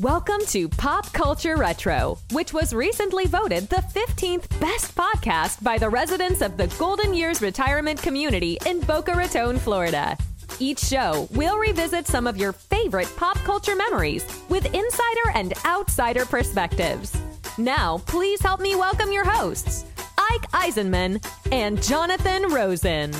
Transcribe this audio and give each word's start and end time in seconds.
Welcome 0.00 0.40
to 0.46 0.70
Pop 0.70 1.12
Culture 1.12 1.56
Retro, 1.56 2.16
which 2.32 2.54
was 2.54 2.72
recently 2.72 3.26
voted 3.26 3.68
the 3.68 3.84
15th 3.94 4.48
best 4.58 4.94
podcast 4.94 5.62
by 5.62 5.76
the 5.76 5.90
residents 5.90 6.40
of 6.40 6.56
the 6.56 6.66
Golden 6.78 7.12
Years 7.12 7.42
Retirement 7.42 8.00
Community 8.00 8.56
in 8.64 8.80
Boca 8.80 9.12
Raton, 9.12 9.58
Florida. 9.58 10.16
Each 10.58 10.78
show, 10.78 11.28
we'll 11.32 11.58
revisit 11.58 12.06
some 12.06 12.26
of 12.26 12.38
your 12.38 12.52
favorite 12.52 13.12
pop 13.16 13.36
culture 13.40 13.76
memories 13.76 14.24
with 14.48 14.64
insider 14.74 15.30
and 15.34 15.52
outsider 15.66 16.24
perspectives. 16.24 17.14
Now, 17.58 17.98
please 18.06 18.40
help 18.40 18.60
me 18.62 18.74
welcome 18.74 19.12
your 19.12 19.30
hosts, 19.30 19.84
Ike 20.16 20.50
Eisenmann 20.52 21.22
and 21.52 21.82
Jonathan 21.82 22.50
Rosen. 22.50 23.12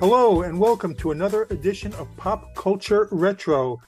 Hello, 0.00 0.42
and 0.42 0.60
welcome 0.60 0.94
to 0.96 1.12
another 1.12 1.44
edition 1.48 1.94
of 1.94 2.14
Pop 2.18 2.54
Culture 2.54 3.08
Retro. 3.10 3.80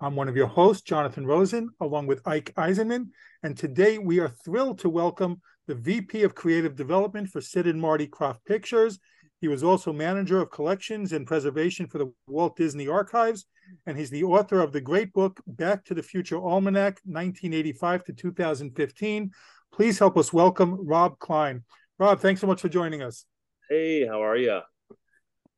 I'm 0.00 0.14
one 0.14 0.28
of 0.28 0.36
your 0.36 0.46
hosts, 0.46 0.82
Jonathan 0.82 1.26
Rosen, 1.26 1.70
along 1.80 2.06
with 2.06 2.26
Ike 2.26 2.54
Eisenmann. 2.56 3.08
And 3.42 3.58
today 3.58 3.98
we 3.98 4.20
are 4.20 4.28
thrilled 4.28 4.78
to 4.80 4.88
welcome 4.88 5.40
the 5.66 5.74
VP 5.74 6.22
of 6.22 6.36
Creative 6.36 6.76
Development 6.76 7.28
for 7.28 7.40
Sid 7.40 7.66
and 7.66 7.80
Marty 7.80 8.06
Krofft 8.06 8.44
Pictures. 8.46 9.00
He 9.40 9.48
was 9.48 9.64
also 9.64 9.92
manager 9.92 10.40
of 10.40 10.52
collections 10.52 11.12
and 11.12 11.26
preservation 11.26 11.88
for 11.88 11.98
the 11.98 12.12
Walt 12.28 12.56
Disney 12.56 12.86
Archives. 12.86 13.46
And 13.86 13.98
he's 13.98 14.10
the 14.10 14.22
author 14.22 14.60
of 14.60 14.72
the 14.72 14.80
great 14.80 15.12
book, 15.12 15.40
Back 15.48 15.84
to 15.86 15.94
the 15.94 16.02
Future 16.02 16.38
Almanac, 16.38 17.00
1985 17.04 18.04
to 18.04 18.12
2015. 18.12 19.32
Please 19.72 19.98
help 19.98 20.16
us 20.16 20.32
welcome 20.32 20.86
Rob 20.86 21.18
Klein. 21.18 21.64
Rob, 21.98 22.20
thanks 22.20 22.40
so 22.40 22.46
much 22.46 22.60
for 22.60 22.68
joining 22.68 23.02
us. 23.02 23.24
Hey, 23.68 24.06
how 24.06 24.22
are 24.22 24.36
you? 24.36 24.60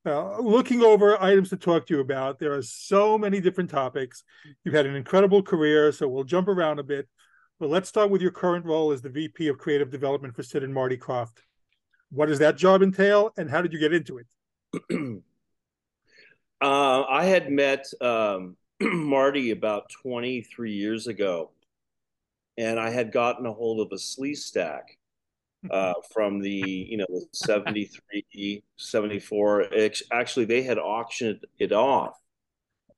Looking 0.05 0.83
over 0.83 1.23
items 1.23 1.51
to 1.51 1.57
talk 1.57 1.87
to 1.87 1.95
you 1.95 2.01
about, 2.01 2.39
there 2.39 2.55
are 2.55 2.63
so 2.63 3.19
many 3.19 3.41
different 3.41 3.71
topics. 3.71 4.25
You've 4.65 4.75
had 4.75 4.87
an 4.87 4.97
incredible 4.97 5.43
career, 5.43 5.93
so 5.93 6.09
we'll 6.09 6.25
jump 6.25 6.49
around 6.49 6.79
a 6.79 6.83
bit. 6.83 7.09
But 7.59 7.69
let's 7.69 7.89
start 7.91 8.11
with 8.11 8.23
your 8.23 8.31
current 8.31 8.65
role 8.65 8.93
as 8.93 9.03
the 9.03 9.11
VP 9.11 9.49
of 9.49 9.59
Creative 9.59 9.91
Development 9.91 10.35
for 10.35 10.43
Sid 10.43 10.63
and 10.63 10.73
Marty 10.73 10.97
Krofft. 10.97 11.41
What 12.11 12.27
does 12.27 12.39
that 12.39 12.57
job 12.57 12.83
entail, 12.83 13.33
and 13.37 13.51
how 13.51 13.61
did 13.61 13.73
you 13.73 13.79
get 13.79 13.93
into 13.93 14.19
it? 14.19 14.27
uh, 16.63 17.03
I 17.03 17.25
had 17.25 17.51
met 17.51 17.87
um, 18.01 18.57
Marty 18.81 19.51
about 19.51 19.91
23 20.03 20.73
years 20.73 21.07
ago, 21.07 21.51
and 22.57 22.81
I 22.81 22.89
had 22.89 23.13
gotten 23.13 23.45
a 23.45 23.53
hold 23.53 23.81
of 23.81 23.93
a 23.93 24.01
Sleestak 24.01 24.85
uh, 25.69 25.95
from 26.13 26.41
the 26.41 26.87
you 26.89 26.97
know 26.97 27.07
73 27.33 28.63
74 28.77 29.67
actually 30.13 30.45
they 30.47 30.63
had 30.63 30.79
auctioned 30.79 31.41
it 31.59 31.73
off. 31.73 32.17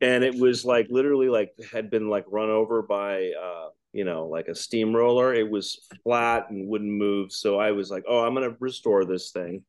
And 0.00 0.24
it 0.24 0.34
was 0.34 0.64
like 0.64 0.88
literally 0.90 1.28
like 1.28 1.52
had 1.72 1.90
been 1.90 2.08
like 2.08 2.24
run 2.28 2.50
over 2.50 2.82
by 2.82 3.30
uh, 3.30 3.68
you 3.92 4.04
know 4.04 4.26
like 4.26 4.48
a 4.48 4.54
steamroller. 4.54 5.34
It 5.34 5.48
was 5.48 5.88
flat 6.04 6.50
and 6.50 6.68
wouldn't 6.68 6.90
move. 6.90 7.32
So 7.32 7.58
i 7.58 7.72
was 7.72 7.90
like 7.90 8.04
oh 8.08 8.20
i'm 8.20 8.34
to 8.34 8.56
restore 8.60 9.04
this 9.04 9.30
thing. 9.30 9.64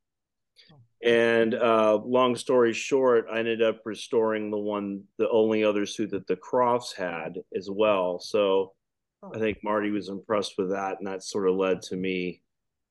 And 1.04 1.54
uh, 1.54 1.98
long 2.06 2.36
story 2.36 2.74
short 2.74 3.26
i 3.32 3.40
ended 3.40 3.62
up 3.62 3.82
restoring 3.86 4.52
the 4.52 4.58
one 4.58 5.04
the 5.18 5.30
only 5.30 5.64
other 5.64 5.86
suit 5.86 6.12
that 6.12 6.28
the 6.28 6.38
Kroffts 6.38 6.96
had 6.96 7.40
as 7.56 7.70
well. 7.72 8.20
So 8.20 8.74
i 9.34 9.40
think 9.40 9.58
marty 9.64 9.90
was 9.90 10.10
impressed 10.10 10.56
with 10.58 10.72
that 10.72 10.98
and 11.00 11.08
that 11.08 11.24
sort 11.24 11.48
of 11.48 11.56
led 11.56 11.82
to 11.82 11.96
me 11.96 12.42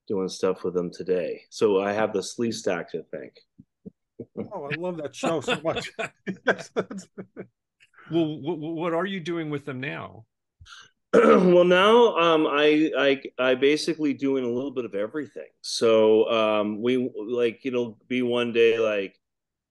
doing 0.09 0.29
stuff 0.29 0.65
with 0.65 0.75
them 0.75 0.91
today. 0.91 1.43
So 1.51 1.81
I 1.81 1.93
have 1.93 2.13
the 2.13 2.21
Sleestak 2.21 2.89
to 2.91 3.05
thank. 3.13 3.33
oh, 4.53 4.65
I 4.65 4.75
love 4.77 4.97
that 4.99 5.15
show 5.15 5.41
so 5.41 5.61
much. 5.63 5.91
well, 8.11 8.41
what, 8.41 8.59
what 8.59 8.95
are 8.95 9.07
you 9.07 9.21
doing 9.21 9.51
with 9.51 9.65
them 9.65 9.81
now? 9.81 10.25
well, 11.15 11.65
now 11.65 12.17
um, 12.17 12.47
I, 12.47 12.91
I 12.97 13.23
I 13.39 13.55
basically 13.55 14.15
doing 14.15 14.45
a 14.45 14.49
little 14.49 14.71
bit 14.71 14.87
of 14.87 14.95
everything. 14.95 15.49
So 15.61 16.27
um, 16.31 16.81
we 16.81 17.11
like 17.15 17.67
you 17.67 17.71
know 17.71 17.99
be 18.09 18.23
one 18.23 18.55
day 18.55 18.79
like, 18.79 19.15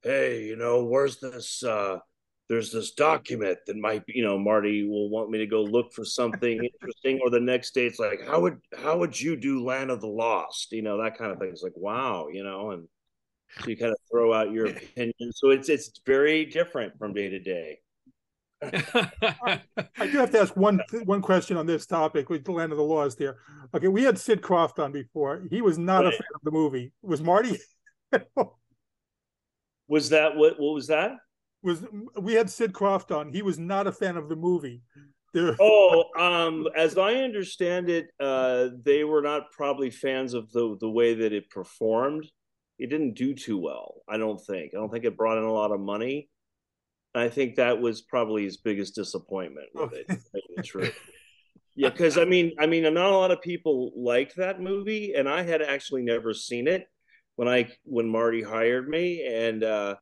hey, 0.04 0.44
you 0.44 0.56
know, 0.56 0.84
where's 0.84 1.20
this 1.20 1.64
uh, 1.64 1.98
there's 2.52 2.70
this 2.70 2.92
document 2.92 3.60
that 3.66 3.78
might 3.78 4.06
be, 4.06 4.12
you 4.18 4.26
know, 4.26 4.38
Marty 4.38 4.86
will 4.86 5.10
want 5.10 5.30
me 5.30 5.38
to 5.38 5.46
go 5.46 5.64
look 5.64 5.94
for 5.94 6.04
something 6.04 6.62
interesting, 6.82 7.22
or 7.24 7.30
the 7.30 7.40
next 7.40 7.74
day 7.74 7.86
it's 7.86 7.98
like, 7.98 8.28
how 8.28 8.42
would 8.42 8.60
how 8.78 8.98
would 8.98 9.18
you 9.18 9.38
do 9.38 9.64
Land 9.64 9.90
of 9.90 10.02
the 10.02 10.08
Lost? 10.08 10.74
You 10.74 10.82
know, 10.82 11.02
that 11.02 11.18
kind 11.18 11.32
of 11.32 11.40
thing. 11.40 11.48
It's 11.48 11.64
like, 11.64 11.78
wow, 11.78 12.28
you 12.28 12.44
know, 12.44 12.72
and 12.72 12.90
so 13.58 13.70
you 13.70 13.78
kind 13.78 13.94
of 13.94 13.98
throw 14.12 14.34
out 14.34 14.52
your 14.52 14.66
opinion. 14.68 15.32
So 15.32 15.52
it's 15.52 15.70
it's 15.70 16.02
very 16.06 16.44
different 16.44 16.98
from 17.00 17.14
day 17.14 17.30
to 17.30 17.40
day. 17.40 17.80
I, 18.62 19.62
I 19.98 20.08
do 20.08 20.18
have 20.18 20.32
to 20.32 20.42
ask 20.42 20.54
one 20.58 20.82
one 21.06 21.22
question 21.22 21.56
on 21.56 21.66
this 21.66 21.86
topic 21.86 22.30
with 22.30 22.44
the 22.44 22.52
Land 22.52 22.74
of 22.74 22.78
the 22.78 22.84
Lost 22.84 23.18
here. 23.18 23.38
Okay, 23.74 23.88
we 23.88 24.04
had 24.04 24.20
Sid 24.20 24.42
Krofft 24.42 24.78
on 24.78 24.92
before. 24.92 25.42
He 25.50 25.62
was 25.62 25.78
not 25.78 26.04
right. 26.04 26.14
a 26.14 26.18
fan 26.18 26.28
of 26.36 26.42
the 26.44 26.52
movie. 26.52 26.92
Was 27.02 27.22
Marty? 27.22 27.58
was 29.88 30.10
that 30.10 30.36
what? 30.36 30.60
What 30.60 30.74
was 30.74 30.88
that? 30.88 31.12
Was 31.64 31.86
we 32.20 32.34
had 32.34 32.50
Sid 32.50 32.74
Krofft 32.74 33.16
on. 33.16 33.32
He 33.32 33.42
was 33.42 33.60
not 33.60 33.88
a 33.88 33.92
fan 33.92 34.18
of 34.18 34.30
the 34.30 34.36
movie. 34.36 34.82
Oh, 35.34 36.04
um, 36.20 36.68
as 36.76 36.98
I 36.98 37.14
understand 37.14 37.90
it, 37.90 38.08
uh, 38.20 38.68
they 38.84 39.06
were 39.06 39.22
not 39.22 39.50
probably 39.52 39.90
fans 39.90 40.34
of 40.34 40.52
the 40.52 40.76
the 40.82 40.90
way 40.90 41.14
that 41.14 41.32
it 41.32 41.50
performed. 41.50 42.30
It 42.78 42.90
didn't 42.90 43.14
do 43.14 43.34
too 43.34 43.58
well. 43.58 44.02
I 44.10 44.18
don't 44.18 44.40
think. 44.40 44.74
I 44.74 44.78
don't 44.78 44.92
think 44.92 45.06
it 45.06 45.16
brought 45.16 45.38
in 45.38 45.46
a 45.46 45.54
lot 45.54 45.72
of 45.72 45.80
money. 45.80 46.30
I 47.14 47.30
think 47.30 47.56
that 47.56 47.80
was 47.80 48.02
probably 48.02 48.44
his 48.44 48.58
biggest 48.58 48.96
disappointment 48.96 49.68
with 49.74 49.94
okay. 49.94 50.06
it. 50.34 50.66
True. 50.66 50.90
yeah, 51.76 51.90
because 51.90 52.18
I 52.18 52.26
mean, 52.26 52.54
I 52.60 52.68
mean, 52.68 52.84
not 52.84 53.12
a 53.12 53.18
lot 53.18 53.32
of 53.32 53.42
people 53.42 53.92
liked 53.96 54.36
that 54.38 54.62
movie, 54.62 55.14
and 55.14 55.28
I 55.28 55.44
had 55.44 55.62
actually 55.62 56.04
never 56.04 56.34
seen 56.34 56.68
it 56.68 56.88
when 57.36 57.48
I 57.48 57.70
when 57.84 58.08
Marty 58.08 58.42
hired 58.42 58.88
me, 58.88 59.26
and 59.26 59.64
uh, 59.64 59.96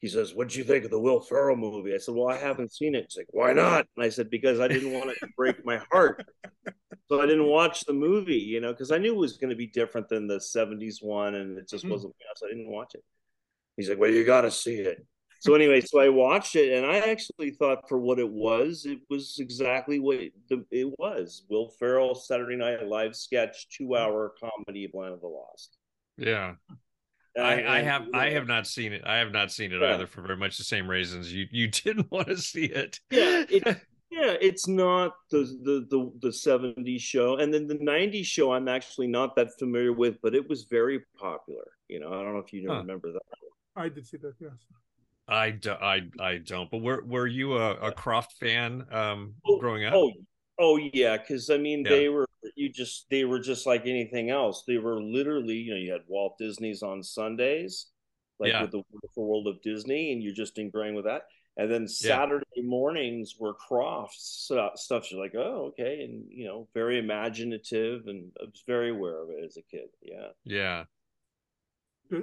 he 0.00 0.08
says, 0.08 0.34
What'd 0.34 0.54
you 0.54 0.64
think 0.64 0.84
of 0.84 0.90
the 0.90 0.98
Will 0.98 1.20
Ferrell 1.20 1.56
movie? 1.56 1.94
I 1.94 1.98
said, 1.98 2.14
Well, 2.14 2.28
I 2.28 2.38
haven't 2.38 2.72
seen 2.72 2.94
it. 2.94 3.06
He's 3.08 3.18
like, 3.18 3.26
Why 3.30 3.52
not? 3.52 3.86
And 3.96 4.04
I 4.04 4.08
said, 4.08 4.30
Because 4.30 4.58
I 4.58 4.66
didn't 4.66 4.92
want 4.92 5.10
it 5.10 5.18
to 5.20 5.28
break 5.36 5.64
my 5.64 5.80
heart. 5.92 6.24
So 7.08 7.20
I 7.20 7.26
didn't 7.26 7.46
watch 7.46 7.84
the 7.84 7.92
movie, 7.92 8.38
you 8.38 8.60
know, 8.60 8.72
because 8.72 8.92
I 8.92 8.98
knew 8.98 9.12
it 9.12 9.18
was 9.18 9.36
going 9.36 9.50
to 9.50 9.56
be 9.56 9.66
different 9.66 10.08
than 10.08 10.26
the 10.28 10.38
70s 10.38 11.02
one 11.02 11.34
and 11.34 11.58
it 11.58 11.68
just 11.68 11.84
mm-hmm. 11.84 11.92
wasn't, 11.92 12.14
so 12.36 12.46
I 12.46 12.50
didn't 12.50 12.70
watch 12.70 12.94
it. 12.94 13.02
He's 13.76 13.88
like, 13.88 13.98
Well, 13.98 14.10
you 14.10 14.24
got 14.24 14.42
to 14.42 14.50
see 14.50 14.76
it. 14.76 15.04
So 15.40 15.54
anyway, 15.54 15.80
so 15.80 15.98
I 16.00 16.10
watched 16.10 16.54
it 16.54 16.72
and 16.72 16.86
I 16.86 16.98
actually 16.98 17.50
thought 17.50 17.88
for 17.88 17.98
what 17.98 18.18
it 18.18 18.28
was, 18.28 18.84
it 18.86 19.00
was 19.08 19.38
exactly 19.38 19.98
what 19.98 20.18
it, 20.18 20.32
it 20.70 20.98
was. 20.98 21.44
Will 21.48 21.70
Ferrell 21.78 22.14
Saturday 22.14 22.56
Night 22.56 22.86
Live 22.86 23.16
sketch, 23.16 23.66
two 23.70 23.96
hour 23.96 24.34
comedy 24.38 24.84
of 24.84 24.92
Land 24.92 25.14
of 25.14 25.22
the 25.22 25.28
Lost. 25.28 25.78
Yeah. 26.18 26.54
I, 27.38 27.78
I, 27.78 27.82
have 27.82 28.08
yeah. 28.12 28.18
I 28.18 28.30
have 28.30 28.46
not 28.46 28.66
seen 28.66 28.92
it. 28.92 29.02
I 29.06 29.18
have 29.18 29.30
not 29.30 29.52
seen 29.52 29.72
it 29.72 29.80
yeah. 29.80 29.94
either 29.94 30.06
for 30.06 30.22
very 30.22 30.36
much 30.36 30.58
the 30.58 30.64
same 30.64 30.88
reasons. 30.88 31.32
You 31.32 31.46
you 31.50 31.68
didn't 31.68 32.10
want 32.10 32.28
to 32.28 32.36
see 32.36 32.64
it. 32.64 32.98
Yeah, 33.10 33.44
it, 33.48 33.64
yeah, 34.10 34.36
it's 34.40 34.66
not 34.66 35.14
the 35.30 35.38
the 35.62 35.86
the 35.90 36.12
the 36.20 36.28
70s 36.28 37.00
show. 37.00 37.36
And 37.36 37.54
then 37.54 37.66
the 37.66 37.78
90s 37.78 38.24
show 38.24 38.52
I'm 38.52 38.68
actually 38.68 39.06
not 39.06 39.36
that 39.36 39.58
familiar 39.58 39.92
with, 39.92 40.20
but 40.22 40.34
it 40.34 40.48
was 40.48 40.64
very 40.64 41.00
popular. 41.18 41.66
You 41.88 42.00
know, 42.00 42.08
I 42.08 42.22
don't 42.22 42.34
know 42.34 42.40
if 42.40 42.52
you 42.52 42.66
huh. 42.68 42.78
remember 42.78 43.12
that. 43.12 43.22
I 43.76 43.88
did 43.88 44.06
see 44.06 44.16
that, 44.18 44.34
yes. 44.40 44.50
I, 45.28 45.50
do, 45.50 45.70
I, 45.70 46.02
I 46.18 46.38
don't. 46.38 46.68
But 46.70 46.78
were 46.78 47.04
were 47.04 47.26
you 47.26 47.56
a, 47.56 47.74
a 47.74 47.92
Krofft 47.92 48.32
fan 48.40 48.84
um, 48.90 49.34
oh, 49.46 49.58
growing 49.60 49.84
up? 49.84 49.94
Oh, 49.94 50.12
oh 50.60 50.76
yeah, 50.92 51.16
because 51.16 51.50
I 51.50 51.56
mean 51.56 51.84
yeah. 51.84 51.90
they 51.90 52.08
were 52.08 52.26
you 52.54 52.68
just 52.68 53.06
they 53.10 53.24
were 53.24 53.40
just 53.40 53.66
like 53.66 53.82
anything 53.86 54.30
else. 54.30 54.64
They 54.66 54.78
were 54.78 55.02
literally, 55.02 55.54
you 55.54 55.72
know, 55.72 55.80
you 55.80 55.92
had 55.92 56.02
Walt 56.08 56.36
Disney's 56.38 56.82
on 56.82 57.02
Sundays, 57.02 57.86
like 58.38 58.52
yeah. 58.52 58.62
with 58.62 58.70
the 58.70 58.82
Wonderful 58.92 59.26
World 59.26 59.46
of 59.46 59.62
Disney, 59.62 60.12
and 60.12 60.22
you're 60.22 60.34
just 60.34 60.58
ingrained 60.58 60.96
with 60.96 61.06
that. 61.06 61.22
And 61.56 61.70
then 61.70 61.88
Saturday 61.88 62.46
yeah. 62.54 62.62
mornings 62.64 63.34
were 63.38 63.54
Kroffts 63.54 64.50
stuff. 64.76 65.10
You're 65.10 65.20
like, 65.20 65.34
oh, 65.34 65.72
okay, 65.72 66.04
and 66.04 66.24
you 66.30 66.46
know, 66.46 66.68
very 66.74 66.98
imaginative, 66.98 68.06
and 68.06 68.30
I 68.40 68.44
was 68.44 68.62
very 68.66 68.90
aware 68.90 69.22
of 69.22 69.30
it 69.30 69.44
as 69.44 69.56
a 69.56 69.62
kid. 69.62 69.88
Yeah, 70.02 70.28
yeah. 70.44 70.84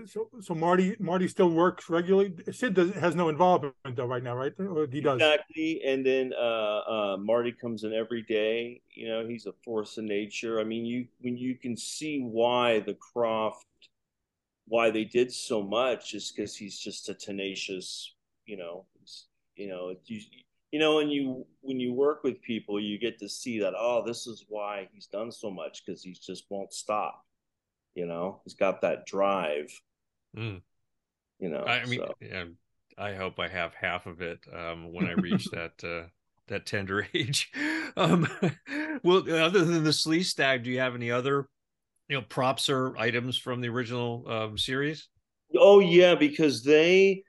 So, 0.06 0.30
so 0.42 0.54
Marty, 0.54 0.95
Marty 1.00 1.28
still 1.30 1.50
works 1.50 1.89
regularly. 1.89 2.34
Sid 2.51 2.74
does, 2.74 2.92
has 2.95 3.16
no 3.16 3.30
involvement 3.30 3.74
though 3.95 4.06
right 4.06 4.24
now, 4.24 4.36
right? 4.36 4.54
Or 4.60 4.86
he 4.92 5.00
does 5.00 5.16
exactly. 5.16 5.81
And 5.86 6.06
then 6.06 6.34
uh, 6.38 6.80
uh, 6.80 7.18
Marty 7.18 7.54
comes 7.54 7.84
in 7.84 7.94
every 7.94 8.24
day. 8.24 8.81
You 8.94 9.07
know, 9.07 9.25
he's 9.25 9.45
a 9.45 9.54
force 9.63 9.98
of 9.98 10.04
nature. 10.04 10.60
I 10.60 10.66
mean, 10.66 10.86
you 10.86 11.07
when 11.22 11.38
you 11.38 11.56
can 11.56 11.78
see 11.78 12.19
why 12.19 12.81
the 12.81 12.95
Krofft, 12.95 13.63
why 14.68 14.89
they 14.89 15.06
did 15.06 15.31
so 15.31 15.63
much, 15.63 16.13
is 16.13 16.31
because 16.31 16.56
he's 16.56 16.78
just 16.78 17.07
a 17.07 17.13
tenacious. 17.13 18.13
You 18.45 18.57
know, 18.57 18.86
you 19.56 19.69
know, 19.69 19.95
you, 20.06 20.22
you 20.72 20.80
know, 20.80 20.98
when 20.98 21.10
you 21.10 21.45
when 21.62 21.80
you 21.80 21.94
work 21.94 22.24
with 22.24 22.42
people, 22.42 22.78
you 22.80 23.00
get 23.00 23.19
to 23.19 23.30
see 23.30 23.60
that. 23.60 23.74
Oh, 23.78 24.04
this 24.06 24.28
is 24.28 24.45
why 24.50 24.89
he's 24.92 25.07
done 25.07 25.31
so 25.31 25.50
much 25.50 25.86
because 25.86 26.04
he 26.04 26.12
just 26.12 26.45
won't 26.50 26.74
stop 26.74 27.24
you 27.98 28.06
know, 28.06 28.42
he's 28.44 28.54
got 28.54 28.82
that 28.82 29.08
drive. 29.08 29.72
Mm. 30.38 30.62
You 31.40 31.50
know, 31.50 31.64
I 31.64 31.84
mean, 31.86 32.00
so. 32.00 32.14
yeah, 32.22 32.44
I 32.96 33.16
hope 33.16 33.40
I 33.40 33.48
have 33.48 33.74
half 33.74 34.06
of 34.06 34.22
it 34.22 34.40
um, 34.54 34.94
when 34.94 35.08
I 35.08 35.14
reach 35.14 35.46
that 35.52 35.84
uh, 35.84 36.08
that 36.48 36.68
tender 36.68 37.08
age. 37.14 37.52
Um, 37.98 38.28
well, 39.04 39.24
other 39.32 39.66
than 39.66 39.84
the 39.84 39.90
Sleestak, 39.90 40.64
do 40.64 40.70
you 40.70 40.80
have 40.80 40.94
any 40.94 41.10
other 41.10 41.50
you 42.08 42.18
know 42.18 42.26
props 42.30 42.70
or 42.70 42.96
items 43.00 43.36
from 43.36 43.62
the 43.62 43.70
original 43.70 44.24
um, 44.28 44.58
series? 44.60 45.08
Oh 45.56 45.80
yeah, 45.80 46.14
because 46.14 46.64
they 46.64 47.24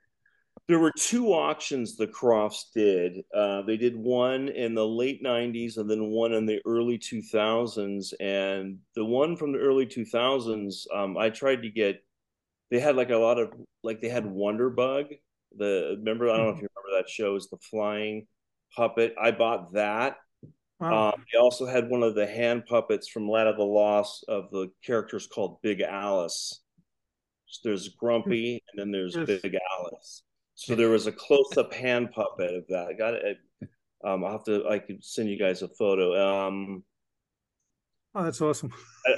there 0.68 0.78
were 0.78 0.92
two 0.92 1.32
auctions 1.32 1.96
the 1.96 2.06
Kroffts 2.06 2.64
did. 2.74 3.24
Uh, 3.34 3.62
they 3.62 3.78
did 3.78 3.96
one 3.96 4.48
in 4.48 4.74
the 4.74 4.86
late 4.86 5.24
'90s 5.24 5.78
and 5.78 5.90
then 5.90 6.10
one 6.10 6.34
in 6.34 6.44
the 6.44 6.60
early 6.66 6.98
2000s. 6.98 8.12
And 8.20 8.78
the 8.94 9.04
one 9.04 9.34
from 9.36 9.52
the 9.52 9.58
early 9.58 9.86
2000s, 9.86 10.86
um, 10.94 11.16
I 11.16 11.30
tried 11.30 11.62
to 11.62 11.70
get. 11.70 12.02
They 12.70 12.80
had 12.80 12.96
like 12.96 13.08
a 13.08 13.16
lot 13.16 13.38
of 13.38 13.54
like 13.82 14.02
they 14.02 14.10
had 14.10 14.24
Wonderbug. 14.24 15.18
The 15.56 15.96
remember 15.98 16.28
I 16.28 16.36
don't 16.36 16.46
know 16.46 16.52
if 16.52 16.60
you 16.60 16.68
remember 16.76 16.98
that 17.02 17.08
show 17.08 17.34
is 17.34 17.48
the 17.48 17.56
flying 17.56 18.26
puppet. 18.76 19.14
I 19.18 19.30
bought 19.30 19.72
that. 19.72 20.16
Wow. 20.80 21.08
Um, 21.08 21.24
they 21.32 21.38
also 21.38 21.64
had 21.64 21.88
one 21.88 22.02
of 22.02 22.14
the 22.14 22.26
hand 22.26 22.66
puppets 22.66 23.08
from 23.08 23.28
Land 23.28 23.48
of 23.48 23.56
the 23.56 23.64
Lost 23.64 24.26
of 24.28 24.50
the 24.50 24.70
characters 24.84 25.26
called 25.26 25.62
Big 25.62 25.80
Alice. 25.80 26.60
So 27.46 27.60
there's 27.64 27.88
Grumpy 27.88 28.62
and 28.70 28.78
then 28.78 28.92
there's 28.92 29.16
yes. 29.16 29.40
Big 29.40 29.56
Alice. 29.78 30.22
So 30.58 30.74
there 30.74 30.88
was 30.88 31.06
a 31.06 31.12
close-up 31.12 31.72
hand 31.72 32.10
puppet 32.10 32.52
of 32.52 32.66
that. 32.66 32.88
I 32.88 32.92
got 32.92 33.14
it. 33.14 33.38
Um, 34.04 34.24
I'll 34.24 34.32
have 34.32 34.44
to. 34.46 34.68
I 34.68 34.80
could 34.80 35.04
send 35.04 35.30
you 35.30 35.38
guys 35.38 35.62
a 35.62 35.68
photo. 35.68 36.48
Um, 36.48 36.82
oh, 38.16 38.24
that's 38.24 38.40
awesome. 38.40 38.72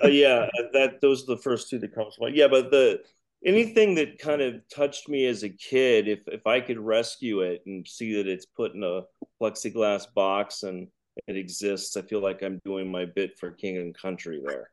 uh, 0.04 0.08
yeah, 0.08 0.46
that 0.75 1.00
those 1.00 1.22
are 1.22 1.34
the 1.34 1.42
first 1.42 1.70
two 1.70 1.78
that 1.78 1.94
comes 1.94 2.16
to 2.16 2.25
mind. 2.25 2.37
Yeah, 2.37 2.48
but 2.48 2.70
the 2.70 3.00
anything 3.42 3.94
that 3.94 4.19
kind 4.19 4.42
of 4.42 4.56
touched 4.69 5.08
me 5.08 5.25
as 5.25 5.42
a 5.42 5.48
kid, 5.48 6.08
if 6.08 6.19
if 6.26 6.46
I 6.46 6.60
could 6.60 6.78
rescue 6.78 7.40
it 7.40 7.62
and 7.64 7.88
see 7.88 8.14
that 8.16 8.28
it's 8.28 8.44
put 8.44 8.75
in 8.75 8.84
a 8.84 9.00
plexiglass 9.42 10.12
box 10.14 10.62
and 10.62 10.88
it 11.26 11.38
exists, 11.38 11.96
I 11.96 12.02
feel 12.02 12.20
like 12.20 12.42
I'm 12.42 12.60
doing 12.66 12.92
my 12.92 13.06
bit 13.06 13.38
for 13.38 13.50
King 13.52 13.78
and 13.78 13.96
Country 13.96 14.42
there. 14.46 14.70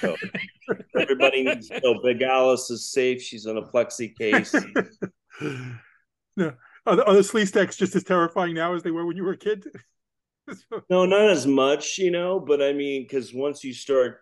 So 0.00 0.16
everybody 0.98 1.44
needs 1.44 1.68
to 1.68 1.78
know 1.80 2.00
Big 2.02 2.22
Alice 2.22 2.70
is 2.70 2.90
safe. 2.90 3.20
She's 3.20 3.44
in 3.44 3.58
a 3.58 3.62
plexi 3.62 4.16
case. 4.16 4.54
No. 6.46 6.52
Are 6.86 6.94
the, 6.94 7.04
are 7.04 7.14
the 7.14 7.20
Sleestaks 7.20 7.76
just 7.76 7.96
as 7.96 8.04
terrifying 8.04 8.54
now 8.54 8.74
as 8.74 8.82
they 8.84 8.92
were 8.92 9.04
when 9.04 9.16
you 9.16 9.24
were 9.24 9.32
a 9.32 9.36
kid? 9.36 9.66
no, 10.90 11.04
not 11.04 11.30
as 11.30 11.46
much, 11.46 11.98
you 11.98 12.12
know, 12.12 12.38
but 12.38 12.62
I 12.62 12.72
mean, 12.72 13.02
because 13.02 13.34
once 13.34 13.64
you 13.64 13.74
start, 13.74 14.20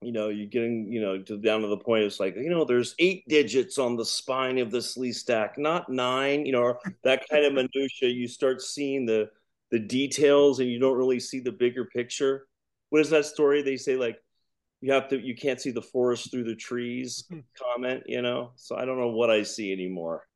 you 0.00 0.10
know, 0.10 0.28
you're 0.28 0.48
getting, 0.48 0.88
you 0.90 1.00
know, 1.00 1.22
to 1.22 1.38
down 1.38 1.60
to 1.60 1.68
the 1.68 1.76
point, 1.76 2.02
it's 2.02 2.18
like, 2.18 2.34
you 2.34 2.50
know, 2.50 2.64
there's 2.64 2.96
eight 2.98 3.22
digits 3.28 3.78
on 3.78 3.96
the 3.96 4.04
spine 4.04 4.58
of 4.58 4.72
the 4.72 4.78
Sleestak, 4.78 5.56
not 5.56 5.88
nine, 5.88 6.44
you 6.44 6.52
know, 6.52 6.76
that 7.04 7.22
kind 7.30 7.44
of 7.44 7.52
minutia. 7.52 8.08
You 8.08 8.26
start 8.26 8.60
seeing 8.60 9.06
the 9.06 9.30
the 9.70 9.78
details, 9.78 10.58
and 10.58 10.68
you 10.68 10.80
don't 10.80 10.98
really 10.98 11.20
see 11.20 11.38
the 11.38 11.52
bigger 11.52 11.84
picture. 11.84 12.48
What 12.90 13.02
is 13.02 13.10
that 13.10 13.24
story? 13.24 13.62
They 13.62 13.76
say 13.76 13.94
like 13.94 14.16
you 14.80 14.92
have 14.92 15.08
to, 15.10 15.20
you 15.20 15.36
can't 15.36 15.60
see 15.60 15.70
the 15.70 15.80
forest 15.80 16.32
through 16.32 16.44
the 16.44 16.56
trees. 16.56 17.24
Hmm. 17.30 17.40
Comment, 17.56 18.02
you 18.06 18.20
know. 18.20 18.50
So 18.56 18.74
I 18.74 18.84
don't 18.84 18.98
know 18.98 19.10
what 19.10 19.30
I 19.30 19.44
see 19.44 19.72
anymore 19.72 20.26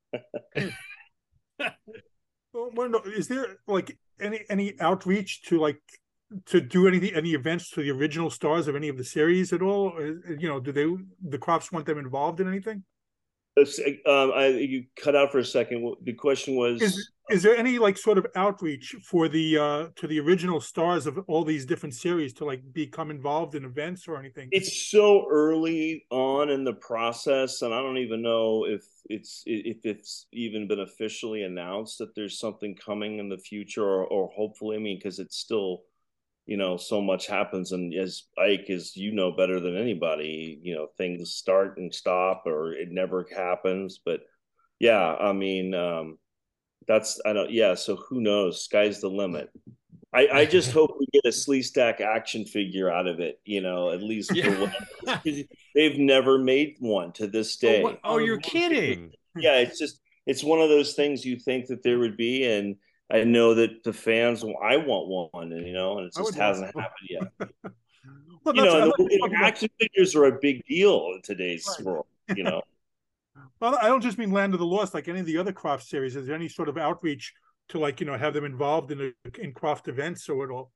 well, 2.53 3.03
is 3.07 3.29
there 3.29 3.57
like 3.67 3.99
any 4.21 4.45
any 4.49 4.75
outreach 4.81 5.43
to 5.45 5.59
like 5.59 5.81
to 6.47 6.61
do 6.61 6.89
any 6.89 7.15
any 7.15 7.35
events 7.35 7.71
to 7.71 7.83
the 7.83 7.91
original 7.91 8.31
stars 8.31 8.69
of 8.69 8.77
any 8.77 8.89
of 8.89 8.97
the 8.97 9.05
series 9.05 9.53
at 9.53 9.63
all? 9.63 9.93
You 10.01 10.49
know, 10.49 10.61
do 10.61 10.73
they 10.73 10.85
the 11.29 11.39
Kroffts 11.39 11.73
want 11.73 11.87
them 11.87 11.99
involved 11.99 12.41
in 12.41 12.49
anything? 12.49 12.85
Um, 13.59 14.33
I, 14.35 14.49
you 14.49 14.85
cut 15.03 15.17
out 15.17 15.33
for 15.33 15.39
a 15.39 15.45
second. 15.45 15.95
The 16.03 16.13
question 16.13 16.57
was: 16.57 16.83
Is 16.83 17.11
is 17.31 17.43
there 17.43 17.57
any 17.57 17.79
like 17.79 17.99
sort 17.99 18.19
of 18.19 18.27
outreach 18.37 18.97
for 19.03 19.29
the 19.29 19.59
uh 19.59 19.87
to 19.97 20.07
the 20.07 20.21
original 20.21 20.61
stars 20.61 21.07
of 21.07 21.19
all 21.27 21.45
these 21.45 21.67
different 21.67 21.95
series 21.95 22.33
to 22.35 22.45
like 22.45 22.61
become 22.73 23.11
involved 23.11 23.55
in 23.55 23.65
events 23.65 24.07
or 24.07 24.17
anything? 24.19 24.49
It's 24.53 24.91
so 24.91 25.27
early 25.31 26.07
on 26.11 26.51
in 26.51 26.65
the 26.65 26.75
process, 26.75 27.63
and 27.63 27.75
I 27.75 27.81
don't 27.81 27.99
even 27.99 28.23
know 28.23 28.65
if 28.67 28.85
it's 29.07 29.43
if 29.47 29.85
it's 29.85 30.27
even 30.33 30.69
been 30.69 30.81
officially 30.81 31.43
announced 31.43 31.99
that 31.99 32.15
there's 32.15 32.39
something 32.39 32.77
coming 32.77 33.19
in 33.19 33.29
the 33.29 33.39
future, 33.39 33.85
or, 33.85 34.07
or 34.07 34.31
hopefully, 34.35 34.77
I 34.77 34.81
mean, 34.81 34.99
because 34.99 35.19
it's 35.19 35.37
still 35.37 35.83
you 36.47 36.57
know 36.57 36.77
so 36.77 37.03
much 37.03 37.27
happens 37.27 37.73
and 37.73 37.93
as 37.95 38.25
ike 38.39 38.67
is 38.69 38.97
you 38.97 39.13
know 39.13 39.33
better 39.33 39.59
than 39.59 39.77
anybody 39.77 40.61
you 40.63 40.75
know 40.75 40.87
things 40.97 41.33
start 41.33 41.77
and 41.77 41.93
stop 41.93 42.45
or 42.47 42.73
it 42.73 42.93
never 42.93 43.27
happens 43.35 43.99
but 44.05 44.21
yeah 44.79 45.17
i 45.17 45.33
mean 45.33 45.75
um 45.75 46.17
that's 46.87 47.21
i 47.27 47.33
don't 47.33 47.51
yeah 47.51 47.75
so 47.75 47.97
who 47.97 48.21
knows 48.21 48.63
sky's 48.63 49.01
the 49.01 49.09
limit 49.09 49.51
i 50.13 50.29
i 50.33 50.45
just 50.57 50.73
hope 50.73 50.97
we 50.99 51.07
get 51.13 51.25
a 51.25 51.33
Sleestak 51.33 52.01
action 52.01 52.45
figure 52.45 52.91
out 52.91 53.07
of 53.07 53.21
it 53.21 53.41
you 53.45 53.61
know 53.61 53.91
at 53.91 54.03
least 54.03 54.35
yeah. 54.35 54.71
they've 55.75 55.99
never 55.99 56.39
made 56.39 56.77
one 56.81 57.13
to 57.13 57.27
this 57.27 57.57
day 57.57 57.83
oh, 57.83 57.97
oh 58.05 58.19
you're 58.19 58.41
kidding 58.41 59.13
yeah 59.37 59.57
it's 59.57 59.79
just 59.79 60.01
it's 60.27 60.43
one 60.43 60.61
of 60.61 60.69
those 60.69 60.95
things 60.95 61.25
you 61.25 61.39
think 61.39 61.67
that 61.67 61.83
there 61.83 61.99
would 61.99 62.17
be 62.17 62.45
and 62.45 62.77
I 63.11 63.23
know 63.25 63.55
that 63.55 63.85
the 63.85 63.93
fans, 63.93 64.45
I 64.63 64.77
want 64.79 65.31
one, 65.33 65.53
and 65.53 65.67
you 65.67 65.73
know, 65.73 65.99
and 65.99 66.09
it 66.09 66.15
just 66.17 66.35
hasn't 66.35 66.67
happened 66.67 67.09
yet. 67.09 67.23
well, 68.45 68.57
you 68.57 68.65
know, 68.65 68.93
the, 68.97 69.19
know 69.23 69.37
action 69.37 69.69
figures 69.79 70.17
are 70.17 70.25
a 70.25 70.39
big 70.41 70.65
deal 70.67 71.13
in 71.15 71.23
today's 71.23 71.67
right. 71.79 71.87
world. 71.87 72.07
You 72.35 72.45
know. 72.45 72.63
well, 73.61 73.79
I 73.81 73.89
don't 73.89 74.03
just 74.03 74.19
mean 74.19 74.31
Land 74.31 74.55
of 74.55 74.61
the 74.61 74.67
Lost, 74.67 74.95
like 74.95 75.09
any 75.09 75.21
of 75.21 75.27
the 75.27 75.39
other 75.39 75.53
Krofft 75.53 75.83
series. 75.83 76.17
Is 76.17 76.27
there 76.27 76.37
any 76.37 76.49
sort 76.49 76.69
of 76.69 76.79
outreach 76.79 77.33
to, 77.69 77.79
like, 77.79 78.01
you 78.01 78.07
know, 78.07 78.17
have 78.17 78.35
them 78.35 78.45
involved 78.45 78.93
in 78.93 78.99
the, 78.99 79.15
in 79.39 79.53
Krofft 79.53 79.89
events 79.89 80.29
or 80.29 80.45
at 80.45 80.51
all? 80.51 80.73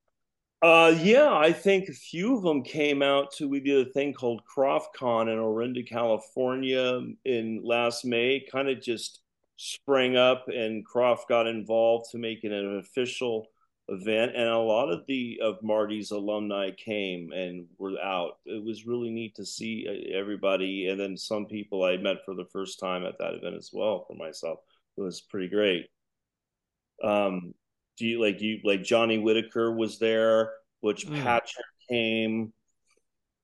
Uh, 0.62 0.94
yeah, 0.98 1.32
I 1.32 1.52
think 1.52 1.88
a 1.88 1.92
few 1.92 2.36
of 2.36 2.42
them 2.42 2.62
came 2.62 3.02
out 3.02 3.32
to 3.32 3.48
we 3.48 3.60
did 3.60 3.86
a 3.86 3.90
thing 3.92 4.12
called 4.12 4.42
KrofftCon 4.44 5.32
in 5.32 5.38
Orinda, 5.38 5.82
California, 5.82 7.00
in 7.24 7.62
last 7.64 8.04
May. 8.04 8.44
Kind 8.52 8.68
of 8.68 8.82
just 8.82 9.22
sprang 9.56 10.16
up 10.16 10.46
and 10.48 10.86
Krofft 10.86 11.28
got 11.28 11.46
involved 11.46 12.10
to 12.12 12.18
make 12.18 12.44
it 12.44 12.52
an 12.52 12.78
official 12.78 13.46
event 13.90 14.32
and 14.36 14.48
a 14.48 14.58
lot 14.58 14.88
of 14.88 15.04
the 15.06 15.40
of 15.42 15.62
Marty's 15.62 16.12
alumni 16.12 16.70
came 16.70 17.32
and 17.32 17.66
were 17.78 18.00
out. 18.00 18.38
It 18.46 18.64
was 18.64 18.86
really 18.86 19.10
neat 19.10 19.34
to 19.36 19.44
see 19.44 19.86
uh, 19.88 20.16
everybody 20.16 20.88
and 20.88 20.98
then 20.98 21.16
some 21.16 21.46
people 21.46 21.84
I 21.84 21.96
met 21.96 22.24
for 22.24 22.34
the 22.34 22.46
first 22.52 22.78
time 22.78 23.04
at 23.04 23.18
that 23.18 23.34
event 23.34 23.56
as 23.56 23.70
well 23.72 24.04
for 24.06 24.14
myself. 24.14 24.60
It 24.96 25.02
was 25.02 25.20
pretty 25.20 25.48
great. 25.48 25.86
Um 27.02 27.54
do 27.96 28.06
you 28.06 28.20
like 28.20 28.40
you 28.40 28.60
like 28.64 28.82
Johnny 28.82 29.18
Whitaker 29.18 29.74
was 29.74 29.98
there, 29.98 30.52
which 30.80 31.06
mm. 31.06 31.22
Patrick 31.22 31.66
came 31.90 32.52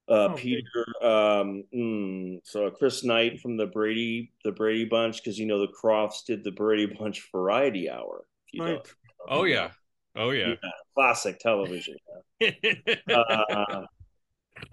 uh, 0.09 0.29
oh, 0.31 0.35
Peter, 0.37 0.87
um, 1.03 1.65
mm, 1.75 2.39
so 2.45 2.71
Chris 2.71 3.03
Knight 3.03 3.41
from 3.41 3.57
the 3.57 3.67
Brady, 3.67 4.31
the 4.45 4.53
Brady 4.53 4.85
Bunch, 4.85 5.17
because 5.17 5.37
you 5.37 5.47
know 5.47 5.59
the 5.59 5.73
Kroffts 5.83 6.25
did 6.25 6.45
the 6.45 6.53
Brady 6.53 6.87
Bunch 6.87 7.29
Variety 7.33 7.91
Hour. 7.91 8.25
Right. 8.57 8.79
Oh 9.29 9.43
yeah. 9.43 9.71
Oh 10.17 10.31
yeah. 10.31 10.49
yeah 10.63 10.71
classic 10.95 11.39
television. 11.39 11.97
uh, 12.43 13.83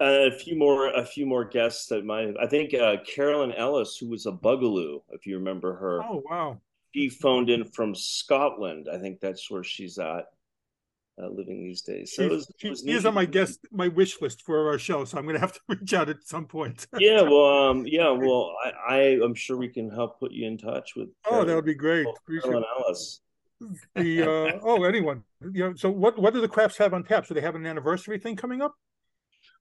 a 0.00 0.30
few 0.30 0.56
more, 0.56 0.92
a 0.94 1.04
few 1.04 1.26
more 1.26 1.44
guests 1.44 1.86
that 1.88 2.04
might. 2.04 2.34
I 2.40 2.46
think 2.46 2.74
uh, 2.74 2.96
Carolyn 3.04 3.52
Ellis, 3.52 3.96
who 3.98 4.08
was 4.08 4.26
a 4.26 4.32
Bugaloo, 4.32 5.02
if 5.10 5.26
you 5.26 5.36
remember 5.38 5.76
her. 5.76 6.02
Oh 6.02 6.22
wow. 6.28 6.60
She 6.94 7.08
phoned 7.08 7.50
in 7.50 7.64
from 7.64 7.94
Scotland. 7.94 8.88
I 8.92 8.98
think 8.98 9.20
that's 9.20 9.50
where 9.50 9.64
she's 9.64 9.98
at 9.98 10.26
uh, 11.20 11.28
living 11.28 11.64
these 11.64 11.82
days. 11.82 12.14
So 12.14 12.22
it 12.22 12.30
was, 12.30 12.50
it 12.62 12.70
was 12.70 12.80
she 12.80 12.92
is 12.92 13.04
on 13.04 13.14
my 13.14 13.24
guest, 13.24 13.66
my 13.72 13.88
wish 13.88 14.20
list 14.20 14.42
for 14.42 14.68
our 14.68 14.78
show, 14.78 15.04
so 15.04 15.18
I'm 15.18 15.24
going 15.24 15.34
to 15.34 15.40
have 15.40 15.52
to 15.54 15.60
reach 15.68 15.92
out 15.92 16.08
at 16.08 16.26
some 16.26 16.46
point. 16.46 16.86
yeah, 16.98 17.22
well, 17.22 17.70
um, 17.70 17.84
yeah, 17.86 18.10
well, 18.10 18.54
I, 18.64 18.94
I, 18.94 19.00
am 19.24 19.34
sure 19.34 19.56
we 19.56 19.68
can 19.68 19.90
help 19.90 20.20
put 20.20 20.32
you 20.32 20.46
in 20.46 20.56
touch 20.56 20.94
with. 20.96 21.08
Oh, 21.28 21.44
that 21.44 21.54
would 21.54 21.64
be 21.64 21.74
great. 21.74 22.06
Carolyn 22.42 22.64
Ellis. 22.78 23.20
The 23.94 24.22
uh, 24.22 24.58
oh, 24.62 24.84
anyone, 24.84 25.22
you 25.40 25.64
know. 25.64 25.74
So, 25.74 25.90
what 25.90 26.18
what 26.18 26.34
do 26.34 26.40
the 26.40 26.48
Kroffts 26.48 26.76
have 26.78 26.92
on 26.92 27.04
tap? 27.04 27.26
So 27.26 27.34
they 27.34 27.40
have 27.40 27.54
an 27.54 27.66
anniversary 27.66 28.18
thing 28.18 28.36
coming 28.36 28.60
up. 28.60 28.74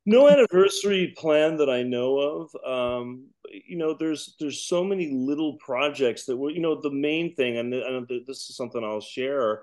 No 0.05 0.27
anniversary 0.27 1.13
plan 1.17 1.55
that 1.57 1.69
I 1.69 1.83
know 1.83 2.17
of. 2.17 2.55
Um, 2.65 3.27
you 3.67 3.77
know, 3.77 3.95
there's 3.97 4.35
there's 4.39 4.65
so 4.65 4.83
many 4.83 5.11
little 5.13 5.57
projects 5.57 6.25
that 6.25 6.35
were, 6.35 6.49
you 6.49 6.59
know, 6.59 6.81
the 6.81 6.91
main 6.91 7.35
thing, 7.35 7.57
and, 7.57 7.73
and 7.73 8.07
this 8.27 8.49
is 8.49 8.57
something 8.57 8.83
I'll 8.83 8.99
share 8.99 9.61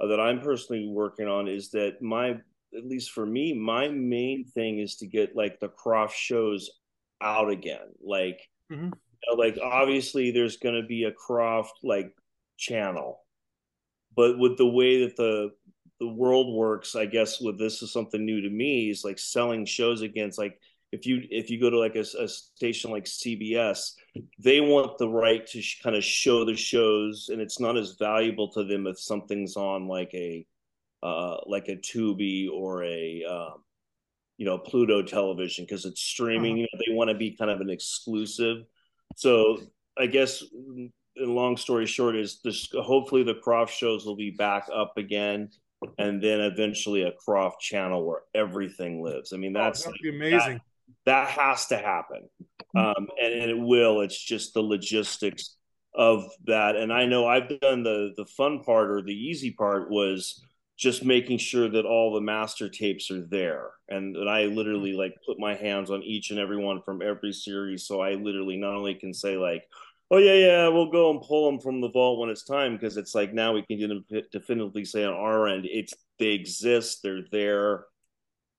uh, 0.00 0.06
that 0.06 0.20
I'm 0.20 0.40
personally 0.40 0.88
working 0.88 1.26
on 1.26 1.48
is 1.48 1.70
that 1.70 2.02
my, 2.02 2.30
at 2.30 2.84
least 2.84 3.12
for 3.12 3.26
me, 3.26 3.52
my 3.52 3.88
main 3.88 4.44
thing 4.44 4.78
is 4.78 4.96
to 4.96 5.06
get 5.06 5.36
like 5.36 5.58
the 5.60 5.68
Krofft 5.68 6.12
shows 6.12 6.70
out 7.20 7.50
again. 7.50 7.94
Like, 8.04 8.40
mm-hmm. 8.70 8.84
you 8.84 8.90
know, 9.28 9.34
like 9.36 9.58
obviously 9.62 10.30
there's 10.30 10.58
going 10.58 10.80
to 10.80 10.86
be 10.86 11.04
a 11.04 11.12
Krofft 11.12 11.82
like 11.82 12.14
channel, 12.56 13.20
but 14.18 14.36
with 14.36 14.58
the 14.58 14.66
way 14.66 15.04
that 15.04 15.16
the 15.16 15.52
the 16.00 16.08
world 16.08 16.52
works, 16.52 16.96
I 16.96 17.06
guess 17.06 17.40
with 17.40 17.56
this 17.56 17.82
is 17.82 17.92
something 17.92 18.24
new 18.24 18.40
to 18.40 18.50
me 18.50 18.90
is 18.90 19.04
like 19.04 19.16
selling 19.16 19.64
shows 19.64 20.02
against 20.02 20.38
like 20.38 20.58
if 20.90 21.06
you 21.06 21.22
if 21.30 21.50
you 21.50 21.60
go 21.60 21.70
to 21.70 21.78
like 21.78 21.94
a, 21.94 22.04
a 22.18 22.26
station 22.26 22.90
like 22.90 23.04
cbs 23.04 23.92
they 24.38 24.60
want 24.60 24.96
the 24.96 25.08
right 25.08 25.46
to 25.46 25.60
sh- 25.60 25.82
kind 25.82 25.94
of 25.94 26.02
show 26.02 26.46
the 26.46 26.56
shows 26.56 27.28
and 27.30 27.42
it's 27.42 27.60
not 27.60 27.76
as 27.76 27.96
valuable 27.98 28.50
to 28.50 28.64
them 28.64 28.86
if 28.86 28.98
something's 28.98 29.54
on 29.54 29.86
like 29.86 30.10
a 30.14 30.46
uh 31.02 31.36
like 31.46 31.68
a 31.68 31.76
tubi 31.76 32.48
or 32.50 32.84
a 32.84 33.22
um 33.24 33.62
you 34.38 34.46
know 34.46 34.56
pluto 34.56 35.02
television 35.02 35.66
because 35.66 35.84
it's 35.84 36.00
streaming 36.00 36.54
uh-huh. 36.54 36.60
you 36.60 36.68
know, 36.72 36.80
they 36.86 36.94
want 36.94 37.10
to 37.10 37.14
be 37.14 37.36
kind 37.36 37.50
of 37.50 37.60
an 37.60 37.68
exclusive 37.68 38.64
so 39.14 39.58
i 39.98 40.06
guess 40.06 40.42
long 41.20 41.56
story 41.56 41.86
short 41.86 42.16
is 42.16 42.40
this 42.42 42.68
hopefully 42.72 43.22
the 43.22 43.34
Krofft 43.34 43.70
shows 43.70 44.04
will 44.04 44.16
be 44.16 44.30
back 44.30 44.68
up 44.72 44.96
again 44.96 45.50
and 45.98 46.22
then 46.22 46.40
eventually 46.40 47.02
a 47.02 47.12
Krofft 47.12 47.60
channel 47.60 48.04
where 48.04 48.22
everything 48.34 49.02
lives. 49.02 49.32
I 49.32 49.36
mean, 49.36 49.56
oh, 49.56 49.62
that's 49.62 49.86
oh, 49.86 49.90
like, 49.90 50.00
amazing. 50.14 50.60
That, 51.04 51.26
that, 51.26 51.28
has 51.28 51.66
to 51.66 51.76
happen. 51.76 52.28
Um, 52.76 53.08
and, 53.22 53.32
and 53.32 53.50
it 53.50 53.58
will. 53.58 54.00
It's 54.00 54.22
just 54.22 54.54
the 54.54 54.62
logistics 54.62 55.56
of 55.94 56.28
that. 56.46 56.76
And 56.76 56.92
I 56.92 57.06
know 57.06 57.26
I've 57.26 57.48
done 57.60 57.82
the 57.82 58.12
the 58.16 58.26
fun 58.26 58.62
part 58.62 58.90
or 58.90 59.02
the 59.02 59.14
easy 59.14 59.50
part 59.50 59.90
was 59.90 60.42
just 60.76 61.04
making 61.04 61.38
sure 61.38 61.68
that 61.68 61.84
all 61.84 62.14
the 62.14 62.20
master 62.20 62.68
tapes 62.68 63.10
are 63.10 63.22
there. 63.22 63.70
And, 63.88 64.16
and 64.16 64.30
I 64.30 64.44
literally 64.44 64.92
like 64.92 65.16
put 65.26 65.36
my 65.36 65.56
hands 65.56 65.90
on 65.90 66.04
each 66.04 66.30
and 66.30 66.38
every 66.38 66.56
one 66.56 66.82
from 66.82 67.02
every 67.02 67.32
series. 67.32 67.84
So 67.84 68.00
I 68.00 68.14
literally 68.14 68.56
not 68.56 68.76
only 68.76 68.94
can 68.94 69.12
say 69.12 69.36
like, 69.36 69.64
oh 70.10 70.18
yeah, 70.18 70.34
yeah, 70.34 70.68
we'll 70.68 70.90
go 70.90 71.10
and 71.10 71.20
pull 71.20 71.50
them 71.50 71.60
from 71.60 71.80
the 71.80 71.90
vault 71.90 72.18
when 72.18 72.30
it's 72.30 72.44
time 72.44 72.74
because 72.74 72.96
it's 72.96 73.14
like 73.14 73.32
now 73.32 73.52
we 73.52 73.62
can 73.62 74.04
definitively 74.32 74.84
say 74.84 75.04
on 75.04 75.14
our 75.14 75.48
end 75.48 75.66
it's 75.68 75.94
they 76.18 76.28
exist, 76.28 77.00
they're 77.02 77.24
there, 77.30 77.84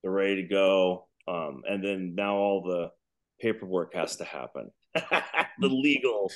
they're 0.01 0.11
ready 0.11 0.43
to 0.43 0.47
go, 0.47 1.07
um, 1.27 1.61
and 1.69 1.83
then 1.83 2.15
now 2.15 2.35
all 2.35 2.63
the 2.63 2.91
paperwork 3.41 3.93
has 3.93 4.17
to 4.17 4.23
happen, 4.23 4.71
the 4.93 5.67
legal, 5.67 6.31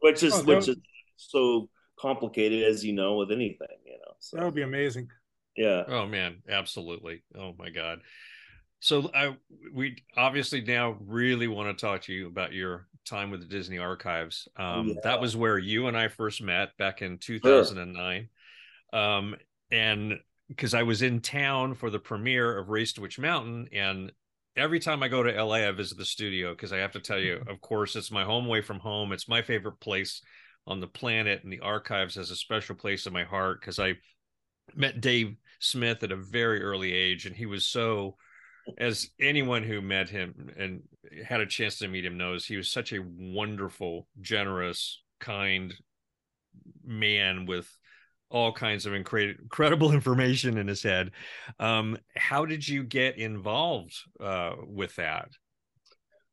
which 0.00 0.22
is 0.22 0.34
oh, 0.34 0.42
which 0.44 0.68
is 0.68 0.76
so 1.16 1.68
complicated 1.98 2.64
as 2.64 2.84
you 2.84 2.92
know 2.92 3.16
with 3.16 3.30
anything, 3.30 3.68
you 3.84 3.92
know. 3.92 4.12
So 4.18 4.36
that 4.36 4.44
would 4.44 4.54
be 4.54 4.62
amazing. 4.62 5.08
Yeah. 5.56 5.84
Oh 5.88 6.06
man, 6.06 6.42
absolutely. 6.48 7.22
Oh 7.36 7.54
my 7.58 7.70
god. 7.70 8.00
So 8.80 9.10
I 9.14 9.36
we 9.74 9.96
obviously 10.16 10.62
now 10.62 10.96
really 11.00 11.48
want 11.48 11.76
to 11.76 11.86
talk 11.86 12.02
to 12.02 12.12
you 12.12 12.26
about 12.28 12.52
your 12.52 12.86
time 13.04 13.30
with 13.30 13.40
the 13.40 13.46
Disney 13.46 13.78
Archives. 13.78 14.48
Um, 14.56 14.88
yeah. 14.88 14.94
That 15.02 15.20
was 15.20 15.36
where 15.36 15.58
you 15.58 15.86
and 15.86 15.96
I 15.96 16.08
first 16.08 16.42
met 16.42 16.76
back 16.78 17.02
in 17.02 17.18
2009. 17.18 18.28
Sure. 18.92 19.00
Um, 19.00 19.36
and 19.70 20.14
because 20.48 20.74
I 20.74 20.82
was 20.82 21.02
in 21.02 21.20
town 21.20 21.74
for 21.74 21.90
the 21.90 21.98
premiere 21.98 22.58
of 22.58 22.68
Race 22.68 22.92
to 22.94 23.00
Witch 23.00 23.18
Mountain, 23.18 23.68
and 23.72 24.12
every 24.56 24.80
time 24.80 25.02
I 25.02 25.08
go 25.08 25.22
to 25.22 25.44
LA, 25.44 25.68
I 25.68 25.70
visit 25.70 25.96
the 25.96 26.04
studio 26.04 26.52
because 26.52 26.72
I 26.72 26.78
have 26.78 26.92
to 26.92 27.00
tell 27.00 27.18
you, 27.18 27.42
of 27.48 27.60
course, 27.60 27.96
it's 27.96 28.10
my 28.10 28.24
home 28.24 28.46
away 28.46 28.60
from 28.60 28.80
home. 28.80 29.12
It's 29.12 29.28
my 29.28 29.42
favorite 29.42 29.80
place 29.80 30.22
on 30.66 30.80
the 30.80 30.86
planet, 30.86 31.42
and 31.42 31.52
the 31.52 31.60
archives 31.60 32.16
has 32.16 32.30
a 32.30 32.36
special 32.36 32.74
place 32.74 33.06
in 33.06 33.12
my 33.12 33.24
heart 33.24 33.60
because 33.60 33.78
I 33.78 33.94
met 34.74 35.00
Dave 35.00 35.36
Smith 35.58 36.02
at 36.02 36.12
a 36.12 36.16
very 36.16 36.62
early 36.62 36.92
age, 36.92 37.26
and 37.26 37.34
he 37.34 37.46
was 37.46 37.66
so 37.66 38.16
as 38.78 39.10
anyone 39.20 39.62
who 39.62 39.80
met 39.80 40.08
him 40.08 40.50
and 40.56 40.82
had 41.24 41.40
a 41.40 41.46
chance 41.46 41.78
to 41.78 41.88
meet 41.88 42.04
him 42.04 42.16
knows, 42.16 42.46
he 42.46 42.56
was 42.56 42.70
such 42.70 42.92
a 42.92 43.02
wonderful, 43.02 44.06
generous, 44.20 45.02
kind 45.20 45.74
man 46.84 47.46
with 47.46 47.68
all 48.30 48.52
kinds 48.52 48.86
of 48.86 48.94
incredible 48.94 49.92
information 49.92 50.56
in 50.56 50.68
his 50.68 50.82
head. 50.82 51.10
Um, 51.58 51.98
how 52.16 52.46
did 52.46 52.66
you 52.66 52.84
get 52.84 53.18
involved 53.18 53.94
uh, 54.20 54.52
with 54.66 54.96
that? 54.96 55.30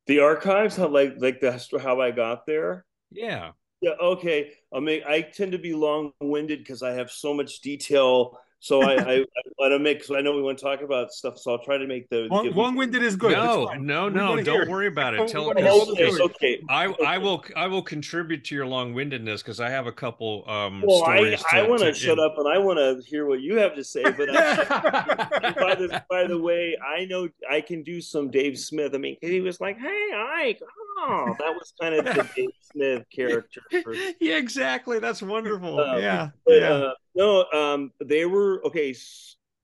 The 0.05 0.19
archives, 0.19 0.77
how 0.77 0.87
like 0.87 1.15
like 1.17 1.41
that's 1.41 1.69
how 1.81 1.99
I 1.99 2.11
got 2.11 2.45
there. 2.45 2.85
Yeah. 3.11 3.51
Yeah. 3.81 3.91
Okay. 4.01 4.53
I 4.73 4.79
mean, 4.79 5.01
I 5.07 5.21
tend 5.21 5.51
to 5.51 5.57
be 5.57 5.73
long 5.73 6.13
winded 6.21 6.59
because 6.59 6.81
I 6.81 6.93
have 6.93 7.11
so 7.11 7.33
much 7.33 7.59
detail 7.59 8.39
so 8.59 8.81
I, 8.81 8.93
I, 8.95 9.13
I 9.19 9.41
want 9.59 9.71
to 9.71 9.79
make. 9.79 10.03
So 10.03 10.17
I 10.17 10.21
know 10.21 10.35
we 10.35 10.41
want 10.41 10.57
to 10.57 10.63
talk 10.63 10.81
about 10.81 11.11
stuff. 11.11 11.37
So 11.37 11.51
I'll 11.51 11.63
try 11.63 11.77
to 11.77 11.85
make 11.85 12.09
the 12.09 12.27
long, 12.31 12.51
long-winded 12.51 13.03
is 13.03 13.15
good. 13.15 13.33
No, 13.33 13.65
no, 13.77 14.09
no. 14.09 14.41
Don't 14.41 14.67
worry 14.67 14.87
about 14.87 15.13
it. 15.13 15.27
Tell 15.27 15.51
okay, 15.51 15.69
okay, 15.69 16.21
okay. 16.23 16.61
I, 16.67 16.85
I 17.05 17.17
will, 17.19 17.43
I 17.55 17.67
will 17.67 17.83
contribute 17.83 18.43
to 18.45 18.55
your 18.55 18.65
long-windedness 18.65 19.43
because 19.43 19.59
I 19.59 19.69
have 19.69 19.85
a 19.85 19.91
couple. 19.91 20.43
Um, 20.49 20.83
well, 20.85 21.03
I, 21.03 21.37
I 21.51 21.67
want 21.67 21.81
to 21.81 21.93
shut 21.93 22.19
up 22.19 22.35
and 22.37 22.47
I 22.47 22.57
want 22.57 22.79
to 22.79 23.07
hear 23.07 23.27
what 23.27 23.41
you 23.41 23.57
have 23.57 23.75
to 23.75 23.83
say. 23.83 24.03
But 24.17 24.29
I, 24.31 25.51
by 25.51 25.75
the 25.75 26.03
by 26.09 26.25
the 26.25 26.41
way, 26.41 26.75
I 26.83 27.05
know 27.05 27.29
I 27.47 27.61
can 27.61 27.83
do 27.83 28.01
some 28.01 28.31
Dave 28.31 28.57
Smith. 28.57 28.95
I 28.95 28.97
mean, 28.97 29.17
he 29.21 29.41
was 29.41 29.61
like, 29.61 29.77
"Hey, 29.77 30.09
Ike, 30.15 30.61
oh, 30.97 31.35
that 31.39 31.53
was 31.53 31.73
kind 31.79 31.95
of 31.95 32.05
the 32.05 32.29
Dave 32.35 32.49
Smith 32.71 33.03
character." 33.13 33.61
Yeah, 34.19 34.37
exactly. 34.37 34.99
That's 34.99 35.21
wonderful. 35.21 35.79
Um, 35.79 36.01
yeah, 36.01 36.29
but, 36.45 36.53
yeah. 36.53 36.69
Uh, 36.69 36.93
no, 37.15 37.45
um, 37.51 37.91
they 38.03 38.25
were 38.25 38.65
okay. 38.65 38.95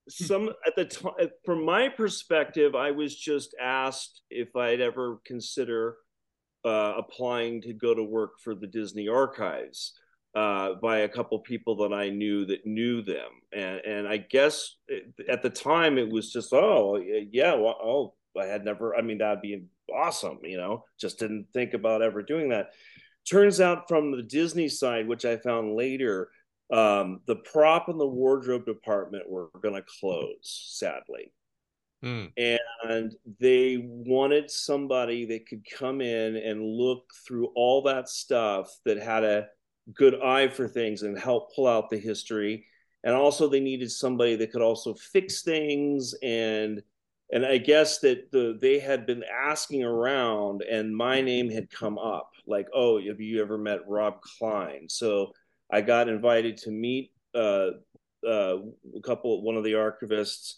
Some 0.10 0.50
at 0.68 0.76
the 0.76 0.86
time, 0.86 1.14
from 1.46 1.64
my 1.64 1.90
perspective, 1.90 2.76
I 2.76 2.92
was 2.92 3.16
just 3.16 3.56
asked 3.62 4.22
if 4.30 4.56
I'd 4.56 4.82
ever 4.82 5.20
consider 5.26 5.96
uh, 6.66 6.94
applying 6.98 7.62
to 7.62 7.74
go 7.74 7.94
to 7.94 8.04
work 8.04 8.40
for 8.44 8.54
the 8.54 8.68
Disney 8.68 9.08
Archives 9.08 9.94
uh, 10.36 10.74
by 10.82 11.00
a 11.00 11.10
couple 11.10 11.38
people 11.40 11.76
that 11.78 11.94
I 11.94 12.10
knew 12.10 12.46
that 12.46 12.66
knew 12.66 13.02
them, 13.02 13.30
and 13.52 13.80
and 13.80 14.08
I 14.08 14.18
guess 14.18 14.78
it, 14.88 15.14
at 15.30 15.44
the 15.44 15.50
time 15.50 15.98
it 15.98 16.10
was 16.10 16.32
just 16.32 16.54
oh 16.54 16.98
yeah 17.32 17.54
well 17.54 17.78
oh 17.84 18.14
I 18.40 18.46
had 18.46 18.66
never 18.66 18.96
I 18.96 19.02
mean 19.02 19.20
that'd 19.20 19.42
be 19.42 19.66
awesome 19.94 20.40
you 20.44 20.58
know 20.58 20.86
just 21.00 21.20
didn't 21.20 21.48
think 21.54 21.74
about 21.74 22.02
ever 22.02 22.22
doing 22.22 22.50
that. 22.50 22.72
Turns 23.30 23.62
out 23.62 23.88
from 23.88 24.12
the 24.12 24.24
Disney 24.24 24.68
side, 24.68 25.08
which 25.08 25.24
I 25.24 25.38
found 25.38 25.76
later 25.76 26.30
um, 26.72 27.22
the 27.26 27.36
prop 27.36 27.88
and 27.88 28.00
the 28.00 28.08
wardrobe 28.08 28.66
department 28.66 29.30
were 29.30 29.50
going 29.62 29.76
to 29.76 29.86
close, 30.00 30.72
sadly. 30.72 31.32
Mm. 32.04 32.32
And 32.84 33.16
they 33.40 33.78
wanted 33.88 34.50
somebody 34.50 35.26
that 35.28 35.48
could 35.48 35.64
come 35.70 36.02
in 36.02 36.36
and 36.36 36.62
look 36.64 37.06
through 37.26 37.52
all 37.56 37.84
that 37.84 38.10
stuff 38.10 38.76
that 38.86 38.98
had 38.98 39.24
a 39.24 39.48
good 39.94 40.22
eye 40.22 40.48
for 40.48 40.68
things 40.68 41.04
and 41.04 41.18
help 41.18 41.56
pull 41.56 41.68
out 41.68 41.90
the 41.90 41.98
history. 41.98 42.66
And 43.06 43.14
also, 43.14 43.48
they 43.48 43.60
needed 43.60 43.92
somebody 43.92 44.36
that 44.38 44.52
could 44.52 44.62
also 44.62 44.94
fix 44.94 45.44
things 45.44 46.16
and 46.24 46.82
and 47.34 47.44
I 47.44 47.58
guess 47.58 47.98
that 48.00 48.32
the 48.32 48.58
they 48.62 48.78
had 48.78 49.08
been 49.08 49.24
asking 49.24 49.84
around, 49.84 50.62
and 50.62 50.96
my 50.96 51.20
name 51.20 51.50
had 51.50 51.72
come 51.72 51.98
up, 51.98 52.30
like, 52.46 52.68
"Oh, 52.74 53.02
have 53.02 53.20
you 53.20 53.42
ever 53.42 53.58
met 53.58 53.88
Rob 53.88 54.22
Klein?" 54.22 54.88
So 54.88 55.34
I 55.72 55.82
got 55.82 56.08
invited 56.08 56.58
to 56.58 56.72
meet 56.72 57.12
uh, 57.34 57.72
uh, 58.26 58.58
a 58.96 59.02
couple, 59.04 59.42
one 59.42 59.58
of 59.58 59.64
the 59.64 59.74
archivists, 59.74 60.54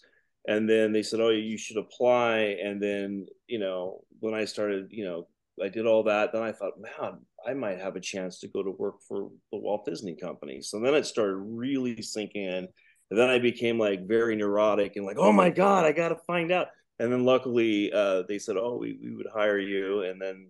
and 0.46 0.68
then 0.68 0.92
they 0.92 1.02
said, 1.02 1.20
"Oh, 1.20 1.30
you 1.30 1.56
should 1.56 1.78
apply." 1.78 2.58
And 2.62 2.80
then, 2.82 3.26
you 3.46 3.58
know, 3.58 4.04
when 4.20 4.34
I 4.34 4.44
started, 4.44 4.88
you 4.90 5.06
know, 5.06 5.28
I 5.62 5.68
did 5.68 5.86
all 5.86 6.02
that. 6.04 6.32
Then 6.34 6.42
I 6.42 6.52
thought, 6.52 6.78
man, 6.78 7.20
I 7.46 7.54
might 7.54 7.80
have 7.80 7.96
a 7.96 8.00
chance 8.00 8.38
to 8.40 8.48
go 8.48 8.62
to 8.62 8.70
work 8.70 8.96
for 9.08 9.30
the 9.50 9.58
Walt 9.58 9.86
Disney 9.86 10.14
Company. 10.14 10.60
So 10.60 10.78
then 10.80 10.94
it 10.94 11.06
started 11.06 11.36
really 11.36 12.02
sinking 12.02 12.44
in. 12.44 12.68
And 13.10 13.18
then 13.18 13.30
I 13.30 13.38
became 13.38 13.78
like 13.78 14.06
very 14.06 14.36
neurotic 14.36 14.96
and 14.96 15.06
like, 15.06 15.18
oh 15.18 15.32
my 15.32 15.50
god, 15.50 15.84
I 15.84 15.92
got 15.92 16.08
to 16.08 16.16
find 16.16 16.50
out. 16.50 16.68
And 16.98 17.12
then 17.12 17.24
luckily, 17.24 17.92
uh, 17.92 18.22
they 18.28 18.38
said, 18.38 18.56
oh, 18.56 18.76
we, 18.76 18.98
we 19.02 19.14
would 19.14 19.28
hire 19.32 19.58
you. 19.58 20.02
And 20.02 20.20
then 20.20 20.48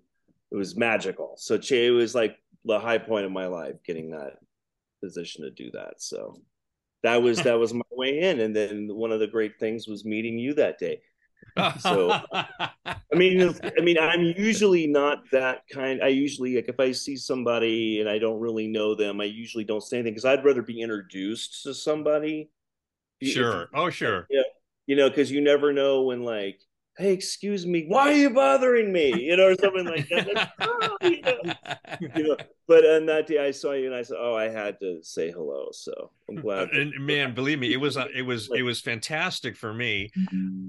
it 0.51 0.57
was 0.57 0.77
magical. 0.77 1.35
So 1.37 1.59
Che 1.59 1.91
was 1.91 2.15
like 2.15 2.39
the 2.65 2.79
high 2.79 2.99
point 2.99 3.27
of 3.27 3.33
my 3.33 3.47
life, 3.47 3.77
getting 3.85 4.11
that 4.11 4.39
position 5.03 5.45
to 5.45 5.51
do 5.51 5.71
that. 5.73 5.95
So 5.99 6.41
that 7.03 7.23
was 7.23 7.39
that 7.43 7.59
was 7.59 7.75
my 7.75 7.83
way 7.91 8.21
in. 8.21 8.41
And 8.41 8.55
then 8.55 8.89
one 8.89 9.13
of 9.13 9.21
the 9.21 9.27
great 9.27 9.59
things 9.59 9.87
was 9.87 10.05
meeting 10.05 10.39
you 10.39 10.55
that 10.55 10.79
day. 10.79 11.01
So 11.81 12.11
I 12.31 12.99
mean 13.15 13.55
I 13.63 13.81
mean 13.81 13.99
I'm 13.99 14.23
usually 14.37 14.87
not 14.87 15.19
that 15.33 15.63
kind. 15.73 16.03
I 16.03 16.09
usually 16.09 16.57
like 16.57 16.69
if 16.69 16.79
I 16.79 16.93
see 16.93 17.17
somebody 17.17 18.01
and 18.01 18.09
I 18.09 18.19
don't 18.19 18.41
really 18.41 18.67
know 18.67 18.95
them, 18.95 19.21
I 19.21 19.25
usually 19.25 19.65
don't 19.65 19.83
say 19.83 19.99
anything 19.99 20.13
because 20.13 20.25
I'd 20.25 20.45
rather 20.45 20.63
be 20.63 20.81
introduced 20.81 21.63
to 21.63 21.75
somebody. 21.75 22.51
Sure. 23.23 23.63
If, 23.63 23.69
oh 23.75 23.91
sure. 23.91 24.27
Yeah. 24.31 24.43
You 24.87 24.97
know, 24.97 25.09
because 25.09 25.31
you 25.31 25.41
never 25.41 25.73
know 25.73 26.03
when 26.03 26.23
like 26.23 26.61
hey, 26.99 27.13
excuse 27.13 27.67
me, 27.67 27.85
why 27.87 28.13
are 28.13 28.17
you 28.17 28.31
bothering 28.31 28.93
me? 28.93 29.13
You 29.21 29.37
know, 29.37 29.49
or 29.49 29.55
something 29.55 29.85
like 29.85 30.09
that. 30.09 30.53
oh, 30.61 30.97
you, 31.03 31.21
know, 31.23 32.09
you 32.17 32.29
know, 32.29 32.37
but 32.67 32.85
on 32.85 33.07
that 33.07 33.27
day 33.27 33.45
I 33.45 33.51
saw 33.51 33.73
you 33.73 33.87
and 33.87 33.95
I 33.95 34.03
said, 34.03 34.17
oh, 34.19 34.35
I 34.35 34.49
had 34.49 34.81
to 34.81 35.01
say 35.03 35.31
hello. 35.31 35.69
So 35.73 36.11
I'm 36.29 36.37
glad. 36.37 36.71
And 36.71 36.93
man, 37.05 37.35
believe 37.35 37.59
me, 37.59 37.73
it 37.73 37.81
was 37.81 37.97
it 38.15 38.23
was 38.23 38.51
it 38.55 38.63
was 38.63 38.81
fantastic 38.81 39.57
for 39.57 39.73
me 39.73 40.11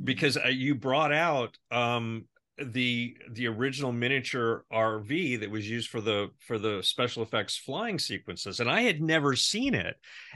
because 0.03 0.37
uh, 0.37 0.47
you 0.49 0.75
brought 0.75 1.13
out 1.13 1.57
um 1.71 2.25
the 2.63 3.15
the 3.31 3.47
original 3.47 3.91
miniature 3.91 4.65
RV 4.71 5.39
that 5.41 5.51
was 5.51 5.69
used 5.69 5.89
for 5.89 6.01
the 6.01 6.31
for 6.39 6.57
the 6.57 6.81
special 6.81 7.21
effects 7.21 7.55
flying 7.55 7.99
sequences 7.99 8.59
and 8.59 8.69
I 8.69 8.81
had 8.81 9.01
never 9.01 9.35
seen 9.35 9.75
it 9.75 9.95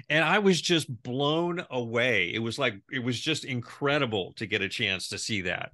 and 0.09 0.23
I 0.23 0.37
was 0.39 0.61
just 0.61 1.01
blown 1.01 1.65
away 1.71 2.31
it 2.33 2.39
was 2.39 2.59
like 2.59 2.75
it 2.91 2.99
was 2.99 3.19
just 3.19 3.43
incredible 3.43 4.33
to 4.33 4.45
get 4.45 4.61
a 4.61 4.69
chance 4.69 5.09
to 5.09 5.17
see 5.17 5.41
that 5.41 5.71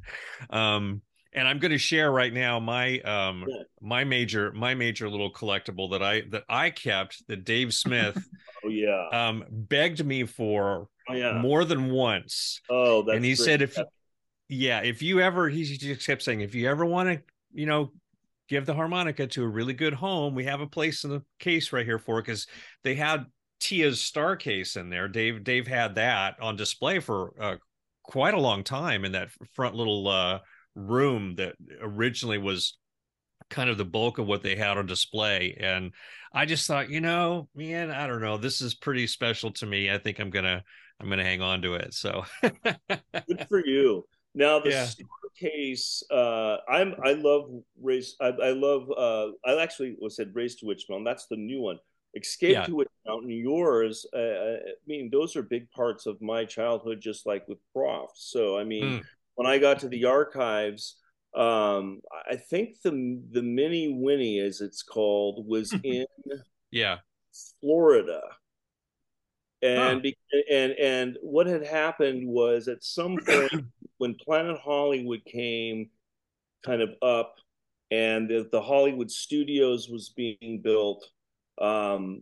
um 0.49 1.01
and 1.33 1.47
I'm 1.47 1.59
going 1.59 1.71
to 1.71 1.77
share 1.77 2.11
right 2.11 2.33
now 2.33 2.61
my 2.61 2.99
um 3.01 3.43
yeah. 3.47 3.63
my 3.81 4.05
major 4.05 4.53
my 4.53 4.73
major 4.73 5.09
little 5.09 5.31
collectible 5.31 5.91
that 5.91 6.01
I 6.01 6.21
that 6.29 6.43
I 6.47 6.69
kept 6.69 7.27
that 7.27 7.43
Dave 7.43 7.73
Smith 7.73 8.17
oh 8.63 8.69
yeah 8.69 9.07
um 9.11 9.43
begged 9.49 10.05
me 10.05 10.23
for 10.23 10.87
oh, 11.09 11.13
yeah. 11.13 11.33
more 11.33 11.65
than 11.65 11.91
once 11.91 12.61
oh 12.69 13.05
and 13.09 13.25
he 13.25 13.35
great. 13.35 13.45
said 13.45 13.61
if 13.61 13.77
yeah, 14.49 14.81
if 14.81 15.01
you 15.01 15.19
ever, 15.19 15.49
he 15.49 15.63
just 15.63 16.05
kept 16.05 16.23
saying, 16.23 16.41
if 16.41 16.55
you 16.55 16.69
ever 16.69 16.85
want 16.85 17.09
to, 17.09 17.21
you 17.53 17.65
know, 17.65 17.91
give 18.47 18.65
the 18.65 18.73
harmonica 18.73 19.27
to 19.27 19.43
a 19.43 19.47
really 19.47 19.73
good 19.73 19.93
home, 19.93 20.33
we 20.33 20.45
have 20.45 20.61
a 20.61 20.67
place 20.67 21.03
in 21.03 21.09
the 21.09 21.23
case 21.39 21.73
right 21.73 21.85
here 21.85 21.99
for 21.99 22.19
it 22.19 22.25
because 22.25 22.47
they 22.83 22.95
had 22.95 23.25
Tia's 23.59 23.99
star 23.99 24.35
case 24.35 24.75
in 24.75 24.89
there. 24.89 25.07
Dave 25.07 25.43
Dave 25.43 25.67
had 25.67 25.95
that 25.95 26.35
on 26.41 26.55
display 26.55 26.99
for 26.99 27.33
uh, 27.39 27.55
quite 28.03 28.33
a 28.33 28.39
long 28.39 28.63
time 28.63 29.03
in 29.03 29.13
that 29.13 29.29
front 29.53 29.75
little 29.75 30.07
uh, 30.07 30.39
room 30.75 31.35
that 31.35 31.55
originally 31.81 32.37
was 32.37 32.77
kind 33.49 33.69
of 33.69 33.77
the 33.77 33.85
bulk 33.85 34.17
of 34.17 34.27
what 34.27 34.43
they 34.43 34.55
had 34.55 34.77
on 34.77 34.85
display. 34.85 35.57
And 35.59 35.93
I 36.33 36.45
just 36.45 36.67
thought, 36.67 36.89
you 36.89 37.01
know, 37.01 37.49
man, 37.55 37.91
I 37.91 38.07
don't 38.07 38.21
know, 38.21 38.37
this 38.37 38.61
is 38.61 38.75
pretty 38.75 39.07
special 39.07 39.51
to 39.53 39.65
me. 39.65 39.91
I 39.91 39.97
think 39.97 40.19
I'm 40.19 40.29
gonna 40.29 40.63
I'm 40.99 41.09
gonna 41.09 41.23
hang 41.23 41.41
on 41.41 41.61
to 41.63 41.75
it. 41.75 41.93
So 41.93 42.23
good 42.41 43.45
for 43.49 43.65
you. 43.65 44.05
Now 44.37 44.59
the 44.59 44.69
yeah. 44.69 44.87
case, 45.35 46.03
uh, 46.11 46.57
I'm 46.69 46.93
I 47.03 47.13
love 47.13 47.49
race. 47.81 48.15
I, 48.21 48.27
I 48.27 48.51
love. 48.51 48.87
Uh, 48.95 49.29
I 49.43 49.59
actually 49.61 49.95
was 49.99 50.15
said 50.15 50.35
race 50.35 50.55
to 50.57 50.67
Witch 50.67 50.85
Mountain. 50.87 51.05
That's 51.05 51.25
the 51.25 51.37
new 51.37 51.59
one. 51.59 51.79
Escape 52.15 52.51
yeah. 52.51 52.65
to 52.65 52.75
Witch 52.75 52.87
Mountain. 53.07 53.31
Yours. 53.31 54.05
Uh, 54.15 54.19
I 54.19 54.57
mean, 54.85 55.09
those 55.11 55.35
are 55.35 55.41
big 55.41 55.71
parts 55.71 56.05
of 56.05 56.21
my 56.21 56.45
childhood, 56.45 57.01
just 57.01 57.25
like 57.25 57.47
with 57.47 57.57
Krofft. 57.75 58.13
So 58.15 58.59
I 58.59 58.63
mean, 58.63 58.83
mm. 58.83 59.03
when 59.33 59.47
I 59.47 59.57
got 59.57 59.79
to 59.79 59.89
the 59.89 60.05
archives, 60.05 60.97
um, 61.35 62.01
I 62.29 62.35
think 62.35 62.79
the 62.83 63.19
the 63.31 63.41
Mini 63.41 63.97
Winnie, 63.99 64.39
as 64.39 64.61
it's 64.61 64.83
called, 64.83 65.47
was 65.47 65.73
in 65.83 66.05
yeah 66.69 66.97
Florida 67.59 68.21
and 69.61 70.05
huh. 70.05 70.39
and 70.51 70.71
and 70.73 71.17
what 71.21 71.47
had 71.47 71.65
happened 71.65 72.27
was 72.27 72.67
at 72.67 72.83
some 72.83 73.17
point 73.17 73.51
when 73.97 74.15
Planet 74.15 74.57
Hollywood 74.59 75.23
came 75.25 75.89
kind 76.65 76.81
of 76.81 76.89
up 77.01 77.35
and 77.91 78.29
the, 78.29 78.47
the 78.51 78.61
Hollywood 78.61 79.09
Studios 79.09 79.89
was 79.89 80.09
being 80.15 80.61
built, 80.63 81.05
um, 81.59 82.21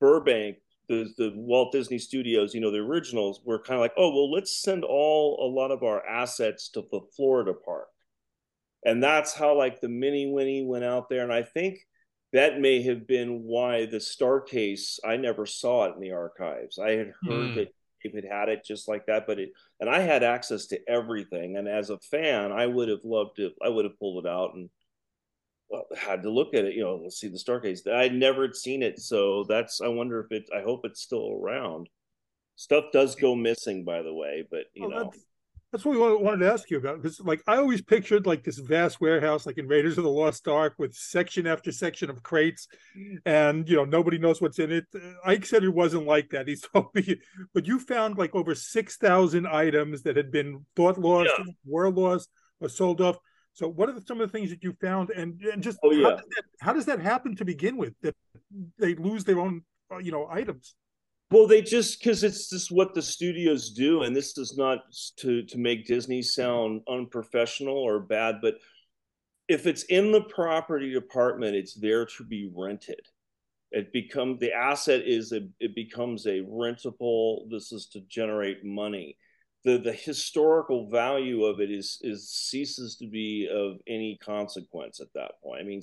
Burbank, 0.00 0.56
the 0.88 1.12
the 1.16 1.32
Walt 1.34 1.72
Disney 1.72 1.98
Studios, 1.98 2.54
you 2.54 2.60
know, 2.60 2.70
the 2.70 2.78
originals 2.78 3.40
were 3.44 3.58
kind 3.58 3.76
of 3.76 3.80
like, 3.80 3.94
oh 3.96 4.10
well, 4.10 4.30
let's 4.30 4.60
send 4.62 4.84
all 4.84 5.38
a 5.40 5.48
lot 5.48 5.70
of 5.70 5.82
our 5.82 6.04
assets 6.06 6.68
to 6.70 6.82
the 6.90 7.00
Florida 7.16 7.54
park, 7.54 7.88
and 8.84 9.02
that's 9.02 9.32
how 9.32 9.56
like 9.56 9.80
the 9.80 9.88
Mini 9.88 10.26
Winnie 10.26 10.64
went 10.64 10.84
out 10.84 11.08
there, 11.08 11.22
and 11.22 11.32
I 11.32 11.42
think 11.42 11.78
that 12.32 12.60
may 12.60 12.82
have 12.82 13.06
been 13.06 13.42
why 13.42 13.86
the 13.86 14.00
star 14.00 14.40
case 14.40 14.98
I 15.04 15.16
never 15.16 15.46
saw 15.46 15.84
it 15.84 15.94
in 15.94 16.00
the 16.00 16.12
archives. 16.12 16.78
I 16.78 16.90
had 16.92 17.12
heard 17.22 17.50
mm. 17.50 17.54
that 17.56 17.74
David 18.02 18.24
had 18.24 18.48
it 18.48 18.64
just 18.64 18.88
like 18.88 19.06
that, 19.06 19.26
but 19.26 19.38
it 19.38 19.50
and 19.80 19.88
I 19.88 20.00
had 20.00 20.22
access 20.22 20.66
to 20.66 20.80
everything. 20.88 21.56
And 21.56 21.68
as 21.68 21.90
a 21.90 21.98
fan, 21.98 22.52
I 22.52 22.66
would 22.66 22.88
have 22.88 23.04
loved 23.04 23.36
to. 23.36 23.50
I 23.64 23.68
would 23.68 23.84
have 23.84 23.98
pulled 23.98 24.24
it 24.24 24.28
out 24.28 24.54
and 24.54 24.70
well, 25.68 25.86
had 25.96 26.22
to 26.22 26.30
look 26.30 26.54
at 26.54 26.64
it. 26.64 26.74
You 26.74 26.84
know, 26.84 27.00
let's 27.02 27.18
see 27.18 27.28
the 27.28 27.38
star 27.38 27.60
case. 27.60 27.86
I'd 27.86 28.14
never 28.14 28.52
seen 28.52 28.82
it, 28.82 29.00
so 29.00 29.44
that's. 29.48 29.80
I 29.80 29.88
wonder 29.88 30.20
if 30.20 30.32
it. 30.32 30.48
I 30.54 30.62
hope 30.62 30.84
it's 30.84 31.00
still 31.00 31.38
around. 31.40 31.88
Stuff 32.56 32.86
does 32.92 33.14
go 33.14 33.34
missing, 33.34 33.84
by 33.84 34.02
the 34.02 34.12
way, 34.12 34.46
but 34.50 34.64
you 34.74 34.88
know. 34.88 35.04
That's, 35.04 35.24
that's 35.72 35.86
what 35.86 35.92
we 35.92 36.22
wanted 36.22 36.44
to 36.44 36.52
ask 36.52 36.70
you 36.70 36.76
about 36.76 37.00
because, 37.00 37.18
like, 37.20 37.42
I 37.46 37.56
always 37.56 37.80
pictured 37.80 38.26
like 38.26 38.44
this 38.44 38.58
vast 38.58 39.00
warehouse, 39.00 39.46
like 39.46 39.56
in 39.56 39.66
Raiders 39.66 39.96
of 39.96 40.04
the 40.04 40.10
Lost 40.10 40.46
Ark, 40.46 40.74
with 40.76 40.94
section 40.94 41.46
after 41.46 41.72
section 41.72 42.10
of 42.10 42.22
crates, 42.22 42.68
and 43.24 43.66
you 43.66 43.76
know 43.76 43.86
nobody 43.86 44.18
knows 44.18 44.38
what's 44.42 44.58
in 44.58 44.70
it. 44.70 44.84
Ike 45.24 45.46
said 45.46 45.64
it 45.64 45.70
wasn't 45.70 46.06
like 46.06 46.28
that. 46.30 46.46
He 46.46 46.56
told 46.74 46.94
me, 46.94 47.16
but 47.54 47.66
you 47.66 47.78
found 47.78 48.18
like 48.18 48.34
over 48.34 48.54
six 48.54 48.98
thousand 48.98 49.46
items 49.46 50.02
that 50.02 50.16
had 50.16 50.30
been 50.30 50.66
thought 50.76 50.98
lost, 50.98 51.30
yeah. 51.38 51.44
were 51.64 51.90
lost, 51.90 52.28
or 52.60 52.68
sold 52.68 53.00
off. 53.00 53.16
So, 53.54 53.66
what 53.66 53.88
are 53.88 53.98
some 54.06 54.20
of 54.20 54.30
the 54.30 54.38
things 54.38 54.50
that 54.50 54.62
you 54.62 54.74
found, 54.78 55.08
and 55.08 55.40
and 55.40 55.62
just 55.62 55.78
oh, 55.82 55.90
yeah. 55.90 56.04
how, 56.04 56.16
does 56.16 56.24
that, 56.36 56.44
how 56.60 56.72
does 56.74 56.86
that 56.86 57.00
happen 57.00 57.34
to 57.36 57.46
begin 57.46 57.78
with? 57.78 57.94
That 58.02 58.14
they 58.78 58.94
lose 58.94 59.24
their 59.24 59.40
own, 59.40 59.62
uh, 59.90 59.98
you 59.98 60.12
know, 60.12 60.28
items. 60.30 60.74
Well, 61.32 61.46
they 61.46 61.62
just 61.62 61.98
because 61.98 62.24
it's 62.24 62.50
just 62.50 62.70
what 62.70 62.92
the 62.92 63.00
studios 63.00 63.70
do, 63.70 64.02
and 64.02 64.14
this 64.14 64.36
is 64.36 64.54
not 64.58 64.80
to 65.20 65.42
to 65.44 65.58
make 65.58 65.86
Disney 65.86 66.20
sound 66.20 66.82
unprofessional 66.86 67.74
or 67.74 68.00
bad, 68.00 68.36
but 68.42 68.56
if 69.48 69.66
it's 69.66 69.84
in 69.84 70.12
the 70.12 70.24
property 70.24 70.92
department, 70.92 71.56
it's 71.56 71.72
there 71.72 72.04
to 72.04 72.24
be 72.24 72.50
rented. 72.54 73.00
It 73.70 73.94
become 73.94 74.36
the 74.40 74.52
asset 74.52 75.04
is 75.06 75.32
a, 75.32 75.48
it 75.58 75.74
becomes 75.74 76.26
a 76.26 76.40
rentable. 76.42 77.48
This 77.50 77.72
is 77.72 77.86
to 77.94 78.02
generate 78.02 78.62
money. 78.62 79.16
The 79.64 79.78
the 79.78 79.94
historical 79.94 80.90
value 80.90 81.44
of 81.46 81.60
it 81.60 81.70
is 81.70 81.98
is 82.02 82.28
ceases 82.28 82.96
to 82.96 83.08
be 83.08 83.48
of 83.50 83.78
any 83.88 84.18
consequence 84.22 85.00
at 85.00 85.14
that 85.14 85.40
point. 85.42 85.62
I 85.62 85.64
mean, 85.64 85.80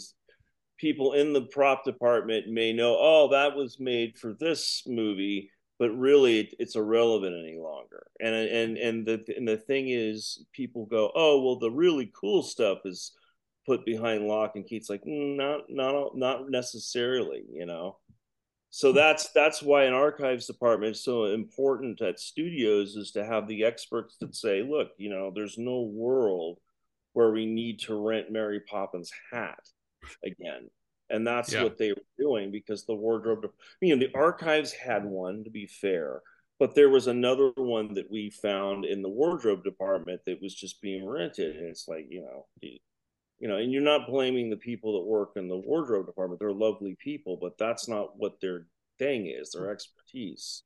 people 0.80 1.14
in 1.14 1.34
the 1.34 1.42
prop 1.42 1.84
department 1.84 2.48
may 2.48 2.74
know, 2.74 2.98
oh, 2.98 3.30
that 3.32 3.56
was 3.56 3.80
made 3.80 4.18
for 4.18 4.34
this 4.34 4.84
movie, 4.88 5.52
but 5.78 5.92
really 5.92 6.50
it's 6.58 6.76
irrelevant 6.76 7.36
any 7.36 7.60
longer. 7.60 8.08
And 8.20 8.34
and 8.34 8.78
and 8.78 9.06
the 9.06 9.24
and 9.36 9.48
the 9.48 9.58
thing 9.58 9.90
is, 9.90 10.44
people 10.54 10.86
go, 10.86 11.12
oh, 11.14 11.42
well, 11.42 11.60
the 11.60 11.72
really 11.72 12.12
cool 12.20 12.42
stuff 12.42 12.80
is 12.86 13.12
put 13.66 13.86
behind 13.86 14.28
lock 14.28 14.56
and 14.56 14.66
key. 14.66 14.78
It's 14.78 14.90
like 14.90 15.04
mm, 15.04 15.36
not 15.36 15.62
not 15.70 16.18
not 16.18 16.50
necessarily, 16.50 17.44
you 17.52 17.66
know. 17.66 17.98
So 18.72 18.92
hmm. 18.92 18.96
that's 18.96 19.30
that's 19.32 19.62
why 19.62 19.84
an 19.84 19.94
archives 19.94 20.48
department 20.48 20.96
is 20.96 21.04
so 21.04 21.26
important 21.26 22.02
at 22.02 22.20
studios 22.20 22.96
is 22.96 23.12
to 23.12 23.26
have 23.26 23.48
the 23.48 23.66
experts 23.66 24.16
that 24.22 24.36
say, 24.36 24.64
look, 24.64 24.90
you 24.98 25.10
know, 25.10 25.32
there's 25.34 25.58
no 25.58 25.82
world 25.82 26.60
where 27.14 27.32
we 27.32 27.46
need 27.46 27.80
to 27.80 27.96
rent 27.96 28.32
Mary 28.32 28.62
Poppins 28.62 29.12
hat 29.32 29.60
again. 30.24 30.70
And 31.10 31.26
that's 31.26 31.54
yeah. 31.54 31.64
what 31.64 31.78
they 31.78 31.92
were 31.92 32.02
doing 32.18 32.52
because 32.52 32.86
the 32.86 32.96
wardrobe, 32.96 33.46
you 33.82 33.96
know, 33.96 34.00
the 34.00 34.16
archives 34.16 34.72
had 34.72 35.04
one 35.04 35.44
to 35.44 35.50
be 35.50 35.66
fair, 35.66 36.22
but 36.60 36.76
there 36.76 36.90
was 36.90 37.08
another 37.08 37.52
one 37.56 37.94
that 37.96 38.12
we 38.12 38.30
found 38.30 38.86
in 38.86 39.02
the 39.02 39.10
wardrobe 39.10 39.64
department 39.64 40.22
that 40.26 40.42
was 40.42 40.54
just 40.54 40.82
being 40.82 41.08
rented. 41.08 41.56
And 41.56 41.68
it's 41.68 41.88
like, 41.88 42.06
you 42.10 42.22
know, 42.22 42.46
you 42.62 43.48
know, 43.48 43.58
and 43.58 43.72
you're 43.72 43.82
not 43.82 44.08
blaming 44.08 44.50
the 44.50 44.58
people 44.58 44.94
that 44.94 45.10
work 45.10 45.32
in 45.36 45.48
the 45.48 45.58
wardrobe 45.58 46.06
department. 46.06 46.40
They're 46.40 46.52
lovely 46.52 46.96
people, 47.00 47.38
but 47.42 47.58
that's 47.58 47.88
not 47.88 48.18
what 48.18 48.40
their 48.42 48.68
thing 49.00 49.28
is, 49.28 49.52
their 49.52 49.64
mm-hmm. 49.64 49.72
expertise. 49.72 50.64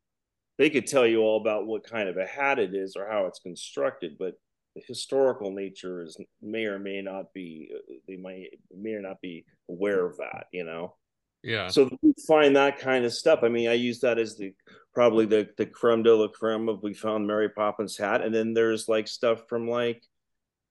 They 0.57 0.69
could 0.69 0.87
tell 0.87 1.05
you 1.05 1.21
all 1.21 1.39
about 1.39 1.67
what 1.67 1.83
kind 1.83 2.09
of 2.09 2.17
a 2.17 2.25
hat 2.25 2.59
it 2.59 2.75
is 2.75 2.95
or 2.95 3.07
how 3.09 3.27
it's 3.27 3.39
constructed, 3.39 4.17
but 4.19 4.33
historical 4.75 5.51
nature 5.51 6.01
is 6.01 6.17
may 6.41 6.65
or 6.65 6.79
may 6.79 7.01
not 7.01 7.33
be 7.33 7.71
they 8.07 8.17
might 8.17 8.47
may 8.75 8.93
or 8.93 9.01
not 9.01 9.21
be 9.21 9.45
aware 9.69 10.05
of 10.05 10.17
that 10.17 10.45
you 10.51 10.63
know? 10.63 10.95
Yeah. 11.43 11.67
So 11.67 11.89
we 12.01 12.13
find 12.25 12.55
that 12.55 12.79
kind 12.79 13.05
of 13.05 13.13
stuff. 13.13 13.39
I 13.43 13.49
mean 13.49 13.69
i 13.69 13.73
use 13.73 13.99
that 13.99 14.17
as 14.17 14.37
the 14.37 14.53
probably 14.93 15.25
the 15.25 15.49
the 15.57 15.65
creme 15.65 16.03
de 16.03 16.15
la 16.15 16.27
creme 16.27 16.69
of 16.69 16.83
we 16.83 16.93
found 16.93 17.27
mary 17.27 17.49
poppins 17.49 17.97
hat. 17.97 18.21
And 18.21 18.33
then 18.33 18.53
there's 18.53 18.87
like 18.87 19.07
stuff 19.07 19.47
from 19.47 19.67
like 19.69 20.03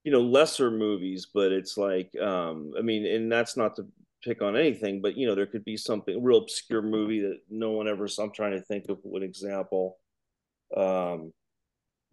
you 0.05 0.11
know 0.11 0.21
lesser 0.21 0.71
movies 0.71 1.29
but 1.33 1.53
it's 1.53 1.77
like 1.77 2.11
um 2.21 2.73
i 2.77 2.83
mean 2.83 3.07
and 3.07 3.31
that's 3.31 3.57
not 3.57 3.77
to 3.77 3.87
pick 4.25 4.43
on 4.43 4.57
anything 4.57 5.01
but 5.01 5.17
you 5.17 5.27
know 5.27 5.35
there 5.35 5.47
could 5.47 5.65
be 5.65 5.77
something 5.77 6.23
real 6.23 6.39
obscure 6.39 6.83
movie 6.83 7.21
that 7.21 7.39
no 7.51 7.71
one 7.71 7.89
ever 7.89 8.09
saw 8.09 8.25
i'm 8.25 8.33
trying 8.33 8.53
to 8.53 8.63
think 8.63 8.85
of 8.89 8.99
an 9.13 9.23
example. 9.23 9.99
Um 10.77 11.33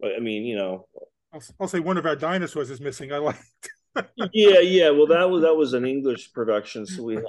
i 0.04 0.20
mean 0.20 0.44
you 0.44 0.56
know 0.56 0.86
I'll, 1.32 1.42
I'll 1.60 1.68
say 1.68 1.80
one 1.80 1.98
of 1.98 2.06
our 2.06 2.16
dinosaurs 2.16 2.70
is 2.70 2.80
missing. 2.80 3.12
I 3.12 3.18
like. 3.18 3.36
yeah, 4.32 4.60
yeah. 4.60 4.90
Well, 4.90 5.06
that 5.08 5.28
was 5.28 5.42
that 5.42 5.54
was 5.54 5.72
an 5.74 5.84
English 5.84 6.32
production, 6.32 6.86
so 6.86 7.02
we 7.02 7.16
had. 7.16 7.24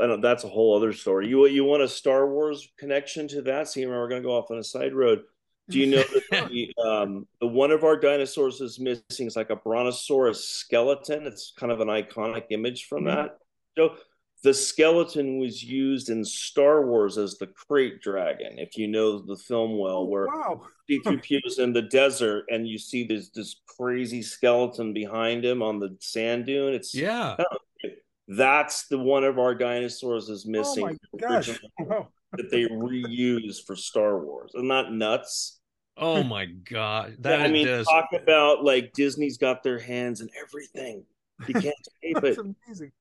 I 0.00 0.06
don't. 0.06 0.20
That's 0.20 0.44
a 0.44 0.48
whole 0.48 0.76
other 0.76 0.92
story. 0.92 1.28
You 1.28 1.46
you 1.46 1.64
want 1.64 1.82
a 1.82 1.88
Star 1.88 2.28
Wars 2.28 2.68
connection 2.78 3.28
to 3.28 3.42
that? 3.42 3.68
See, 3.68 3.86
we're 3.86 4.08
going 4.08 4.22
to 4.22 4.26
go 4.26 4.36
off 4.36 4.50
on 4.50 4.58
a 4.58 4.64
side 4.64 4.94
road. 4.94 5.22
Do 5.68 5.78
you 5.78 5.86
know 5.86 6.02
that 6.30 6.48
the, 6.50 6.74
um, 6.84 7.26
the 7.40 7.46
one 7.46 7.70
of 7.70 7.84
our 7.84 7.96
dinosaurs 7.96 8.60
is 8.60 8.80
missing? 8.80 9.26
It's 9.26 9.36
like 9.36 9.50
a 9.50 9.56
brontosaurus 9.56 10.44
skeleton. 10.48 11.26
It's 11.26 11.52
kind 11.56 11.70
of 11.70 11.80
an 11.80 11.88
iconic 11.88 12.46
image 12.50 12.86
from 12.86 13.04
mm-hmm. 13.04 13.16
that. 13.16 13.38
So 13.76 13.94
the 14.42 14.52
skeleton 14.52 15.38
was 15.38 15.62
used 15.62 16.08
in 16.10 16.24
Star 16.24 16.84
Wars 16.86 17.16
as 17.16 17.38
the 17.38 17.46
krayt 17.48 18.00
dragon. 18.00 18.58
If 18.58 18.76
you 18.76 18.88
know 18.88 19.20
the 19.20 19.36
film 19.36 19.78
well, 19.78 19.98
Oh, 19.98 20.04
where 20.04 20.26
wow. 20.26 20.62
C-3PO 20.90 21.40
is 21.46 21.58
in 21.60 21.72
the 21.72 21.82
desert 21.82 22.44
and 22.50 22.66
you 22.66 22.76
see 22.78 23.04
this 23.06 23.30
this 23.30 23.60
crazy 23.66 24.20
skeleton 24.22 24.92
behind 24.92 25.44
him 25.44 25.62
on 25.62 25.78
the 25.78 25.96
sand 26.00 26.46
dune. 26.46 26.74
It's 26.74 26.94
Yeah. 26.94 27.36
that's 28.28 28.88
the 28.88 28.98
one 28.98 29.24
of 29.24 29.38
our 29.38 29.54
dinosaurs 29.54 30.28
is 30.28 30.44
Oh 30.46 30.50
missing 30.50 30.84
my 30.86 30.96
gosh. 31.20 31.48
Wow. 31.78 32.08
Oh. 32.34 32.38
that 32.38 32.50
they 32.50 32.62
reuse 32.64 33.62
for 33.66 33.76
Star 33.76 34.18
Wars. 34.24 34.52
I'm 34.56 34.66
not 34.66 34.90
nuts. 34.92 35.60
Oh 35.98 36.22
my 36.22 36.46
god. 36.46 37.16
That 37.20 37.42
I 37.42 37.48
mean, 37.48 37.66
talk 37.84 38.08
about 38.14 38.64
like 38.64 38.92
Disney's 38.94 39.36
got 39.38 39.62
their 39.62 39.78
hands 39.78 40.20
in 40.22 40.28
everything. 40.42 41.04
You 41.46 41.54
can't 41.54 41.74
escape 42.02 42.24
it. 42.24 42.38
amazing. 42.38 42.92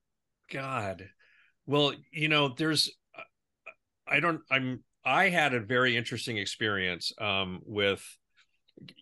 God. 0.51 1.08
Well, 1.65 1.93
you 2.12 2.28
know, 2.28 2.50
there's 2.50 2.91
I 4.08 4.19
don't 4.19 4.41
I'm 4.52 4.84
I 5.06 5.30
had 5.30 5.54
a 5.54 5.60
very 5.60 5.95
interesting 5.95 6.38
experience 6.38 7.12
um 7.19 7.62
with 7.65 8.04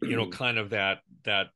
you 0.02 0.16
know 0.16 0.28
kind 0.28 0.58
of 0.58 0.70
that 0.70 1.00
that 1.24 1.48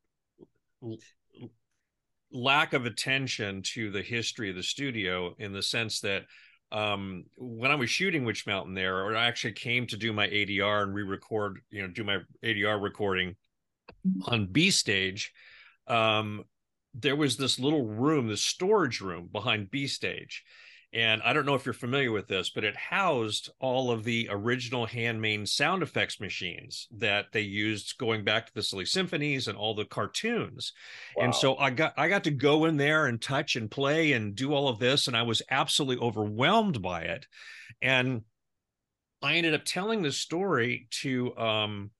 lack 2.32 2.72
of 2.72 2.84
attention 2.84 3.62
to 3.62 3.90
the 3.90 4.02
history 4.02 4.50
of 4.50 4.56
the 4.56 4.62
studio 4.62 5.34
in 5.38 5.52
the 5.52 5.62
sense 5.62 6.00
that 6.00 6.24
um 6.72 7.24
when 7.36 7.70
I 7.70 7.76
was 7.76 7.90
shooting 7.90 8.24
Witch 8.24 8.46
Mountain 8.46 8.74
there 8.74 8.98
or 8.98 9.16
I 9.16 9.26
actually 9.26 9.52
came 9.52 9.86
to 9.88 9.96
do 9.96 10.12
my 10.12 10.26
ADR 10.26 10.82
and 10.82 10.94
re-record, 10.94 11.60
you 11.70 11.82
know, 11.82 11.88
do 11.88 12.02
my 12.02 12.18
ADR 12.42 12.82
recording 12.82 13.36
on 14.26 14.46
B 14.46 14.70
stage 14.70 15.32
um 15.86 16.44
there 16.94 17.16
was 17.16 17.36
this 17.36 17.58
little 17.58 17.84
room, 17.86 18.28
this 18.28 18.42
storage 18.42 19.00
room 19.00 19.28
behind 19.32 19.70
B 19.70 19.86
stage. 19.86 20.44
And 20.94 21.20
I 21.24 21.32
don't 21.32 21.44
know 21.44 21.56
if 21.56 21.66
you're 21.66 21.72
familiar 21.72 22.12
with 22.12 22.28
this, 22.28 22.50
but 22.50 22.62
it 22.62 22.76
housed 22.76 23.50
all 23.58 23.90
of 23.90 24.04
the 24.04 24.28
original 24.30 24.86
handmade 24.86 25.48
sound 25.48 25.82
effects 25.82 26.20
machines 26.20 26.86
that 26.92 27.32
they 27.32 27.40
used 27.40 27.98
going 27.98 28.22
back 28.22 28.46
to 28.46 28.54
the 28.54 28.62
Silly 28.62 28.84
Symphonies 28.84 29.48
and 29.48 29.58
all 29.58 29.74
the 29.74 29.86
cartoons. 29.86 30.72
Wow. 31.16 31.24
And 31.24 31.34
so 31.34 31.56
I 31.56 31.70
got 31.70 31.94
I 31.96 32.08
got 32.08 32.22
to 32.24 32.30
go 32.30 32.66
in 32.66 32.76
there 32.76 33.06
and 33.06 33.20
touch 33.20 33.56
and 33.56 33.68
play 33.68 34.12
and 34.12 34.36
do 34.36 34.54
all 34.54 34.68
of 34.68 34.78
this, 34.78 35.08
and 35.08 35.16
I 35.16 35.22
was 35.22 35.42
absolutely 35.50 36.00
overwhelmed 36.00 36.80
by 36.80 37.02
it. 37.02 37.26
And 37.82 38.22
I 39.20 39.34
ended 39.34 39.54
up 39.54 39.64
telling 39.64 40.02
this 40.02 40.18
story 40.18 40.86
to 41.02 41.36
um, 41.36 41.90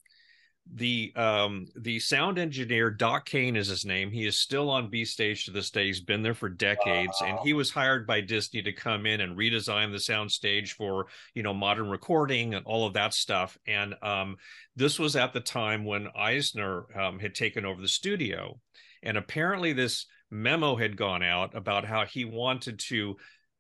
the 0.73 1.13
um 1.15 1.67
the 1.77 1.99
sound 1.99 2.39
engineer 2.39 2.91
doc 2.91 3.27
kane 3.27 3.55
is 3.55 3.69
his 3.69 3.85
name. 3.85 4.11
He 4.11 4.27
is 4.27 4.39
still 4.39 4.71
on 4.71 4.89
b 4.89 5.05
stage 5.05 5.45
to 5.45 5.51
this 5.51 5.71
day. 5.71 5.87
He's 5.87 6.01
been 6.01 6.23
there 6.23 6.35
for 6.35 6.49
decades 6.49 7.21
and 7.23 7.39
he 7.41 7.53
was 7.53 7.71
hired 7.71 8.07
by 8.07 8.23
disney 8.23 8.63
to 8.63 8.73
come 8.73 9.05
in 9.05 9.21
and 9.21 9.37
redesign 9.37 9.93
the 9.93 10.01
sound 10.01 10.33
stage 10.33 10.73
for 10.73 11.07
you 11.35 11.43
know 11.43 11.53
modern 11.53 11.91
recording 11.91 12.55
and 12.55 12.65
all 12.65 12.87
of 12.87 12.95
that 12.95 13.13
stuff. 13.13 13.59
And 13.67 13.95
um 14.03 14.37
this 14.75 14.99
was 14.99 15.17
at 15.17 15.33
the 15.33 15.41
time 15.41 15.85
when 15.85 16.09
eisner 16.17 16.87
um, 16.99 17.19
had 17.19 17.35
taken 17.35 17.65
over 17.65 17.81
the 17.81 17.89
studio. 17.89 18.59
And 19.03 19.19
apparently 19.19 19.75
this 19.75 20.07
memo 20.31 20.77
had 20.77 20.97
gone 20.97 21.23
out 21.23 21.55
about 21.55 21.85
how 21.85 22.07
he 22.07 22.25
wanted 22.25 22.79
to 22.79 23.17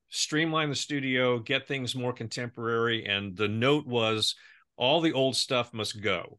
streamline 0.08 0.70
the 0.70 0.76
studio 0.76 1.38
get 1.38 1.66
things 1.66 1.94
more 1.94 2.12
contemporary 2.12 3.04
and 3.04 3.36
the 3.36 3.48
note 3.48 3.84
was 3.86 4.36
all 4.76 5.00
the 5.00 5.12
old 5.12 5.34
stuff 5.34 5.72
must 5.72 6.00
go 6.00 6.38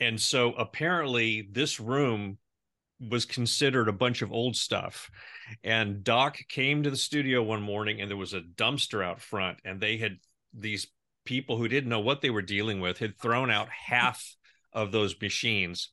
and 0.00 0.20
so 0.20 0.52
apparently 0.52 1.48
this 1.50 1.80
room 1.80 2.38
was 2.98 3.24
considered 3.24 3.88
a 3.88 3.92
bunch 3.92 4.22
of 4.22 4.32
old 4.32 4.56
stuff. 4.56 5.10
And 5.62 6.02
Doc 6.02 6.38
came 6.48 6.82
to 6.82 6.90
the 6.90 6.96
studio 6.96 7.42
one 7.42 7.62
morning 7.62 8.00
and 8.00 8.10
there 8.10 8.16
was 8.16 8.32
a 8.32 8.40
dumpster 8.40 9.04
out 9.04 9.20
front 9.20 9.58
and 9.64 9.80
they 9.80 9.98
had 9.98 10.16
these 10.54 10.86
people 11.24 11.58
who 11.58 11.68
didn't 11.68 11.90
know 11.90 12.00
what 12.00 12.22
they 12.22 12.30
were 12.30 12.42
dealing 12.42 12.80
with 12.80 12.98
had 12.98 13.18
thrown 13.18 13.50
out 13.50 13.68
half 13.68 14.34
of 14.72 14.92
those 14.92 15.14
machines. 15.20 15.90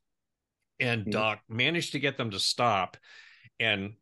And 0.80 1.06
Mhm. 1.06 1.12
Doc 1.12 1.42
managed 1.50 1.92
to 1.92 2.00
get 2.00 2.18
them 2.18 2.32
to 2.32 2.40
stop 2.40 2.98
and 3.60 3.96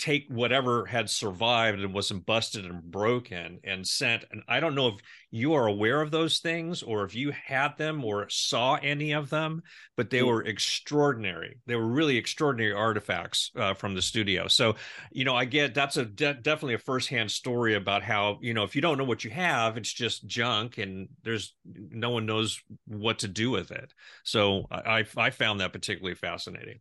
take 0.00 0.24
whatever 0.28 0.86
had 0.86 1.10
survived 1.10 1.78
and 1.78 1.92
wasn't 1.92 2.24
busted 2.24 2.64
and 2.64 2.82
broken 2.90 3.60
and 3.64 3.86
sent 3.86 4.24
and 4.32 4.42
i 4.48 4.58
don't 4.58 4.74
know 4.74 4.88
if 4.88 4.94
you 5.30 5.52
are 5.52 5.66
aware 5.66 6.00
of 6.00 6.10
those 6.10 6.38
things 6.38 6.82
or 6.82 7.04
if 7.04 7.14
you 7.14 7.30
had 7.32 7.76
them 7.76 8.02
or 8.04 8.26
saw 8.30 8.76
any 8.82 9.12
of 9.12 9.28
them 9.30 9.62
but 9.96 10.08
they 10.10 10.20
Mm. 10.20 10.26
were 10.28 10.42
extraordinary. 10.44 11.58
They 11.66 11.76
were 11.76 11.86
really 11.86 12.16
extraordinary 12.16 12.72
artifacts 12.72 13.50
uh, 13.54 13.74
from 13.74 13.94
the 13.94 14.00
studio. 14.02 14.48
So 14.48 14.76
you 15.12 15.24
know 15.24 15.36
i 15.36 15.44
get 15.44 15.74
that's 15.74 15.96
a 15.98 16.04
de- 16.06 16.34
definitely 16.34 16.74
a 16.74 16.78
firsthand 16.78 17.30
story 17.30 17.74
about 17.74 18.02
how 18.02 18.38
you 18.40 18.54
know 18.54 18.64
if 18.64 18.74
you 18.74 18.80
don't 18.82 18.98
know 18.98 19.04
what 19.04 19.24
you 19.24 19.30
have 19.30 19.76
it's 19.76 19.92
just 19.92 20.26
junk 20.26 20.78
and 20.78 21.08
there's 21.22 21.54
no 21.64 22.10
one 22.10 22.26
knows 22.26 22.60
what 22.86 23.18
to 23.20 23.28
do 23.28 23.50
with 23.50 23.70
it. 23.70 23.92
So 24.24 24.66
i 24.70 25.00
i, 25.00 25.04
I 25.26 25.30
found 25.30 25.60
that 25.60 25.72
particularly 25.72 26.14
fascinating 26.14 26.80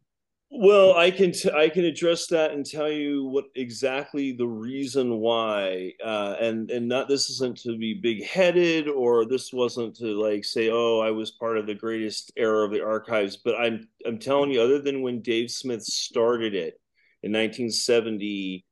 Well, 0.51 0.95
I 0.97 1.11
can 1.11 1.31
t- 1.31 1.51
I 1.51 1.69
can 1.69 1.85
address 1.85 2.25
that 2.27 2.51
and 2.51 2.65
tell 2.65 2.89
you 2.91 3.25
what 3.25 3.45
exactly 3.55 4.31
the 4.31 4.47
reason 4.47 5.19
why, 5.19 5.93
uh, 6.03 6.35
and 6.39 6.71
and 6.71 6.87
not 6.87 7.07
this 7.07 7.29
isn't 7.29 7.57
to 7.59 7.77
be 7.77 7.93
big 7.93 8.23
headed 8.25 8.87
or 8.87 9.25
this 9.25 9.53
wasn't 9.53 9.95
to 9.97 10.05
like 10.19 10.43
say 10.43 10.69
oh 10.71 10.99
I 11.01 11.11
was 11.11 11.31
part 11.31 11.57
of 11.59 11.67
the 11.67 11.75
greatest 11.75 12.31
era 12.35 12.65
of 12.65 12.71
the 12.71 12.83
archives, 12.83 13.37
but 13.37 13.55
I'm 13.59 13.87
I'm 14.07 14.17
telling 14.17 14.49
you, 14.51 14.61
other 14.61 14.79
than 14.81 15.03
when 15.03 15.21
Dave 15.21 15.51
Smith 15.51 15.83
started 15.83 16.55
it 16.55 16.81
in 17.21 17.31
1970, 17.31 18.65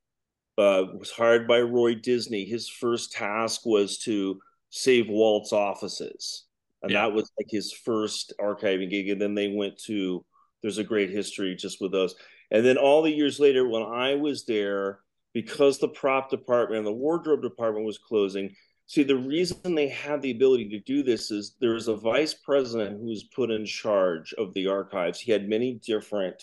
uh, 0.58 0.86
was 0.98 1.12
hired 1.12 1.48
by 1.48 1.62
Roy 1.62 1.94
Disney. 1.96 2.46
His 2.46 2.68
first 2.68 3.12
task 3.12 3.66
was 3.66 4.00
to 4.00 4.40
save 4.72 5.10
Walt's 5.10 5.54
offices, 5.54 6.46
and 6.82 6.92
Yeah. 6.92 7.04
that 7.04 7.14
was 7.14 7.32
like 7.38 7.48
his 7.52 7.72
first 7.72 8.34
archiving 8.42 8.90
gig. 8.90 9.10
And 9.10 9.22
then 9.22 9.36
they 9.36 9.50
went 9.50 9.78
to 9.86 10.26
there's 10.68 10.78
a 10.78 10.84
great 10.84 11.10
history 11.10 11.56
just 11.56 11.80
with 11.80 11.94
those. 11.94 12.14
And 12.52 12.66
then 12.66 12.78
all 12.78 13.02
the 13.02 13.12
years 13.12 13.40
later, 13.40 13.68
when 13.68 13.84
I 13.84 14.16
was 14.16 14.46
there, 14.46 15.00
because 15.34 15.80
the 15.80 15.88
prop 15.88 16.30
department 16.30 16.80
and 16.80 16.88
the 16.88 16.92
wardrobe 16.92 17.42
department 17.42 17.86
was 17.86 17.98
closing, 17.98 18.54
see, 18.86 19.04
the 19.04 19.16
reason 19.16 19.76
they 19.76 19.88
had 19.88 20.22
the 20.22 20.32
ability 20.32 20.68
to 20.70 20.80
do 20.80 21.04
this 21.04 21.32
is 21.32 21.56
there 21.62 21.74
was 21.74 21.88
a 21.88 21.96
vice 21.96 22.34
president 22.34 23.00
who 23.00 23.06
was 23.06 23.30
put 23.34 23.50
in 23.50 23.66
charge 23.66 24.34
of 24.34 24.54
the 24.54 24.68
archives. 24.68 25.22
He 25.22 25.32
had 25.32 25.48
many 25.48 25.80
different 25.86 26.36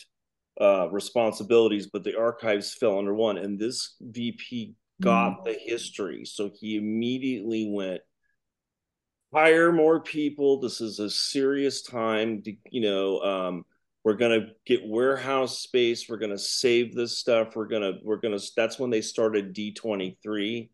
uh, 0.58 0.88
responsibilities, 0.90 1.90
but 1.92 2.02
the 2.02 2.18
archives 2.18 2.72
fell 2.72 2.98
under 2.98 3.12
one. 3.12 3.36
And 3.36 3.58
this 3.58 3.96
VP 4.00 4.74
got 5.02 5.44
the 5.44 5.52
history. 5.52 6.24
So 6.24 6.50
he 6.58 6.76
immediately 6.76 7.68
went, 7.70 8.00
hire 9.34 9.72
more 9.72 10.00
people. 10.00 10.60
This 10.60 10.80
is 10.80 10.98
a 10.98 11.10
serious 11.10 11.82
time. 11.82 12.40
To, 12.42 12.54
you 12.70 12.80
know, 12.80 13.20
um, 13.20 13.64
we're 14.04 14.14
gonna 14.14 14.48
get 14.66 14.86
warehouse 14.86 15.58
space. 15.60 16.08
We're 16.08 16.18
gonna 16.18 16.38
save 16.38 16.94
this 16.94 17.18
stuff. 17.18 17.56
We're 17.56 17.66
gonna 17.68 17.94
we're 18.02 18.18
gonna. 18.18 18.38
That's 18.56 18.78
when 18.78 18.90
they 18.90 19.00
started 19.00 19.52
D 19.54 19.72
twenty 19.72 20.18
three. 20.22 20.70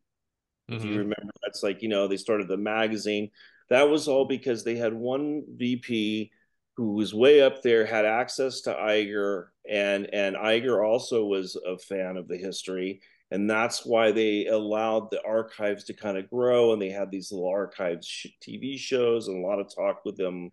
If 0.68 0.84
you 0.84 0.90
Mhm. 0.92 0.98
remember, 0.98 1.32
that's 1.42 1.62
like 1.62 1.82
you 1.82 1.88
know 1.88 2.08
they 2.08 2.16
started 2.16 2.48
the 2.48 2.56
magazine. 2.56 3.30
That 3.70 3.88
was 3.88 4.08
all 4.08 4.24
because 4.26 4.64
they 4.64 4.76
had 4.76 4.94
one 4.94 5.44
VP 5.56 6.32
who 6.76 6.94
was 6.94 7.14
way 7.14 7.40
up 7.42 7.62
there, 7.62 7.84
had 7.86 8.04
access 8.04 8.62
to 8.62 8.74
Iger, 8.74 9.48
and 9.68 10.12
and 10.12 10.36
Iger 10.36 10.84
also 10.86 11.24
was 11.26 11.56
a 11.56 11.78
fan 11.78 12.16
of 12.16 12.28
the 12.28 12.36
history, 12.36 13.00
and 13.30 13.48
that's 13.50 13.84
why 13.86 14.12
they 14.12 14.46
allowed 14.46 15.10
the 15.10 15.22
archives 15.24 15.84
to 15.84 15.94
kind 15.94 16.18
of 16.18 16.30
grow, 16.30 16.72
and 16.72 16.80
they 16.82 16.90
had 16.90 17.10
these 17.10 17.30
little 17.32 17.48
archives 17.48 18.06
sh- 18.06 18.26
TV 18.42 18.76
shows 18.78 19.28
and 19.28 19.44
a 19.44 19.46
lot 19.46 19.60
of 19.60 19.72
talk 19.74 20.04
with 20.04 20.16
them. 20.16 20.50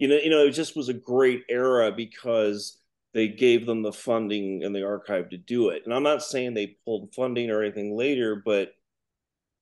You 0.00 0.08
know, 0.08 0.16
you 0.16 0.30
know, 0.30 0.46
it 0.46 0.50
just 0.52 0.76
was 0.76 0.88
a 0.88 0.94
great 0.94 1.44
era 1.48 1.92
because 1.92 2.78
they 3.12 3.28
gave 3.28 3.66
them 3.66 3.82
the 3.82 3.92
funding 3.92 4.64
and 4.64 4.74
the 4.74 4.84
archive 4.84 5.28
to 5.30 5.36
do 5.36 5.68
it. 5.68 5.82
And 5.84 5.92
I'm 5.92 6.02
not 6.02 6.22
saying 6.22 6.54
they 6.54 6.78
pulled 6.84 7.14
funding 7.14 7.50
or 7.50 7.62
anything 7.62 7.94
later, 7.96 8.42
but 8.44 8.72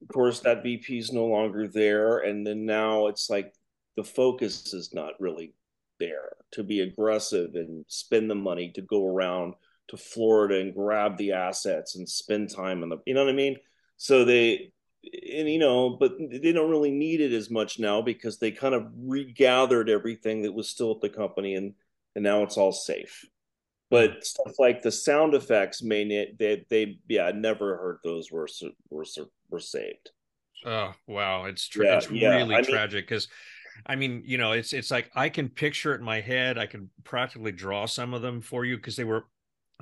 of 0.01 0.09
course 0.09 0.41
that 0.41 0.63
VP 0.63 0.99
is 0.99 1.13
no 1.13 1.27
longer 1.27 1.67
there, 1.67 2.19
and 2.19 2.47
then 2.47 2.65
now 2.65 3.09
it's 3.09 3.29
like 3.29 3.53
the 3.97 4.05
focus 4.05 4.73
is 4.73 4.95
not 4.95 5.21
really 5.21 5.55
there 5.99 6.37
to 6.53 6.63
be 6.63 6.81
aggressive 6.81 7.55
and 7.55 7.85
spend 7.89 8.31
the 8.31 8.35
money 8.35 8.71
to 8.71 8.83
go 8.83 9.05
around 9.05 9.55
to 9.89 9.97
Florida 9.97 10.61
and 10.61 10.75
grab 10.75 11.17
the 11.17 11.33
assets 11.33 11.97
and 11.97 12.09
spend 12.09 12.55
time 12.55 12.83
on 12.85 12.91
the 12.91 12.99
you 13.07 13.15
know 13.15 13.25
what 13.25 13.33
I 13.33 13.37
mean? 13.37 13.57
So 13.97 14.25
they 14.25 14.73
and 15.37 15.49
you 15.49 15.59
know, 15.59 15.91
but 15.91 16.13
they 16.19 16.53
don't 16.53 16.71
really 16.71 16.91
need 16.91 17.21
it 17.21 17.33
as 17.33 17.51
much 17.51 17.79
now 17.79 18.03
because 18.03 18.39
they 18.39 18.51
kind 18.51 18.75
of 18.75 18.89
regathered 18.97 19.89
everything 19.89 20.43
that 20.43 20.53
was 20.53 20.69
still 20.69 20.93
at 20.93 21.01
the 21.01 21.09
company 21.09 21.55
and 21.55 21.75
and 22.15 22.25
now 22.25 22.43
it's 22.43 22.57
all 22.57 22.73
safe. 22.73 23.25
But 23.91 24.11
mm. 24.11 24.25
stuff 24.25 24.55
like 24.59 24.83
the 24.83 24.93
sound 24.93 25.35
effects 25.35 25.83
may 25.83 26.05
ne- 26.05 26.35
they 26.39 26.65
they 26.69 26.99
yeah, 27.09 27.27
I 27.27 27.33
never 27.33 27.77
heard 27.77 27.99
those 28.05 28.31
were 28.31 28.49
were 28.91 29.07
were 29.51 29.61
saved. 29.61 30.11
Oh 30.65 30.93
wow, 31.07 31.45
it's 31.45 31.67
tra- 31.69 31.87
Yeah, 31.87 31.97
it's 31.97 32.11
yeah. 32.11 32.37
really 32.37 32.55
I 32.55 32.63
tragic 32.63 33.07
because, 33.07 33.29
I 33.87 33.97
mean, 33.97 34.23
you 34.27 34.39
know, 34.39 34.53
it's 34.53 34.73
it's 34.73 34.91
like 34.91 35.11
I 35.15 35.29
can 35.29 35.49
picture 35.49 35.95
it 35.95 36.01
in 36.01 36.05
my 36.05 36.21
head. 36.21 36.59
I 36.59 36.67
can 36.67 36.91
practically 37.05 37.53
draw 37.53 37.87
some 37.87 38.13
of 38.13 38.23
them 38.23 38.41
for 38.41 38.65
you 38.65 38.77
because 38.77 38.97
they 38.97 39.05
were 39.05 39.27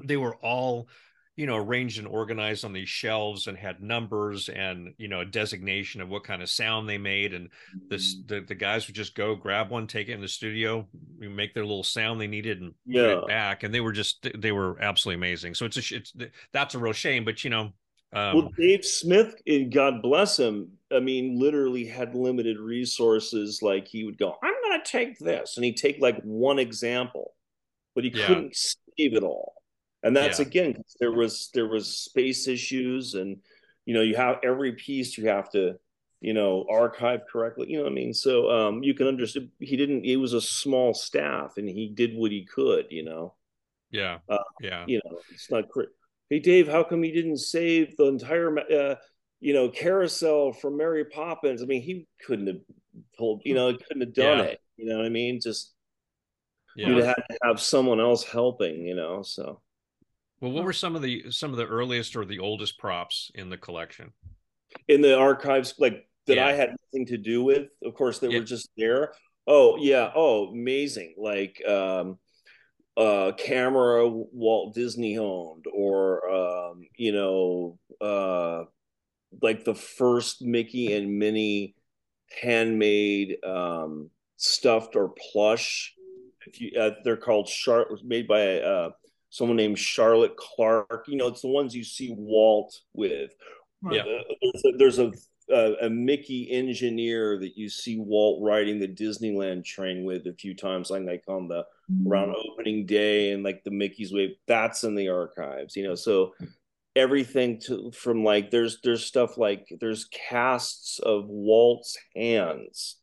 they 0.05 0.17
were 0.17 0.37
all 0.37 0.89
you 1.37 1.47
know 1.47 1.57
arranged 1.57 1.99
and 1.99 2.09
organized 2.09 2.65
on 2.65 2.73
these 2.73 2.89
shelves 2.89 3.47
and 3.47 3.57
had 3.57 3.83
numbers 3.83 4.49
and 4.49 4.95
you 4.99 5.07
know 5.07 5.21
a 5.21 5.25
designation 5.25 6.01
of 6.01 6.09
what 6.09 6.25
kind 6.25 6.43
of 6.43 6.49
sound 6.49 6.89
they 6.89 6.99
made 6.99 7.35
and 7.35 7.49
this 7.89 8.17
mm-hmm. 8.17 8.35
the, 8.35 8.41
the 8.41 8.55
guys 8.55 8.87
would 8.87 8.97
just 8.97 9.15
go 9.15 9.35
grab 9.35 9.71
one 9.71 9.87
take 9.87 10.09
it 10.09 10.13
in 10.13 10.21
the 10.21 10.29
studio 10.29 10.87
make 11.19 11.55
their 11.55 11.65
little 11.65 11.83
sound 11.83 12.21
they 12.21 12.27
needed 12.27 12.61
and 12.61 12.75
yeah. 12.87 13.21
back 13.27 13.63
and 13.63 13.73
they 13.75 13.81
were 13.81 13.93
just 13.93 14.27
they 14.37 14.53
were 14.53 14.81
absolutely 14.81 15.17
amazing 15.17 15.55
so 15.55 15.67
it's 15.67 15.77
a 15.77 15.97
it's 15.97 16.13
that's 16.53 16.75
a 16.75 16.79
real 16.79 16.93
shame 16.93 17.25
but 17.25 17.45
you 17.45 17.51
know 17.51 17.73
um, 18.13 18.35
well, 18.37 18.51
Dave 18.57 18.85
Smith, 18.85 19.35
God 19.71 20.01
bless 20.01 20.39
him, 20.39 20.71
I 20.93 21.01
mean, 21.01 21.39
literally 21.39 21.85
had 21.85 22.15
limited 22.15 22.57
resources. 22.59 23.61
Like 23.63 23.89
he 23.89 24.05
would 24.05 24.17
go, 24.17 24.37
I'm 24.43 24.55
going 24.65 24.81
to 24.81 24.91
take 24.91 25.19
this. 25.19 25.57
And 25.57 25.65
he'd 25.65 25.77
take 25.77 25.99
like 26.01 26.23
one 26.23 26.59
example, 26.59 27.35
but 27.95 28.05
he 28.05 28.11
yeah. 28.15 28.27
couldn't 28.27 28.57
save 28.57 29.15
it 29.15 29.23
all. 29.23 29.56
And 30.03 30.17
that's 30.17 30.39
yeah. 30.39 30.47
again, 30.47 30.83
there 31.01 31.13
was, 31.13 31.51
there 31.55 31.69
was 31.69 31.99
space 31.99 32.49
issues 32.49 33.15
and, 33.15 33.39
you 33.85 33.95
know, 33.95 34.03
you 34.03 34.17
have 34.17 34.39
every 34.45 34.73
piece 34.73 35.17
you 35.17 35.29
have 35.29 35.51
to, 35.53 35.75
you 36.21 36.35
know, 36.35 36.65
archive 36.71 37.21
correctly. 37.31 37.71
You 37.71 37.79
know 37.79 37.85
what 37.85 37.93
I 37.93 37.95
mean? 37.95 38.15
So 38.15 38.51
um, 38.51 38.83
you 38.83 38.95
can 38.95 39.07
understand 39.07 39.51
he 39.59 39.77
didn't, 39.77 40.05
it 40.05 40.17
was 40.17 40.33
a 40.33 40.41
small 40.41 40.95
staff 40.95 41.55
and 41.57 41.69
he 41.69 41.89
did 41.89 42.17
what 42.17 42.31
he 42.31 42.45
could, 42.45 42.87
you 42.91 43.05
know? 43.05 43.35
Yeah. 43.91 44.19
Uh, 44.29 44.39
yeah. 44.61 44.85
You 44.87 45.01
know, 45.05 45.19
it's 45.33 45.51
not 45.51 45.69
great 45.69 45.89
hey 46.29 46.39
Dave, 46.39 46.69
how 46.69 46.83
come 46.83 47.05
you 47.05 47.13
didn't 47.13 47.39
save 47.39 47.97
the 47.97 48.07
entire 48.07 48.59
uh, 48.59 48.97
you 49.41 49.55
know 49.55 49.69
carousel 49.69 50.53
from 50.53 50.77
Mary 50.77 51.05
Poppins? 51.05 51.63
I 51.63 51.67
mean, 51.67 51.83
he 51.83 52.07
couldn't 52.27 52.47
have 52.47 52.61
pulled 53.19 53.43
you 53.45 53.55
know, 53.55 53.77
couldn't 53.77 54.03
have 54.03 54.15
done 54.15 54.39
yeah. 54.39 54.45
it. 54.45 54.61
You 54.77 54.87
know 54.87 54.99
what 54.99 55.07
I 55.07 55.11
mean? 55.11 55.41
Just 55.41 55.73
yeah. 56.77 56.89
you'd 56.89 57.05
have 57.05 57.17
to 57.17 57.39
have 57.43 57.61
someone 57.61 58.01
else 58.01 58.25
helping. 58.25 58.87
You 58.87 58.97
know, 58.97 59.23
so. 59.23 59.61
Well, 60.41 60.53
what 60.53 60.65
were 60.65 60.73
some 60.73 60.97
of 60.97 61.03
the 61.03 61.31
some 61.31 61.51
of 61.51 61.57
the 61.57 61.67
earliest 61.67 62.15
or 62.17 62.25
the 62.25 62.41
oldest 62.41 62.79
props 62.79 63.31
in 63.35 63.49
the 63.49 63.57
collection? 63.57 64.13
In 64.89 65.01
the 65.01 65.17
archives, 65.17 65.75
like 65.79 66.07
that 66.27 66.37
yeah. 66.37 66.47
I 66.47 66.53
had 66.53 66.71
nothing 66.71 67.07
to 67.07 67.17
do 67.17 67.43
with. 67.43 67.69
Of 67.83 67.95
course, 67.95 68.19
they 68.19 68.29
yeah. 68.29 68.39
were 68.39 68.45
just 68.45 68.69
there. 68.77 69.13
Oh 69.47 69.77
yeah. 69.79 70.11
Oh, 70.15 70.49
amazing! 70.49 71.15
Like 71.17 71.63
um, 71.67 72.19
uh, 72.97 73.33
camera 73.39 74.09
Walt 74.09 74.75
Disney 74.75 75.19
owned, 75.19 75.65
or 75.73 76.29
um, 76.31 76.87
you 76.97 77.13
know, 77.13 77.79
uh, 78.01 78.65
like 79.41 79.65
the 79.65 79.75
first 79.75 80.43
Mickey 80.43 80.93
and 80.95 81.19
Minnie 81.19 81.75
handmade 82.43 83.39
um, 83.45 84.11
stuffed 84.37 84.97
or 84.97 85.15
plush. 85.33 85.95
If 86.47 86.61
you, 86.61 86.79
uh, 86.79 86.91
they're 87.05 87.17
called 87.17 87.49
Charlotte, 87.49 88.05
made 88.05 88.29
by 88.29 88.61
uh, 88.61 88.91
someone 89.31 89.57
named 89.57 89.79
Charlotte 89.79 90.37
Clark. 90.37 91.05
You 91.09 91.17
know, 91.17 91.29
it's 91.29 91.43
the 91.43 91.49
ones 91.49 91.75
you 91.75 91.85
see 91.85 92.15
Walt 92.17 92.75
with. 92.93 93.33
Yeah, 93.91 94.01
uh, 94.01 94.23
there's 94.43 94.65
a, 94.65 94.77
there's 94.79 94.99
a 94.99 95.13
a, 95.51 95.75
a, 95.83 95.91
Mickey 95.91 96.51
engineer 96.51 97.39
that 97.39 97.57
you 97.57 97.69
see 97.69 97.99
Walt 97.99 98.43
riding 98.43 98.81
the 98.81 98.89
Disneyland 98.89 99.65
train 99.65 100.05
with 100.05 100.27
a 100.27 100.33
few 100.33 100.55
times, 100.55 100.91
like, 100.91 101.05
like 101.05 101.23
on 101.29 101.49
the 101.49 101.65
mm-hmm. 101.91 102.09
around 102.09 102.35
opening 102.35 102.87
day 102.87 103.33
and 103.33 103.43
like 103.43 103.63
the 103.65 103.71
Mickey's 103.71 104.13
wave. 104.13 104.31
That's 104.47 104.85
in 104.85 104.95
the 104.95 105.09
archives, 105.09 105.77
you 105.77 105.85
know. 105.85 105.95
So 105.95 106.35
everything 106.95 107.61
to 107.61 107.93
from 107.93 108.25
like 108.25 108.51
there's 108.51 108.79
there's 108.83 109.05
stuff 109.05 109.37
like 109.39 109.69
there's 109.81 110.07
casts 110.07 110.99
of 110.99 111.27
Walt's 111.27 111.97
hands. 112.15 112.97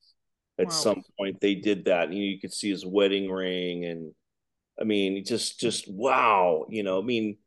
At 0.59 0.67
wow. 0.67 0.71
some 0.71 1.03
point, 1.17 1.41
they 1.41 1.55
did 1.55 1.86
that, 1.86 2.09
and 2.09 2.17
you, 2.17 2.25
you 2.25 2.39
could 2.39 2.53
see 2.53 2.69
his 2.69 2.86
wedding 2.86 3.31
ring, 3.31 3.86
and 3.86 4.13
I 4.79 4.83
mean, 4.83 5.23
just 5.23 5.59
just 5.59 5.91
wow, 5.91 6.65
you 6.69 6.83
know. 6.83 6.99
I 6.99 7.03
mean, 7.03 7.38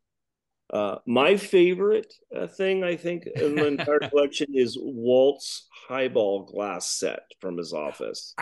uh, 0.71 0.97
my 1.05 1.37
favorite 1.37 2.13
uh, 2.35 2.47
thing, 2.47 2.83
I 2.83 2.95
think, 2.95 3.25
in 3.25 3.55
the 3.55 3.65
entire 3.65 3.99
collection 4.09 4.47
is 4.53 4.77
Walt's 4.79 5.67
highball 5.87 6.43
glass 6.43 6.89
set 6.89 7.21
from 7.39 7.57
his 7.57 7.73
office. 7.73 8.33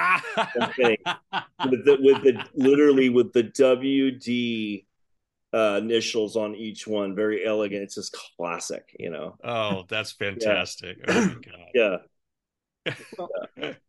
with 1.64 1.86
the, 1.86 1.98
with 2.02 2.24
the 2.24 2.44
literally 2.56 3.10
with 3.10 3.34
the 3.34 3.44
WD 3.44 4.86
uh, 5.54 5.80
initials 5.82 6.36
on 6.36 6.56
each 6.56 6.88
one, 6.88 7.16
very 7.16 7.46
elegant. 7.46 7.84
It's 7.84 7.96
just 7.96 8.18
classic, 8.38 8.96
you 9.00 9.10
know. 9.10 9.38
Oh, 9.44 9.86
that's 9.88 10.12
fantastic! 10.20 10.98
yeah. 11.08 11.14
Oh 11.14 11.14
my 11.14 11.34
god. 11.34 11.70
Yeah. 11.74 11.98
Well, 13.18 13.30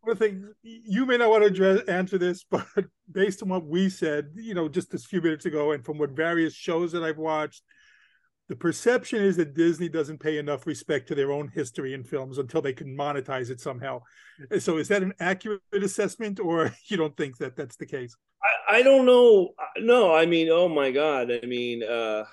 one 0.00 0.16
thing 0.16 0.52
you 0.62 1.06
may 1.06 1.16
not 1.16 1.30
want 1.30 1.42
to 1.42 1.48
address, 1.48 1.80
answer 1.88 2.18
this, 2.18 2.44
but 2.50 2.66
based 3.12 3.42
on 3.42 3.48
what 3.48 3.66
we 3.66 3.88
said, 3.88 4.30
you 4.35 4.54
know, 4.54 4.68
just 4.68 4.94
a 4.94 4.98
few 4.98 5.20
minutes 5.20 5.46
ago, 5.46 5.72
and 5.72 5.85
from 5.85 5.98
what 5.98 6.11
various 6.11 6.54
shows 6.54 6.92
that 6.92 7.02
I've 7.02 7.18
watched, 7.18 7.62
the 8.48 8.56
perception 8.56 9.22
is 9.22 9.37
that 9.37 9.54
Disney 9.54 9.88
doesn't 9.88 10.20
pay 10.20 10.38
enough 10.38 10.66
respect 10.66 11.09
to 11.09 11.14
their 11.16 11.32
own 11.32 11.48
history 11.48 11.94
in 11.94 12.04
films 12.04 12.38
until 12.38 12.62
they 12.62 12.72
can 12.72 12.96
monetize 12.96 13.50
it 13.50 13.61
somehow. 13.61 14.00
So, 14.61 14.78
is 14.78 14.88
that 14.88 15.02
an 15.02 15.14
accurate 15.18 15.61
assessment, 15.72 16.38
or 16.38 16.72
you 16.87 16.96
don't 16.96 17.16
think 17.16 17.38
that 17.38 17.56
that's 17.56 17.76
the 17.76 17.87
case? 17.87 18.14
I, 18.68 18.78
I 18.78 18.82
don't 18.82 19.06
know. 19.06 19.50
No, 19.78 20.14
I 20.14 20.26
mean, 20.26 20.48
oh 20.50 20.68
my 20.68 20.92
God. 20.92 21.32
I 21.32 21.44
mean, 21.44 21.82
uh, 21.82 22.24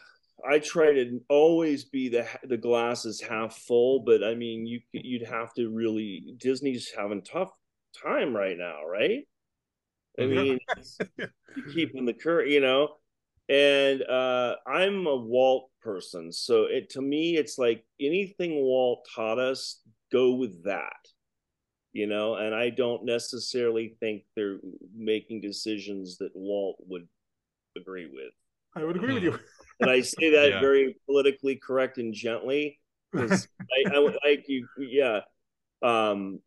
I 0.50 0.60
try 0.60 0.94
to 0.94 1.22
always 1.30 1.86
be 1.86 2.10
the 2.10 2.28
the 2.44 2.58
glass 2.58 3.06
is 3.06 3.22
half 3.22 3.56
full, 3.58 4.02
but 4.02 4.24
I 4.24 4.36
mean, 4.36 4.66
you 4.66 4.82
you'd 4.92 5.28
have 5.28 5.54
to 5.56 5.70
really 5.70 6.36
Disney's 6.38 6.92
having 6.96 7.22
tough 7.22 7.52
time 8.04 8.36
right 8.36 8.58
now, 8.58 8.86
right? 8.86 9.28
I 10.20 10.26
mean, 10.26 10.60
keeping 11.74 12.06
the 12.06 12.14
current, 12.14 12.50
you 12.50 12.62
know 12.62 12.98
and 13.50 14.02
uh, 14.04 14.56
I'm 14.66 15.06
a 15.06 15.16
Walt 15.16 15.70
person, 15.82 16.32
so 16.32 16.64
it 16.64 16.90
to 16.92 17.02
me 17.02 17.36
it's 17.36 17.58
like 17.58 17.84
anything 18.00 18.56
Walt 18.56 19.08
taught 19.14 19.38
us, 19.38 19.82
go 20.12 20.36
with 20.36 20.64
that, 20.64 21.08
you 21.92 22.08
know. 22.08 22.36
And 22.36 22.56
I 22.56 22.70
don't 22.70 23.04
necessarily 23.04 23.98
think 24.00 24.24
they're 24.36 24.60
making 24.96 25.42
decisions 25.42 26.18
that 26.20 26.32
Walt 26.34 26.78
would 26.88 27.08
agree 27.76 28.06
with. 28.06 28.34
I 28.76 28.84
would 28.84 28.96
agree 28.96 29.14
with 29.14 29.24
you, 29.24 29.40
and 29.80 29.90
I 29.90 30.02
say 30.02 30.32
that 30.32 30.50
yeah. 30.50 30.60
very 30.60 30.96
politically 31.06 31.56
correct 31.56 31.98
and 31.98 32.14
gently 32.14 32.80
because 33.12 33.48
I, 33.62 33.96
I 33.96 34.00
like 34.00 34.46
you, 34.48 34.68
yeah. 34.78 35.22
Um, 35.82 36.40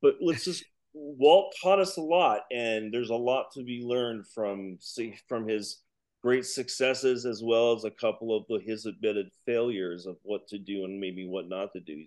but 0.00 0.14
let's 0.20 0.44
just 0.44 0.64
Walt 0.94 1.54
taught 1.62 1.78
us 1.78 1.96
a 1.96 2.02
lot, 2.02 2.42
and 2.50 2.92
there's 2.92 3.10
a 3.10 3.14
lot 3.14 3.52
to 3.54 3.62
be 3.62 3.82
learned 3.84 4.26
from 4.26 4.78
see 4.80 5.14
from 5.28 5.48
his 5.48 5.82
great 6.22 6.46
successes 6.46 7.26
as 7.26 7.42
well 7.42 7.72
as 7.72 7.84
a 7.84 7.90
couple 7.90 8.36
of 8.36 8.44
the, 8.48 8.60
his 8.64 8.86
admitted 8.86 9.28
failures 9.44 10.06
of 10.06 10.16
what 10.22 10.46
to 10.48 10.58
do 10.58 10.84
and 10.84 11.00
maybe 11.00 11.26
what 11.26 11.48
not 11.48 11.72
to 11.72 11.80
do. 11.80 12.04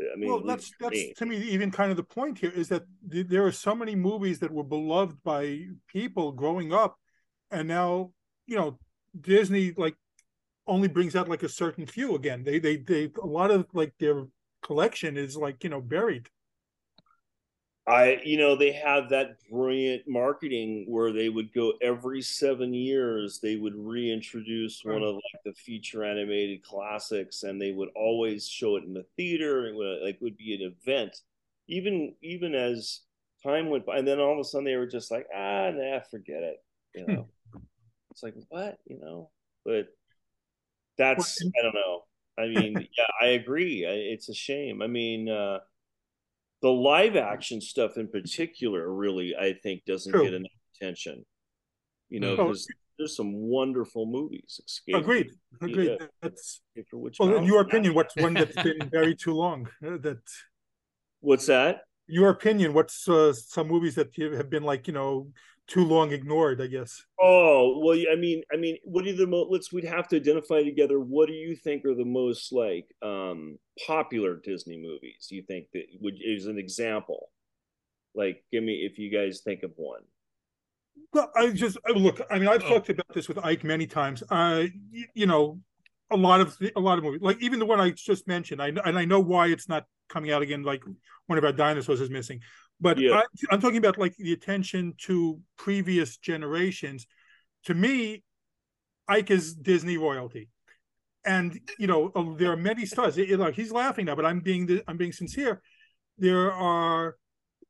I 0.00 0.16
mean, 0.16 0.30
well, 0.30 0.42
that's 0.42 0.72
that's 0.80 0.92
me. 0.92 1.14
to 1.16 1.26
me 1.26 1.36
even 1.36 1.70
kind 1.70 1.90
of 1.90 1.96
the 1.96 2.02
point 2.02 2.38
here 2.38 2.50
is 2.50 2.68
that 2.68 2.84
th- 3.10 3.26
there 3.28 3.44
are 3.44 3.52
so 3.52 3.74
many 3.74 3.94
movies 3.94 4.38
that 4.38 4.52
were 4.52 4.64
beloved 4.64 5.22
by 5.22 5.66
people 5.88 6.32
growing 6.32 6.72
up, 6.72 6.96
and 7.50 7.68
now 7.68 8.12
you 8.52 8.58
know 8.58 8.78
Disney 9.18 9.72
like 9.76 9.96
only 10.66 10.86
brings 10.86 11.16
out 11.16 11.28
like 11.28 11.42
a 11.42 11.48
certain 11.48 11.86
few 11.86 12.14
again. 12.14 12.44
They 12.44 12.58
they 12.58 12.76
they 12.76 13.10
a 13.20 13.26
lot 13.26 13.50
of 13.50 13.66
like 13.72 13.94
their 13.98 14.26
collection 14.62 15.16
is 15.16 15.36
like 15.36 15.64
you 15.64 15.70
know 15.70 15.80
buried. 15.80 16.28
I, 17.84 18.20
you 18.24 18.38
know, 18.38 18.54
they 18.54 18.70
had 18.70 19.08
that 19.08 19.38
brilliant 19.50 20.04
marketing 20.06 20.84
where 20.86 21.12
they 21.12 21.28
would 21.28 21.52
go 21.52 21.72
every 21.82 22.22
seven 22.22 22.72
years, 22.72 23.40
they 23.40 23.56
would 23.56 23.74
reintroduce 23.74 24.84
right. 24.84 24.94
one 24.94 25.02
of 25.02 25.16
like 25.16 25.42
the 25.44 25.52
feature 25.54 26.04
animated 26.04 26.62
classics, 26.62 27.42
and 27.42 27.60
they 27.60 27.72
would 27.72 27.88
always 27.96 28.46
show 28.46 28.76
it 28.76 28.84
in 28.84 28.92
the 28.92 29.04
theater. 29.16 29.66
It 29.66 29.74
would 29.74 30.02
like 30.04 30.18
would 30.20 30.36
be 30.36 30.54
an 30.54 30.72
event, 30.72 31.22
even 31.66 32.14
even 32.22 32.54
as 32.54 33.00
time 33.42 33.68
went 33.68 33.84
by, 33.84 33.96
and 33.96 34.06
then 34.06 34.20
all 34.20 34.34
of 34.34 34.38
a 34.38 34.44
sudden 34.44 34.64
they 34.64 34.76
were 34.76 34.86
just 34.86 35.10
like, 35.10 35.26
ah, 35.34 35.70
nah, 35.74 35.98
forget 36.08 36.44
it. 36.44 36.58
You 36.94 37.06
know, 37.08 37.28
it's 38.12 38.22
like 38.22 38.34
what, 38.48 38.78
you 38.86 39.00
know, 39.00 39.30
but 39.64 39.88
that's 40.96 41.42
I 41.42 41.62
don't 41.62 41.74
know. 41.74 42.02
I 42.38 42.46
mean, 42.46 42.74
yeah, 42.96 43.06
I 43.20 43.32
agree. 43.32 43.84
It's 43.84 44.28
a 44.28 44.34
shame. 44.34 44.82
I 44.82 44.86
mean. 44.86 45.28
uh 45.28 45.58
the 46.62 46.70
live 46.70 47.16
action 47.16 47.60
stuff 47.60 47.96
in 47.98 48.08
particular 48.08 48.90
really 48.90 49.34
i 49.38 49.52
think 49.52 49.84
doesn't 49.84 50.12
True. 50.12 50.24
get 50.24 50.32
enough 50.32 50.50
attention 50.76 51.24
you 52.08 52.20
know 52.20 52.36
because 52.36 52.66
oh. 52.70 52.74
there's 52.98 53.16
some 53.16 53.34
wonderful 53.34 54.06
movies 54.06 54.60
Escape 54.64 54.94
agreed 54.96 55.30
agreed 55.60 55.98
yeah. 56.00 56.06
that's 56.22 56.62
well 57.18 57.36
in 57.36 57.44
your 57.44 57.60
opinion 57.60 57.94
what's 57.94 58.16
one 58.16 58.34
that's 58.34 58.54
been 58.62 58.88
very 58.90 59.14
too 59.14 59.34
long 59.34 59.68
uh, 59.84 59.98
that 59.98 60.22
what's 61.20 61.46
that 61.46 61.82
your 62.06 62.30
opinion 62.30 62.72
what's 62.72 63.08
uh, 63.08 63.32
some 63.32 63.68
movies 63.68 63.94
that 63.96 64.14
have 64.16 64.48
been 64.48 64.62
like 64.62 64.86
you 64.86 64.94
know 64.94 65.28
too 65.68 65.84
long 65.84 66.12
ignored, 66.12 66.60
I 66.60 66.66
guess. 66.66 67.04
Oh 67.20 67.80
well, 67.84 67.98
I 68.10 68.16
mean, 68.16 68.42
I 68.52 68.56
mean, 68.56 68.76
what 68.84 69.06
are 69.06 69.12
the 69.12 69.26
most? 69.26 69.48
Let's 69.50 69.72
we'd 69.72 69.84
have 69.84 70.08
to 70.08 70.16
identify 70.16 70.62
together. 70.62 71.00
What 71.00 71.28
do 71.28 71.34
you 71.34 71.56
think 71.56 71.84
are 71.84 71.94
the 71.94 72.04
most 72.04 72.52
like 72.52 72.86
um 73.02 73.58
popular 73.86 74.40
Disney 74.42 74.76
movies? 74.76 75.28
You 75.30 75.42
think 75.42 75.66
that 75.72 75.84
would 76.00 76.14
is 76.22 76.46
an 76.46 76.58
example? 76.58 77.30
Like, 78.14 78.44
give 78.52 78.62
me 78.62 78.86
if 78.90 78.98
you 78.98 79.10
guys 79.10 79.40
think 79.40 79.62
of 79.62 79.72
one. 79.76 80.02
Well, 81.12 81.30
I 81.34 81.50
just 81.50 81.78
look. 81.94 82.20
I 82.30 82.38
mean, 82.38 82.48
I've 82.48 82.64
oh. 82.64 82.68
talked 82.68 82.90
about 82.90 83.12
this 83.14 83.28
with 83.28 83.38
Ike 83.38 83.64
many 83.64 83.86
times. 83.86 84.22
Uh, 84.28 84.64
you, 84.90 85.06
you 85.14 85.26
know, 85.26 85.60
a 86.10 86.16
lot 86.16 86.40
of 86.40 86.56
a 86.76 86.80
lot 86.80 86.98
of 86.98 87.04
movies, 87.04 87.22
like 87.22 87.42
even 87.42 87.58
the 87.58 87.66
one 87.66 87.80
I 87.80 87.90
just 87.90 88.28
mentioned. 88.28 88.60
I 88.60 88.68
and 88.68 88.98
I 88.98 89.04
know 89.04 89.20
why 89.20 89.46
it's 89.46 89.68
not 89.68 89.86
coming 90.08 90.30
out 90.30 90.42
again. 90.42 90.62
Like 90.62 90.82
one 91.26 91.38
of 91.38 91.44
our 91.44 91.52
dinosaurs 91.52 92.00
is 92.00 92.10
missing, 92.10 92.40
but 92.80 92.98
yeah. 92.98 93.14
I, 93.14 93.22
I'm 93.50 93.60
talking 93.60 93.78
about 93.78 93.98
like 93.98 94.16
the 94.16 94.32
attention 94.32 94.94
to 95.02 95.40
previous 95.56 96.16
generations. 96.16 97.06
To 97.64 97.74
me, 97.74 98.24
Ike 99.08 99.30
is 99.30 99.54
Disney 99.54 99.96
royalty, 99.96 100.48
and 101.24 101.58
you 101.78 101.86
know 101.86 102.10
uh, 102.14 102.34
there 102.36 102.52
are 102.52 102.56
many 102.56 102.86
stars. 102.86 103.18
It, 103.18 103.38
like 103.38 103.54
he's 103.54 103.72
laughing 103.72 104.06
now, 104.06 104.14
but 104.14 104.26
I'm 104.26 104.40
being 104.40 104.80
I'm 104.88 104.96
being 104.96 105.12
sincere. 105.12 105.62
There 106.18 106.52
are 106.52 107.16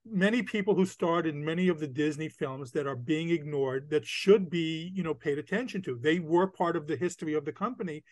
many 0.04 0.42
people 0.42 0.74
who 0.74 0.84
starred 0.84 1.26
in 1.26 1.44
many 1.44 1.68
of 1.68 1.78
the 1.78 1.86
Disney 1.86 2.28
films 2.28 2.72
that 2.72 2.86
are 2.86 2.96
being 2.96 3.30
ignored 3.30 3.88
that 3.90 4.04
should 4.04 4.50
be, 4.50 4.90
you 4.94 5.02
know, 5.02 5.14
paid 5.14 5.38
attention 5.38 5.82
to. 5.82 5.96
They 5.96 6.18
were 6.18 6.48
part 6.48 6.76
of 6.76 6.86
the 6.86 6.96
history 6.96 7.34
of 7.34 7.44
the 7.44 7.52
company 7.52 8.02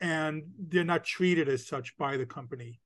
and 0.00 0.42
they're 0.58 0.84
not 0.84 1.04
treated 1.04 1.48
as 1.48 1.66
such 1.66 1.96
by 1.96 2.16
the 2.16 2.26
company 2.26 2.80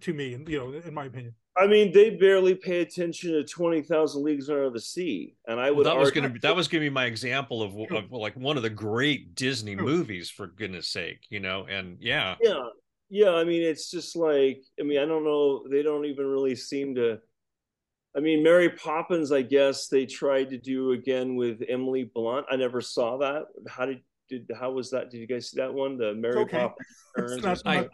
to 0.00 0.14
me, 0.14 0.38
you 0.46 0.58
know, 0.58 0.72
in 0.72 0.94
my 0.94 1.06
opinion. 1.06 1.34
I 1.58 1.66
mean, 1.66 1.92
they 1.92 2.10
barely 2.10 2.54
pay 2.54 2.80
attention 2.80 3.32
to 3.32 3.44
Twenty 3.44 3.82
Thousand 3.82 4.22
Leagues 4.22 4.48
Under 4.48 4.70
the 4.70 4.80
Sea, 4.80 5.34
and 5.46 5.60
I 5.60 5.70
would. 5.70 5.84
Well, 5.84 5.94
that 5.94 6.00
was 6.00 6.10
going 6.10 6.24
to 6.24 6.30
be 6.30 6.38
that 6.40 6.54
was 6.54 6.68
going 6.68 6.80
to 6.82 6.86
be 6.86 6.94
my 6.94 7.06
example 7.06 7.62
of, 7.62 7.74
of, 7.90 8.12
like 8.12 8.36
one 8.36 8.56
of 8.56 8.62
the 8.62 8.70
great 8.70 9.34
Disney 9.34 9.74
movies, 9.76 10.30
for 10.30 10.46
goodness 10.46 10.88
sake, 10.88 11.26
you 11.28 11.40
know. 11.40 11.66
And 11.68 11.98
yeah, 12.00 12.36
yeah, 12.40 12.62
yeah. 13.10 13.30
I 13.30 13.44
mean, 13.44 13.62
it's 13.62 13.90
just 13.90 14.16
like 14.16 14.62
I 14.78 14.84
mean, 14.84 14.98
I 14.98 15.04
don't 15.04 15.24
know. 15.24 15.64
They 15.68 15.82
don't 15.82 16.04
even 16.04 16.26
really 16.26 16.54
seem 16.54 16.94
to 16.94 17.18
I 18.16 18.20
mean, 18.20 18.42
Mary 18.42 18.70
Poppins, 18.70 19.30
I 19.30 19.42
guess 19.42 19.86
they 19.86 20.04
tried 20.04 20.50
to 20.50 20.58
do 20.58 20.92
again 20.92 21.36
with 21.36 21.62
Emily 21.68 22.10
Blunt. 22.12 22.46
I 22.50 22.56
never 22.56 22.80
saw 22.80 23.18
that. 23.18 23.44
How 23.68 23.86
did 23.86 24.00
did 24.28 24.50
how 24.58 24.72
was 24.72 24.90
that? 24.90 25.10
Did 25.10 25.18
you 25.18 25.26
guys 25.26 25.50
see 25.50 25.60
that 25.60 25.72
one? 25.72 25.96
The 25.96 26.14
Mary 26.14 26.38
okay. 26.38 26.58
Poppins 26.58 27.42
not, 27.42 27.64
not, 27.64 27.88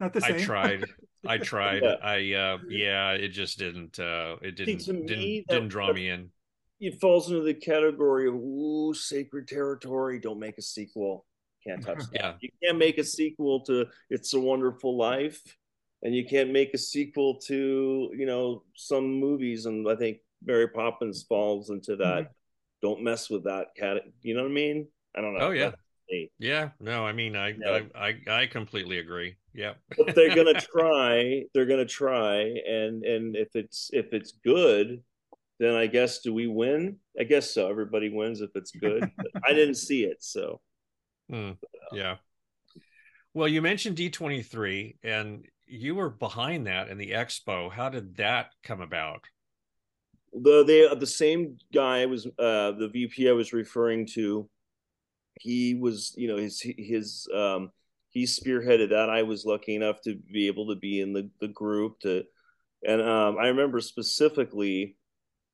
not, 0.00 0.12
the 0.12 0.20
same. 0.20 0.36
I 0.36 0.38
tried. 0.38 0.84
I 1.26 1.38
tried. 1.38 1.82
yeah. 1.82 1.96
I 2.02 2.32
uh 2.32 2.58
yeah, 2.68 3.10
it 3.12 3.28
just 3.28 3.58
didn't 3.58 3.98
uh 3.98 4.36
it 4.42 4.56
didn't 4.56 4.84
didn't, 4.84 5.06
me, 5.06 5.44
that, 5.48 5.54
didn't 5.54 5.68
draw 5.68 5.92
me 5.92 6.08
in. 6.08 6.30
It 6.80 7.00
falls 7.00 7.28
into 7.28 7.42
the 7.42 7.54
category 7.54 8.28
of 8.28 8.34
ooh, 8.34 8.94
sacred 8.94 9.48
territory. 9.48 10.18
Don't 10.20 10.38
make 10.38 10.58
a 10.58 10.62
sequel. 10.62 11.24
Can't 11.66 11.84
touch 11.84 11.98
that. 11.98 12.14
yeah. 12.14 12.32
You 12.40 12.50
can't 12.62 12.78
make 12.78 12.98
a 12.98 13.04
sequel 13.04 13.60
to 13.60 13.86
It's 14.10 14.32
a 14.34 14.40
Wonderful 14.40 14.96
Life 14.96 15.42
and 16.02 16.14
you 16.14 16.24
can't 16.24 16.50
make 16.50 16.74
a 16.74 16.78
sequel 16.78 17.34
to 17.34 18.10
you 18.14 18.26
know 18.26 18.62
some 18.74 19.08
movies 19.08 19.66
and 19.66 19.88
i 19.88 19.94
think 19.94 20.18
mary 20.44 20.68
poppins 20.68 21.22
falls 21.22 21.70
into 21.70 21.96
that 21.96 22.24
mm-hmm. 22.24 22.32
don't 22.82 23.02
mess 23.02 23.28
with 23.28 23.44
that 23.44 23.74
cat 23.76 24.02
you 24.22 24.34
know 24.34 24.42
what 24.42 24.50
i 24.50 24.54
mean 24.54 24.86
i 25.16 25.20
don't 25.20 25.34
know 25.34 25.46
oh 25.46 25.50
yeah 25.50 25.72
yeah 26.38 26.70
no 26.80 27.04
i 27.06 27.12
mean 27.12 27.36
I. 27.36 27.54
I, 27.66 27.84
I 27.94 28.14
i 28.30 28.46
completely 28.46 28.98
agree 28.98 29.36
yeah 29.54 29.74
but 29.96 30.14
they're 30.14 30.34
gonna 30.34 30.60
try 30.72 31.44
they're 31.52 31.66
gonna 31.66 31.84
try 31.84 32.38
and 32.68 33.04
and 33.04 33.36
if 33.36 33.54
it's 33.54 33.90
if 33.92 34.12
it's 34.12 34.32
good 34.44 35.02
then 35.58 35.74
i 35.74 35.86
guess 35.86 36.20
do 36.20 36.32
we 36.32 36.46
win 36.46 36.96
i 37.18 37.24
guess 37.24 37.52
so 37.52 37.68
everybody 37.68 38.08
wins 38.08 38.40
if 38.40 38.50
it's 38.54 38.70
good 38.70 39.10
i 39.44 39.52
didn't 39.52 39.74
see 39.74 40.04
it 40.04 40.18
so 40.20 40.60
mm, 41.30 41.56
yeah 41.92 42.16
well 43.34 43.48
you 43.48 43.60
mentioned 43.60 43.96
d23 43.96 44.96
and 45.02 45.44
you 45.68 45.94
were 45.94 46.10
behind 46.10 46.66
that 46.66 46.88
in 46.88 46.98
the 46.98 47.12
expo. 47.12 47.70
How 47.70 47.88
did 47.88 48.16
that 48.16 48.52
come 48.62 48.80
about? 48.80 49.22
The 50.32 50.64
the 50.64 50.96
the 50.96 51.06
same 51.06 51.58
guy 51.72 52.06
was 52.06 52.26
uh, 52.26 52.72
the 52.72 52.90
VP 52.92 53.28
I 53.28 53.32
was 53.32 53.52
referring 53.52 54.06
to. 54.14 54.48
He 55.40 55.74
was, 55.74 56.14
you 56.16 56.28
know, 56.28 56.36
his 56.36 56.60
his 56.60 57.28
um, 57.34 57.70
he 58.10 58.24
spearheaded 58.24 58.90
that. 58.90 59.10
I 59.10 59.22
was 59.22 59.44
lucky 59.44 59.74
enough 59.74 60.00
to 60.02 60.14
be 60.14 60.46
able 60.46 60.68
to 60.68 60.76
be 60.76 61.00
in 61.00 61.12
the 61.12 61.30
the 61.40 61.48
group 61.48 62.00
to, 62.00 62.24
and 62.86 63.00
um, 63.02 63.38
I 63.38 63.48
remember 63.48 63.80
specifically 63.80 64.96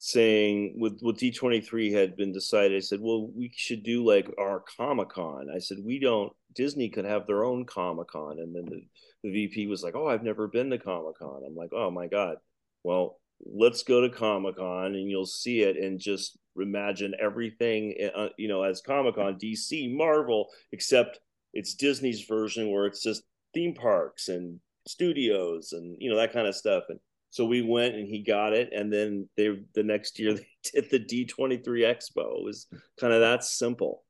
saying 0.05 0.75
with 0.79 1.01
what 1.01 1.17
D23 1.17 1.91
had 1.93 2.15
been 2.15 2.31
decided, 2.31 2.77
I 2.77 2.81
said, 2.81 3.01
well, 3.01 3.31
we 3.35 3.51
should 3.57 3.83
do 3.83 4.05
like 4.05 4.29
our 4.39 4.63
Comic 4.77 5.09
Con. 5.09 5.49
I 5.55 5.59
said, 5.59 5.79
we 5.83 5.99
don't, 5.99 6.31
Disney 6.55 6.91
could 6.91 7.07
have 7.07 7.27
their 7.27 7.43
own 7.43 7.65
Comic 7.65 8.09
Con. 8.09 8.39
And 8.39 8.55
then 8.55 8.67
the, 8.67 8.83
the 9.23 9.33
VP 9.33 9.67
was 9.67 9.83
like, 9.83 9.95
oh, 9.97 10.07
I've 10.07 10.23
never 10.23 10.47
been 10.47 10.69
to 10.69 10.79
Comic 10.79 11.19
Con. 11.19 11.43
I'm 11.47 11.57
like, 11.57 11.71
oh 11.73 11.91
my 11.91 12.07
God. 12.07 12.37
Well, 12.83 13.19
let's 13.45 13.83
go 13.83 14.01
to 14.01 14.09
Comic 14.09 14.57
Con 14.57 14.95
and 14.95 15.11
you'll 15.11 15.27
see 15.27 15.63
it 15.63 15.77
and 15.77 15.99
just 15.99 16.39
imagine 16.57 17.15
everything, 17.21 17.95
uh, 18.15 18.29
you 18.37 18.49
know, 18.49 18.63
as 18.63 18.81
Comic 18.81 19.17
Con, 19.17 19.39
DC, 19.39 19.95
Marvel, 19.95 20.49
except 20.73 21.21
it's 21.53 21.75
Disney's 21.75 22.23
version 22.23 22.71
where 22.71 22.87
it's 22.87 23.03
just 23.03 23.23
theme 23.53 23.75
parks 23.75 24.29
and 24.29 24.61
studios 24.87 25.73
and, 25.73 25.97
you 26.01 26.11
know, 26.11 26.17
that 26.17 26.33
kind 26.33 26.47
of 26.47 26.55
stuff. 26.55 26.85
And 26.89 26.99
so 27.35 27.45
we 27.45 27.63
went 27.63 27.97
and 27.97 28.07
he 28.07 28.23
got 28.23 28.53
it, 28.53 28.71
and 28.73 28.93
then 28.93 29.29
they 29.37 29.49
the 29.75 29.83
next 29.83 30.21
year 30.21 30.35
they 30.35 30.47
did 30.73 30.89
the 30.89 31.01
D 31.01 31.27
twenty 31.27 31.57
three 31.57 31.83
Expo. 31.83 32.39
It 32.39 32.45
was 32.45 32.69
kind 33.01 33.13
of 33.13 33.23
that 33.23 33.43
simple. 33.43 34.05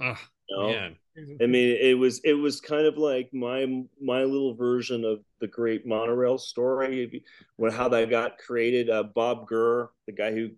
Oh, 0.00 0.16
you 0.48 0.56
know? 0.56 0.68
man. 0.68 0.96
I 1.16 1.46
mean, 1.46 1.76
it 1.80 1.96
was 1.96 2.20
it 2.24 2.34
was 2.34 2.60
kind 2.60 2.86
of 2.86 2.96
like 2.96 3.30
my 3.32 3.84
my 4.00 4.24
little 4.24 4.54
version 4.54 5.04
of 5.04 5.20
the 5.40 5.46
Great 5.46 5.86
Monorail 5.86 6.38
story, 6.38 7.22
when 7.56 7.72
how 7.72 7.88
that 7.88 8.10
got 8.10 8.38
created. 8.38 8.90
Uh, 8.90 9.04
Bob 9.04 9.46
Gurr, 9.46 9.90
the 10.06 10.12
guy 10.12 10.32
who 10.32 10.50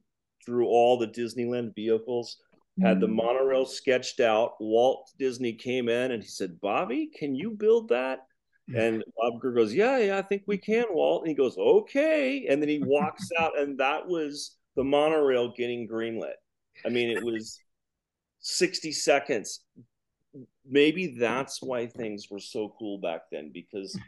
drew 0.44 0.66
all 0.66 0.98
the 0.98 1.08
Disneyland 1.08 1.74
vehicles, 1.74 2.38
had 2.80 3.00
the 3.00 3.06
mm-hmm. 3.06 3.16
monorail 3.16 3.66
sketched 3.66 4.20
out. 4.20 4.54
Walt 4.60 5.10
Disney 5.18 5.52
came 5.52 5.88
in 5.88 6.12
and 6.12 6.22
he 6.22 6.28
said, 6.28 6.60
"Bobby, 6.60 7.10
can 7.14 7.34
you 7.34 7.50
build 7.50 7.88
that?" 7.90 8.20
And 8.74 9.04
Bob 9.16 9.40
Gurr 9.40 9.52
goes, 9.52 9.72
Yeah, 9.72 9.98
yeah, 9.98 10.18
I 10.18 10.22
think 10.22 10.42
we 10.46 10.58
can, 10.58 10.86
Walt. 10.90 11.22
And 11.22 11.28
he 11.28 11.34
goes, 11.34 11.56
Okay. 11.56 12.46
And 12.48 12.60
then 12.60 12.68
he 12.68 12.80
walks 12.80 13.28
out, 13.38 13.58
and 13.58 13.78
that 13.78 14.06
was 14.06 14.56
the 14.74 14.84
monorail 14.84 15.52
getting 15.56 15.88
greenlit. 15.88 16.34
I 16.84 16.88
mean, 16.88 17.08
it 17.08 17.24
was 17.24 17.58
60 18.40 18.92
seconds. 18.92 19.60
Maybe 20.68 21.16
that's 21.18 21.62
why 21.62 21.86
things 21.86 22.28
were 22.30 22.40
so 22.40 22.74
cool 22.78 22.98
back 22.98 23.22
then 23.30 23.50
because 23.52 23.98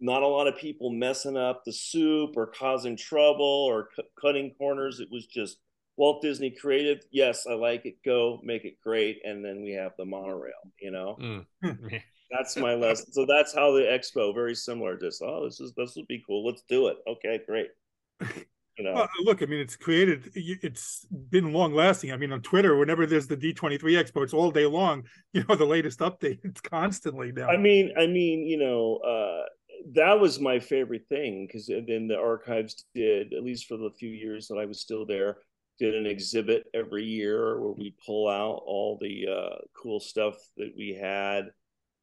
not 0.00 0.22
a 0.22 0.26
lot 0.26 0.46
of 0.46 0.56
people 0.56 0.90
messing 0.90 1.36
up 1.36 1.64
the 1.64 1.72
soup 1.72 2.36
or 2.36 2.46
causing 2.46 2.96
trouble 2.96 3.44
or 3.44 3.88
cu- 3.94 4.02
cutting 4.20 4.52
corners. 4.58 5.00
It 5.00 5.08
was 5.10 5.26
just 5.26 5.58
Walt 5.96 6.22
Disney 6.22 6.50
creative. 6.50 7.04
Yes, 7.10 7.46
I 7.46 7.54
like 7.54 7.86
it. 7.86 7.96
Go 8.04 8.40
make 8.42 8.64
it 8.64 8.80
great. 8.82 9.20
And 9.24 9.44
then 9.44 9.62
we 9.62 9.72
have 9.72 9.92
the 9.96 10.04
monorail, 10.04 10.52
you 10.80 10.90
know? 10.90 11.16
Mm. 11.20 11.46
That's 12.30 12.56
my 12.56 12.74
lesson. 12.74 13.12
So 13.12 13.26
that's 13.26 13.54
how 13.54 13.72
the 13.72 13.82
expo 13.82 14.34
very 14.34 14.54
similar. 14.56 14.98
Just 14.98 15.22
oh, 15.22 15.44
this 15.44 15.60
is 15.60 15.72
this 15.76 15.94
would 15.94 16.08
be 16.08 16.24
cool. 16.26 16.44
Let's 16.44 16.64
do 16.68 16.88
it. 16.88 16.96
Okay, 17.06 17.40
great. 17.46 17.68
You 18.76 18.84
know, 18.84 18.94
well, 18.94 19.08
look, 19.22 19.42
I 19.42 19.46
mean, 19.46 19.60
it's 19.60 19.76
created. 19.76 20.30
It's 20.34 21.06
been 21.30 21.52
long 21.52 21.74
lasting. 21.74 22.12
I 22.12 22.16
mean, 22.16 22.32
on 22.32 22.42
Twitter, 22.42 22.76
whenever 22.76 23.06
there's 23.06 23.28
the 23.28 23.36
D23 23.36 23.78
Expo, 23.80 24.22
it's 24.22 24.34
all 24.34 24.50
day 24.50 24.66
long. 24.66 25.04
You 25.32 25.44
know, 25.48 25.56
the 25.56 25.64
latest 25.64 25.98
update. 25.98 26.38
It's 26.44 26.60
constantly 26.60 27.32
now. 27.32 27.48
I 27.48 27.56
mean, 27.56 27.92
I 27.98 28.06
mean, 28.06 28.46
you 28.46 28.56
know, 28.56 28.98
uh, 28.98 29.46
that 29.94 30.20
was 30.20 30.38
my 30.38 30.60
favorite 30.60 31.06
thing 31.08 31.46
because 31.46 31.66
then 31.66 32.06
the 32.06 32.16
archives 32.16 32.84
did, 32.94 33.32
at 33.32 33.42
least 33.42 33.66
for 33.66 33.76
the 33.76 33.90
few 33.98 34.10
years 34.10 34.46
that 34.46 34.58
I 34.58 34.66
was 34.66 34.80
still 34.80 35.04
there, 35.04 35.38
did 35.80 35.96
an 35.96 36.06
exhibit 36.06 36.66
every 36.72 37.04
year 37.04 37.60
where 37.60 37.72
we 37.72 37.96
pull 38.06 38.28
out 38.28 38.62
all 38.64 38.96
the 39.00 39.26
uh, 39.28 39.56
cool 39.76 39.98
stuff 39.98 40.36
that 40.56 40.72
we 40.76 40.96
had 41.00 41.50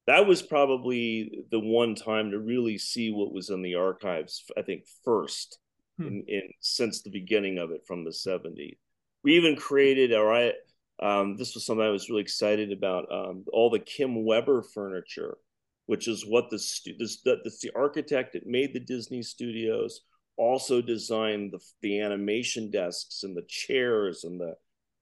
that 0.07 0.25
was 0.25 0.41
probably 0.41 1.45
the 1.51 1.59
one 1.59 1.95
time 1.95 2.31
to 2.31 2.39
really 2.39 2.77
see 2.77 3.11
what 3.11 3.33
was 3.33 3.49
in 3.49 3.61
the 3.61 3.75
archives 3.75 4.43
i 4.57 4.61
think 4.61 4.83
first 5.05 5.59
hmm. 6.01 6.07
in, 6.07 6.23
in, 6.27 6.41
since 6.59 7.01
the 7.01 7.09
beginning 7.09 7.57
of 7.57 7.71
it 7.71 7.85
from 7.85 8.03
the 8.03 8.11
70s 8.11 8.77
we 9.23 9.35
even 9.35 9.55
created 9.55 10.13
all 10.13 10.25
right 10.25 10.53
um, 11.01 11.35
this 11.37 11.53
was 11.53 11.65
something 11.65 11.85
i 11.85 11.89
was 11.89 12.09
really 12.09 12.21
excited 12.21 12.71
about 12.71 13.11
um, 13.11 13.45
all 13.51 13.69
the 13.69 13.79
Kem 13.79 14.25
Weber 14.25 14.61
furniture 14.61 15.37
which 15.87 16.07
is 16.07 16.25
what 16.25 16.49
the, 16.49 16.57
this, 16.99 17.21
the, 17.23 17.37
the 17.43 17.71
architect 17.75 18.33
that 18.33 18.47
made 18.47 18.73
the 18.73 18.79
disney 18.79 19.21
studios 19.21 20.01
also 20.37 20.81
designed 20.81 21.51
the, 21.51 21.59
the 21.81 21.99
animation 21.99 22.71
desks 22.71 23.23
and 23.23 23.35
the 23.35 23.45
chairs 23.47 24.23
and 24.23 24.39
the 24.39 24.55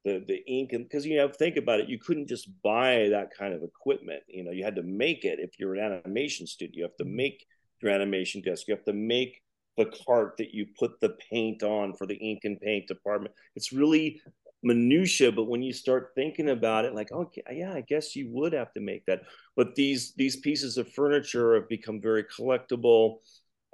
the 0.06 0.24
the 0.28 0.44
ink 0.48 0.74
and 0.74 0.86
because 0.86 1.06
you 1.06 1.18
know 1.18 1.28
think 1.28 1.58
about 1.58 1.80
it 1.80 1.90
you 1.90 2.00
couldn't 2.00 2.28
just 2.28 2.50
buy 2.62 3.10
that 3.10 3.30
kind 3.38 3.54
of 3.54 3.64
equipment 3.64 4.22
you 4.28 4.44
know 4.44 4.52
you 4.52 4.64
had 4.64 4.76
to 4.76 4.84
make 4.84 5.26
it 5.26 5.40
if 5.40 5.60
you're 5.60 5.76
an 5.76 6.02
animation 6.06 6.48
studio 6.48 6.78
you 6.78 6.84
have 6.84 6.96
to 6.96 7.04
mm-hmm. 7.04 7.18
make 7.18 7.46
your 7.82 7.92
animation 7.92 8.42
desk 8.42 8.68
you 8.68 8.76
have 8.76 8.86
to 8.86 8.94
make 8.94 9.42
the 9.80 9.92
cart 10.06 10.36
that 10.38 10.54
you 10.54 10.68
put 10.78 11.00
the 11.02 11.16
paint 11.32 11.64
on 11.64 11.96
for 11.96 12.06
the 12.06 12.16
ink 12.16 12.42
and 12.44 12.60
paint 12.62 12.88
department. 12.88 13.34
It's 13.56 13.74
really 13.74 14.22
minutia 14.62 15.32
but 15.32 15.46
when 15.46 15.62
you 15.62 15.72
start 15.72 16.12
thinking 16.16 16.50
about 16.50 16.84
it 16.84 16.94
like 16.94 17.10
okay 17.14 17.42
yeah 17.50 17.72
i 17.72 17.80
guess 17.80 18.14
you 18.14 18.30
would 18.30 18.52
have 18.54 18.74
to 18.74 18.82
make 18.82 19.06
that. 19.06 19.22
But 19.56 19.74
these 19.76 20.14
these 20.16 20.36
pieces 20.36 20.78
of 20.78 20.92
furniture 20.92 21.56
have 21.56 21.70
become 21.70 22.02
very 22.02 22.26
collectible 22.26 23.20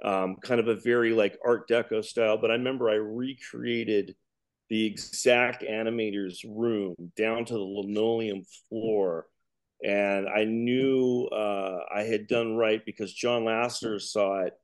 um, 0.04 0.36
kind 0.42 0.60
of 0.60 0.68
a 0.68 0.76
very 0.76 1.12
like 1.12 1.38
art 1.44 1.68
deco 1.68 2.04
style. 2.04 2.38
But 2.38 2.50
i 2.50 2.54
remember 2.54 2.88
i 2.88 2.94
recreated 2.94 4.14
the 4.68 4.84
exact 4.84 5.62
animator's 5.62 6.44
room 6.44 6.94
down 7.16 7.44
to 7.44 7.54
the 7.54 7.58
linoleum 7.58 8.42
floor. 8.68 9.26
And 9.84 10.28
I 10.28 10.44
knew 10.44 11.26
uh, 11.26 11.80
I 11.94 12.02
had 12.02 12.26
done 12.26 12.56
right 12.56 12.84
because 12.84 13.12
John 13.12 13.42
Lasseter 13.42 14.00
saw 14.00 14.42
it, 14.42 14.54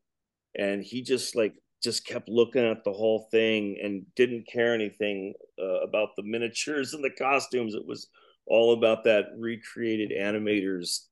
and 0.57 0.83
he 0.83 1.03
just 1.03 1.35
like 1.35 1.55
just 1.83 2.07
kept 2.07 2.29
looking 2.29 2.65
at 2.65 2.85
the 2.85 2.93
whole 2.93 3.27
thing 3.31 3.77
and 3.83 4.07
didn't 4.15 4.47
care 4.47 4.75
anything 4.75 5.35
uh, 5.61 5.81
about 5.81 6.11
the 6.17 6.23
miniatures 6.23 6.95
and 6.95 7.03
the 7.03 7.11
costumes. 7.11 7.75
It 7.75 7.87
was 7.87 8.09
all 8.47 8.73
about 8.73 9.05
that 9.05 9.27
recreated 9.37 10.13
animators, 10.13 11.07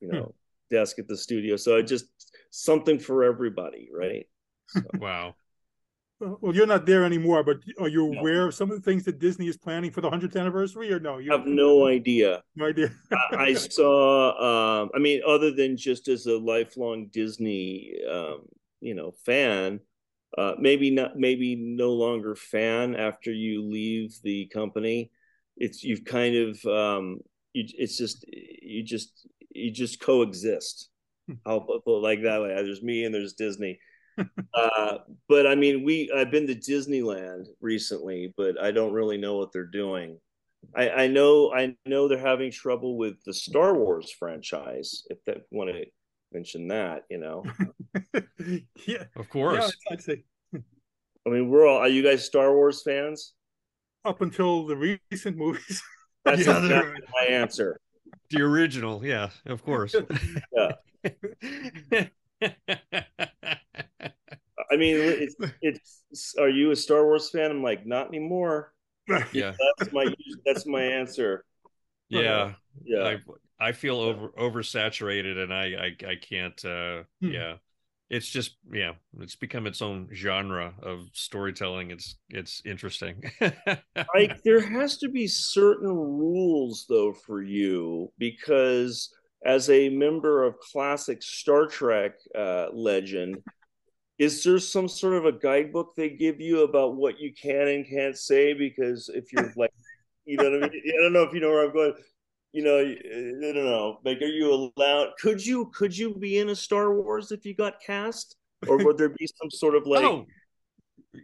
you 0.00 0.08
know, 0.08 0.22
hmm. 0.22 0.74
desk 0.74 0.98
at 0.98 1.06
the 1.06 1.16
studio. 1.16 1.56
So 1.56 1.76
it 1.76 1.84
just 1.84 2.06
something 2.50 2.98
for 2.98 3.24
everybody, 3.24 3.88
right? 3.92 4.26
So. 4.68 4.82
Wow. 4.98 5.34
Well, 6.18 6.54
you're 6.54 6.66
not 6.66 6.86
there 6.86 7.04
anymore, 7.04 7.44
but 7.44 7.58
are 7.78 7.88
you 7.88 8.10
no. 8.10 8.20
aware 8.20 8.46
of 8.46 8.54
some 8.54 8.70
of 8.70 8.76
the 8.78 8.82
things 8.82 9.04
that 9.04 9.18
Disney 9.18 9.48
is 9.48 9.58
planning 9.58 9.90
for 9.90 10.00
the 10.00 10.08
100th 10.08 10.34
anniversary, 10.34 10.90
or 10.90 10.98
no? 10.98 11.18
You 11.18 11.30
have 11.30 11.46
no 11.46 11.86
idea. 11.86 12.42
No 12.54 12.64
idea. 12.64 12.90
I, 13.32 13.36
I, 13.36 13.52
saw. 13.52 14.80
Um, 14.80 14.90
I 14.94 14.98
mean, 14.98 15.20
other 15.26 15.50
than 15.52 15.76
just 15.76 16.08
as 16.08 16.24
a 16.24 16.38
lifelong 16.38 17.08
Disney, 17.12 17.92
um, 18.10 18.46
you 18.86 18.94
know, 18.94 19.12
fan, 19.24 19.80
uh, 20.38 20.54
maybe 20.58 20.90
not, 20.90 21.18
maybe 21.18 21.56
no 21.56 21.92
longer 21.92 22.34
fan 22.34 22.94
after 22.96 23.32
you 23.32 23.62
leave 23.62 24.16
the 24.22 24.46
company. 24.46 25.10
It's 25.56 25.82
you've 25.82 26.04
kind 26.04 26.36
of, 26.36 26.64
um, 26.66 27.18
you, 27.52 27.64
it's 27.78 27.96
just 27.98 28.24
you 28.28 28.82
just 28.82 29.26
you 29.50 29.70
just 29.70 30.00
coexist. 30.00 30.90
Hmm. 31.26 31.34
How 31.44 31.66
like 31.86 32.22
that 32.22 32.42
way? 32.42 32.54
There's 32.54 32.82
me 32.82 33.04
and 33.04 33.14
there's 33.14 33.34
Disney 33.34 33.78
uh, 34.54 34.98
but 35.28 35.46
I 35.46 35.54
mean, 35.54 35.84
we 35.84 36.10
I've 36.14 36.30
been 36.30 36.46
to 36.46 36.54
Disneyland 36.54 37.46
recently, 37.60 38.32
but 38.36 38.60
I 38.60 38.70
don't 38.70 38.92
really 38.92 39.18
know 39.18 39.36
what 39.36 39.52
they're 39.52 39.66
doing. 39.66 40.18
I, 40.74 40.90
I 40.90 41.06
know 41.06 41.52
I 41.52 41.76
know 41.86 42.08
they're 42.08 42.18
having 42.18 42.50
trouble 42.50 42.96
with 42.96 43.22
the 43.24 43.34
Star 43.34 43.74
Wars 43.74 44.10
franchise. 44.10 45.04
If 45.10 45.18
they 45.24 45.36
want 45.50 45.70
to 45.70 45.84
mention 46.32 46.68
that, 46.68 47.04
you 47.10 47.18
know. 47.18 47.44
yeah, 48.86 49.04
of 49.16 49.28
course. 49.28 49.76
Yeah, 49.88 49.92
I'd 49.92 50.02
say. 50.02 50.24
I 50.54 51.30
mean, 51.30 51.48
we're 51.48 51.66
all. 51.66 51.78
Are 51.78 51.88
you 51.88 52.02
guys 52.02 52.24
Star 52.24 52.54
Wars 52.54 52.82
fans? 52.82 53.32
Up 54.04 54.20
until 54.20 54.66
the 54.66 54.98
recent 55.10 55.36
movies. 55.36 55.82
That's 56.24 56.46
yeah, 56.46 56.58
exactly 56.58 57.02
my 57.12 57.26
answer. 57.26 57.80
The 58.30 58.42
original, 58.42 59.04
yeah, 59.04 59.30
of 59.46 59.64
course. 59.64 59.94
yeah. 60.56 60.72
I 64.70 64.76
mean, 64.76 64.96
it's, 64.96 65.36
it's. 65.62 66.34
Are 66.38 66.48
you 66.48 66.72
a 66.72 66.76
Star 66.76 67.04
Wars 67.04 67.30
fan? 67.30 67.50
I'm 67.50 67.62
like, 67.62 67.86
not 67.86 68.08
anymore. 68.08 68.72
Yeah, 69.32 69.54
that's 69.78 69.92
my 69.92 70.12
that's 70.44 70.66
my 70.66 70.82
answer. 70.82 71.44
Yeah, 72.08 72.54
yeah. 72.84 73.04
I, 73.04 73.18
I 73.58 73.72
feel 73.72 73.98
over 73.98 74.28
oversaturated, 74.38 75.42
and 75.42 75.52
I 75.52 75.64
I, 76.06 76.10
I 76.10 76.16
can't. 76.16 76.64
uh 76.64 77.04
hmm. 77.20 77.30
Yeah, 77.30 77.54
it's 78.08 78.28
just 78.28 78.56
yeah, 78.72 78.92
it's 79.20 79.36
become 79.36 79.66
its 79.66 79.82
own 79.82 80.08
genre 80.14 80.74
of 80.82 81.08
storytelling. 81.12 81.90
It's 81.90 82.16
it's 82.28 82.62
interesting. 82.64 83.22
like 84.14 84.42
there 84.44 84.60
has 84.60 84.98
to 84.98 85.08
be 85.08 85.26
certain 85.26 85.88
rules 85.90 86.86
though 86.88 87.12
for 87.12 87.42
you 87.42 88.12
because 88.18 89.12
as 89.44 89.70
a 89.70 89.88
member 89.88 90.44
of 90.44 90.58
classic 90.58 91.22
Star 91.22 91.66
Trek 91.66 92.12
uh, 92.34 92.66
legend, 92.72 93.38
is 94.18 94.42
there 94.42 94.58
some 94.58 94.88
sort 94.88 95.14
of 95.14 95.24
a 95.24 95.32
guidebook 95.32 95.94
they 95.94 96.10
give 96.10 96.40
you 96.40 96.62
about 96.62 96.96
what 96.96 97.20
you 97.20 97.32
can 97.34 97.68
and 97.68 97.88
can't 97.88 98.16
say? 98.16 98.54
Because 98.54 99.10
if 99.12 99.32
you're 99.32 99.52
like, 99.56 99.72
you 100.24 100.36
know 100.36 100.44
what 100.44 100.64
I 100.64 100.68
mean? 100.68 100.82
I 100.86 101.02
don't 101.02 101.12
know 101.12 101.22
if 101.22 101.34
you 101.34 101.40
know 101.40 101.50
where 101.50 101.66
I'm 101.66 101.72
going. 101.72 101.94
You 102.56 102.62
know, 102.62 102.78
uh, 102.78 103.50
I 103.50 103.52
don't 103.52 103.66
know. 103.66 103.98
Like, 104.02 104.22
are 104.22 104.24
you 104.24 104.72
allowed? 104.78 105.08
Could 105.20 105.44
you 105.44 105.70
could 105.74 105.96
you 105.96 106.14
be 106.14 106.38
in 106.38 106.48
a 106.48 106.56
Star 106.56 106.94
Wars 106.94 107.30
if 107.30 107.44
you 107.44 107.54
got 107.54 107.82
cast, 107.86 108.36
or 108.66 108.82
would 108.82 108.96
there 108.96 109.10
be 109.10 109.26
some 109.42 109.50
sort 109.50 109.74
of 109.74 109.86
like? 109.86 110.02
Oh 110.02 110.24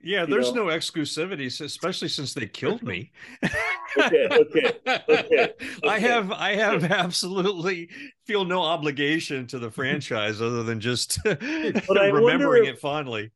yeah, 0.04 0.26
there's 0.26 0.52
know? 0.52 0.66
no 0.66 0.76
exclusivity, 0.76 1.46
especially 1.64 2.08
since 2.08 2.34
they 2.34 2.46
killed 2.46 2.82
me. 2.82 3.12
okay, 3.98 4.28
okay, 4.30 4.72
okay, 5.08 5.52
I 5.88 5.98
have, 6.00 6.32
I 6.32 6.54
have 6.54 6.84
absolutely 6.92 7.88
feel 8.26 8.44
no 8.44 8.60
obligation 8.60 9.46
to 9.46 9.58
the 9.58 9.70
franchise 9.70 10.42
other 10.42 10.62
than 10.62 10.80
just 10.80 11.18
remembering 11.88 12.66
if, 12.66 12.74
it 12.74 12.78
fondly. 12.78 13.30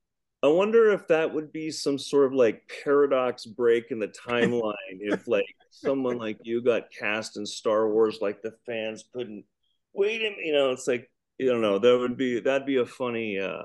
I 0.46 0.48
wonder 0.48 0.92
if 0.92 1.08
that 1.08 1.34
would 1.34 1.52
be 1.52 1.70
some 1.70 1.98
sort 1.98 2.26
of 2.26 2.32
like 2.32 2.70
paradox 2.84 3.44
break 3.44 3.90
in 3.90 3.98
the 3.98 4.08
timeline. 4.08 4.74
if 5.00 5.26
like 5.28 5.46
someone 5.70 6.18
like 6.18 6.38
you 6.44 6.62
got 6.62 6.92
cast 6.92 7.36
in 7.36 7.44
Star 7.44 7.88
Wars, 7.88 8.18
like 8.20 8.42
the 8.42 8.54
fans 8.64 9.04
couldn't 9.12 9.44
wait 9.92 10.22
him. 10.22 10.34
You 10.42 10.52
know, 10.52 10.70
it's 10.70 10.86
like 10.86 11.10
you 11.38 11.50
don't 11.50 11.62
know. 11.62 11.78
That 11.78 11.98
would 11.98 12.16
be 12.16 12.40
that'd 12.40 12.66
be 12.66 12.76
a 12.76 12.86
funny. 12.86 13.38
uh 13.40 13.62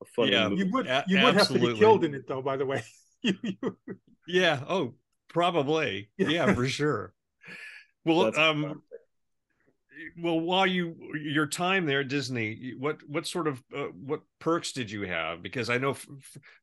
a 0.00 0.04
funny 0.04 0.32
yeah, 0.32 0.48
movie. 0.48 0.64
You 0.64 0.72
would 0.72 0.86
you 1.06 1.22
would 1.22 1.34
have 1.34 1.48
to 1.48 1.58
be 1.58 1.74
killed 1.78 2.04
in 2.04 2.14
it 2.14 2.26
though, 2.26 2.42
by 2.42 2.56
the 2.56 2.66
way. 2.66 2.82
yeah. 4.26 4.60
Oh, 4.68 4.94
probably. 5.28 6.10
Yeah, 6.18 6.28
yeah 6.28 6.54
for 6.54 6.66
sure. 6.66 7.14
Well, 8.04 8.24
That's 8.24 8.38
um 8.38 8.82
well 10.18 10.40
while 10.40 10.66
you 10.66 10.94
your 11.14 11.46
time 11.46 11.86
there 11.86 12.00
at 12.00 12.08
disney 12.08 12.74
what 12.78 12.98
what 13.08 13.26
sort 13.26 13.46
of 13.46 13.62
uh, 13.76 13.86
what 14.04 14.20
perks 14.38 14.72
did 14.72 14.90
you 14.90 15.02
have 15.02 15.42
because 15.42 15.70
i 15.70 15.78
know 15.78 15.90
f- 15.90 16.06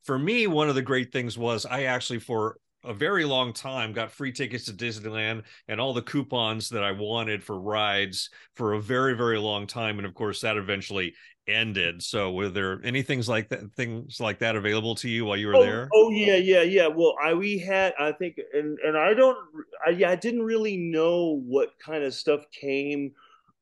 for 0.04 0.18
me 0.18 0.48
one 0.48 0.70
of 0.70 0.76
the 0.76 0.82
great 0.82 1.12
things 1.12 1.38
was 1.38 1.66
i 1.66 1.84
actually 1.84 2.20
for 2.20 2.58
a 2.86 2.94
very 2.94 3.24
long 3.24 3.54
time 3.54 3.94
got 3.94 4.12
free 4.12 4.32
tickets 4.32 4.66
to 4.66 4.74
disneyland 4.74 5.44
and 5.68 5.80
all 5.80 5.94
the 5.94 6.02
coupons 6.02 6.70
that 6.70 6.84
i 6.84 6.92
wanted 6.92 7.44
for 7.44 7.60
rides 7.60 8.30
for 8.56 8.74
a 8.74 8.82
very 8.82 9.16
very 9.16 9.40
long 9.40 9.66
time 9.66 9.98
and 9.98 10.06
of 10.06 10.14
course 10.14 10.42
that 10.42 10.58
eventually 10.58 11.14
ended. 11.48 12.02
So 12.02 12.32
were 12.32 12.50
there 12.50 12.80
any 12.84 13.02
things 13.02 13.28
like 13.28 13.50
that 13.50 13.72
things 13.74 14.20
like 14.20 14.40
that 14.40 14.56
available 14.56 14.96
to 14.96 15.10
you 15.10 15.26
while 15.26 15.38
you 15.38 15.48
were 15.48 15.56
oh, 15.56 15.64
there? 15.64 15.90
Oh 15.94 16.10
yeah, 16.10 16.36
yeah, 16.36 16.62
yeah. 16.62 16.88
Well, 16.88 17.16
I 17.22 17.34
we 17.34 17.58
had 17.58 17.94
I 18.00 18.12
think 18.12 18.40
and 18.54 18.78
and 18.80 18.98
I 18.98 19.14
don't 19.14 19.38
I 19.86 19.92
yeah, 19.92 20.10
I 20.10 20.16
didn't 20.16 20.44
really 20.44 20.78
know 20.78 21.42
what 21.46 21.72
kind 21.80 22.04
of 22.04 22.14
stuff 22.14 22.46
came 22.52 23.12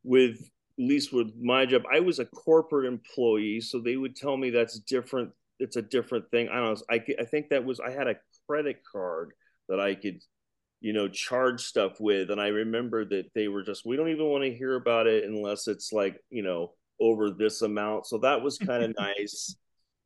with 0.04 0.40
at 0.80 0.86
least 0.86 1.14
with 1.14 1.34
my 1.40 1.66
job. 1.66 1.84
I 1.94 2.00
was 2.00 2.20
a 2.20 2.26
corporate 2.26 2.86
employee, 2.86 3.62
so 3.62 3.80
they 3.80 3.98
would 3.98 4.16
tell 4.16 4.38
me 4.38 4.50
that's 4.50 4.80
different 4.80 5.32
it's 5.60 5.76
a 5.76 5.82
different 5.82 6.30
thing. 6.32 6.50
I 6.50 6.56
don't 6.56 6.74
know. 6.74 6.86
I 6.90 7.04
I 7.20 7.26
think 7.26 7.50
that 7.50 7.66
was 7.66 7.80
I 7.80 7.92
had 7.92 8.08
a 8.08 8.16
credit 8.48 8.82
card 8.90 9.32
that 9.70 9.80
I 9.80 9.96
could 9.96 10.22
you 10.80 10.94
know 10.94 11.08
charge 11.08 11.62
stuff 11.62 12.00
with 12.00 12.32
and 12.32 12.42
i 12.42 12.48
remember 12.48 13.06
that 13.06 13.26
they 13.36 13.48
were 13.48 13.62
just 13.62 13.86
we 13.86 13.96
don't 13.96 14.10
even 14.10 14.26
want 14.26 14.44
to 14.44 14.52
hear 14.52 14.74
about 14.74 15.06
it 15.06 15.26
unless 15.26 15.68
it's 15.68 15.94
like 15.94 16.20
you 16.32 16.42
know 16.42 16.72
over 17.02 17.32
this 17.32 17.64
amount. 17.64 18.06
So 18.06 18.20
that 18.20 18.42
was 18.42 18.58
kind 18.58 18.84
of 18.84 18.94
nice. 19.00 19.56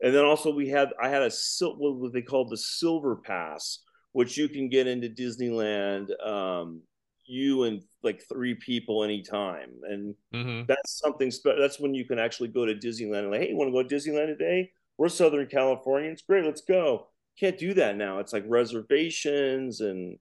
And 0.01 0.15
then 0.15 0.25
also 0.25 0.51
we 0.51 0.69
had 0.69 0.89
I 1.01 1.09
had 1.09 1.21
a 1.21 1.29
sil 1.29 1.77
what 1.77 2.13
they 2.13 2.21
called 2.21 2.49
the 2.49 2.57
silver 2.57 3.17
pass, 3.17 3.79
which 4.13 4.37
you 4.37 4.49
can 4.49 4.69
get 4.69 4.87
into 4.87 5.09
Disneyland. 5.09 6.09
Um, 6.25 6.81
you 7.25 7.63
and 7.63 7.81
like 8.05 8.21
three 8.27 8.55
people 8.55 9.03
anytime, 9.03 9.71
and 9.83 10.15
mm-hmm. 10.33 10.65
that's 10.67 10.99
something. 10.99 11.31
Spe- 11.31 11.59
that's 11.59 11.79
when 11.79 11.93
you 11.93 12.05
can 12.05 12.19
actually 12.19 12.49
go 12.49 12.65
to 12.65 12.75
Disneyland 12.75 13.23
and 13.23 13.31
like, 13.31 13.41
hey, 13.41 13.49
you 13.49 13.57
want 13.57 13.69
to 13.69 13.71
go 13.73 13.83
to 13.83 13.95
Disneyland 13.95 14.27
today? 14.27 14.71
We're 14.97 15.09
Southern 15.09 15.47
Californians, 15.47 16.21
great, 16.21 16.45
let's 16.45 16.61
go. 16.61 17.07
Can't 17.37 17.57
do 17.57 17.73
that 17.73 17.97
now. 17.97 18.19
It's 18.19 18.31
like 18.31 18.45
reservations 18.47 19.81
and 19.81 20.17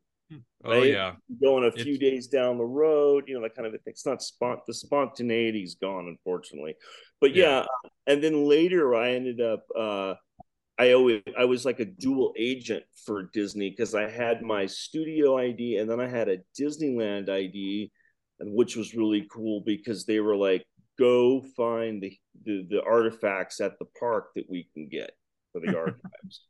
Oh 0.65 0.71
right? 0.71 0.87
yeah, 0.87 1.13
going 1.43 1.65
a 1.65 1.71
few 1.71 1.93
it's... 1.93 2.01
days 2.01 2.27
down 2.27 2.57
the 2.57 2.65
road, 2.65 3.25
you 3.27 3.35
know, 3.35 3.43
that 3.43 3.55
kind 3.55 3.67
of 3.67 3.73
thing. 3.73 3.81
It's 3.87 4.07
not 4.07 4.21
spont 4.21 4.61
the 4.67 4.73
spontaneity's 4.73 5.75
gone, 5.75 6.09
unfortunately. 6.09 6.75
But 7.21 7.35
yeah, 7.35 7.65
yeah 7.85 7.91
and 8.07 8.25
then 8.25 8.49
later 8.49 8.95
I 8.95 9.11
ended 9.11 9.41
up. 9.41 9.65
uh 9.79 10.15
I 10.79 10.93
always 10.93 11.23
I 11.39 11.45
was 11.45 11.65
like 11.65 11.81
a 11.81 11.85
dual 11.85 12.33
agent 12.37 12.85
for 13.07 13.31
Disney 13.33 13.71
because 13.71 13.95
I 13.95 14.09
had 14.09 14.43
my 14.43 14.67
studio 14.67 15.39
ID 15.39 15.79
and 15.79 15.89
then 15.89 16.01
I 16.01 16.09
had 16.09 16.29
a 16.29 16.39
Disneyland 16.59 17.29
ID, 17.29 17.93
and 18.41 18.55
which 18.55 18.77
was 18.77 18.95
really 18.95 19.27
cool 19.31 19.63
because 19.65 20.05
they 20.05 20.21
were 20.21 20.37
like, 20.37 20.65
go 20.99 21.43
find 21.57 22.03
the 22.03 22.17
the, 22.45 22.67
the 22.69 22.83
artifacts 22.83 23.61
at 23.61 23.79
the 23.79 23.87
park 23.99 24.31
that 24.35 24.51
we 24.51 24.69
can 24.75 24.89
get 24.89 25.13
for 25.53 25.61
the 25.61 25.77
archives. 25.79 26.43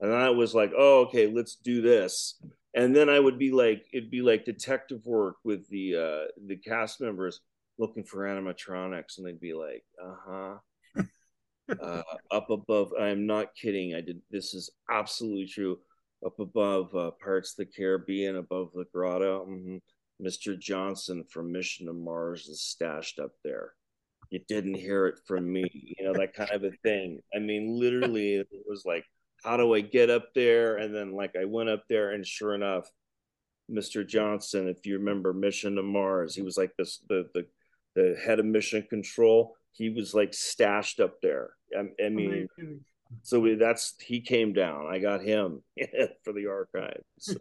and 0.00 0.14
I 0.14 0.30
was 0.30 0.54
like, 0.54 0.72
oh, 0.76 1.02
okay, 1.02 1.26
let's 1.26 1.56
do 1.56 1.82
this 1.82 2.40
and 2.74 2.94
then 2.94 3.08
I 3.08 3.18
would 3.18 3.38
be 3.38 3.50
like, 3.50 3.86
it'd 3.92 4.10
be 4.10 4.22
like 4.22 4.44
detective 4.44 5.00
work 5.04 5.36
with 5.44 5.68
the 5.68 5.96
uh, 5.96 6.30
the 6.46 6.56
cast 6.56 7.00
members 7.00 7.40
looking 7.78 8.04
for 8.04 8.20
animatronics, 8.20 9.18
and 9.18 9.26
they'd 9.26 9.40
be 9.40 9.54
like, 9.54 9.84
uh-huh. 10.02 10.56
Uh 11.80 12.02
Up 12.30 12.50
above, 12.50 12.92
I'm 12.98 13.26
not 13.26 13.54
kidding. 13.54 13.94
I 13.94 14.00
did. 14.00 14.20
This 14.30 14.54
is 14.54 14.70
absolutely 14.90 15.46
true. 15.46 15.78
Up 16.24 16.38
above, 16.40 16.94
uh, 16.94 17.12
Pirates 17.22 17.52
of 17.52 17.66
the 17.66 17.72
Caribbean, 17.72 18.36
above 18.36 18.70
the 18.74 18.86
grotto. 18.92 19.46
Mm-hmm. 19.46 19.76
Mr. 20.24 20.58
Johnson 20.58 21.24
from 21.30 21.52
Mission 21.52 21.86
to 21.86 21.92
Mars 21.92 22.48
is 22.48 22.60
stashed 22.62 23.20
up 23.20 23.32
there. 23.44 23.74
You 24.30 24.40
didn't 24.48 24.74
hear 24.74 25.06
it 25.06 25.20
from 25.26 25.50
me, 25.50 25.64
you 25.72 26.04
know 26.04 26.12
that 26.14 26.34
kind 26.34 26.50
of 26.50 26.64
a 26.64 26.72
thing. 26.82 27.20
I 27.34 27.38
mean, 27.38 27.78
literally, 27.78 28.34
it 28.34 28.48
was 28.68 28.84
like 28.84 29.04
how 29.44 29.56
do 29.56 29.74
I 29.74 29.80
get 29.80 30.10
up 30.10 30.34
there? 30.34 30.76
And 30.76 30.94
then 30.94 31.12
like 31.12 31.34
I 31.40 31.44
went 31.44 31.68
up 31.68 31.84
there, 31.88 32.10
and 32.10 32.26
sure 32.26 32.54
enough, 32.54 32.90
Mr. 33.70 34.06
Johnson, 34.06 34.68
if 34.68 34.86
you 34.86 34.98
remember 34.98 35.32
Mission 35.32 35.76
to 35.76 35.82
Mars, 35.82 36.34
he 36.34 36.42
was 36.42 36.56
like 36.56 36.72
this 36.76 37.00
the 37.08 37.28
the 37.34 37.46
the 37.94 38.16
head 38.24 38.38
of 38.38 38.46
mission 38.46 38.86
control. 38.88 39.56
He 39.78 39.90
was 39.90 40.12
like 40.12 40.34
stashed 40.34 40.98
up 40.98 41.20
there. 41.22 41.50
I, 41.72 42.04
I 42.04 42.08
mean, 42.08 42.48
so 43.22 43.38
we, 43.38 43.54
that's 43.54 43.94
he 44.00 44.20
came 44.20 44.52
down. 44.52 44.86
I 44.86 44.98
got 44.98 45.22
him 45.22 45.62
for 46.24 46.32
the 46.32 46.48
archive. 46.48 47.02
So 47.20 47.36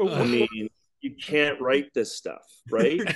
I 0.00 0.24
mean, 0.24 0.70
you 1.02 1.14
can't 1.14 1.60
write 1.60 1.92
this 1.94 2.16
stuff, 2.16 2.42
right? 2.70 2.98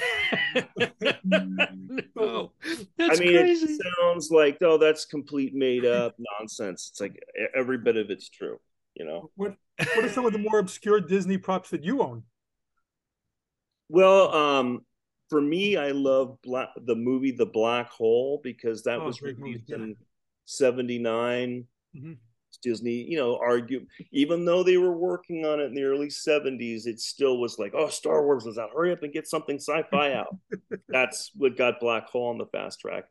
no, 1.24 2.52
I 3.00 3.16
mean, 3.16 3.38
crazy. 3.38 3.66
it 3.66 3.80
sounds 3.98 4.30
like 4.30 4.58
oh, 4.60 4.76
that's 4.76 5.06
complete 5.06 5.54
made 5.54 5.86
up 5.86 6.14
nonsense. 6.38 6.90
It's 6.90 7.00
like 7.00 7.18
every 7.56 7.78
bit 7.78 7.96
of 7.96 8.10
it's 8.10 8.28
true. 8.28 8.58
You 8.94 9.06
know 9.06 9.30
what? 9.36 9.56
What 9.78 10.04
are 10.04 10.10
some 10.10 10.26
of 10.26 10.32
the 10.32 10.38
more 10.38 10.58
obscure 10.58 11.00
Disney 11.00 11.38
props 11.38 11.70
that 11.70 11.82
you 11.82 12.02
own? 12.02 12.24
Well, 13.88 14.34
um, 14.34 14.84
for 15.30 15.40
me, 15.40 15.76
I 15.76 15.90
love 15.90 16.38
Black, 16.42 16.68
the 16.84 16.94
movie 16.94 17.32
The 17.32 17.46
Black 17.46 17.90
Hole 17.90 18.40
because 18.42 18.82
that 18.84 19.00
oh, 19.00 19.06
was 19.06 19.22
released 19.22 19.70
movie, 19.70 19.82
in 19.82 19.96
'79. 20.44 21.66
Mm-hmm. 21.96 22.12
Disney, 22.62 23.02
you 23.02 23.16
know, 23.16 23.36
argue 23.36 23.86
even 24.10 24.44
though 24.44 24.62
they 24.62 24.76
were 24.76 24.96
working 24.96 25.44
on 25.44 25.60
it 25.60 25.64
in 25.64 25.74
the 25.74 25.84
early 25.84 26.08
70s, 26.08 26.86
it 26.86 26.98
still 26.98 27.38
was 27.38 27.58
like, 27.58 27.74
oh, 27.74 27.88
Star 27.88 28.24
Wars 28.24 28.46
is 28.46 28.58
out. 28.58 28.70
Hurry 28.74 28.92
up 28.92 29.02
and 29.02 29.12
get 29.12 29.28
something 29.28 29.58
sci-fi 29.58 30.14
out. 30.14 30.36
That's 30.88 31.30
what 31.36 31.58
got 31.58 31.80
Black 31.80 32.08
Hole 32.08 32.28
on 32.28 32.38
the 32.38 32.46
fast 32.46 32.80
track. 32.80 33.04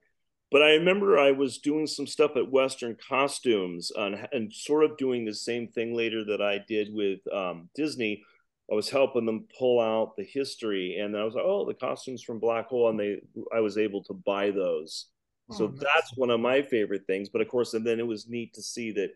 But 0.52 0.62
I 0.62 0.74
remember 0.74 1.18
I 1.18 1.32
was 1.32 1.58
doing 1.58 1.88
some 1.88 2.06
stuff 2.06 2.36
at 2.36 2.52
Western 2.52 2.96
Costumes 3.08 3.92
and, 3.96 4.28
and 4.32 4.54
sort 4.54 4.84
of 4.84 4.98
doing 4.98 5.26
the 5.26 5.34
same 5.34 5.68
thing 5.68 5.96
later 5.96 6.24
that 6.26 6.42
I 6.42 6.60
did 6.68 6.94
with 6.94 7.20
um, 7.34 7.70
Disney. 7.76 8.24
I 8.72 8.76
was 8.76 8.90
helping 8.90 9.26
them 9.26 9.48
pull 9.58 9.80
out 9.80 10.16
the 10.16 10.24
history, 10.24 10.98
and 10.98 11.18
I 11.18 11.24
was 11.24 11.36
like, 11.36 11.44
"Oh, 11.46 11.66
the 11.66 11.74
costumes 11.74 12.24
from 12.24 12.40
Black 12.40 12.68
Hole," 12.68 12.90
and 12.90 13.00
they, 13.00 13.22
I 13.54 13.60
was 13.60 13.78
able 13.78 14.04
to 14.06 14.14
buy 14.14 14.52
those. 14.52 15.08
Oh, 15.52 15.58
so 15.58 15.68
nice. 15.68 15.80
that's 15.82 16.18
one 16.18 16.30
of 16.30 16.40
my 16.40 16.62
favorite 16.62 17.06
things. 17.06 17.30
But 17.30 17.42
of 17.42 17.50
course, 17.50 17.74
and 17.74 17.86
then 17.86 18.00
it 18.00 18.08
was 18.08 18.30
neat 18.30 18.54
to 18.54 18.62
see 18.62 18.92
that, 18.94 19.12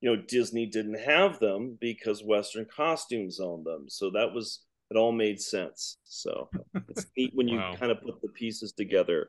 you 0.00 0.14
know, 0.14 0.22
Disney 0.22 0.66
didn't 0.66 1.00
have 1.00 1.40
them 1.40 1.76
because 1.80 2.22
Western 2.22 2.66
Costumes 2.66 3.40
owned 3.40 3.66
them. 3.66 3.86
So 3.88 4.10
that 4.10 4.32
was 4.32 4.60
it. 4.90 4.96
All 4.96 5.12
made 5.12 5.40
sense. 5.40 5.98
So 6.04 6.48
it's 6.88 7.06
neat 7.16 7.32
when 7.34 7.48
you 7.48 7.58
wow. 7.58 7.74
kind 7.74 7.90
of 7.90 8.00
put 8.02 8.22
the 8.22 8.28
pieces 8.28 8.72
together 8.72 9.28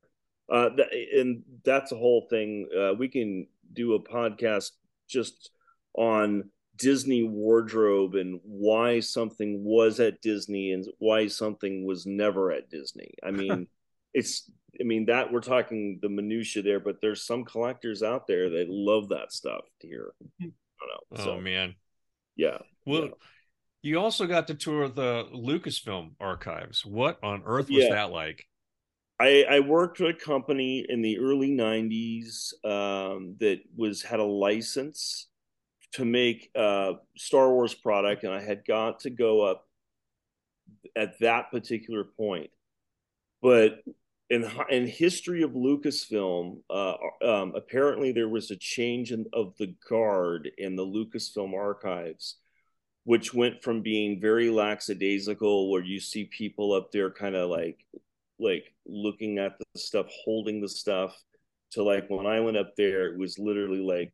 uh, 0.51 0.69
and 1.15 1.43
that's 1.63 1.91
a 1.91 1.97
whole 1.97 2.28
thing. 2.30 2.67
Uh, 2.78 2.93
we 2.93 3.07
can 3.07 3.47
do 3.74 3.93
a 3.93 4.03
podcast 4.03 4.71
just 5.07 5.51
on 5.95 6.49
Disney 6.78 7.24
wardrobe 7.24 8.15
and 8.15 8.39
why 8.43 8.99
something 8.99 9.63
was 9.63 9.99
at 9.99 10.21
Disney 10.21 10.71
and 10.71 10.86
why 10.99 11.28
something 11.28 11.86
was 11.86 12.05
never 12.05 12.51
at 12.51 12.69
Disney. 12.69 13.13
I 13.24 13.32
mean, 13.32 13.67
it's 14.13 14.49
I 14.80 14.84
mean 14.84 15.05
that 15.05 15.32
we're 15.32 15.41
talking 15.41 15.99
the 16.01 16.09
minutia 16.09 16.63
there, 16.63 16.80
but 16.80 16.97
there's 17.01 17.26
some 17.26 17.45
collectors 17.45 18.01
out 18.01 18.28
there 18.28 18.49
that 18.49 18.69
love 18.69 19.09
that 19.09 19.32
stuff 19.32 19.65
here. 19.80 20.13
Oh 21.11 21.24
so, 21.24 21.39
man, 21.39 21.76
yeah. 22.36 22.57
Well, 22.86 23.03
yeah. 23.03 23.09
you 23.82 23.99
also 23.99 24.26
got 24.26 24.47
to 24.47 24.55
tour 24.55 24.89
the 24.89 25.28
Lucasfilm 25.34 26.11
archives. 26.19 26.86
What 26.86 27.19
on 27.24 27.43
earth 27.45 27.69
was 27.69 27.84
yeah. 27.84 27.93
that 27.93 28.11
like? 28.11 28.45
I, 29.19 29.45
I, 29.49 29.59
worked 29.59 29.99
with 29.99 30.15
a 30.15 30.19
company 30.19 30.86
in 30.89 31.01
the 31.01 31.19
early 31.19 31.51
90s 31.51 32.53
um, 32.65 33.36
that 33.39 33.59
was 33.76 34.01
had 34.01 34.19
a 34.19 34.26
license 34.26 35.28
to 35.94 36.06
make 36.06 36.50
a 36.56 36.94
Star 37.18 37.52
Wars 37.52 37.74
product, 37.74 38.24
and 38.24 38.34
I 38.34 38.41
had 38.41 38.66
got 38.66 39.02
to 39.02 39.10
go 39.10 39.41
up 39.41 39.68
at 40.96 41.20
that 41.20 41.52
particular 41.52 42.04
point. 42.04 42.50
But 43.41 43.84
in 44.30 44.50
in 44.70 44.88
history 44.88 45.44
of 45.44 45.52
Lucasfilm, 45.52 46.62
uh, 46.70 46.96
um, 47.24 47.54
apparently 47.56 48.12
there 48.12 48.30
was 48.30 48.52
a 48.52 48.56
change 48.56 49.12
in, 49.12 49.26
of 49.34 49.54
the 49.58 49.76
guard 49.89 50.50
in 50.58 50.76
the 50.76 50.86
Lucasfilm 50.86 51.54
archives, 51.54 52.38
which 53.04 53.34
went 53.34 53.62
from 53.62 53.82
being 53.82 54.22
very 54.22 54.50
lackadaisical, 54.50 55.70
where 55.70 55.84
you 55.84 56.00
see 56.00 56.26
people 56.26 56.74
up 56.74 56.91
there 56.91 57.12
kind 57.12 57.36
of 57.36 57.50
like 57.50 57.86
like 58.39 58.66
looking 58.86 59.38
at 59.38 59.58
the 59.60 59.80
stuff, 59.80 60.08
holding 60.26 60.62
the 60.62 60.70
stuff, 60.70 61.16
to 61.72 61.84
like 61.84 62.10
when 62.10 62.26
I 62.26 62.39
went 62.39 62.58
up 62.58 62.76
there, 62.76 63.12
it 63.12 63.20
was 63.20 63.38
literally 63.38 63.82
like, 63.82 64.14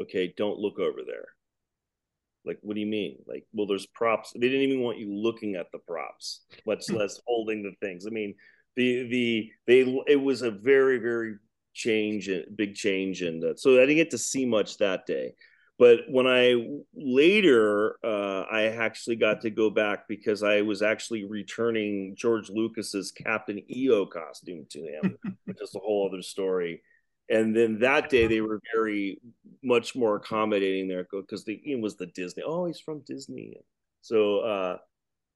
okay, 0.00 0.32
don't 0.36 0.58
look 0.58 0.78
over 0.78 1.00
there. 1.06 1.26
Like, 2.44 2.58
what 2.62 2.74
do 2.74 2.80
you 2.80 2.86
mean? 2.86 3.18
Like, 3.26 3.44
well, 3.52 3.66
there's 3.66 3.86
props. 3.86 4.32
They 4.32 4.40
didn't 4.40 4.62
even 4.62 4.80
want 4.80 4.98
you 4.98 5.14
looking 5.14 5.56
at 5.56 5.70
the 5.72 5.78
props, 5.78 6.44
much 6.66 6.88
less 6.90 7.20
holding 7.26 7.62
the 7.62 7.72
things. 7.80 8.06
I 8.06 8.10
mean, 8.10 8.34
the 8.76 9.08
the 9.08 9.50
they 9.66 10.02
it 10.06 10.16
was 10.16 10.42
a 10.42 10.50
very 10.50 10.98
very 10.98 11.36
change, 11.74 12.30
big 12.54 12.74
change, 12.74 13.22
and 13.22 13.58
so 13.58 13.74
I 13.76 13.80
didn't 13.80 13.96
get 13.96 14.10
to 14.10 14.18
see 14.18 14.46
much 14.46 14.78
that 14.78 15.04
day. 15.06 15.34
But 15.78 16.00
when 16.08 16.26
I 16.26 16.54
later, 16.92 17.98
uh, 18.02 18.42
I 18.50 18.62
actually 18.64 19.14
got 19.14 19.42
to 19.42 19.50
go 19.50 19.70
back 19.70 20.08
because 20.08 20.42
I 20.42 20.62
was 20.62 20.82
actually 20.82 21.24
returning 21.24 22.16
George 22.16 22.50
Lucas's 22.50 23.12
Captain 23.12 23.62
EO 23.70 24.06
costume 24.06 24.66
to 24.70 24.80
him, 24.80 25.18
which 25.44 25.60
is 25.60 25.74
a 25.76 25.78
whole 25.78 26.08
other 26.08 26.22
story. 26.22 26.82
And 27.30 27.54
then 27.54 27.78
that 27.80 28.08
day 28.08 28.26
they 28.26 28.40
were 28.40 28.60
very 28.74 29.20
much 29.62 29.94
more 29.94 30.16
accommodating 30.16 30.88
there 30.88 31.06
because 31.10 31.44
the 31.44 31.60
it 31.64 31.80
was 31.80 31.96
the 31.96 32.06
Disney. 32.06 32.42
Oh, 32.44 32.66
he's 32.66 32.80
from 32.80 33.02
Disney. 33.06 33.60
So 34.00 34.40
uh, 34.40 34.78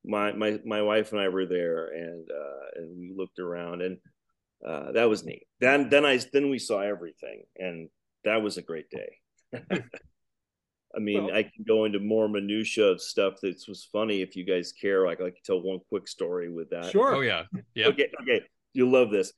my 0.04 0.32
my 0.32 0.58
my 0.64 0.82
wife 0.82 1.12
and 1.12 1.20
I 1.20 1.28
were 1.28 1.46
there, 1.46 1.88
and 1.88 2.28
uh, 2.30 2.80
and 2.80 2.98
we 2.98 3.12
looked 3.14 3.38
around, 3.38 3.82
and 3.82 3.98
uh, 4.66 4.92
that 4.92 5.08
was 5.08 5.24
neat. 5.24 5.46
Then 5.60 5.90
then 5.90 6.06
I 6.06 6.18
then 6.32 6.50
we 6.50 6.58
saw 6.58 6.80
everything, 6.80 7.42
and 7.56 7.88
that 8.24 8.42
was 8.42 8.56
a 8.56 8.62
great 8.62 8.86
day. 8.90 9.18
I 10.94 10.98
mean, 10.98 11.26
well, 11.26 11.34
I 11.34 11.42
can 11.42 11.64
go 11.66 11.84
into 11.86 11.98
more 11.98 12.28
minutia 12.28 12.84
of 12.84 13.00
stuff 13.00 13.34
that 13.42 13.62
was 13.66 13.88
funny 13.90 14.20
if 14.20 14.36
you 14.36 14.44
guys 14.44 14.72
care. 14.72 15.06
Like, 15.06 15.20
I 15.20 15.30
can 15.30 15.42
tell 15.44 15.62
one 15.62 15.80
quick 15.88 16.06
story 16.06 16.52
with 16.52 16.68
that. 16.70 16.90
Sure. 16.90 17.14
Oh 17.14 17.20
yeah. 17.20 17.44
Yeah. 17.74 17.86
Okay. 17.88 18.10
Okay. 18.20 18.42
You 18.74 18.90
love 18.90 19.10
this. 19.10 19.32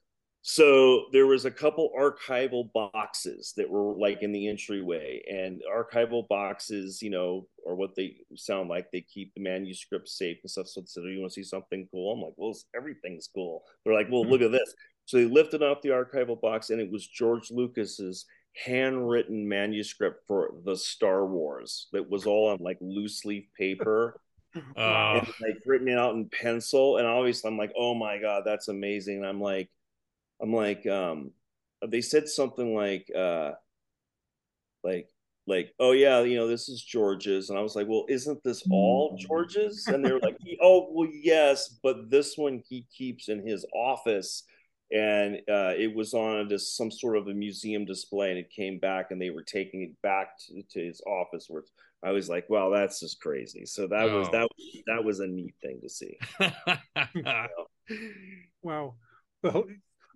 So 0.46 1.06
there 1.10 1.26
was 1.26 1.46
a 1.46 1.50
couple 1.50 1.90
archival 1.98 2.70
boxes 2.74 3.54
that 3.56 3.68
were 3.68 3.94
like 3.94 4.22
in 4.22 4.30
the 4.30 4.46
entryway, 4.46 5.22
and 5.26 5.62
archival 5.74 6.28
boxes, 6.28 7.00
you 7.00 7.08
know, 7.08 7.46
or 7.64 7.74
what 7.74 7.94
they 7.96 8.16
sound 8.36 8.68
like. 8.68 8.90
They 8.90 9.00
keep 9.00 9.32
the 9.32 9.40
manuscript 9.40 10.06
safe 10.06 10.36
and 10.42 10.50
stuff. 10.50 10.68
So, 10.68 10.82
so 10.84 11.00
you 11.00 11.20
want 11.20 11.32
to 11.32 11.34
see 11.42 11.48
something 11.48 11.88
cool? 11.90 12.12
I'm 12.12 12.20
like, 12.20 12.34
well, 12.36 12.54
everything's 12.76 13.26
cool. 13.34 13.62
They're 13.84 13.94
like, 13.94 14.08
well, 14.10 14.20
mm-hmm. 14.20 14.32
look 14.32 14.42
at 14.42 14.52
this. 14.52 14.74
So 15.06 15.16
they 15.16 15.24
lifted 15.24 15.62
off 15.62 15.80
the 15.80 15.88
archival 15.88 16.38
box, 16.38 16.68
and 16.68 16.78
it 16.78 16.92
was 16.92 17.06
George 17.06 17.50
Lucas's 17.50 18.26
handwritten 18.66 19.48
manuscript 19.48 20.24
for 20.28 20.50
the 20.66 20.76
Star 20.76 21.24
Wars 21.24 21.88
that 21.92 22.10
was 22.10 22.26
all 22.26 22.50
on 22.50 22.58
like 22.60 22.76
loose 22.82 23.24
leaf 23.24 23.46
paper. 23.56 24.20
Uh, 24.54 24.60
and, 25.20 25.26
like 25.40 25.56
written 25.64 25.88
out 25.98 26.14
in 26.14 26.28
pencil 26.28 26.98
and 26.98 27.08
obviously 27.08 27.50
i'm 27.50 27.58
like 27.58 27.72
oh 27.76 27.92
my 27.92 28.18
god 28.18 28.44
that's 28.46 28.68
amazing 28.68 29.16
and 29.16 29.26
i'm 29.26 29.40
like 29.40 29.68
i'm 30.40 30.52
like 30.52 30.86
um 30.86 31.30
they 31.88 32.00
said 32.00 32.28
something 32.28 32.74
like 32.74 33.10
uh 33.16 33.52
like 34.82 35.08
like 35.46 35.74
oh 35.78 35.92
yeah 35.92 36.22
you 36.22 36.36
know 36.36 36.48
this 36.48 36.68
is 36.68 36.82
george's. 36.82 37.50
And 37.50 37.58
i 37.58 37.62
was 37.62 37.76
like 37.76 37.86
well 37.88 38.06
isn't 38.08 38.42
this 38.44 38.62
all 38.70 39.16
george's? 39.18 39.86
And 39.86 40.04
they 40.04 40.12
were 40.12 40.20
like 40.20 40.36
oh 40.62 40.88
well 40.90 41.08
yes 41.12 41.78
but 41.82 42.10
this 42.10 42.36
one 42.36 42.62
he 42.68 42.86
keeps 42.96 43.28
in 43.28 43.46
his 43.46 43.66
office. 43.74 44.44
And 44.92 45.36
uh, 45.50 45.72
it 45.76 45.92
was 45.92 46.14
on 46.14 46.48
just 46.48 46.76
some 46.76 46.90
sort 46.90 47.16
of 47.16 47.26
a 47.26 47.34
museum 47.34 47.84
display 47.84 48.30
and 48.30 48.38
it 48.38 48.50
came 48.50 48.78
back 48.78 49.10
and 49.10 49.20
they 49.20 49.30
were 49.30 49.42
taking 49.42 49.82
it 49.82 49.90
back 50.02 50.38
to, 50.46 50.62
to 50.70 50.86
his 50.86 51.00
office 51.06 51.46
where 51.48 51.62
i 52.04 52.12
was 52.12 52.28
like 52.28 52.48
wow 52.50 52.70
that's 52.70 53.00
just 53.00 53.20
crazy. 53.20 53.64
So 53.66 53.88
that 53.88 54.08
oh. 54.08 54.20
was 54.20 54.28
that 54.30 54.42
was 54.42 54.82
that 54.86 55.04
was 55.04 55.20
a 55.20 55.26
neat 55.26 55.54
thing 55.62 55.80
to 55.82 55.88
see. 55.88 56.18
Wow. 58.62 58.94
Well 59.42 59.66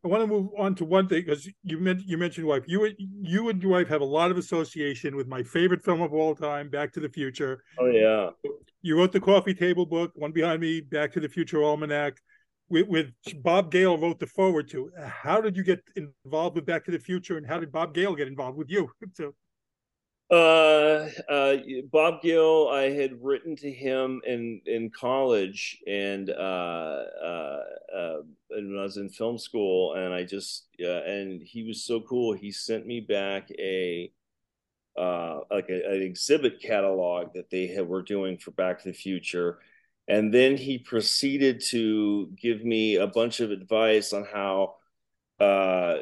I 0.05 0.09
want 0.09 0.23
to 0.23 0.27
move 0.27 0.51
on 0.57 0.75
to 0.77 0.85
one 0.85 1.09
thing 1.09 1.25
because 1.25 1.49
you 1.63 1.79
mentioned 1.79 2.09
you 2.09 2.19
mentioned 2.19 2.47
wife. 2.47 2.65
You 2.67 2.89
you 2.99 3.49
and 3.49 3.61
your 3.63 3.73
wife 3.73 3.89
have 3.89 4.01
a 4.01 4.07
lot 4.07 4.31
of 4.31 4.39
association 4.39 5.17
with 5.17 5.27
my 5.27 5.43
favorite 5.43 5.83
film 5.83 6.01
of 6.01 6.13
all 6.13 6.35
time, 6.35 6.69
Back 6.69 6.93
to 6.93 7.01
the 7.01 7.09
Future. 7.09 7.65
Oh 7.79 7.87
yeah. 7.87 8.31
You 8.81 8.97
wrote 8.97 9.11
the 9.11 9.21
coffee 9.21 9.55
table 9.55 9.87
book, 9.87 10.13
one 10.15 10.31
behind 10.31 10.61
me, 10.61 10.81
Back 10.81 11.13
to 11.13 11.21
the 11.21 11.29
Future 11.29 11.65
Almanac 11.65 12.15
with, 12.69 12.89
with 12.89 13.13
Bob 13.43 13.71
Gale 13.71 13.99
wrote 13.99 14.19
the 14.19 14.27
forward 14.27 14.69
to. 14.71 14.91
How 15.05 15.41
did 15.41 15.57
you 15.57 15.63
get 15.63 15.83
involved 15.97 16.57
with 16.57 16.67
Back 16.67 16.85
to 16.85 16.91
the 16.91 16.99
Future, 16.99 17.37
and 17.37 17.47
how 17.47 17.59
did 17.59 17.73
Bob 17.73 17.95
Gale 17.95 18.15
get 18.15 18.29
involved 18.29 18.59
with 18.59 18.71
you? 18.71 18.91
so, 19.15 19.35
uh, 20.31 21.09
uh, 21.29 21.57
Bob 21.91 22.23
Gale, 22.23 22.69
I 22.73 22.91
had 22.91 23.23
written 23.23 23.57
to 23.57 23.71
him 23.71 24.21
in 24.27 24.61
in 24.67 24.91
college, 24.91 25.79
and 25.87 26.31
uh, 26.31 26.33
uh, 27.23 27.63
uh, 27.95 28.17
when 28.49 28.77
I 28.79 28.83
was 28.83 28.97
in 28.97 29.09
film 29.09 29.39
school, 29.39 29.95
and 29.95 30.13
I 30.13 30.25
just 30.25 30.67
uh, 30.83 31.03
and 31.05 31.43
he 31.43 31.63
was 31.65 31.85
so 31.85 32.01
cool. 32.01 32.35
He 32.35 32.53
sent 32.53 32.87
me 32.87 33.01
back 33.01 33.51
a 33.59 34.13
uh, 34.97 35.41
like 35.51 35.69
a, 35.71 35.95
an 35.95 36.03
exhibit 36.03 36.61
catalog 36.61 37.33
that 37.35 37.51
they 37.51 37.69
had, 37.69 37.87
were 37.89 38.03
doing 38.03 38.37
for 38.39 38.51
Back 38.53 38.83
to 38.83 38.89
the 38.89 38.95
Future 38.95 39.61
and 40.09 40.33
then 40.33 40.57
he 40.57 40.79
proceeded 40.79 41.61
to 41.61 42.33
give 42.41 42.65
me 42.65 42.97
a 42.97 43.07
bunch 43.07 43.41
of 43.41 43.51
advice 43.51 44.13
on 44.13 44.25
how 44.25 44.77
uh, 45.39 45.99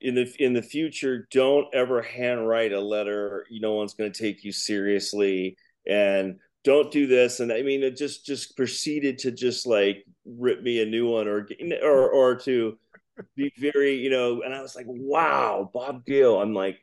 in 0.00 0.14
the 0.14 0.32
in 0.38 0.52
the 0.52 0.62
future 0.62 1.26
don't 1.30 1.72
ever 1.74 2.02
handwrite 2.02 2.72
a 2.72 2.80
letter 2.80 3.46
You 3.50 3.60
no 3.60 3.72
one's 3.72 3.94
going 3.94 4.12
to 4.12 4.22
take 4.22 4.44
you 4.44 4.52
seriously 4.52 5.56
and 5.86 6.38
don't 6.64 6.92
do 6.92 7.06
this. 7.06 7.40
And 7.40 7.52
i 7.52 7.62
mean 7.62 7.82
it 7.82 7.96
just 7.96 8.24
just 8.24 8.56
proceeded 8.56 9.18
to 9.18 9.32
just 9.32 9.66
like 9.66 10.04
rip 10.24 10.62
me 10.62 10.82
a 10.82 10.86
new 10.86 11.08
one 11.08 11.26
or 11.26 11.46
or 11.82 12.10
or 12.10 12.36
to 12.36 12.78
be 13.36 13.52
very 13.58 13.96
you 13.96 14.08
know 14.08 14.40
and 14.40 14.54
i 14.54 14.62
was 14.62 14.74
like 14.74 14.86
wow 14.88 15.70
bob 15.72 16.04
gale. 16.06 16.40
I'm 16.40 16.54
like 16.54 16.78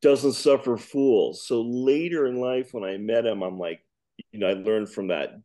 doesn't 0.00 0.34
suffer 0.34 0.76
fools. 0.76 1.44
So 1.46 1.62
later 1.62 2.26
in 2.26 2.40
life 2.40 2.72
when 2.72 2.84
i 2.84 2.96
met 2.98 3.26
him 3.26 3.42
i'm 3.42 3.58
like 3.58 3.84
you 4.32 4.40
know 4.40 4.48
i 4.48 4.52
learned 4.52 4.90
from 4.90 5.08
that. 5.08 5.40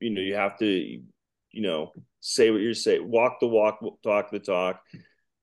You 0.00 0.10
know 0.10 0.20
you 0.20 0.34
have 0.34 0.58
to 0.58 0.66
you 0.66 1.62
know 1.62 1.92
say 2.20 2.50
what 2.50 2.60
you're 2.60 2.74
saying 2.74 3.08
walk 3.10 3.40
the 3.40 3.46
walk 3.46 3.80
talk 4.02 4.30
the 4.30 4.38
talk 4.38 4.82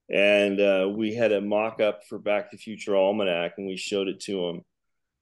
and 0.09 0.59
uh, 0.59 0.89
we 0.95 1.13
had 1.13 1.31
a 1.31 1.41
mock-up 1.41 2.05
for 2.07 2.17
back 2.17 2.51
to 2.51 2.57
future 2.57 2.95
almanac 2.95 3.53
and 3.57 3.67
we 3.67 3.75
showed 3.77 4.07
it 4.07 4.19
to 4.21 4.45
him. 4.45 4.61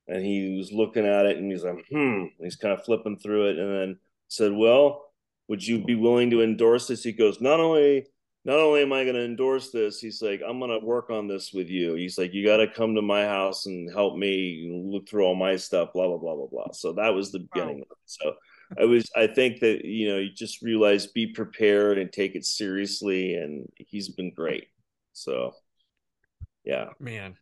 And 0.07 0.23
he 0.23 0.55
was 0.57 0.71
looking 0.71 1.05
at 1.05 1.25
it 1.25 1.37
and 1.37 1.51
he's 1.51 1.63
like 1.63 1.83
hmm 1.91 2.25
he's 2.39 2.55
kind 2.55 2.73
of 2.73 2.85
flipping 2.85 3.17
through 3.17 3.49
it 3.49 3.57
and 3.57 3.73
then 3.73 3.97
said 4.27 4.51
well 4.53 5.05
would 5.47 5.65
you 5.65 5.83
be 5.83 5.95
willing 5.95 6.31
to 6.31 6.41
endorse 6.41 6.87
this? 6.87 7.03
He 7.03 7.11
goes 7.11 7.41
not 7.41 7.59
only 7.59 8.05
not 8.45 8.59
only 8.59 8.83
am 8.83 8.93
i 8.93 9.03
going 9.03 9.15
to 9.15 9.25
endorse 9.25 9.71
this 9.71 9.99
he's 9.99 10.21
like 10.21 10.41
i'm 10.47 10.59
going 10.59 10.69
to 10.69 10.85
work 10.85 11.09
on 11.09 11.27
this 11.27 11.51
with 11.51 11.67
you. 11.67 11.95
He's 11.95 12.17
like 12.17 12.33
you 12.33 12.45
got 12.45 12.57
to 12.57 12.67
come 12.67 12.93
to 12.95 13.01
my 13.01 13.23
house 13.25 13.65
and 13.65 13.91
help 13.91 14.17
me 14.17 14.69
look 14.71 15.09
through 15.09 15.23
all 15.25 15.35
my 15.35 15.55
stuff 15.55 15.93
blah 15.93 16.07
blah 16.07 16.17
blah 16.17 16.35
blah 16.35 16.47
blah. 16.47 16.71
So 16.73 16.93
that 16.93 17.09
was 17.15 17.31
the 17.31 17.39
beginning 17.39 17.79
wow. 17.79 17.95
so 18.05 18.33
I 18.79 18.85
was 18.85 19.09
I 19.15 19.27
think 19.27 19.59
that 19.61 19.85
you 19.85 20.09
know 20.09 20.17
you 20.17 20.31
just 20.31 20.61
realize 20.61 21.07
be 21.07 21.27
prepared 21.27 21.97
and 21.97 22.11
take 22.11 22.35
it 22.35 22.45
seriously 22.45 23.35
and 23.35 23.67
he's 23.77 24.09
been 24.09 24.31
great. 24.33 24.67
So 25.15 25.53
yeah. 26.63 26.89
Man. 26.99 27.35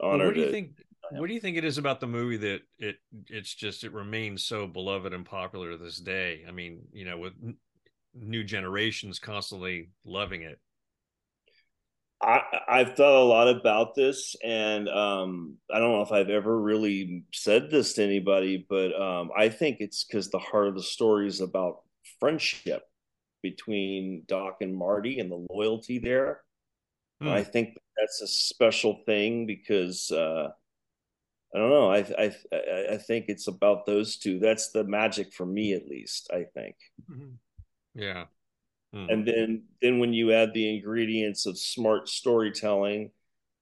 Honored 0.00 0.26
what 0.26 0.34
do 0.34 0.40
you 0.40 0.46
to, 0.46 0.52
think 0.52 0.70
what 1.12 1.28
do 1.28 1.34
you 1.34 1.40
think 1.40 1.56
it 1.56 1.64
is 1.64 1.78
about 1.78 2.00
the 2.00 2.06
movie 2.06 2.38
that 2.38 2.60
it 2.78 2.96
it's 3.28 3.54
just 3.54 3.84
it 3.84 3.92
remains 3.92 4.44
so 4.44 4.66
beloved 4.66 5.12
and 5.12 5.24
popular 5.24 5.72
to 5.72 5.76
this 5.76 5.98
day? 5.98 6.44
I 6.46 6.50
mean, 6.50 6.80
you 6.92 7.04
know, 7.04 7.18
with 7.18 7.34
n- 7.42 7.56
new 8.14 8.42
generations 8.42 9.18
constantly 9.18 9.90
loving 10.04 10.42
it. 10.42 10.58
I, 12.20 12.40
I've 12.68 12.94
thought 12.94 13.20
a 13.20 13.24
lot 13.24 13.48
about 13.48 13.96
this, 13.96 14.36
and 14.44 14.88
um, 14.88 15.56
I 15.72 15.80
don't 15.80 15.90
know 15.90 16.02
if 16.02 16.12
I've 16.12 16.30
ever 16.30 16.60
really 16.60 17.24
said 17.32 17.68
this 17.68 17.94
to 17.94 18.04
anybody, 18.04 18.64
but 18.68 18.94
um, 19.00 19.30
I 19.36 19.48
think 19.48 19.78
it's 19.80 20.04
because 20.04 20.30
the 20.30 20.38
heart 20.38 20.68
of 20.68 20.76
the 20.76 20.84
story 20.84 21.26
is 21.26 21.40
about 21.40 21.80
friendship 22.20 22.84
between 23.42 24.22
Doc 24.28 24.58
and 24.60 24.74
Marty 24.74 25.18
and 25.18 25.32
the 25.32 25.44
loyalty 25.50 25.98
there. 25.98 26.42
Hmm. 27.22 27.28
I 27.28 27.42
think 27.42 27.76
that's 27.96 28.20
a 28.22 28.26
special 28.26 29.00
thing 29.06 29.46
because 29.46 30.10
uh, 30.10 30.48
I 31.54 31.58
don't 31.58 31.70
know. 31.70 31.92
I, 31.92 31.98
I 32.18 32.34
I 32.94 32.96
think 32.96 33.26
it's 33.28 33.46
about 33.46 33.86
those 33.86 34.16
two. 34.16 34.38
That's 34.38 34.70
the 34.70 34.84
magic 34.84 35.32
for 35.32 35.46
me, 35.46 35.74
at 35.74 35.88
least. 35.88 36.30
I 36.32 36.44
think. 36.54 36.76
Mm-hmm. 37.10 37.34
Yeah, 37.94 38.24
Mm. 38.94 39.12
And 39.12 39.26
then 39.26 39.62
then 39.80 39.98
when 39.98 40.12
you 40.12 40.32
add 40.32 40.52
the 40.52 40.74
ingredients 40.74 41.46
of 41.46 41.58
smart 41.58 42.08
storytelling 42.08 43.10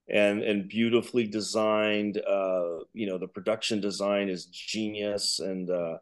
and 0.09 0.43
and 0.43 0.67
beautifully 0.67 1.25
designed 1.25 2.17
uh 2.17 2.79
you 2.93 3.07
know 3.07 3.17
the 3.17 3.27
production 3.27 3.79
design 3.79 4.29
is 4.29 4.47
genius 4.47 5.39
and 5.39 5.69
uh 5.69 5.97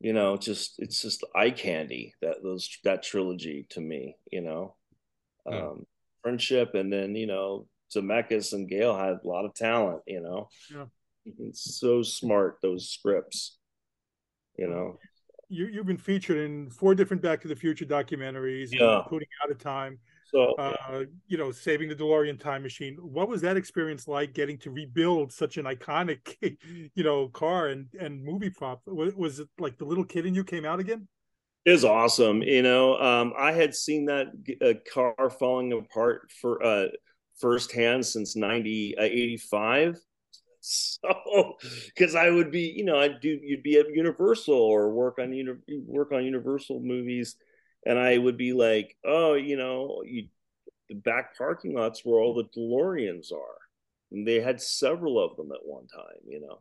you 0.00 0.12
know 0.12 0.36
just 0.36 0.74
it's 0.78 1.02
just 1.02 1.24
eye 1.34 1.50
candy 1.50 2.14
that 2.20 2.42
those 2.42 2.78
that 2.84 3.02
trilogy 3.02 3.66
to 3.70 3.80
me 3.80 4.16
you 4.30 4.42
know 4.42 4.76
mm. 5.48 5.60
um 5.60 5.86
friendship 6.26 6.74
and 6.74 6.92
then 6.92 7.14
you 7.14 7.26
know 7.26 7.68
Zemeckis 7.94 8.52
and 8.52 8.68
Gale 8.68 8.96
had 8.96 9.18
a 9.22 9.28
lot 9.28 9.44
of 9.44 9.54
talent 9.54 10.02
you 10.06 10.20
know 10.20 10.48
yeah 10.74 10.86
it's 11.38 11.78
so 11.78 12.02
smart 12.02 12.58
those 12.62 12.90
scripts 12.90 13.58
you 14.58 14.68
know 14.68 14.98
you, 15.48 15.66
you've 15.66 15.86
been 15.86 15.96
featured 15.96 16.38
in 16.38 16.70
four 16.70 16.94
different 16.96 17.22
Back 17.22 17.40
to 17.42 17.48
the 17.48 17.54
Future 17.54 17.84
documentaries, 17.84 18.72
yeah. 18.72 18.98
including 18.98 19.28
Out 19.44 19.50
of 19.52 19.58
Time. 19.58 19.98
So, 20.32 20.54
uh, 20.54 21.04
you 21.28 21.38
know, 21.38 21.52
saving 21.52 21.88
the 21.88 21.94
DeLorean 21.94 22.40
time 22.40 22.64
machine. 22.64 22.96
What 23.00 23.28
was 23.28 23.40
that 23.42 23.56
experience 23.56 24.08
like 24.08 24.34
getting 24.34 24.58
to 24.58 24.72
rebuild 24.72 25.32
such 25.32 25.56
an 25.56 25.66
iconic, 25.66 26.36
you 26.94 27.04
know, 27.04 27.28
car 27.28 27.68
and 27.68 27.86
and 28.00 28.24
movie 28.24 28.50
prop? 28.50 28.82
Was, 28.86 29.14
was 29.14 29.38
it 29.38 29.48
like 29.60 29.78
the 29.78 29.84
little 29.84 30.04
kid 30.04 30.26
in 30.26 30.34
you 30.34 30.42
came 30.42 30.64
out 30.64 30.80
again? 30.80 31.06
Is 31.66 31.84
awesome. 31.84 32.42
You 32.42 32.62
know, 32.62 32.96
um, 32.98 33.32
I 33.36 33.50
had 33.52 33.74
seen 33.74 34.06
that 34.06 34.28
uh, 34.62 34.74
car 34.92 35.30
falling 35.30 35.72
apart 35.72 36.30
for 36.40 36.62
uh, 36.64 36.86
firsthand 37.40 38.06
since 38.06 38.36
90, 38.36 38.96
uh, 38.96 39.02
85 39.02 39.96
so 40.60 41.56
because 41.88 42.14
I 42.14 42.30
would 42.30 42.52
be, 42.52 42.72
you 42.76 42.84
know, 42.84 42.98
I'd 43.00 43.20
do 43.20 43.38
you'd 43.42 43.64
be 43.64 43.78
at 43.78 43.90
Universal 43.92 44.54
or 44.54 44.90
work 44.92 45.18
on 45.18 45.32
uni- 45.32 45.58
work 45.86 46.12
on 46.12 46.24
Universal 46.24 46.80
movies, 46.82 47.34
and 47.84 47.98
I 47.98 48.16
would 48.16 48.36
be 48.36 48.52
like, 48.52 48.96
oh, 49.04 49.34
you 49.34 49.56
know, 49.56 50.02
you 50.06 50.28
the 50.88 50.96
back 50.96 51.38
parking 51.38 51.74
lots 51.74 52.04
where 52.04 52.20
all 52.20 52.34
the 52.34 52.44
DeLoreans 52.58 53.32
are, 53.32 53.58
and 54.12 54.26
they 54.28 54.40
had 54.40 54.60
several 54.60 55.18
of 55.24 55.36
them 55.36 55.52
at 55.52 55.66
one 55.66 55.88
time, 55.88 56.20
you 56.28 56.40
know. 56.40 56.60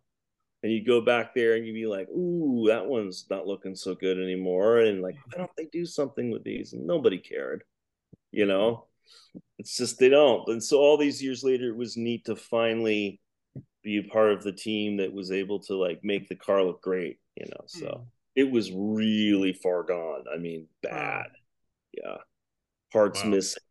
And 0.65 0.73
you'd 0.73 0.87
go 0.87 0.99
back 0.99 1.35
there 1.35 1.53
and 1.53 1.63
you'd 1.63 1.75
be 1.75 1.85
like, 1.85 2.09
ooh, 2.09 2.65
that 2.69 2.87
one's 2.87 3.27
not 3.29 3.45
looking 3.45 3.75
so 3.75 3.93
good 3.93 4.17
anymore. 4.17 4.79
And 4.79 4.99
like, 4.99 5.13
why 5.25 5.37
don't 5.37 5.55
they 5.55 5.65
do 5.65 5.85
something 5.85 6.31
with 6.31 6.43
these? 6.43 6.73
And 6.73 6.87
nobody 6.87 7.19
cared, 7.19 7.63
you 8.31 8.47
know. 8.47 8.87
It's 9.59 9.77
just 9.77 9.99
they 9.99 10.09
don't. 10.09 10.41
And 10.47 10.63
so 10.63 10.79
all 10.79 10.97
these 10.97 11.21
years 11.21 11.43
later, 11.43 11.69
it 11.69 11.77
was 11.77 11.97
neat 11.97 12.25
to 12.25 12.35
finally 12.35 13.21
be 13.83 13.97
a 13.97 14.11
part 14.11 14.31
of 14.31 14.41
the 14.41 14.53
team 14.53 14.97
that 14.97 15.13
was 15.13 15.31
able 15.31 15.59
to 15.65 15.75
like 15.75 15.99
make 16.03 16.29
the 16.29 16.35
car 16.35 16.63
look 16.63 16.81
great, 16.81 17.19
you 17.35 17.45
know. 17.45 17.63
So 17.67 17.85
mm. 17.85 18.05
it 18.35 18.49
was 18.49 18.71
really 18.73 19.53
far 19.53 19.83
gone. 19.83 20.23
I 20.33 20.39
mean, 20.39 20.65
bad. 20.81 21.27
Yeah. 21.93 22.17
Parts 22.91 23.23
wow. 23.23 23.29
missing. 23.29 23.61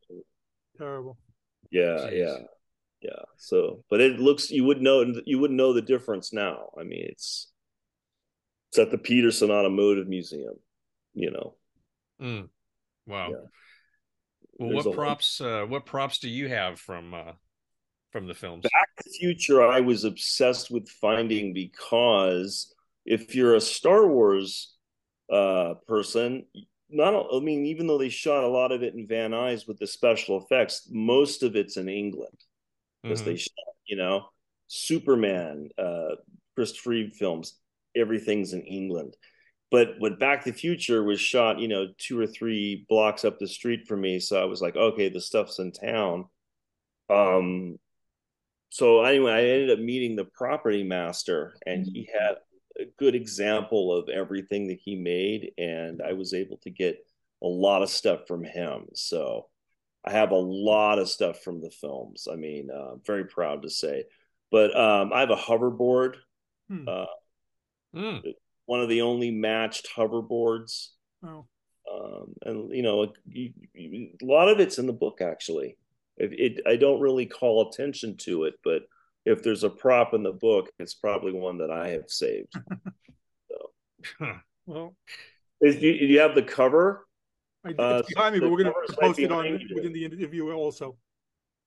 Terrible. 0.79 1.19
Yeah, 1.73 2.07
Jeez. 2.07 2.19
yeah. 2.19 2.37
Yeah. 3.05 3.23
So, 3.37 3.85
but 3.91 4.01
it 4.01 4.19
looks 4.19 4.51
you 4.51 4.65
would 4.65 4.81
know 4.81 5.05
you 5.27 5.39
wouldn't 5.39 5.59
know 5.59 5.75
the 5.75 5.83
difference 5.83 6.33
now. 6.33 6.71
I 6.79 6.85
mean, 6.85 7.05
it's 7.07 7.53
it's 8.71 8.79
at 8.79 8.91
the 8.91 8.97
Petersen 8.97 9.51
Automotive 9.51 10.09
Museum, 10.09 10.55
you 11.13 11.31
know. 11.31 11.55
Mm. 12.21 12.49
Wow. 13.07 13.29
Yeah. 13.29 13.37
Well, 14.57 14.71
There's 14.71 14.85
what 14.87 14.97
props 14.97 15.41
uh, 15.43 15.67
what 15.69 15.85
props 15.85 16.19
do 16.19 16.31
you 16.31 16.49
have 16.49 16.81
from 16.81 17.13
uh, 17.13 17.33
from 18.11 18.27
the 18.27 18.33
films? 18.33 18.63
Back 18.63 18.97
to 18.97 19.05
the 19.05 19.19
Future, 19.19 19.63
I 19.63 19.81
was 19.81 20.05
obsessed 20.05 20.71
with 20.71 20.89
finding 20.89 21.53
because 21.53 22.75
if 23.05 23.35
you're 23.35 23.55
a 23.55 23.61
Star 23.61 24.07
Wars 24.07 24.75
uh, 25.31 25.75
person, 25.87 26.47
not 26.89 27.27
I 27.35 27.41
mean, 27.41 27.67
even 27.67 27.87
though 27.87 27.99
they 27.99 28.09
shot 28.09 28.45
a 28.45 28.49
lot 28.49 28.73
of 28.73 28.83
it 28.83 28.95
in 28.95 29.07
Van 29.07 29.33
Nuys 29.33 29.69
with 29.69 29.79
the 29.79 29.87
special 29.87 30.43
effects, 30.43 30.89
most 30.91 31.43
of 31.43 31.55
it's 31.55 31.77
in 31.77 31.91
England 31.91 32.39
because 33.05 33.21
mm-hmm. 33.21 33.31
they 33.31 33.37
shot, 33.37 33.75
you 33.87 33.97
know, 33.97 34.27
Superman, 34.67 35.69
uh, 35.79 36.17
Christopher 36.55 36.91
Reeve 36.91 37.13
films, 37.13 37.59
everything's 37.95 38.55
in 38.55 38.63
England. 38.63 39.17
But 39.71 39.97
when 39.99 40.17
Back 40.17 40.45
to 40.45 40.53
the 40.53 40.57
Future 40.57 41.03
was 41.03 41.21
shot, 41.21 41.59
you 41.59 41.69
know, 41.69 41.89
two 41.99 42.19
or 42.19 42.27
three 42.27 42.87
blocks 42.89 43.25
up 43.25 43.39
the 43.39 43.49
street 43.49 43.87
from 43.87 44.01
me, 44.01 44.21
so 44.21 44.41
I 44.41 44.47
was 44.47 44.63
like, 44.63 44.77
okay, 44.77 45.09
the 45.09 45.21
stuff's 45.21 45.59
in 45.59 45.73
town. 45.73 46.27
Um, 47.11 47.79
so 48.71 49.05
anyway, 49.05 49.33
I 49.33 49.43
ended 49.43 49.71
up 49.71 49.79
meeting 49.79 50.17
the 50.17 50.25
property 50.25 50.83
master, 50.83 51.57
and 51.67 51.85
he 51.87 52.03
mm-hmm. 52.03 52.25
had 52.25 52.37
a 52.81 52.85
good 52.99 53.15
example 53.15 53.93
of 53.95 54.09
everything 54.09 54.69
that 54.69 54.79
he 54.83 54.97
made, 54.97 55.53
and 55.59 56.01
I 56.03 56.15
was 56.15 56.35
able 56.35 56.57
to 56.59 56.71
get 56.71 56.99
a 57.43 57.47
lot 57.47 57.83
of 57.83 57.91
stuff 57.91 58.27
from 58.27 58.45
him. 58.45 58.87
So 58.95 59.47
I 60.07 60.13
have 60.13 60.31
a 60.33 60.37
lot 60.37 60.99
of 60.99 61.09
stuff 61.09 61.41
from 61.43 61.61
the 61.61 61.71
films. 61.71 62.29
I 62.31 62.37
mean, 62.37 62.69
uh, 62.73 62.93
I'm 62.93 63.01
very 63.07 63.25
proud 63.25 63.63
to 63.63 63.71
say. 63.71 64.05
But 64.51 64.77
um, 64.79 65.13
I 65.13 65.21
have 65.21 65.31
a 65.31 65.37
hoverboard, 65.37 66.17
hmm. 66.69 66.89
uh, 66.89 67.07
mm. 67.95 68.23
one 68.67 68.81
of 68.81 68.89
the 68.89 69.03
only 69.03 69.31
matched 69.31 69.89
hoverboards. 69.97 70.91
Oh. 71.25 71.47
Um, 71.93 72.35
and 72.43 72.75
you 72.75 72.83
know, 72.83 73.05
a, 73.05 73.09
a 73.37 74.13
lot 74.23 74.49
of 74.49 74.61
it's 74.61 74.79
in 74.79 74.87
the 74.87 74.93
book 74.93 75.21
actually. 75.21 75.77
It, 76.17 76.33
it, 76.33 76.61
I 76.67 76.77
don't 76.77 77.01
really 77.01 77.27
call 77.27 77.69
attention 77.69 78.17
to 78.19 78.45
it, 78.45 78.55
but 78.63 78.83
if 79.25 79.43
there's 79.43 79.65
a 79.65 79.71
prop 79.71 80.15
in 80.15 80.23
the 80.23 80.33
book, 80.33 80.71
it's 80.79 80.95
probably 80.95 81.33
one 81.33 81.59
that 81.59 81.71
I 81.71 81.89
have 81.89 82.09
saved. 82.09 82.53
so, 83.51 84.37
well, 84.67 84.95
is, 85.61 85.83
you, 85.83 85.91
you 85.91 86.21
have 86.21 86.35
the 86.35 86.43
cover. 86.43 87.07
I, 87.65 87.71
it's 87.71 87.79
uh, 87.79 88.03
behind 88.09 88.35
me, 88.35 88.41
but 88.41 88.51
we're 88.51 88.63
going 88.63 88.75
to 88.87 88.97
post 88.97 89.19
it 89.19 89.33
on 89.33 89.47
you. 89.47 89.59
within 89.75 89.93
the 89.93 90.05
interview 90.05 90.51
also. 90.53 90.97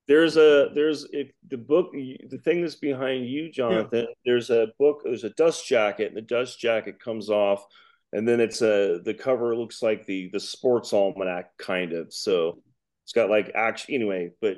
There's 0.08 0.38
a 0.38 0.70
there's 0.74 1.06
if 1.12 1.32
the 1.50 1.58
book 1.58 1.92
the 1.92 2.40
thing 2.44 2.62
that's 2.62 2.76
behind 2.76 3.28
you, 3.28 3.52
Jonathan. 3.52 4.06
Yeah. 4.08 4.14
There's 4.26 4.50
a 4.50 4.68
book. 4.80 5.02
There's 5.04 5.26
a 5.26 5.32
dust 5.32 5.68
jacket, 5.68 6.08
and 6.08 6.18
the 6.18 6.22
dust 6.22 6.60
jacket 6.60 7.00
comes 7.00 7.30
off 7.30 7.66
and 8.14 8.28
then 8.28 8.40
it's 8.40 8.62
a 8.62 9.00
the 9.04 9.14
cover 9.14 9.56
looks 9.56 9.82
like 9.82 10.06
the 10.06 10.30
the 10.32 10.40
sports 10.40 10.94
almanac 10.94 11.58
kind 11.58 11.94
of. 11.94 12.14
So 12.14 12.62
it's 13.04 13.14
got 13.14 13.30
like 13.30 13.52
action 13.56 13.96
anyway, 13.96 14.32
but 14.42 14.58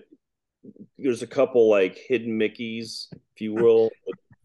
there's 0.98 1.24
a 1.24 1.28
couple 1.28 1.70
like 1.70 1.98
hidden 2.08 2.38
Mickey's, 2.38 3.08
if 3.36 3.42
you 3.42 3.54
will. 3.54 3.90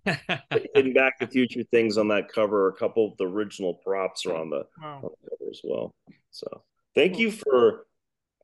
hidden 0.74 0.92
Back 0.92 1.18
to 1.18 1.26
Future 1.26 1.64
things 1.70 1.98
on 1.98 2.08
that 2.08 2.30
cover. 2.32 2.68
A 2.68 2.74
couple 2.74 3.10
of 3.10 3.16
the 3.16 3.26
original 3.26 3.74
props 3.74 4.26
are 4.26 4.36
on 4.36 4.50
the, 4.50 4.64
wow. 4.80 5.00
on 5.02 5.10
the 5.22 5.30
cover 5.30 5.50
as 5.50 5.60
well. 5.64 5.94
So 6.30 6.62
thank 6.94 7.18
you 7.18 7.30
for 7.30 7.86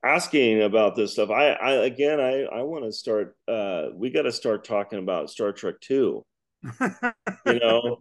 asking 0.04 0.62
about 0.62 0.96
this 0.96 1.12
stuff. 1.12 1.30
I, 1.30 1.50
I 1.50 1.72
again, 1.84 2.20
I, 2.20 2.42
I 2.44 2.62
want 2.62 2.84
to 2.84 2.92
start. 2.92 3.36
Uh, 3.46 3.88
we 3.94 4.10
got 4.10 4.22
to 4.22 4.32
start 4.32 4.64
talking 4.64 4.98
about 4.98 5.30
Star 5.30 5.52
Trek 5.52 5.76
two. 5.80 6.24
you 6.80 7.58
know. 7.58 7.98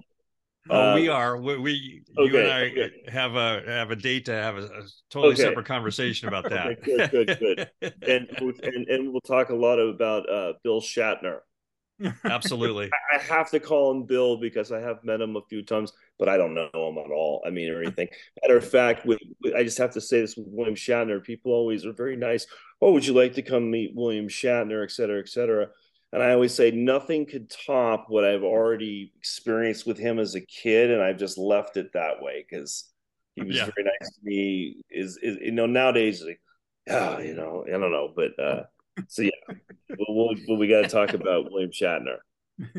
Oh, 0.70 0.92
uh, 0.92 0.96
we 0.96 1.08
are. 1.08 1.38
We, 1.38 1.58
we 1.58 2.04
okay, 2.18 2.32
you 2.32 2.40
and 2.40 2.52
I 2.52 2.62
okay. 2.66 2.92
have 3.08 3.36
a 3.36 3.64
have 3.66 3.92
a 3.92 3.96
date 3.96 4.26
to 4.26 4.34
have 4.34 4.58
a, 4.58 4.66
a 4.66 4.84
totally 5.10 5.34
okay. 5.34 5.44
separate 5.44 5.66
conversation 5.66 6.28
about 6.28 6.44
that. 6.50 6.84
good, 6.84 7.10
good, 7.10 7.40
good. 7.40 7.70
and, 8.08 8.28
and 8.62 8.88
and 8.88 9.12
we'll 9.12 9.22
talk 9.22 9.50
a 9.50 9.56
lot 9.56 9.80
about 9.80 10.30
uh, 10.30 10.54
Bill 10.64 10.82
Shatner. 10.82 11.40
Absolutely. 12.26 12.90
I 13.14 13.18
have 13.18 13.50
to 13.52 13.60
call 13.60 13.92
him 13.92 14.04
Bill 14.04 14.38
because 14.38 14.72
I 14.72 14.80
have 14.80 15.04
met 15.04 15.22
him 15.22 15.36
a 15.36 15.42
few 15.50 15.64
times, 15.64 15.94
but 16.18 16.30
I 16.30 16.38
don't 16.38 16.54
know 16.54 16.70
him 16.74 16.98
at 16.98 17.12
all. 17.12 17.44
I 17.46 17.50
mean, 17.50 17.70
or 17.70 17.82
anything. 17.84 18.08
Matter 18.42 18.58
of 18.58 18.70
fact, 18.70 19.06
with, 19.06 19.20
I 19.56 19.64
just 19.64 19.78
have 19.78 19.94
to 19.94 20.02
say 20.02 20.22
this 20.22 20.36
with 20.36 20.48
William 20.50 20.76
Shatner. 20.76 21.24
People 21.24 21.52
always 21.52 21.86
are 21.86 21.94
very 21.94 22.16
nice. 22.16 22.48
Oh, 22.82 22.94
would 22.94 23.06
you 23.06 23.14
like 23.14 23.34
to 23.34 23.42
come 23.42 23.70
meet 23.70 23.96
William 23.96 24.28
Shatner, 24.28 24.84
et 24.84 24.92
cetera, 24.92 25.20
et 25.20 25.30
cetera? 25.30 25.68
And 26.12 26.24
I 26.24 26.32
always 26.32 26.56
say 26.56 26.72
nothing 26.72 27.26
could 27.26 27.52
top 27.52 28.06
what 28.08 28.26
I've 28.26 28.44
already 28.44 29.14
experienced 29.18 29.86
with 29.86 29.98
him 29.98 30.18
as 30.18 30.34
a 30.34 30.42
kid, 30.42 30.90
and 30.90 31.02
I've 31.02 31.20
just 31.20 31.38
left 31.38 31.78
it 31.78 31.94
that 31.94 32.22
way 32.22 32.46
because 32.50 32.92
he 33.36 33.44
was 33.44 33.56
yeah. 33.56 33.66
very 33.66 33.84
nice 33.86 34.10
to 34.16 34.20
me. 34.24 34.82
Is, 34.90 35.20
is 35.22 35.38
you 35.42 35.52
know 35.52 35.68
nowadays, 35.68 36.24
like, 36.26 36.42
oh, 36.90 37.20
you 37.20 37.36
know, 37.36 37.64
I 37.68 37.72
don't 37.72 37.92
know, 37.92 38.12
but 38.16 38.40
uh, 38.40 38.64
so 39.08 39.22
yeah, 39.24 39.56
we'll, 39.98 40.36
we'll, 40.48 40.58
we 40.58 40.68
got 40.68 40.82
to 40.82 40.90
talk 40.90 41.14
about 41.14 41.52
William 41.52 41.72
Shatner. 41.72 42.18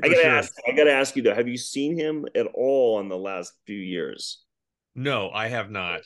I 0.03 0.09
gotta 0.09 0.14
sure. 0.16 0.31
ask. 0.31 0.55
I 0.68 0.73
gotta 0.73 0.93
ask 0.93 1.16
you 1.16 1.23
though. 1.23 1.35
Have 1.35 1.49
you 1.49 1.57
seen 1.57 1.97
him 1.97 2.27
at 2.35 2.47
all 2.55 3.01
in 3.01 3.09
the 3.09 3.16
last 3.16 3.53
few 3.66 3.79
years? 3.79 4.43
No, 4.95 5.31
I 5.31 5.49
have 5.49 5.71
not. 5.71 6.01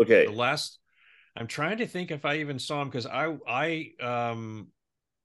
Okay. 0.00 0.26
The 0.26 0.32
last. 0.32 0.78
I'm 1.36 1.46
trying 1.46 1.78
to 1.78 1.86
think 1.86 2.10
if 2.10 2.24
I 2.24 2.36
even 2.38 2.58
saw 2.58 2.82
him 2.82 2.88
because 2.88 3.06
I 3.06 3.36
I 3.46 3.90
um 4.00 4.68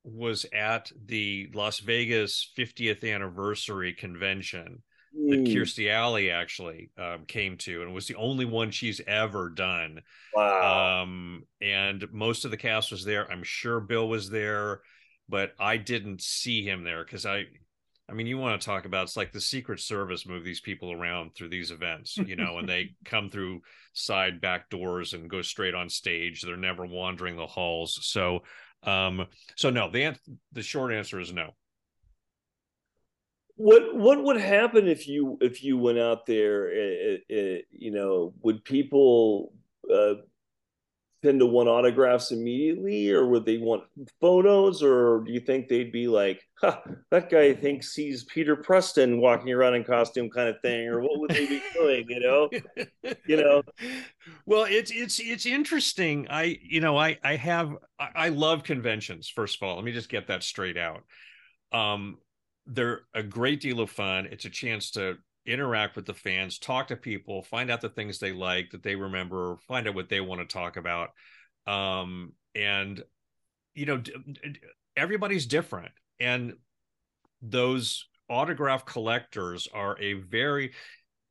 was 0.04 0.46
at 0.54 0.92
the 1.06 1.50
Las 1.54 1.80
Vegas 1.80 2.52
50th 2.58 3.10
anniversary 3.10 3.94
convention 3.94 4.84
that. 5.14 5.46
Kirstie 5.48 5.92
Alley 5.92 6.32
actually 6.32 6.90
um, 6.98 7.26
came 7.26 7.58
to, 7.60 7.82
and 7.82 7.94
was 7.94 8.08
the 8.08 8.16
only 8.16 8.46
one 8.46 8.72
she's 8.72 9.02
ever 9.08 9.50
done. 9.50 10.02
Wow! 10.34 11.04
Um, 11.04 11.44
and 11.62 12.06
most 12.12 12.46
of 12.46 12.52
the 12.52 12.58
cast 12.58 12.92
was 12.92 13.06
there. 13.06 13.32
I'm 13.32 13.44
sure 13.44 13.80
Bill 13.80 14.08
was 14.08 14.30
there, 14.30 14.82
but 15.30 15.54
I 15.60 15.78
didn't 15.78 16.22
see 16.22 16.64
him 16.64 16.84
there 16.84 17.04
because 17.04 17.26
I, 17.26 17.46
I 18.10 18.14
mean, 18.14 18.28
you 18.28 18.38
want 18.38 18.60
to 18.60 18.66
talk 18.66 18.86
about 18.86 19.04
it's 19.04 19.18
like 19.18 19.32
the 19.32 19.42
Secret 19.42 19.80
Service 19.80 20.28
move 20.28 20.44
these 20.44 20.62
people 20.62 20.92
around 20.92 21.36
through 21.36 21.50
these 21.50 21.72
events, 21.72 22.18
you 22.18 22.36
know, 22.36 22.58
and 22.58 22.68
they 22.68 22.96
come 23.06 23.30
through 23.30 23.62
side 23.94 24.42
back 24.42 24.70
doors 24.70 25.14
and 25.14 25.30
go 25.30 25.42
straight 25.42 25.76
on 25.76 25.90
stage. 25.90 26.42
They're 26.42 26.58
never 26.58 26.86
wandering 26.86 27.36
the 27.36 27.48
halls. 27.48 28.00
So, 28.02 28.42
um, 28.84 29.28
so 29.56 29.70
no. 29.70 29.90
The 29.90 30.16
the 30.52 30.64
short 30.64 30.92
answer 30.92 31.20
is 31.20 31.32
no 31.32 31.52
what 33.56 33.96
what 33.96 34.24
would 34.24 34.38
happen 34.38 34.88
if 34.88 35.08
you 35.08 35.38
if 35.42 35.64
you 35.64 35.78
went 35.78 36.00
out 36.00 36.26
there 36.26 36.68
uh, 36.68 37.36
uh, 37.36 37.58
you 37.72 37.92
know 37.92 38.34
would 38.42 38.64
people 38.64 39.54
uh, 39.94 40.16
tend 41.24 41.40
to 41.40 41.46
want 41.46 41.70
autographs 41.70 42.32
immediately 42.32 43.10
or 43.10 43.28
would 43.28 43.46
they 43.46 43.58
want 43.58 43.84
photos 44.20 44.84
or 44.84 45.24
do 45.26 45.32
you 45.32 45.40
think 45.40 45.68
they'd 45.68 45.92
be 45.92 46.08
like 46.08 46.42
huh, 46.60 46.80
that 47.12 47.30
guy 47.30 47.54
thinks 47.54 47.94
he's 47.94 48.26
peter 48.26 48.56
preston 48.56 49.22
walking 49.22 49.54
around 49.54 49.76
in 49.76 49.84
costume 49.84 50.30
kind 50.30 50.50
of 50.50 50.60
thing 50.62 50.88
or 50.88 51.02
what 51.02 51.20
would 51.20 51.30
they 51.30 51.46
be 51.46 51.62
doing 51.74 52.06
you 52.10 52.20
know? 52.20 52.50
You 53.26 53.38
know? 53.38 53.64
Well 54.46 54.66
it's 54.68 54.92
it's 54.92 55.20
it's 55.20 55.46
interesting. 55.46 56.28
I 56.30 56.60
you 56.62 56.82
know 56.82 56.98
i 56.98 57.18
i 57.24 57.38
have 57.38 57.78
i 57.98 58.28
love 58.28 58.64
conventions 58.64 59.30
first 59.30 59.58
of 59.58 59.64
all. 59.64 59.76
Let 59.76 59.86
me 59.86 59.94
just 59.94 60.10
get 60.10 60.28
that 60.28 60.44
straight 60.44 60.78
out. 60.78 61.04
Um 61.72 62.18
they're 62.66 63.02
a 63.14 63.24
great 63.24 63.62
deal 63.62 63.80
of 63.80 63.90
fun. 63.90 64.28
It's 64.32 64.46
a 64.46 64.50
chance 64.50 64.92
to 64.92 65.18
interact 65.46 65.96
with 65.96 66.06
the 66.06 66.14
fans, 66.14 66.58
talk 66.58 66.88
to 66.88 66.96
people, 66.96 67.44
find 67.44 67.70
out 67.70 67.82
the 67.82 67.90
things 67.90 68.20
they 68.20 68.32
like 68.32 68.72
that 68.72 68.84
they 68.84 68.96
remember, 68.96 69.58
find 69.68 69.88
out 69.88 69.96
what 69.96 70.10
they 70.10 70.22
want 70.22 70.42
to 70.42 70.48
talk 70.48 70.78
about. 70.78 71.10
Um, 71.68 72.34
and 72.56 73.04
you 73.74 73.86
know, 73.86 74.02
everybody's 74.96 75.46
different, 75.46 75.92
and 76.20 76.54
those 77.42 78.08
autograph 78.30 78.86
collectors 78.86 79.68
are 79.74 79.98
a 80.00 80.14
very 80.14 80.72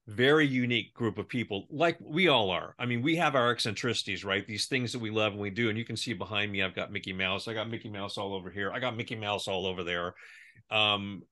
very 0.09 0.47
unique 0.47 0.93
group 0.95 1.17
of 1.17 1.29
people 1.29 1.67
like 1.71 1.97
we 2.01 2.27
all 2.27 2.51
are 2.51 2.75
i 2.79 2.85
mean 2.85 3.03
we 3.03 3.15
have 3.15 3.37
our 3.37 3.53
eccentricities 3.53 4.25
right 4.25 4.47
these 4.49 4.67
things 4.67 4.93
that 4.93 4.99
we 4.99 5.11
love 5.11 5.33
and 5.33 5.41
we 5.41 5.49
do 5.49 5.69
and 5.69 5.79
you 5.79 5.85
can 5.85 5.97
see 5.97 6.13
behind 6.13 6.51
me 6.51 6.61
i've 6.61 6.75
got 6.75 6.91
mickey 6.91 7.13
mouse 7.13 7.47
i 7.47 7.55
got 7.55 7.71
mickey 7.71 7.89
mouse 7.89 8.19
all 8.19 8.35
over 8.35 8.51
here 8.51 8.73
i 8.73 8.81
got 8.81 8.97
mickey 8.97 9.15
mouse 9.15 9.47
all 9.47 9.65
over 9.65 9.85
there 9.85 10.13
um, 10.71 11.23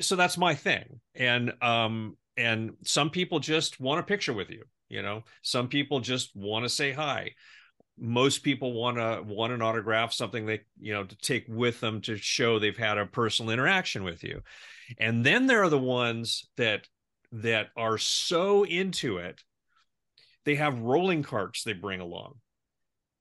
so 0.00 0.16
that's 0.16 0.38
my 0.38 0.54
thing. 0.54 1.00
And 1.14 1.52
um, 1.62 2.16
and 2.36 2.72
some 2.84 3.10
people 3.10 3.38
just 3.38 3.80
want 3.80 4.00
a 4.00 4.04
picture 4.04 4.32
with 4.32 4.50
you. 4.50 4.64
You 4.88 5.02
know, 5.02 5.24
some 5.42 5.68
people 5.68 6.00
just 6.00 6.34
want 6.36 6.64
to 6.64 6.68
say 6.68 6.92
hi. 6.92 7.32
Most 7.98 8.42
people 8.42 8.72
want 8.72 8.98
to 8.98 9.22
want 9.26 9.52
an 9.52 9.62
autograph, 9.62 10.12
something 10.12 10.46
they 10.46 10.60
you 10.78 10.92
know 10.92 11.04
to 11.04 11.16
take 11.16 11.44
with 11.48 11.80
them 11.80 12.00
to 12.02 12.16
show 12.16 12.58
they've 12.58 12.76
had 12.76 12.98
a 12.98 13.06
personal 13.06 13.50
interaction 13.50 14.04
with 14.04 14.22
you. 14.22 14.42
And 14.98 15.24
then 15.24 15.46
there 15.46 15.62
are 15.62 15.70
the 15.70 15.78
ones 15.78 16.48
that 16.56 16.86
that 17.32 17.68
are 17.76 17.98
so 17.98 18.64
into 18.64 19.18
it, 19.18 19.42
they 20.44 20.54
have 20.54 20.78
rolling 20.78 21.22
carts 21.22 21.64
they 21.64 21.72
bring 21.72 22.00
along 22.00 22.34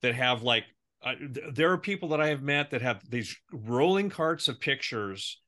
that 0.02 0.16
have 0.16 0.44
like 0.44 0.66
uh, 1.04 1.14
there 1.52 1.72
are 1.72 1.78
people 1.78 2.10
that 2.10 2.22
I 2.22 2.28
have 2.28 2.42
met 2.42 2.72
that 2.72 2.82
have 2.82 3.02
these 3.10 3.36
rolling 3.52 4.10
carts 4.10 4.48
of 4.48 4.60
pictures 4.60 5.42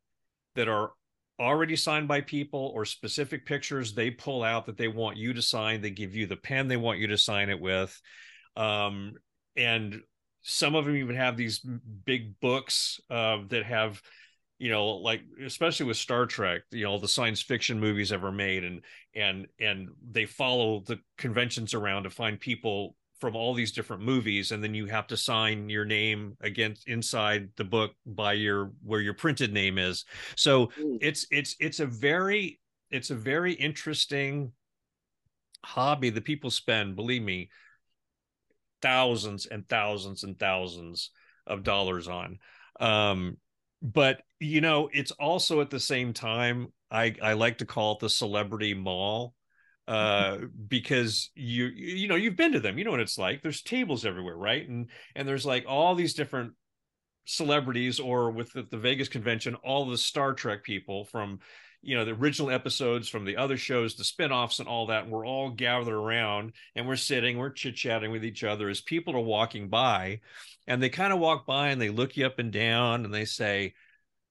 that 0.58 0.68
are 0.68 0.92
already 1.40 1.76
signed 1.76 2.08
by 2.08 2.20
people 2.20 2.72
or 2.74 2.84
specific 2.84 3.46
pictures 3.46 3.94
they 3.94 4.10
pull 4.10 4.44
out 4.44 4.66
that 4.66 4.76
they 4.76 4.88
want 4.88 5.18
you 5.18 5.34
to 5.34 5.42
sign 5.42 5.82
they 5.82 5.92
give 5.92 6.16
you 6.16 6.26
the 6.26 6.36
pen 6.36 6.68
they 6.68 6.78
want 6.78 7.00
you 7.00 7.08
to 7.08 7.18
sign 7.18 7.50
it 7.50 7.62
with. 7.62 8.00
Um, 8.56 9.14
and 9.56 10.02
some 10.42 10.76
of 10.76 10.86
them 10.86 10.96
even 10.96 11.16
have 11.16 11.38
these 11.38 11.60
big 12.06 12.40
books 12.40 13.00
uh, 13.10 13.38
that 13.50 13.66
have 13.66 14.02
you 14.60 14.72
know 14.72 14.88
like 14.88 15.22
especially 15.46 15.86
with 15.86 15.98
star 15.98 16.26
trek 16.26 16.64
you 16.72 16.84
know 16.84 16.98
the 16.98 17.08
science 17.08 17.42
fiction 17.44 17.80
movies 17.80 18.12
ever 18.12 18.32
made 18.32 18.64
and 18.64 18.82
and 19.14 19.46
and 19.60 19.90
they 20.10 20.26
follow 20.26 20.82
the 20.88 20.98
conventions 21.20 21.76
around 21.76 22.04
to 22.04 22.10
find 22.10 22.40
people 22.40 22.96
from 23.20 23.36
all 23.36 23.54
these 23.54 23.72
different 23.72 24.04
movies 24.04 24.52
and 24.52 24.64
then 24.64 24.74
you 24.74 24.86
have 24.86 25.08
to 25.08 25.18
sign 25.18 25.70
your 25.70 25.86
name 25.86 26.38
against 26.42 26.88
inside 26.88 27.50
the 27.58 27.64
book 27.64 27.92
by 28.06 28.34
your 28.34 28.72
where 28.84 29.02
your 29.02 29.14
printed 29.14 29.52
name 29.52 29.78
is. 29.78 30.06
So 30.36 30.68
mm. 30.68 30.98
it's 31.02 31.26
it's 31.32 31.56
it's 31.60 31.80
a 31.80 31.86
very 31.86 32.60
it's 32.92 33.10
a 33.10 33.16
very 33.16 33.54
interesting 33.54 34.52
hobby 35.66 36.10
that 36.12 36.26
people 36.26 36.52
spend 36.52 36.96
believe 36.96 37.24
me 37.24 37.50
thousands 38.82 39.48
and 39.48 39.68
thousands 39.68 40.24
and 40.24 40.38
thousands 40.38 41.10
of 41.48 41.64
dollars 41.64 42.08
on. 42.08 42.40
Um 42.80 43.38
but 43.82 44.22
you 44.40 44.62
know 44.62 44.90
it's 44.92 45.12
also 45.12 45.62
at 45.62 45.70
the 45.70 45.80
same 45.80 46.14
time 46.14 46.68
i 46.90 47.14
i 47.22 47.34
like 47.34 47.60
to 47.60 47.66
call 47.66 47.94
it 47.94 48.00
the 48.00 48.10
celebrity 48.10 48.74
mall 48.74 49.34
uh 49.88 50.38
because 50.68 51.32
you 51.36 51.66
you 51.68 52.08
know 52.08 52.16
you've 52.16 52.36
been 52.36 52.52
to 52.52 52.60
them 52.60 52.78
you 52.78 52.84
know 52.84 52.92
what 52.92 53.00
it's 53.00 53.18
like. 53.18 53.42
There's 53.42 53.62
tables 53.62 54.06
everywhere 54.06 54.36
right? 54.36 54.68
And 54.68 54.88
and 55.16 55.28
there's 55.28 55.46
like 55.46 55.66
all 55.68 55.96
these 55.96 56.14
different 56.14 56.54
celebrities 57.26 58.00
or 58.00 58.32
with 58.32 58.52
the, 58.54 58.64
the 58.64 58.78
Vegas 58.78 59.10
convention 59.10 59.56
all 59.56 59.86
the 59.86 59.98
Star 59.98 60.34
Trek 60.34 60.64
people 60.64 61.06
from 61.06 61.40
you 61.82 61.96
know 61.96 62.06
the 62.06 62.12
original 62.12 62.50
episodes 62.52 63.08
from 63.08 63.24
the 63.24 63.38
other 63.38 63.56
shows 63.56 63.96
the 63.96 64.04
spin-offs 64.04 64.60
and 64.60 64.68
all 64.68 64.88
that 64.88 65.08
we're 65.08 65.26
all 65.26 65.52
gathered 65.52 65.94
around 65.94 66.54
and 66.76 66.88
we're 66.88 66.96
sitting 66.96 67.38
we're 67.38 67.50
chit-chatting 67.50 68.12
with 68.12 68.26
each 68.26 68.44
other 68.44 68.68
as 68.68 68.82
people 68.82 69.16
are 69.16 69.22
walking 69.22 69.70
by. 69.70 70.20
And 70.68 70.84
they 70.84 70.90
kind 70.90 71.14
of 71.14 71.20
walk 71.20 71.46
by 71.46 71.70
and 71.70 71.80
they 71.82 71.90
look 71.90 72.18
you 72.18 72.26
up 72.26 72.40
and 72.40 72.52
down 72.52 73.06
and 73.06 73.14
they 73.14 73.24
say 73.24 73.74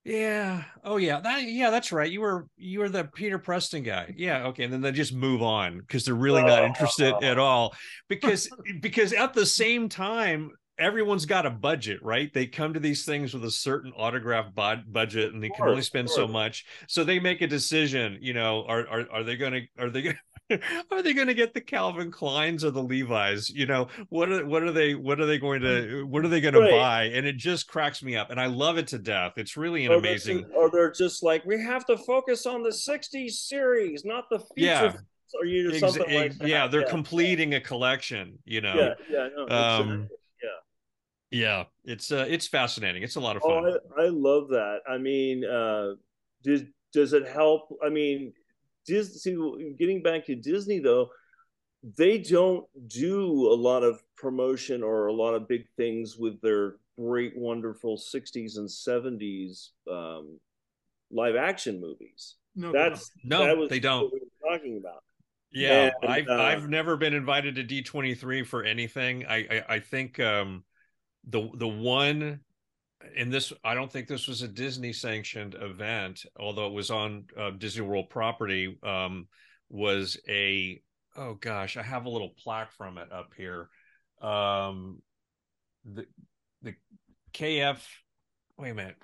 yeah. 0.07 0.63
Oh 0.85 0.99
yeah. 0.99 1.19
That 1.19 1.43
yeah, 1.43 1.71
that's 1.71 1.91
right. 1.91 2.11
You 2.11 2.21
were 2.21 2.47
you 2.57 2.79
were 2.79 2.89
the 2.89 3.05
Peter 3.05 3.41
Preston 3.41 3.83
guy. 3.83 4.15
Yeah, 4.17 4.47
okay. 4.47 4.63
And 4.63 4.73
then 4.73 4.81
they 4.81 4.93
just 4.93 5.13
move 5.13 5.43
on 5.43 5.81
because 5.81 6.05
they're 6.05 6.15
really 6.15 6.43
not 6.43 6.63
interested 6.63 7.13
at 7.23 7.39
all. 7.39 7.75
Because 8.09 8.49
because 8.81 9.13
at 9.13 9.35
the 9.35 9.45
same 9.45 9.89
time, 9.89 10.53
everyone's 10.79 11.27
got 11.27 11.45
a 11.45 11.51
budget, 11.51 11.99
right? 12.05 12.33
They 12.33 12.47
come 12.47 12.73
to 12.75 12.81
these 12.81 13.05
things 13.05 13.35
with 13.35 13.45
a 13.45 13.51
certain 13.51 13.93
autograph 13.97 14.55
budget 14.55 15.35
and 15.35 15.43
they 15.43 15.49
can 15.49 15.69
only 15.69 15.83
spend 15.83 16.09
so 16.09 16.29
much. 16.29 16.67
So 16.87 17.03
they 17.03 17.19
make 17.19 17.43
a 17.43 17.49
decision, 17.49 18.19
you 18.21 18.33
know, 18.33 18.65
are 18.69 18.87
are 18.87 19.07
are 19.11 19.25
they 19.25 19.37
gonna 19.37 19.63
are 19.77 19.91
they 19.91 20.03
gonna 20.03 20.19
are 20.91 21.03
they 21.03 21.13
going 21.13 21.27
to 21.27 21.35
get 21.35 21.55
the 21.55 21.61
Calvin 21.61 22.11
Kleins 22.11 22.63
or 22.65 22.71
the 22.71 22.83
Levi's? 22.83 23.51
You 23.51 23.67
know, 23.67 23.89
what 24.11 24.31
are 24.31 24.47
what 24.47 24.63
are 24.63 24.73
they 24.73 24.95
what 24.95 25.21
are 25.21 25.27
they 25.27 25.39
going 25.39 25.61
to 25.63 26.05
what 26.07 26.25
are 26.25 26.29
they 26.29 26.41
going 26.41 26.55
Right. 26.55 26.71
to 26.71 26.77
buy? 26.77 27.03
And 27.05 27.27
it 27.27 27.37
just 27.37 27.67
cracks 27.67 28.03
me 28.03 28.17
up, 28.17 28.31
and 28.31 28.41
I 28.41 28.47
love 28.47 28.79
it 28.79 28.87
to 28.89 28.99
death. 28.99 29.35
It's 29.37 29.57
really 29.57 29.85
an 29.87 29.93
Or 29.93 30.01
they're 30.01 30.11
amazing. 30.13 30.41
just- 30.43 30.53
or 30.55 30.71
they're 30.71 30.93
just 30.93 31.23
like, 31.23 31.45
we 31.45 31.61
have 31.63 31.85
to 31.87 31.97
focus 31.99 32.47
on 32.47 32.63
the 32.63 32.71
'60s 32.73 33.33
series, 33.49 34.05
not 34.05 34.31
the 34.31 34.39
future. 34.39 34.53
Yeah. 34.57 34.91
films," 34.93 35.05
Or 35.41 35.45
you 35.45 35.71
Ex- 35.71 35.81
something 35.81 36.03
like 36.03 36.27
ex- 36.27 36.39
that. 36.39 36.49
yeah, 36.49 36.67
they're 36.69 36.83
yeah. 36.83 36.89
completing 36.91 37.55
a 37.55 37.61
collection. 37.61 38.39
You 38.45 38.61
know. 38.61 38.75
Yeah, 38.75 38.95
yeah, 39.11 39.29
no, 39.37 39.43
Um, 39.49 39.83
exactly. 39.93 40.09
Yeah, 41.33 41.65
it's 41.85 42.13
uh, 42.13 42.25
it's 42.29 42.47
fascinating. 42.47 43.03
It's 43.03 43.17
a 43.17 43.21
lot 43.21 43.37
of 43.37 43.43
Oh, 43.45 43.61
fun. 43.63 43.79
I, 43.99 44.03
I 44.05 44.09
love 44.09 44.49
that. 44.51 44.79
I 44.89 44.97
mean, 44.97 45.45
uh, 45.45 45.95
does 46.45 46.63
does 46.93 47.13
it 47.13 47.27
help? 47.27 47.69
I 47.85 47.89
mean, 47.89 48.33
Disney. 48.87 49.19
See, 49.19 49.75
getting 49.79 50.03
back 50.03 50.27
to 50.27 50.35
Disney 50.35 50.79
though, 50.79 51.09
they 51.97 52.19
don't 52.19 52.67
do 52.89 53.49
a 53.53 53.55
lot 53.55 53.83
of 53.83 54.03
promotion 54.17 54.83
or 54.83 55.07
a 55.07 55.13
lot 55.13 55.35
of 55.35 55.49
big 55.49 55.67
things 55.77 56.17
with 56.17 56.41
their 56.41 56.77
great, 56.99 57.37
wonderful 57.37 57.97
'60s 57.97 58.57
and 58.57 58.69
'70s 58.69 59.69
um, 59.91 60.39
live 61.11 61.37
action 61.37 61.81
movies. 61.81 62.37
No, 62.55 62.73
That's 62.73 63.11
No, 63.23 63.45
that 63.45 63.57
was 63.57 63.71
they 63.71 63.81
don't. 63.81 64.05
What 64.05 64.15
we 64.15 64.21
were 64.21 64.57
talking 64.57 64.79
about. 64.79 65.03
Yeah, 65.53 65.91
And, 66.03 66.13
I've 66.13 66.29
uh, 66.29 66.43
I've 66.43 66.69
never 66.69 66.97
been 66.97 67.15
invited 67.15 67.55
to 67.57 67.63
D 67.63 67.83
twenty 67.83 68.15
three 68.15 68.43
for 68.43 68.65
anything. 68.65 69.27
I, 69.27 69.37
I 69.37 69.65
I 69.69 69.81
think 69.81 70.19
um 70.21 70.65
the 71.29 71.51
the 71.55 71.69
one 71.69 72.41
and 73.17 73.33
this 73.33 73.53
I 73.65 73.75
don't 73.75 73.91
think 73.91 74.09
this 74.09 74.27
was 74.27 74.43
a 74.43 74.49
Disney 74.49 74.93
sanctioned 74.93 75.55
event, 75.61 76.25
although 76.39 76.67
it 76.67 76.73
was 76.73 76.91
on 76.91 77.25
uh, 77.39 77.51
Disney 77.51 77.83
World 77.83 78.11
property. 78.11 78.79
Um, 78.83 79.29
was 79.69 80.17
a 80.29 80.81
oh 81.17 81.35
gosh, 81.35 81.77
I 81.77 81.83
have 81.83 82.07
a 82.07 82.11
little 82.11 82.35
plaque 82.43 82.73
from 82.73 82.99
it 82.99 83.13
up 83.13 83.31
here. 83.37 83.69
Um, 84.21 85.03
the 85.85 86.07
the 86.63 86.75
KF. 87.33 87.79
Wait 88.59 88.71
a 88.71 88.75
minute. 88.75 88.97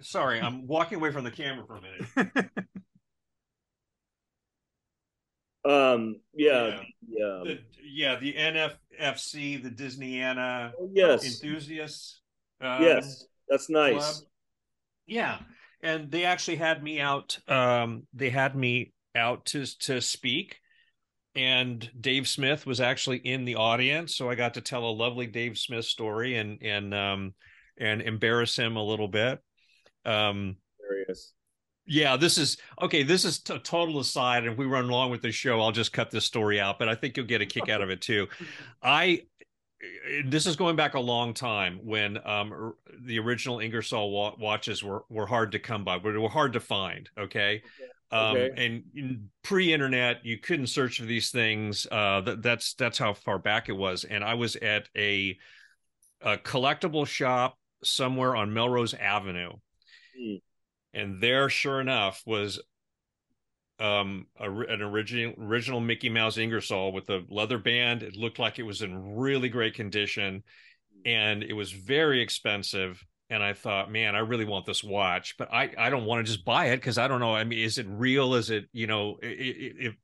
Sorry, 0.00 0.40
I'm 0.40 0.66
walking 0.66 0.98
away 0.98 1.12
from 1.12 1.24
the 1.24 1.30
camera 1.30 1.66
for 1.66 1.76
a 1.76 1.80
minute. 1.80 2.50
Um, 5.64 6.16
yeah, 6.34 6.80
yeah. 7.08 7.40
the, 7.42 7.58
yeah, 7.82 8.16
the 8.16 8.34
NFFC, 8.34 9.62
the 9.62 9.70
Disneyana 9.70 10.72
Oh, 10.78 10.90
yes, 10.92 11.24
enthusiasts. 11.24 12.20
um, 12.60 12.82
yes, 12.82 13.24
that's 13.48 13.68
nice. 13.68 13.96
club. 13.96 14.14
Yeah, 15.06 15.38
and 15.82 16.10
they 16.10 16.24
actually 16.24 16.56
had 16.56 16.82
me 16.82 17.00
out. 17.00 17.38
Um, 17.48 18.06
they 18.14 18.30
had 18.30 18.56
me 18.56 18.92
out 19.14 19.44
to 19.46 19.64
to 19.80 20.00
speak, 20.00 20.60
and 21.34 21.88
Dave 22.00 22.28
Smith 22.28 22.66
was 22.66 22.80
actually 22.80 23.18
in 23.18 23.44
the 23.44 23.56
audience, 23.56 24.16
so 24.16 24.30
I 24.30 24.34
got 24.34 24.54
to 24.54 24.60
tell 24.60 24.84
a 24.84 24.90
lovely 24.90 25.26
Dave 25.26 25.58
Smith 25.58 25.84
story 25.84 26.36
and 26.36 26.58
and 26.62 26.94
um 26.94 27.34
and 27.78 28.02
embarrass 28.02 28.56
him 28.56 28.76
a 28.76 28.82
little 28.82 29.08
bit. 29.08 29.40
Um, 30.04 30.56
Hilarious. 30.80 31.32
yeah, 31.86 32.16
this 32.16 32.38
is 32.38 32.56
okay. 32.80 33.02
This 33.02 33.24
is 33.24 33.42
a 33.50 33.58
total 33.58 34.00
aside, 34.00 34.44
and 34.44 34.52
if 34.52 34.58
we 34.58 34.66
run 34.66 34.84
along 34.84 35.10
with 35.10 35.22
the 35.22 35.32
show, 35.32 35.60
I'll 35.60 35.72
just 35.72 35.92
cut 35.92 36.10
this 36.10 36.24
story 36.24 36.60
out. 36.60 36.78
But 36.78 36.88
I 36.88 36.94
think 36.94 37.16
you'll 37.16 37.26
get 37.26 37.40
a 37.40 37.46
kick 37.46 37.68
out 37.68 37.82
of 37.82 37.90
it 37.90 38.00
too. 38.00 38.28
I 38.82 39.22
this 40.26 40.46
is 40.46 40.56
going 40.56 40.76
back 40.76 40.94
a 40.94 41.00
long 41.00 41.34
time 41.34 41.78
when 41.82 42.18
um 42.26 42.74
the 43.02 43.18
original 43.18 43.60
Ingersoll 43.60 44.10
wa- 44.10 44.34
watches 44.38 44.82
were 44.82 45.04
were 45.08 45.26
hard 45.26 45.52
to 45.52 45.58
come 45.58 45.84
by, 45.84 45.98
but 45.98 46.12
they 46.12 46.18
were 46.18 46.28
hard 46.28 46.52
to 46.54 46.60
find. 46.60 47.08
Okay. 47.18 47.62
Um, 48.10 48.36
Okay. 48.36 48.50
and 48.64 48.82
in 48.94 49.30
pre-internet, 49.42 50.24
you 50.24 50.38
couldn't 50.38 50.68
search 50.68 50.98
for 50.98 51.04
these 51.06 51.30
things. 51.30 51.86
Uh, 51.90 52.20
that, 52.20 52.42
that's 52.42 52.74
that's 52.74 52.98
how 52.98 53.14
far 53.14 53.38
back 53.38 53.68
it 53.68 53.72
was. 53.72 54.04
And 54.04 54.22
I 54.22 54.34
was 54.34 54.56
at 54.56 54.88
a, 54.96 55.36
a 56.20 56.36
collectible 56.38 57.06
shop 57.06 57.58
somewhere 57.82 58.36
on 58.36 58.52
Melrose 58.52 58.94
Avenue, 58.94 59.52
Hmm. 60.16 60.36
and 60.92 61.20
there, 61.20 61.48
sure 61.48 61.80
enough, 61.80 62.22
was 62.24 62.60
um 63.80 64.26
a, 64.38 64.50
an 64.50 64.82
original 64.82 65.34
original 65.38 65.80
Mickey 65.80 66.08
Mouse 66.08 66.38
Ingersoll 66.38 66.92
with 66.92 67.08
a 67.10 67.24
leather 67.28 67.58
band. 67.58 68.02
It 68.02 68.16
looked 68.16 68.38
like 68.38 68.58
it 68.58 68.64
was 68.64 68.82
in 68.82 69.16
really 69.16 69.48
great 69.48 69.74
condition, 69.74 70.42
and 71.04 71.42
it 71.42 71.54
was 71.54 71.72
very 71.72 72.20
expensive. 72.20 73.04
And 73.30 73.42
I 73.42 73.54
thought, 73.54 73.90
man, 73.90 74.14
I 74.14 74.20
really 74.20 74.44
want 74.44 74.66
this 74.66 74.84
watch, 74.84 75.36
but 75.38 75.52
I 75.52 75.70
I 75.76 75.90
don't 75.90 76.04
want 76.04 76.24
to 76.24 76.32
just 76.32 76.44
buy 76.44 76.66
it 76.66 76.76
because 76.76 76.98
I 76.98 77.08
don't 77.08 77.20
know. 77.20 77.34
I 77.34 77.44
mean, 77.44 77.58
is 77.58 77.78
it 77.78 77.86
real? 77.88 78.34
Is 78.34 78.50
it 78.50 78.66
you 78.72 78.86
know 78.86 79.16
if 79.22 79.94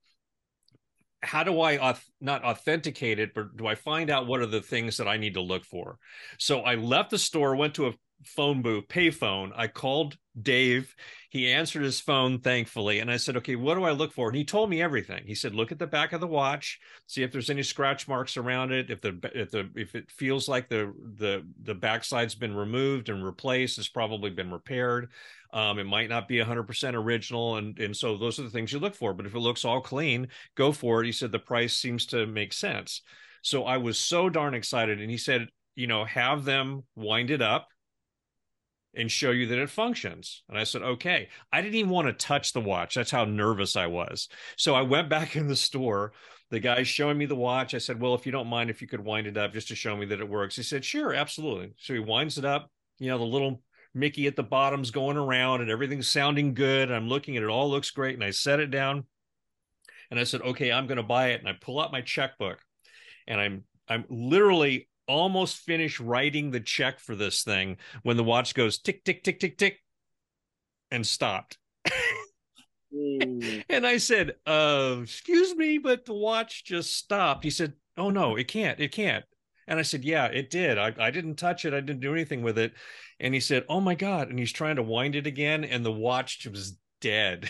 how 1.23 1.45
do 1.45 1.61
I 1.61 1.77
auth- 1.77 2.09
not 2.21 2.45
authenticate 2.45 3.19
it, 3.19 3.35
but 3.35 3.57
do 3.57 3.67
I 3.67 3.75
find 3.75 4.11
out 4.11 4.27
what 4.27 4.41
are 4.41 4.47
the 4.47 4.63
things 4.63 4.97
that 4.97 5.09
I 5.09 5.19
need 5.19 5.35
to 5.35 5.43
look 5.43 5.65
for? 5.65 5.99
So 6.39 6.61
I 6.61 6.77
left 6.77 7.11
the 7.11 7.19
store, 7.19 7.57
went 7.57 7.75
to 7.75 7.89
a 7.89 7.93
phone 8.25 8.63
booth, 8.63 8.89
payphone. 8.89 9.53
I 9.55 9.67
called 9.67 10.17
Dave. 10.41 10.95
He 11.31 11.51
answered 11.51 11.83
his 11.83 12.01
phone, 12.01 12.41
thankfully, 12.41 12.99
and 12.99 13.11
I 13.11 13.17
said, 13.17 13.37
"Okay, 13.39 13.57
what 13.57 13.75
do 13.75 13.85
I 13.85 13.93
look 13.93 14.13
for?" 14.13 14.29
And 14.29 14.37
he 14.37 14.45
told 14.45 14.71
me 14.71 14.83
everything. 14.83 15.25
He 15.27 15.35
said, 15.35 15.55
"Look 15.55 15.73
at 15.73 15.79
the 15.79 15.87
back 15.87 16.13
of 16.13 16.21
the 16.21 16.27
watch, 16.27 16.79
see 17.07 17.23
if 17.23 17.33
there's 17.33 17.51
any 17.51 17.63
scratch 17.63 18.09
marks 18.09 18.37
around 18.37 18.73
it. 18.73 18.91
If 18.91 19.01
the 19.01 19.19
if 19.35 19.51
the 19.51 19.71
if 19.75 19.95
it 19.95 20.11
feels 20.11 20.49
like 20.49 20.69
the 20.69 20.93
the 21.17 21.47
the 21.63 21.75
backside's 21.75 22.35
been 22.35 22.55
removed 22.55 23.09
and 23.09 23.25
replaced, 23.25 23.79
it's 23.79 23.89
probably 23.89 24.31
been 24.31 24.51
repaired." 24.51 25.11
Um, 25.53 25.81
it 25.81 25.85
might 25.85 26.09
not 26.09 26.29
be 26.29 26.39
100% 26.39 26.95
original, 26.95 27.57
and 27.57 27.79
and 27.79 27.97
so 27.97 28.17
those 28.17 28.39
are 28.39 28.43
the 28.45 28.51
things 28.51 28.73
you 28.73 28.79
look 28.79 28.95
for. 28.95 29.13
But 29.15 29.27
if 29.27 29.35
it 29.35 29.41
looks 29.41 29.65
all 29.65 29.81
clean, 29.81 30.29
go 30.55 30.73
for 30.73 31.03
it. 31.03 31.07
He 31.07 31.13
said 31.13 31.33
the 31.33 31.39
price 31.39 31.77
seems 31.77 32.07
to 32.07 32.27
make 32.27 32.53
sense. 32.53 33.03
So 33.43 33.65
I 33.65 33.79
was 33.79 33.99
so 33.99 34.29
darn 34.29 34.55
excited. 34.55 35.01
And 35.01 35.11
he 35.11 35.17
said, 35.17 35.49
you 35.75 35.87
know, 35.87 36.05
have 36.05 36.45
them 36.45 36.85
wind 36.95 37.31
it 37.31 37.43
up 37.43 37.69
and 38.95 39.11
show 39.11 39.31
you 39.31 39.47
that 39.47 39.59
it 39.59 39.71
functions. 39.71 40.43
And 40.49 40.59
I 40.59 40.65
said, 40.65 40.83
okay. 40.83 41.29
I 41.53 41.63
didn't 41.63 41.77
even 41.77 41.91
want 41.91 42.09
to 42.09 42.13
touch 42.13 42.53
the 42.53 42.61
watch. 42.61 42.95
That's 42.95 43.11
how 43.11 43.25
nervous 43.25 43.77
I 43.77 43.87
was. 43.87 44.29
So 44.57 44.75
I 44.75 44.83
went 44.83 45.09
back 45.11 45.37
in 45.37 45.47
the 45.47 45.57
store. 45.57 46.13
The 46.51 46.61
guy's 46.61 46.89
showing 46.89 47.17
me 47.17 47.27
the 47.27 47.37
watch. 47.37 47.75
I 47.75 47.79
said, 47.79 48.01
well, 48.01 48.15
if 48.15 48.27
you 48.27 48.33
don't 48.33 48.49
mind, 48.49 48.71
if 48.71 48.83
you 48.83 48.89
could 48.89 49.05
wind 49.05 49.29
it 49.29 49.37
up 49.37 49.53
just 49.53 49.69
to 49.69 49.77
show 49.77 49.97
me 49.97 50.07
that 50.07 50.21
it 50.21 50.29
works. 50.29 50.57
He 50.57 50.65
said, 50.65 50.85
sure, 50.85 51.15
absolutely. 51.15 51.73
So 51.79 51.95
he 51.95 52.01
winds 52.01 52.39
it 52.39 52.45
up. 52.45 52.71
You 52.99 53.09
know, 53.09 53.19
the 53.19 53.25
little 53.25 53.63
Mickey 53.95 54.27
at 54.27 54.37
the 54.37 54.43
bottom's 54.43 54.91
going 54.91 55.17
around 55.17 55.61
and 55.61 55.71
everything's 55.71 56.09
sounding 56.09 56.55
good. 56.55 56.91
I'm 56.91 57.09
looking 57.09 57.37
at 57.37 57.43
it, 57.45 57.49
all 57.49 57.71
looks 57.71 57.91
great. 57.91 58.15
And 58.15 58.25
I 58.25 58.31
set 58.31 58.61
it 58.61 58.71
down 58.73 59.05
and 60.11 60.19
I 60.19 60.25
said, 60.25 60.43
okay, 60.43 60.73
I'm 60.73 60.89
going 60.89 60.97
to 60.97 61.05
buy 61.05 61.29
it. 61.29 61.41
And 61.41 61.49
I 61.49 61.53
pull 61.53 61.81
out 61.81 61.93
my 61.93 62.01
checkbook 62.01 62.59
and 63.29 63.41
I'm, 63.41 63.65
I'm 63.89 64.05
literally 64.09 64.89
almost 65.11 65.59
finished 65.59 65.99
writing 65.99 66.51
the 66.51 66.61
check 66.61 67.01
for 67.01 67.17
this 67.17 67.43
thing 67.43 67.79
when 68.03 68.17
the 68.17 68.25
watch 68.25 68.55
goes 68.55 68.79
tick, 68.79 69.03
tick, 69.05 69.25
tick, 69.25 69.41
tick, 69.41 69.59
tick 69.59 69.81
and 70.91 71.07
stopped. 71.07 71.59
And 72.93 73.87
I 73.87 73.99
said, 73.99 74.33
uh, 74.47 74.97
excuse 75.01 75.55
me, 75.55 75.79
but 75.79 76.05
the 76.05 76.13
watch 76.13 76.65
just 76.65 76.97
stopped. 76.97 77.45
He 77.45 77.51
said, 77.51 77.75
oh 77.97 78.11
no, 78.11 78.35
it 78.35 78.49
can't, 78.49 78.81
it 78.81 78.91
can't. 78.91 79.25
And 79.69 79.79
I 79.79 79.83
said, 79.83 80.05
yeah, 80.05 80.27
it 80.27 80.51
did. 80.51 80.77
I, 80.77 80.93
I 80.99 81.13
didn't 81.13 81.37
touch 81.37 81.65
it. 81.65 81.73
I 81.73 81.81
didn't 81.81 82.01
do 82.01 82.13
anything 82.13 82.43
with 82.43 82.59
it. 82.59 82.73
And 83.21 83.33
he 83.33 83.39
said, 83.39 83.65
oh 83.69 83.81
my 83.81 83.95
God. 83.95 84.29
And 84.29 84.39
he's 84.41 84.51
trying 84.53 84.77
to 84.77 84.83
wind 84.83 85.15
it 85.15 85.29
again. 85.29 85.63
And 85.63 85.87
the 85.87 85.93
watch 85.93 86.45
was 86.51 86.77
dead. 87.01 87.49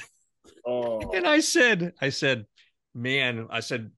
Oh, 0.66 1.00
And 1.14 1.26
I 1.26 1.40
said, 1.40 1.94
I 2.02 2.11
said, 2.11 2.44
man, 2.94 3.46
I 3.50 3.61
said, 3.61 3.90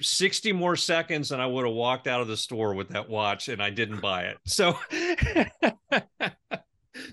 60 0.00 0.52
more 0.52 0.76
seconds 0.76 1.32
and 1.32 1.42
I 1.42 1.46
would 1.46 1.66
have 1.66 1.74
walked 1.74 2.06
out 2.06 2.20
of 2.20 2.28
the 2.28 2.36
store 2.36 2.74
with 2.74 2.90
that 2.90 3.08
watch 3.08 3.48
and 3.48 3.62
I 3.62 3.70
didn't 3.70 4.00
buy 4.00 4.24
it. 4.24 4.38
So 4.46 4.76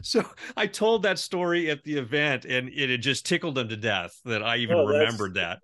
so 0.01 0.23
I 0.55 0.67
told 0.67 1.03
that 1.03 1.19
story 1.19 1.69
at 1.69 1.83
the 1.83 1.97
event 1.97 2.45
and 2.45 2.69
it 2.69 2.89
had 2.89 3.01
just 3.01 3.25
tickled 3.25 3.57
him 3.57 3.69
to 3.69 3.77
death 3.77 4.19
that 4.25 4.43
I 4.43 4.57
even 4.57 4.77
Oh, 4.77 4.85
remembered 4.85 5.35
that. 5.35 5.59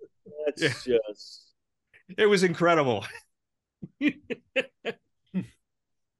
that's 0.46 0.84
just. 0.84 1.40
It 2.18 2.26
was 2.26 2.42
incredible. 2.42 3.04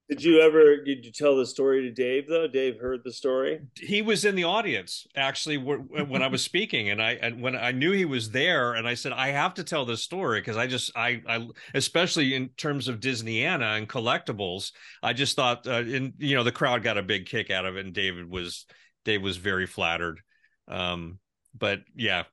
Did 0.07 0.23
you 0.23 0.39
ever? 0.41 0.83
Did 0.83 1.03
you 1.03 1.11
tell 1.11 1.35
the 1.35 1.47
story 1.47 1.81
to 1.81 1.91
Dave 1.91 2.27
though? 2.27 2.47
Dave 2.47 2.79
heard 2.79 3.01
the 3.03 3.11
story. 3.11 3.61
He 3.79 4.03
was 4.03 4.23
in 4.23 4.35
the 4.35 4.43
audience 4.43 5.07
actually 5.15 5.57
when 5.57 6.21
I 6.21 6.27
was 6.27 6.43
speaking 6.43 6.89
and 6.91 7.01
I 7.01 7.13
and 7.13 7.41
when 7.41 7.55
I 7.55 7.71
knew 7.71 7.91
he 7.91 8.05
was 8.05 8.29
there 8.29 8.73
and 8.73 8.87
I 8.87 8.93
said 8.93 9.13
I 9.13 9.29
have 9.29 9.55
to 9.55 9.63
tell 9.63 9.83
this 9.83 10.03
story 10.03 10.41
because 10.41 10.57
I 10.57 10.67
just 10.67 10.91
I 10.95 11.23
I 11.27 11.47
especially 11.73 12.35
in 12.35 12.49
terms 12.49 12.87
of 12.87 12.99
Disneyana 12.99 13.77
and 13.79 13.89
collectibles 13.89 14.73
I 15.01 15.13
just 15.13 15.35
thought 15.35 15.65
uh, 15.65 15.81
in 15.81 16.13
you 16.19 16.35
know 16.35 16.43
the 16.43 16.51
crowd 16.51 16.83
got 16.83 16.99
a 16.99 17.03
big 17.03 17.25
kick 17.25 17.49
out 17.49 17.65
of 17.65 17.75
it 17.75 17.85
and 17.85 17.93
David 17.95 18.29
was 18.29 18.67
Dave 19.05 19.23
was 19.23 19.37
very 19.37 19.65
flattered 19.65 20.21
um 20.67 21.17
but 21.57 21.79
yeah 21.95 22.23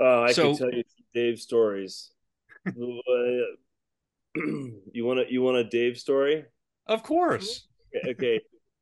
Oh, 0.00 0.22
I 0.22 0.30
So- 0.30 0.50
can 0.54 0.58
tell 0.58 0.72
you 0.72 0.84
Dave 1.12 1.40
stories. 1.40 2.12
you 4.92 5.04
want 5.04 5.26
to? 5.26 5.32
You 5.32 5.42
want 5.42 5.56
a 5.56 5.64
Dave 5.64 5.98
story? 5.98 6.44
of 6.86 7.02
course 7.02 7.68
Okay, 7.94 8.10
okay. 8.10 8.40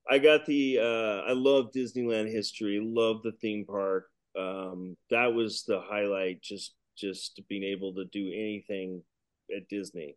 I 0.08 0.18
got 0.18 0.46
the. 0.46 0.78
uh 0.78 1.28
I 1.28 1.32
love 1.32 1.72
Disneyland 1.74 2.30
history. 2.30 2.80
Love 2.82 3.22
the 3.22 3.32
theme 3.40 3.64
park. 3.64 4.06
Um, 4.38 4.96
that 5.10 5.32
was 5.32 5.64
the 5.64 5.80
highlight. 5.80 6.42
Just 6.42 6.74
just 6.96 7.40
being 7.48 7.62
able 7.62 7.94
to 7.94 8.04
do 8.06 8.28
anything 8.28 9.02
at 9.54 9.68
Disney. 9.68 10.16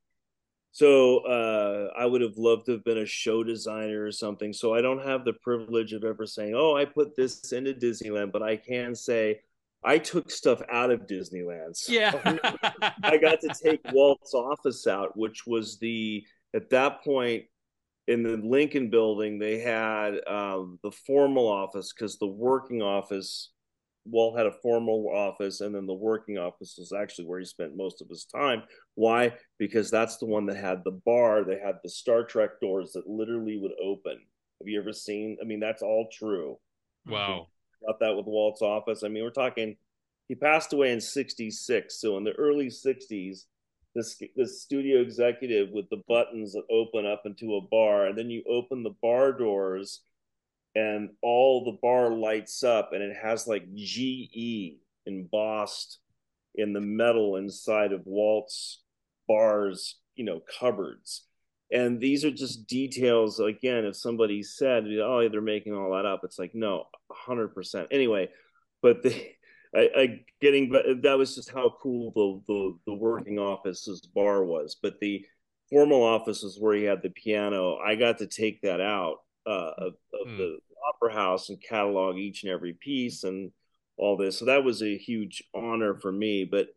So 0.72 1.20
uh, 1.20 1.90
I 1.98 2.06
would 2.06 2.22
have 2.22 2.38
loved 2.38 2.68
to 2.68 2.74
have 2.74 2.84
been 2.84 3.00
a 3.00 3.06
show 3.06 3.44
designer 3.44 4.06
or 4.06 4.12
something. 4.12 4.54
So 4.54 4.74
I 4.74 4.82
don't 4.82 5.04
have 5.04 5.26
the 5.26 5.34
privilege 5.34 5.94
of 5.94 6.04
ever 6.04 6.26
saying, 6.26 6.54
"Oh, 6.56 6.76
I 6.76 6.86
put 6.86 7.16
this 7.16 7.52
into 7.52 7.74
Disneyland," 7.74 8.32
but 8.32 8.44
I 8.44 8.56
can 8.58 8.96
say 8.96 9.42
I 9.84 9.98
took 9.98 10.30
stuff 10.30 10.62
out 10.72 10.92
of 10.92 11.08
Disneyland. 11.08 11.76
So 11.76 11.94
yeah, 11.94 12.12
I 13.04 13.18
got 13.18 13.40
to 13.42 13.54
take 13.64 13.80
Walt's 13.92 14.34
office 14.34 14.88
out, 14.88 15.18
which 15.18 15.46
was 15.48 15.78
the 15.80 16.24
at 16.54 16.70
that 16.72 17.04
point 17.04 17.44
in 18.10 18.24
the 18.24 18.38
Lincoln 18.38 18.90
building, 18.90 19.38
they 19.38 19.60
had 19.60 20.16
um, 20.28 20.80
the 20.82 20.92
formal 20.92 21.48
office 21.48 21.94
because 21.94 22.18
the 22.18 22.28
working 22.28 22.82
office, 22.82 23.52
Walt 24.04 24.36
had 24.36 24.48
a 24.48 24.52
formal 24.64 25.12
office, 25.14 25.62
and 25.62 25.76
then 25.76 25.86
the 25.86 25.94
working 25.94 26.40
office 26.40 26.76
was 26.80 26.92
actually 26.92 27.26
where 27.26 27.38
he 27.38 27.46
spent 27.46 27.78
most 27.78 28.02
of 28.02 28.10
his 28.10 28.26
time. 28.26 28.64
Why? 28.96 29.34
Because 29.60 29.92
that's 29.92 30.18
the 30.18 30.26
one 30.26 30.48
that 30.48 30.58
had 30.58 30.80
the 30.84 31.00
bar. 31.06 31.44
They 31.44 31.60
had 31.64 31.76
the 31.84 31.90
Star 31.90 32.24
Trek 32.24 32.60
doors 32.60 32.94
that 32.94 33.08
literally 33.08 33.60
would 33.60 33.74
open. 33.82 34.14
Have 34.60 34.68
you 34.68 34.82
ever 34.82 34.92
seen? 34.92 35.38
I 35.40 35.46
mean, 35.46 35.60
that's 35.60 35.84
all 35.84 36.08
true. 36.12 36.58
Wow. 37.06 37.50
About 37.84 38.00
that 38.00 38.16
with 38.16 38.26
Walt's 38.26 38.62
office. 38.62 39.04
I 39.04 39.08
mean, 39.08 39.24
we're 39.24 39.30
talking. 39.30 39.78
He 40.28 40.36
passed 40.36 40.74
away 40.74 40.92
in 40.92 41.02
'66, 41.02 42.00
so 42.00 42.18
in 42.18 42.24
the 42.24 42.34
early 42.34 42.68
'60s 42.68 43.46
this 43.96 44.22
this 44.36 44.62
studio 44.62 45.02
executive 45.02 45.70
with 45.72 45.90
the 45.90 46.02
buttons 46.08 46.54
that 46.54 46.64
open 46.70 47.06
up 47.06 47.24
into 47.26 47.56
a 47.56 47.62
bar, 47.62 48.06
and 48.06 48.18
then 48.18 48.30
you 48.30 48.44
open 48.50 48.84
the 48.84 48.96
bar 49.02 49.34
doors, 49.34 50.02
and 50.76 51.10
all 51.22 51.66
the 51.66 51.78
bar 51.82 52.12
lights 52.12 52.64
up, 52.64 52.92
and 52.94 53.02
it 53.02 53.16
has 53.22 53.48
like 53.48 53.74
GE 53.74 54.78
embossed 55.06 56.00
in 56.56 56.74
the 56.74 56.82
metal 56.82 57.36
inside 57.36 57.92
of 57.92 58.06
Walt's 58.06 58.82
bars, 59.28 59.96
you 60.16 60.24
know, 60.24 60.42
cupboards. 60.60 61.26
And 61.72 62.00
these 62.00 62.26
are 62.26 62.32
just 62.32 62.68
details. 62.68 63.40
Again, 63.40 63.86
if 63.86 63.96
somebody 63.96 64.42
said, 64.42 64.86
"Oh, 64.88 65.28
they're 65.30 65.42
making 65.42 65.76
all 65.76 65.92
that 65.94 66.06
up," 66.06 66.22
it's 66.24 66.40
like, 66.40 66.56
no, 66.56 66.86
hundred 67.12 67.50
percent. 67.50 67.88
Anyway, 67.92 68.30
but 68.82 69.04
the 69.04 69.14
I, 69.76 69.90
I 69.96 70.22
getting 70.42 70.72
but 70.72 71.04
that 71.04 71.18
was 71.18 71.36
just 71.36 71.52
how 71.52 71.76
cool 71.82 72.12
the, 72.16 72.54
the 72.54 72.92
the 72.92 72.94
working 72.94 73.38
office's 73.38 74.02
bar 74.02 74.44
was. 74.44 74.78
But 74.82 75.00
the 75.00 75.26
formal 75.70 76.04
office 76.04 76.42
was 76.42 76.58
where 76.60 76.76
he 76.76 76.84
had 76.84 77.04
the 77.04 77.12
piano. 77.12 77.78
I 77.78 77.96
got 77.96 78.18
to 78.20 78.28
take 78.28 78.62
that 78.64 78.82
out 78.82 79.18
uh, 79.46 79.72
of, 79.78 79.94
of 80.14 80.28
mm. 80.28 80.38
the 80.38 80.58
opera 80.88 81.14
house 81.14 81.50
and 81.50 81.62
catalog 81.62 82.18
each 82.18 82.44
and 82.44 82.52
every 82.52 82.74
piece 82.74 83.24
and 83.24 83.52
all 83.98 84.18
this. 84.18 84.40
So 84.40 84.46
that 84.46 84.64
was 84.64 84.82
a 84.82 84.98
huge 84.98 85.44
honor 85.54 85.94
for 85.96 86.12
me. 86.12 86.46
But 86.46 86.70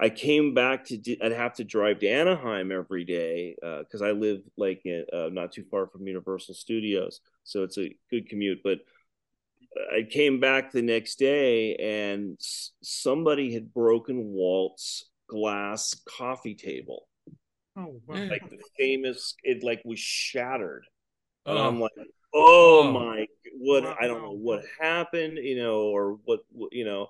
I 0.00 0.08
came 0.10 0.54
back 0.54 0.84
to 0.86 1.16
I'd 1.20 1.32
have 1.32 1.54
to 1.54 1.64
drive 1.64 1.98
to 2.00 2.08
Anaheim 2.08 2.70
every 2.70 3.04
day 3.04 3.56
because 3.60 4.02
uh, 4.02 4.06
I 4.06 4.12
live 4.12 4.42
like 4.56 4.82
in, 4.84 5.04
uh, 5.12 5.28
not 5.32 5.52
too 5.52 5.64
far 5.70 5.88
from 5.88 6.06
Universal 6.06 6.54
Studios, 6.54 7.20
so 7.44 7.64
it's 7.64 7.78
a 7.78 7.94
good 8.10 8.28
commute. 8.28 8.60
But 8.62 8.78
I 9.94 10.02
came 10.02 10.40
back 10.40 10.72
the 10.72 10.82
next 10.82 11.18
day 11.18 11.74
and 11.76 12.36
somebody 12.82 13.52
had 13.52 13.72
broken 13.74 14.32
Walt's 14.32 15.04
glass 15.28 15.94
coffee 16.08 16.54
table. 16.54 17.06
Oh, 17.76 18.00
wow. 18.06 18.28
like 18.28 18.48
the 18.50 18.58
famous, 18.76 19.34
it 19.44 19.62
like 19.62 19.80
was 19.84 20.00
shattered. 20.00 20.84
Oh. 21.46 21.52
And 21.52 21.60
I'm 21.60 21.80
like, 21.80 21.92
oh, 22.34 22.88
Oh. 22.88 22.92
my, 22.92 23.26
what, 23.58 23.84
Wow. 23.84 23.96
I 24.00 24.06
don't 24.06 24.22
know 24.22 24.32
what 24.32 24.62
happened, 24.80 25.38
you 25.38 25.56
know, 25.56 25.82
or 25.82 26.18
what, 26.24 26.40
what 26.50 26.72
you 26.72 26.84
know. 26.84 27.08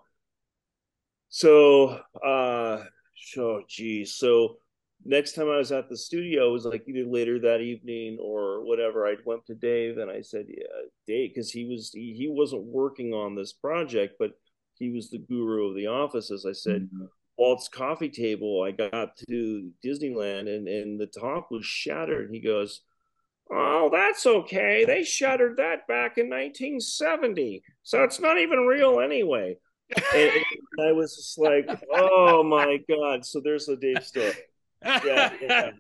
So, 1.29 2.01
uh, 2.25 2.85
so, 3.17 3.63
geez. 3.69 4.17
So, 4.17 4.59
next 5.05 5.33
time 5.33 5.49
I 5.49 5.57
was 5.57 5.73
at 5.73 5.89
the 5.89 5.97
studio, 5.97 6.49
it 6.49 6.53
was 6.53 6.65
like 6.65 6.85
either 6.87 7.09
later 7.09 7.39
that 7.41 7.61
evening 7.61 8.19
or 8.21 8.65
whatever. 8.65 9.07
I 9.07 9.17
went 9.25 9.47
to 9.47 9.55
Dave 9.55 9.99
and 9.99 10.11
I 10.11 10.21
said, 10.21 10.47
"Yeah, 10.49 10.65
Dave," 11.07 11.31
because 11.35 11.51
he 11.51 11.65
was 11.65 11.91
he, 11.93 12.15
he 12.17 12.29
wasn't 12.29 12.65
working 12.65 13.13
on 13.13 13.35
this 13.35 13.53
project, 13.53 14.15
but 14.19 14.33
he 14.75 14.91
was 14.91 15.11
the 15.11 15.19
guru 15.19 15.69
of 15.69 15.77
the 15.77 15.87
office. 15.87 16.31
As 16.31 16.47
I 16.47 16.53
said, 16.53 16.89
Walt's 17.37 17.69
coffee 17.69 18.11
table. 18.11 18.63
I 18.63 18.71
got 18.73 19.17
to 19.29 19.71
Disneyland 19.85 20.49
and 20.49 20.69
and 20.69 21.01
the 21.01 21.07
top 21.07 21.49
was 21.51 21.65
shattered. 21.67 22.31
He 22.33 22.41
goes. 22.41 22.83
Oh, 23.51 23.89
that's 23.91 24.27
okay. 24.27 24.85
They 24.85 25.05
shattered 25.05 25.57
that 25.57 25.89
back 25.89 26.19
in 26.19 26.29
1970. 26.29 27.63
So 27.83 28.05
it's 28.05 28.21
not 28.21 28.37
even 28.39 28.67
real 28.67 29.01
anyway. 29.01 29.57
And 30.15 30.31
I 30.79 30.93
was 30.93 31.17
just 31.17 31.39
like, 31.39 31.69
oh 31.93 32.43
my 32.43 32.79
God. 32.89 33.25
So 33.25 33.41
there's 33.41 33.67
the 33.67 33.77
Dave 33.77 34.05
story. 34.05 34.33
Yeah, 34.85 35.33
yeah. 35.43 35.71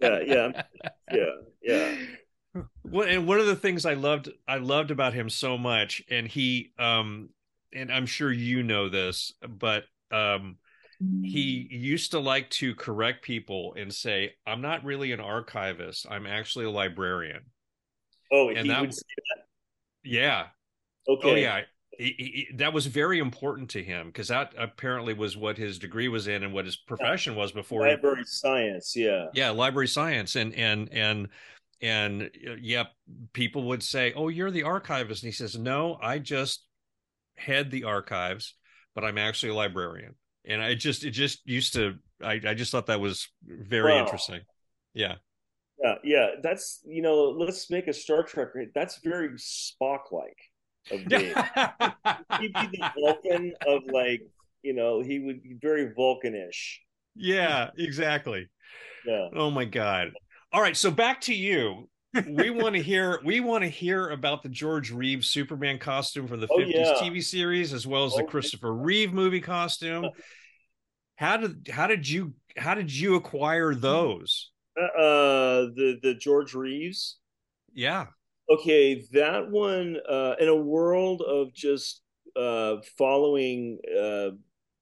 Yeah, 0.00 0.18
yeah, 0.24 0.62
yeah, 1.12 1.24
yeah. 1.62 1.94
Well, 2.84 3.06
and 3.06 3.26
one 3.26 3.38
of 3.40 3.46
the 3.46 3.56
things 3.56 3.84
I 3.86 3.94
loved 3.94 4.30
I 4.48 4.56
loved 4.56 4.90
about 4.90 5.12
him 5.14 5.28
so 5.28 5.56
much, 5.58 6.02
and 6.10 6.26
he 6.26 6.72
um 6.78 7.28
and 7.72 7.92
I'm 7.92 8.06
sure 8.06 8.32
you 8.32 8.62
know 8.62 8.88
this, 8.88 9.32
but 9.48 9.84
um 10.10 10.56
he 11.22 11.66
used 11.70 12.10
to 12.10 12.18
like 12.18 12.50
to 12.50 12.74
correct 12.74 13.22
people 13.22 13.74
and 13.78 13.94
say, 13.94 14.34
I'm 14.46 14.60
not 14.60 14.84
really 14.84 15.12
an 15.12 15.20
archivist, 15.20 16.06
I'm 16.10 16.26
actually 16.26 16.64
a 16.66 16.70
librarian. 16.70 17.42
Oh, 18.32 18.48
And 18.48 18.58
he 18.58 18.68
that- 18.68 18.80
would 18.80 18.94
say 18.94 19.02
Yeah. 20.04 20.46
Okay. 21.08 21.30
Oh 21.30 21.34
yeah. 21.36 21.60
He, 21.98 22.14
he, 22.16 22.46
he- 22.48 22.56
that 22.56 22.72
was 22.72 22.86
very 22.86 23.18
important 23.18 23.70
to 23.70 23.82
him 23.82 24.06
because 24.06 24.28
that 24.28 24.54
apparently 24.56 25.12
was 25.12 25.36
what 25.36 25.58
his 25.58 25.78
degree 25.78 26.08
was 26.08 26.28
in 26.28 26.42
and 26.44 26.52
what 26.54 26.64
his 26.64 26.76
profession 26.76 27.34
was 27.34 27.52
before 27.52 27.84
he 27.84 27.92
Library 27.92 28.24
science, 28.24 28.94
yeah. 28.96 29.26
yeah 29.34 29.50
library 29.50 29.88
science 29.88 30.36
and 30.36 30.54
and 30.54 30.88
and 30.92 31.28
and 31.82 32.22
uh, 32.48 32.54
yeah 32.60 32.84
people 33.32 33.64
would 33.64 33.82
say 33.82 34.12
oh 34.14 34.28
you're 34.28 34.50
the 34.50 34.62
archivist 34.62 35.22
and 35.22 35.28
he 35.28 35.32
says 35.36 35.58
no 35.58 35.98
i 36.02 36.18
just 36.18 36.64
head 37.36 37.70
the 37.70 37.84
archives 37.84 38.54
but 38.94 39.02
i'm 39.04 39.18
actually 39.18 39.48
a 39.50 39.54
librarian 39.54 40.14
and 40.44 40.62
i 40.62 40.74
just 40.74 41.04
it 41.04 41.10
just 41.12 41.40
used 41.46 41.72
to 41.72 41.94
i, 42.22 42.40
I 42.46 42.54
just 42.54 42.70
thought 42.70 42.86
that 42.86 43.00
was 43.00 43.28
very 43.44 43.92
Wow. 43.92 44.00
interesting 44.00 44.40
yeah 44.94 45.14
Yeah, 45.82 45.94
yeah. 46.04 46.26
That's 46.42 46.80
you 46.84 47.00
know, 47.00 47.30
let's 47.30 47.70
make 47.70 47.88
a 47.88 47.92
Star 47.94 48.22
Trek. 48.22 48.48
That's 48.74 48.98
very 49.02 49.30
Spock 49.38 50.12
like 50.12 50.36
of. 50.90 51.00
He'd 52.40 52.52
be 52.52 52.66
the 52.78 52.90
Vulcan 52.98 53.52
of 53.66 53.82
like, 53.92 54.22
you 54.62 54.74
know, 54.74 55.00
he 55.02 55.18
would 55.18 55.42
be 55.42 55.56
very 55.60 55.92
Vulcanish. 55.96 56.78
yeah 57.16 57.70
exactly 57.78 58.48
Yeah. 59.06 59.28
oh 59.34 59.50
my 59.50 59.64
god 59.64 60.12
all 60.52 60.60
right 60.62 60.76
so 60.76 60.90
back 60.90 61.20
to 61.22 61.34
you 61.34 61.88
we 62.28 62.50
want 62.50 62.74
to 62.76 62.82
hear 62.82 63.20
we 63.24 63.40
want 63.40 63.62
to 63.64 63.68
hear 63.70 64.08
about 64.10 64.42
the 64.42 64.48
George 64.48 64.90
Reeves 64.90 65.28
Superman 65.28 65.78
costume 65.78 66.26
from 66.28 66.40
the 66.40 66.48
Oh, 66.50 66.58
50s 66.58 66.72
yeah. 66.74 66.94
TV 67.00 67.22
series 67.22 67.72
as 67.72 67.86
well 67.86 68.04
as 68.04 68.14
the 68.14 68.22
Oh, 68.22 68.26
Christopher 68.26 68.72
Reeve 68.74 69.12
movie 69.12 69.40
costume. 69.40 70.06
How 71.16 71.36
did 71.36 71.68
how 71.70 71.86
did 71.86 72.08
you 72.08 72.34
how 72.56 72.74
did 72.74 72.92
you 72.92 73.14
acquire 73.14 73.74
those? 73.74 74.50
Uh, 74.76 75.70
the 75.76 75.98
the 76.02 76.14
George 76.14 76.54
Reeves. 76.54 77.18
Yeah. 77.72 78.06
Okay, 78.50 79.06
that 79.12 79.48
one. 79.48 79.96
Uh, 80.08 80.34
in 80.40 80.48
a 80.48 80.56
world 80.56 81.22
of 81.22 81.54
just 81.54 82.02
uh, 82.34 82.76
following 82.98 83.78
uh, 83.96 84.30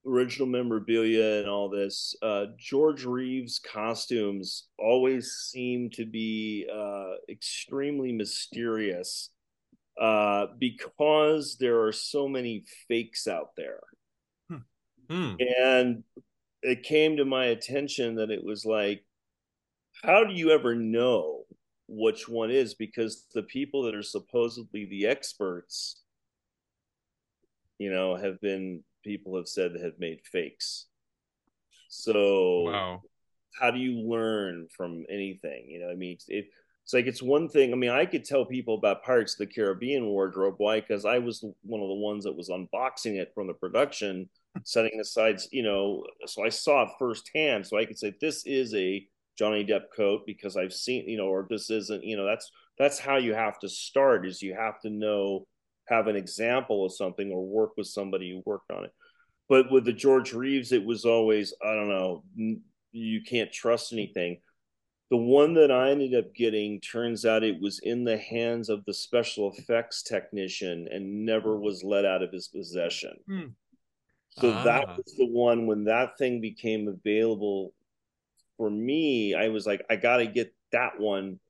original 0.07 0.49
memorabilia 0.49 1.41
and 1.41 1.49
all 1.49 1.69
this, 1.69 2.15
uh, 2.23 2.47
George 2.59 3.05
Reeves 3.05 3.59
costumes 3.59 4.69
always 4.79 5.33
seem 5.33 5.91
to 5.91 6.07
be 6.07 6.67
uh, 6.73 7.17
extremely 7.29 8.11
mysterious 8.11 9.31
uh, 10.01 10.47
because 10.59 11.59
there 11.59 11.83
are 11.83 11.93
so 11.93 12.27
many 12.27 12.65
fakes 12.89 13.27
out 13.27 13.51
there. 13.57 13.81
Hmm. 15.11 15.35
And 15.39 16.05
it 16.63 16.83
came 16.83 17.17
to 17.19 17.25
my 17.25 17.47
attention 17.47 18.17
that 18.17 18.31
it 18.31 18.43
was 18.43 18.65
like, 18.65 19.05
how 20.03 20.25
do 20.25 20.35
you 20.35 20.51
ever 20.51 20.75
know 20.75 21.45
which 21.89 22.29
one 22.29 22.51
is? 22.51 22.75
Because 22.75 23.27
the 23.35 23.43
people 23.43 23.83
that 23.85 23.95
are 23.95 24.03
supposedly 24.03 24.85
the 24.85 25.07
experts, 25.07 26.03
you 27.79 27.91
know, 27.91 28.17
have 28.17 28.41
been 28.41 28.83
people 29.05 29.37
have 29.37 29.49
said 29.49 29.73
that 29.73 29.83
have 29.83 29.99
made 29.99 30.21
fakes. 30.25 30.87
So 31.89 32.65
Wow. 32.65 33.03
how 33.59 33.71
do 33.71 33.79
you 33.79 34.01
learn 34.01 34.69
from 34.77 35.05
anything? 35.09 35.69
You 35.71 35.81
know, 35.81 35.91
I 35.91 35.95
mean, 35.95 36.19
it, 36.29 36.51
it's 36.85 36.93
like 36.95 37.07
it's 37.07 37.23
one 37.23 37.49
thing. 37.49 37.73
I 37.73 37.77
mean, 37.77 37.91
I 37.91 38.07
could 38.07 38.25
tell 38.25 38.45
people 38.45 38.75
about 38.75 39.03
Pirates 39.05 39.35
of 39.35 39.47
the 39.49 39.55
Caribbean 39.55 40.07
wardrobe. 40.07 40.55
Why? 40.59 40.81
Because 40.81 41.05
I 41.05 41.19
was 41.19 41.45
one 41.63 41.81
of 41.83 41.89
the 41.89 41.95
ones 41.95 42.25
that 42.25 42.37
was 42.37 42.49
unboxing 42.49 43.17
it 43.17 43.33
from 43.35 43.47
the 43.47 43.55
production, 43.55 44.29
setting 44.63 45.01
aside, 45.01 45.41
you 45.51 45.63
know, 45.63 46.05
so 46.27 46.45
I 46.45 46.49
saw 46.51 46.83
it 46.85 46.91
firsthand. 46.99 47.67
So 47.67 47.79
I 47.79 47.85
could 47.85 47.99
say 47.99 48.15
this 48.21 48.47
is 48.47 48.75
a 48.75 49.07
Johnny 49.39 49.65
Depp 49.65 49.85
coat 49.97 50.23
because 50.27 50.57
I've 50.57 50.73
seen, 50.73 51.09
you 51.09 51.17
know, 51.17 51.29
or 51.29 51.47
this 51.49 51.71
isn't, 51.71 52.03
you 52.03 52.17
know, 52.17 52.27
that's 52.27 52.51
that's 52.79 52.99
how 52.99 53.17
you 53.17 53.35
have 53.35 53.59
to 53.61 53.69
start. 53.69 54.27
Is 54.27 54.43
you 54.43 54.55
have 54.55 54.81
to 54.81 54.91
know 54.91 55.47
have 55.87 56.09
an 56.09 56.17
example 56.17 56.85
of 56.85 56.95
something 56.95 57.31
or 57.31 57.47
work 57.47 57.71
with 57.77 57.87
somebody 57.87 58.31
who 58.31 58.43
worked 58.45 58.71
on 58.73 58.85
it. 58.85 58.93
But 59.49 59.71
with 59.71 59.85
the 59.85 59.93
George 59.93 60.35
Reeves, 60.35 60.73
it 60.73 60.85
was 60.85 61.05
always 61.05 61.55
I 61.65 61.75
don't 61.75 61.89
know, 61.89 62.25
you 62.93 63.23
can't 63.23 63.53
trust 63.53 63.93
anything. 63.93 64.41
The 65.11 65.17
one 65.17 65.55
that 65.55 65.71
I 65.71 65.91
ended 65.91 66.15
up 66.15 66.35
getting 66.35 66.81
turns 66.81 67.25
out 67.25 67.43
it 67.43 67.59
was 67.61 67.79
in 67.83 68.05
the 68.05 68.19
hands 68.19 68.69
of 68.69 68.85
the 68.85 68.93
special 68.93 69.53
effects 69.57 70.03
technician 70.03 70.87
and 70.91 71.25
never 71.25 71.59
was 71.59 71.83
let 71.83 72.05
out 72.05 72.23
of 72.23 72.33
his 72.33 72.49
possession. 72.49 73.15
Hmm. 73.27 73.47
So 74.31 74.51
ah. 74.53 74.65
that 74.65 74.89
was 74.89 75.15
the 75.17 75.27
one 75.27 75.67
when 75.67 75.85
that 75.85 76.19
thing 76.19 76.41
became 76.41 76.89
available 76.89 77.73
for 78.59 78.71
me. 78.71 79.35
I 79.35 79.49
was 79.49 79.67
like, 79.67 79.83
I 79.89 79.97
got 79.97 80.19
to 80.19 80.27
get 80.27 80.55
that 80.73 81.01
one 81.01 81.41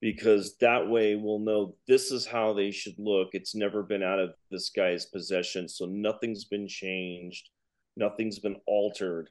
because 0.00 0.56
that 0.58 0.88
way 0.88 1.16
we'll 1.16 1.40
know 1.40 1.74
this 1.88 2.12
is 2.12 2.24
how 2.24 2.52
they 2.52 2.70
should 2.70 2.94
look. 2.98 3.30
It's 3.32 3.56
never 3.56 3.82
been 3.82 4.04
out 4.04 4.20
of 4.20 4.34
this 4.52 4.70
guy's 4.70 5.06
possession. 5.06 5.68
So 5.68 5.86
nothing's 5.86 6.44
been 6.44 6.68
changed, 6.68 7.48
nothing's 7.96 8.38
been 8.38 8.56
altered 8.66 9.30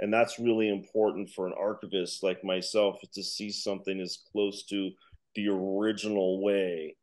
and 0.00 0.12
that's 0.12 0.38
really 0.38 0.68
important 0.68 1.30
for 1.30 1.46
an 1.46 1.54
archivist 1.58 2.22
like 2.22 2.42
myself 2.42 2.98
to 3.12 3.22
see 3.22 3.50
something 3.50 4.00
as 4.00 4.18
close 4.32 4.64
to 4.64 4.90
the 5.34 5.48
original 5.48 6.42
way 6.42 6.96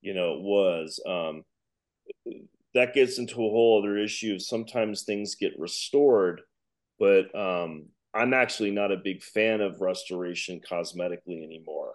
you 0.00 0.14
know 0.14 0.34
it 0.34 0.40
was 0.40 1.00
um, 1.06 1.42
that 2.74 2.94
gets 2.94 3.18
into 3.18 3.34
a 3.34 3.50
whole 3.50 3.82
other 3.82 3.98
issue 3.98 4.38
sometimes 4.38 5.02
things 5.02 5.34
get 5.34 5.58
restored 5.58 6.40
but 6.98 7.34
um, 7.34 7.86
i'm 8.14 8.34
actually 8.34 8.70
not 8.70 8.92
a 8.92 8.96
big 8.96 9.22
fan 9.22 9.60
of 9.60 9.80
restoration 9.80 10.60
cosmetically 10.60 11.42
anymore. 11.44 11.94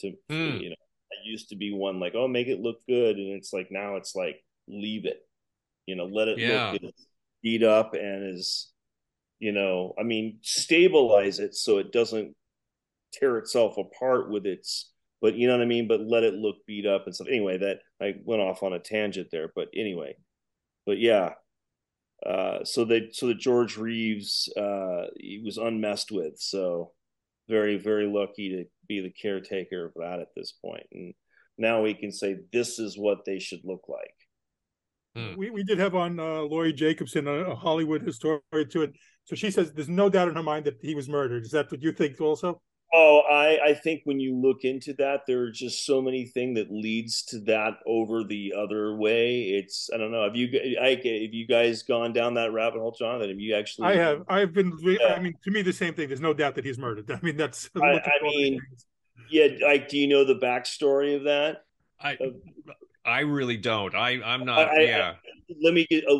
To 0.00 0.12
mm. 0.30 0.60
you 0.60 0.70
know 0.70 0.76
i 1.12 1.16
used 1.24 1.50
to 1.50 1.56
be 1.56 1.72
one 1.72 2.00
like 2.00 2.14
oh 2.14 2.26
make 2.26 2.48
it 2.48 2.60
look 2.60 2.78
good 2.88 3.16
and 3.16 3.32
it's 3.36 3.52
like 3.52 3.68
now 3.70 3.96
it's 3.96 4.14
like 4.14 4.42
leave 4.68 5.04
it. 5.04 5.20
You 5.86 5.96
know 5.96 6.06
let 6.06 6.28
it 6.28 6.38
yeah. 6.38 6.76
look 6.82 6.94
beat 7.42 7.62
up 7.62 7.94
and 7.94 8.34
is 8.34 8.70
you 9.40 9.52
know 9.52 9.94
i 9.98 10.04
mean 10.04 10.38
stabilize 10.42 11.40
it 11.40 11.54
so 11.54 11.78
it 11.78 11.90
doesn't 11.90 12.36
tear 13.12 13.36
itself 13.38 13.76
apart 13.76 14.30
with 14.30 14.46
its 14.46 14.92
but 15.20 15.34
you 15.34 15.46
know 15.46 15.56
what 15.56 15.62
i 15.62 15.66
mean? 15.66 15.86
But 15.86 16.00
let 16.00 16.24
it 16.24 16.34
look 16.34 16.56
beat 16.66 16.86
up 16.86 17.06
and 17.06 17.14
stuff. 17.14 17.28
Anyway 17.28 17.58
that 17.58 17.78
i 18.00 18.14
went 18.24 18.42
off 18.42 18.62
on 18.62 18.72
a 18.72 18.78
tangent 18.78 19.28
there 19.30 19.52
but 19.54 19.68
anyway. 19.74 20.16
But 20.86 20.98
yeah 20.98 21.34
uh, 22.26 22.64
so 22.64 22.84
that 22.84 23.14
so 23.14 23.28
that 23.28 23.38
george 23.38 23.76
reeves 23.76 24.48
uh, 24.56 25.06
he 25.16 25.42
was 25.44 25.58
unmessed 25.58 26.10
with 26.10 26.34
so 26.38 26.92
very 27.48 27.76
very 27.76 28.06
lucky 28.06 28.50
to 28.50 28.64
be 28.88 29.00
the 29.00 29.10
caretaker 29.10 29.86
of 29.86 29.92
that 29.96 30.20
at 30.20 30.28
this 30.36 30.52
point 30.64 30.86
and 30.92 31.14
now 31.58 31.82
we 31.82 31.94
can 31.94 32.12
say 32.12 32.36
this 32.52 32.78
is 32.78 32.96
what 32.96 33.24
they 33.24 33.38
should 33.38 33.60
look 33.64 33.84
like 33.88 34.14
Hmm. 35.14 35.34
We 35.36 35.50
we 35.50 35.62
did 35.62 35.78
have 35.78 35.94
on 35.94 36.18
uh, 36.18 36.40
Lori 36.40 36.72
Jacobson, 36.72 37.28
a, 37.28 37.50
a, 37.50 37.54
Hollywood 37.54 38.02
historian, 38.02 38.40
too, 38.70 38.84
and 38.84 38.96
so 39.24 39.36
she 39.36 39.50
says 39.50 39.70
there's 39.72 39.88
no 39.88 40.08
doubt 40.08 40.28
in 40.28 40.34
her 40.34 40.42
mind 40.42 40.64
that 40.64 40.78
he 40.80 40.94
was 40.94 41.08
murdered. 41.08 41.44
Is 41.44 41.50
that 41.50 41.70
what 41.70 41.82
you 41.82 41.92
think 41.92 42.18
also? 42.20 42.62
Oh, 42.94 43.20
I 43.20 43.70
I 43.70 43.74
think 43.74 44.02
when 44.04 44.20
you 44.20 44.36
look 44.36 44.64
into 44.64 44.92
that, 44.94 45.22
there 45.26 45.40
are 45.42 45.50
just 45.50 45.86
so 45.86 46.02
many 46.02 46.26
things 46.26 46.58
that 46.58 46.70
leads 46.70 47.22
to 47.26 47.38
that 47.40 47.78
over 47.86 48.22
the 48.22 48.52
other 48.56 48.94
way. 48.94 49.44
It's 49.44 49.88
I 49.94 49.96
don't 49.96 50.12
know. 50.12 50.24
Have 50.24 50.36
you 50.36 50.76
I, 50.80 50.90
have 50.90 51.04
you 51.04 51.46
guys 51.46 51.82
gone 51.82 52.12
down 52.12 52.34
that 52.34 52.52
rabbit 52.52 52.80
hole, 52.80 52.94
Jonathan? 52.98 53.30
Have 53.30 53.40
you 53.40 53.54
actually? 53.54 53.88
I 53.88 53.96
have. 53.96 54.24
I've 54.28 54.52
been. 54.52 54.76
Yeah. 54.82 55.14
I 55.16 55.20
mean, 55.20 55.34
to 55.44 55.50
me, 55.50 55.62
the 55.62 55.72
same 55.72 55.94
thing. 55.94 56.08
There's 56.08 56.20
no 56.20 56.34
doubt 56.34 56.54
that 56.56 56.66
he's 56.66 56.78
murdered. 56.78 57.10
I 57.10 57.18
mean, 57.22 57.38
that's. 57.38 57.70
I, 57.76 57.98
I 57.98 58.22
mean, 58.22 58.60
yeah. 59.30 59.48
Like, 59.64 59.88
do 59.88 59.96
you 59.96 60.06
know 60.06 60.24
the 60.24 60.36
backstory 60.36 61.16
of 61.16 61.24
that? 61.24 61.64
I 61.98 62.18
I 63.04 63.20
really 63.20 63.56
don't. 63.56 63.94
I 63.94 64.20
I'm 64.22 64.44
not. 64.44 64.68
I, 64.68 64.82
yeah. 64.82 65.12
I, 65.12 65.54
let 65.62 65.74
me 65.74 65.86
get 65.88 66.04
uh, 66.08 66.18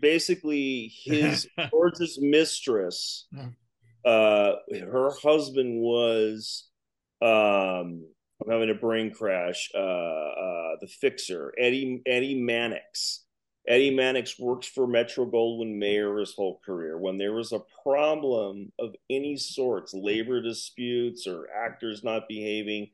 basically 0.00 0.92
his 1.04 1.48
George's 1.70 2.18
mistress. 2.20 3.26
Uh, 4.04 4.52
her 4.72 5.10
husband 5.22 5.80
was 5.80 6.68
um 7.20 8.04
I'm 8.40 8.52
having 8.52 8.70
a 8.70 8.74
brain 8.74 9.12
crash. 9.12 9.70
Uh, 9.74 9.78
uh, 9.78 10.76
the 10.80 10.86
fixer, 10.86 11.52
Eddie 11.58 12.02
Eddie 12.06 12.40
Mannix. 12.40 13.24
Eddie 13.66 13.94
Mannix 13.94 14.38
works 14.38 14.66
for 14.66 14.86
Metro 14.86 15.26
Goldwyn 15.26 15.76
Mayer 15.76 16.18
his 16.18 16.34
whole 16.34 16.60
career. 16.64 16.96
When 16.96 17.18
there 17.18 17.34
was 17.34 17.52
a 17.52 17.60
problem 17.82 18.72
of 18.78 18.94
any 19.10 19.36
sorts, 19.36 19.92
labor 19.92 20.40
disputes 20.40 21.26
or 21.26 21.48
actors 21.54 22.02
not 22.02 22.28
behaving, 22.28 22.90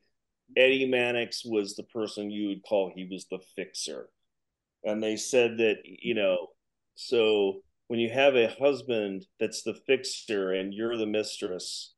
Eddie 0.57 0.85
Mannix 0.85 1.45
was 1.45 1.75
the 1.75 1.83
person 1.83 2.29
you 2.29 2.49
would 2.49 2.63
call 2.63 2.91
he 2.93 3.05
was 3.05 3.25
the 3.27 3.39
fixer. 3.55 4.09
And 4.83 5.01
they 5.01 5.15
said 5.15 5.59
that, 5.59 5.77
you 5.85 6.13
know, 6.13 6.47
so 6.95 7.61
when 7.87 7.99
you 7.99 8.09
have 8.09 8.35
a 8.35 8.53
husband 8.59 9.25
that's 9.39 9.63
the 9.63 9.75
fixer 9.85 10.51
and 10.53 10.73
you're 10.73 10.97
the 10.97 11.05
mistress, 11.05 11.93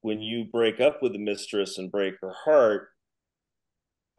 when 0.00 0.20
you 0.20 0.44
break 0.44 0.80
up 0.80 1.02
with 1.02 1.12
the 1.12 1.18
mistress 1.18 1.78
and 1.78 1.90
break 1.90 2.14
her 2.20 2.32
heart, 2.44 2.88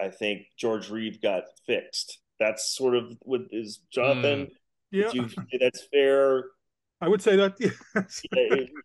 I 0.01 0.09
think 0.09 0.47
George 0.57 0.89
Reeve 0.89 1.21
got 1.21 1.43
fixed. 1.65 2.19
That's 2.39 2.75
sort 2.75 2.95
of 2.95 3.13
what 3.21 3.41
is 3.51 3.79
Jonathan. 3.91 4.47
Mm. 4.47 4.51
Yeah, 4.91 5.11
you, 5.13 5.29
that's 5.59 5.87
fair. 5.91 6.45
I 7.01 7.07
would 7.07 7.21
say 7.21 7.35
that. 7.35 7.57
Yes. 7.95 8.23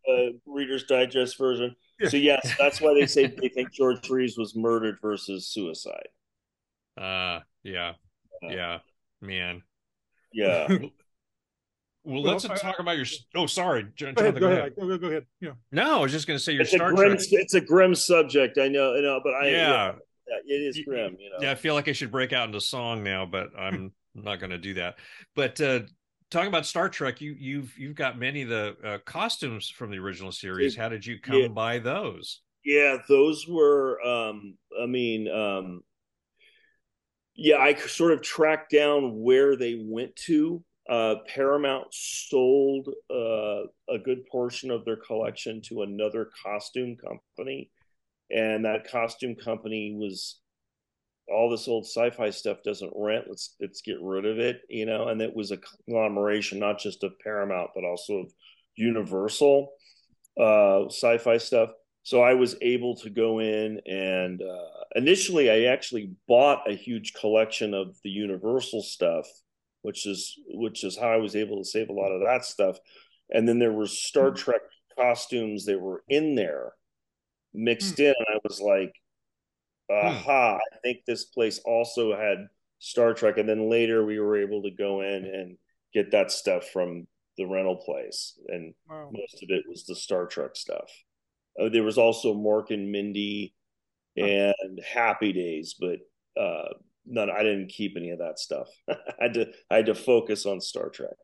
uh, 0.09 0.37
Reader's 0.47 0.85
Digest 0.85 1.39
version. 1.39 1.75
So 2.09 2.17
yes, 2.17 2.55
that's 2.59 2.81
why 2.81 2.95
they 2.95 3.07
say 3.07 3.27
they 3.27 3.49
think 3.49 3.73
George 3.73 4.09
Reeves 4.09 4.39
was 4.39 4.57
murdered 4.57 4.99
versus 5.03 5.49
suicide. 5.49 6.09
Uh 6.97 7.41
yeah. 7.63 7.93
Yeah. 8.43 8.79
Man. 9.21 9.63
Yeah. 10.33 10.69
Well, 12.05 12.23
let's 12.23 12.49
well, 12.49 12.57
talk 12.57 12.79
about 12.79 12.97
your. 12.97 13.07
Oh, 13.35 13.47
sorry, 13.47 13.87
John, 13.95 14.15
go, 14.15 14.23
ahead, 14.23 14.35
go, 14.35 14.41
go 14.41 14.47
ahead. 14.51 14.73
Go, 14.75 14.99
go, 14.99 15.07
ahead. 15.09 15.27
Yeah. 15.41 15.51
No, 15.71 15.99
I 15.99 16.03
was 16.03 16.13
just 16.13 16.27
going 16.27 16.39
to 16.39 16.43
say 16.43 16.53
your 16.53 16.63
it's 16.63 16.71
Star 16.71 16.93
a 16.93 16.95
grim, 16.95 17.17
Trek. 17.17 17.27
It's 17.31 17.55
a 17.55 17.61
grim 17.61 17.95
subject. 17.95 18.59
I 18.59 18.69
know, 18.69 18.97
I 18.97 19.01
know, 19.01 19.21
but 19.23 19.35
I 19.35 19.49
yeah, 19.49 19.93
yeah, 20.27 20.57
it 20.57 20.61
is 20.61 20.81
grim. 20.85 21.17
You 21.19 21.31
know. 21.31 21.37
Yeah, 21.43 21.51
I 21.51 21.57
feel 21.57 21.75
like 21.75 21.89
I 21.89 21.93
should 21.93 22.11
break 22.11 22.33
out 22.33 22.47
into 22.47 22.61
song 22.61 23.03
now, 23.03 23.27
but 23.27 23.51
I'm 23.59 23.93
not 24.15 24.41
going 24.41 24.51
to 24.51 24.59
do 24.59 24.75
that. 24.75 24.97
But 25.37 25.61
uh, 25.61 25.81
talking 26.31 26.49
about 26.49 26.65
Star 26.65 26.89
Trek, 26.89 27.21
you 27.21 27.37
you've 27.39 27.77
you've 27.79 27.97
got 27.97 28.19
many 28.19 28.43
of 28.43 28.49
the 28.49 28.77
uh, 28.83 28.99
costumes 29.05 29.69
from 29.69 29.91
the 29.91 29.99
original 29.99 30.33
series. 30.33 30.75
How 30.75 30.89
did 30.89 31.05
you 31.05 31.21
come 31.21 31.37
yeah. 31.37 31.49
by 31.49 31.79
those? 31.79 32.41
Yeah, 32.65 32.99
those 33.09 33.47
were. 33.47 34.01
Um, 34.03 34.57
I 34.81 34.87
mean, 34.87 35.29
um, 35.29 35.83
yeah, 37.35 37.57
I 37.57 37.75
sort 37.75 38.13
of 38.13 38.23
tracked 38.23 38.71
down 38.71 39.21
where 39.21 39.57
they 39.57 39.83
went 39.83 40.17
to. 40.27 40.63
Uh, 40.91 41.17
Paramount 41.33 41.87
sold 41.93 42.89
uh, 43.11 43.63
a 43.89 43.99
good 44.03 44.27
portion 44.27 44.73
of 44.73 44.85
their 44.85 44.97
collection 44.97 45.63
to 45.63 45.83
another 45.83 46.31
costume 46.43 46.97
company, 46.97 47.71
and 48.31 48.65
that 48.65 48.91
costume 48.91 49.37
company 49.37 49.95
was 49.97 50.41
all 51.31 51.49
this 51.49 51.69
old 51.69 51.85
sci-fi 51.85 52.31
stuff 52.31 52.59
doesn't 52.65 52.93
rent. 52.97 53.27
Let's 53.29 53.55
let's 53.61 53.83
get 53.83 53.99
rid 54.03 54.27
of 54.27 54.39
it, 54.41 54.63
you 54.69 54.85
know. 54.85 55.09
And 55.09 55.23
it 55.23 55.35
was 55.35 55.53
a 55.53 55.59
conglomeration, 55.59 56.59
not 56.59 56.81
just 56.81 57.05
of 57.05 57.13
Paramount, 57.23 57.71
but 57.75 57.85
also 57.85 58.15
of 58.19 58.33
Universal 58.75 59.73
uh, 60.41 60.87
sci-fi 60.87 61.39
stuff. 61.39 61.71
So 62.03 62.23
I 62.23 62.35
was 62.35 62.57
able 62.63 62.97
to 62.97 63.11
go 63.11 63.41
in 63.41 63.81
and 63.87 64.43
uh, 64.43 64.85
initially 64.97 65.51
I 65.51 65.73
actually 65.73 66.13
bought 66.27 66.69
a 66.69 66.75
huge 66.75 67.13
collection 67.15 67.75
of 67.75 67.95
the 68.03 68.11
Universal 68.11 68.83
stuff, 68.83 69.27
which 69.83 70.07
is 70.07 70.39
which 70.49 70.85
is 70.85 70.97
how 70.97 71.09
I 71.09 71.17
was 71.17 71.37
able 71.37 71.59
to 71.59 71.65
save 71.65 71.89
a 71.89 71.95
lot 71.95 72.13
of 72.13 72.23
that 72.27 72.45
stuff. 72.45 72.79
And 73.31 73.49
then 73.49 73.59
there 73.59 73.73
were 73.73 73.87
Star 73.87 74.31
hmm. 74.31 74.37
Trek 74.37 74.61
costumes 74.99 75.65
that 75.67 75.81
were 75.81 76.03
in 76.09 76.35
there 76.35 76.73
mixed 77.55 77.97
mm. 77.97 78.01
in, 78.01 78.15
and 78.17 78.27
I 78.35 78.39
was 78.45 78.61
like, 78.61 78.93
Hmm. 79.91 80.07
aha, 80.07 80.57
I 80.57 80.77
think 80.83 81.05
this 81.05 81.25
place 81.25 81.61
also 81.65 82.17
had 82.17 82.47
Star 82.79 83.13
Trek. 83.13 83.39
And 83.39 83.49
then 83.49 83.69
later 83.69 84.05
we 84.05 84.21
were 84.21 84.41
able 84.41 84.63
to 84.63 84.71
go 84.71 85.01
in 85.01 85.25
and 85.25 85.59
get 85.93 86.13
that 86.13 86.31
stuff 86.31 86.69
from 86.73 87.07
the 87.37 87.47
rental 87.47 87.77
place. 87.77 88.39
And 88.49 88.75
wow. 88.89 89.11
most 89.13 89.43
of 89.43 89.51
it 89.51 89.65
was 89.69 89.85
the 89.85 89.97
Star 89.97 90.27
Trek 90.27 90.55
stuff. 90.55 90.91
Uh, 91.61 91.69
there 91.69 91.83
was 91.83 91.99
also 91.99 92.35
Mork 92.35 92.71
and 92.71 92.93
Mindy 92.93 93.55
and. 94.17 94.55
Happy 94.87 95.33
Days, 95.33 95.75
but 95.79 95.99
uh, 96.41 96.69
none. 97.11 97.31
I 97.31 97.43
didn't 97.43 97.69
keep 97.69 97.97
any 97.97 98.11
of 98.11 98.19
that 98.19 98.39
stuff. 98.39 98.69
I 98.89 98.95
had 99.21 99.35
to. 99.35 99.53
I 99.71 99.77
had 99.77 99.87
to 99.87 99.95
focus 99.95 100.47
on 100.47 100.61
Star 100.61 100.89
Trek. 100.89 101.17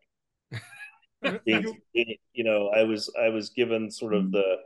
you 1.44 1.74
know, 2.36 2.68
I 2.68 2.84
was 2.84 3.12
I 3.20 3.30
was 3.30 3.50
given 3.50 3.90
sort 3.90 4.14
of 4.14 4.30
the 4.32 4.58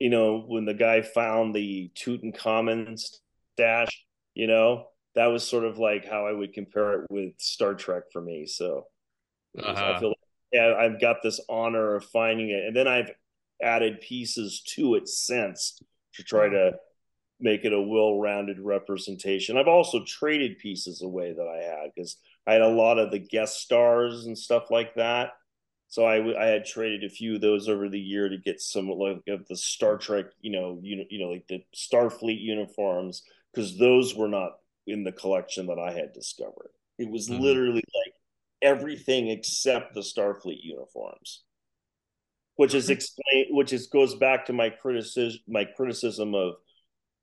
you 0.00 0.10
know, 0.10 0.44
when 0.46 0.64
the 0.64 0.74
guy 0.74 1.02
found 1.02 1.54
the 1.54 1.90
Tutankhamun 1.94 3.00
stash, 3.54 4.04
you 4.34 4.46
know, 4.46 4.86
that 5.14 5.26
was 5.26 5.46
sort 5.46 5.64
of 5.64 5.78
like 5.78 6.08
how 6.08 6.26
I 6.26 6.32
would 6.32 6.52
compare 6.52 7.02
it 7.02 7.06
with 7.10 7.32
Star 7.38 7.74
Trek 7.74 8.04
for 8.12 8.20
me. 8.20 8.46
So 8.46 8.86
uh-huh. 9.58 9.94
I 9.96 10.00
feel 10.00 10.08
like, 10.10 10.18
yeah, 10.52 10.74
I've 10.78 11.00
got 11.00 11.22
this 11.22 11.40
honor 11.48 11.96
of 11.96 12.04
finding 12.04 12.50
it. 12.50 12.64
And 12.66 12.76
then 12.76 12.88
I've 12.88 13.12
added 13.62 14.00
pieces 14.00 14.62
to 14.74 14.96
it 14.96 15.08
since 15.08 15.78
to 16.14 16.22
try 16.22 16.48
to 16.48 16.72
make 17.40 17.64
it 17.64 17.72
a 17.72 17.80
well-rounded 17.80 18.60
representation. 18.60 19.56
I've 19.56 19.68
also 19.68 20.04
traded 20.06 20.58
pieces 20.58 21.02
away 21.02 21.32
that 21.32 21.48
I 21.48 21.62
had 21.62 21.90
because 21.94 22.16
I 22.46 22.52
had 22.52 22.62
a 22.62 22.68
lot 22.68 22.98
of 22.98 23.10
the 23.10 23.18
guest 23.18 23.60
stars 23.60 24.26
and 24.26 24.38
stuff 24.38 24.70
like 24.70 24.94
that. 24.94 25.30
So 25.88 26.04
I, 26.04 26.42
I 26.42 26.46
had 26.46 26.64
traded 26.64 27.04
a 27.04 27.08
few 27.08 27.36
of 27.36 27.40
those 27.40 27.68
over 27.68 27.88
the 27.88 28.00
year 28.00 28.28
to 28.28 28.36
get 28.38 28.60
some 28.60 28.88
like 28.88 29.22
of 29.28 29.46
the 29.46 29.56
Star 29.56 29.96
Trek, 29.96 30.26
you 30.40 30.50
know, 30.50 30.80
you, 30.82 31.04
you 31.08 31.20
know, 31.20 31.30
like 31.30 31.46
the 31.48 31.62
Starfleet 31.74 32.40
uniforms 32.40 33.22
because 33.52 33.78
those 33.78 34.14
were 34.14 34.28
not 34.28 34.52
in 34.86 35.04
the 35.04 35.12
collection 35.12 35.66
that 35.66 35.78
I 35.78 35.92
had 35.92 36.12
discovered. 36.12 36.70
It 36.98 37.08
was 37.10 37.28
mm-hmm. 37.28 37.42
literally 37.42 37.84
like 37.94 38.14
everything 38.62 39.28
except 39.28 39.94
the 39.94 40.00
Starfleet 40.00 40.62
uniforms, 40.62 41.42
which 42.56 42.74
is 42.74 42.84
mm-hmm. 42.84 42.92
explain, 42.94 43.46
which 43.50 43.72
is 43.72 43.86
goes 43.86 44.14
back 44.16 44.46
to 44.46 44.52
my 44.52 44.70
criticism, 44.70 45.40
my 45.46 45.64
criticism 45.64 46.34
of, 46.34 46.54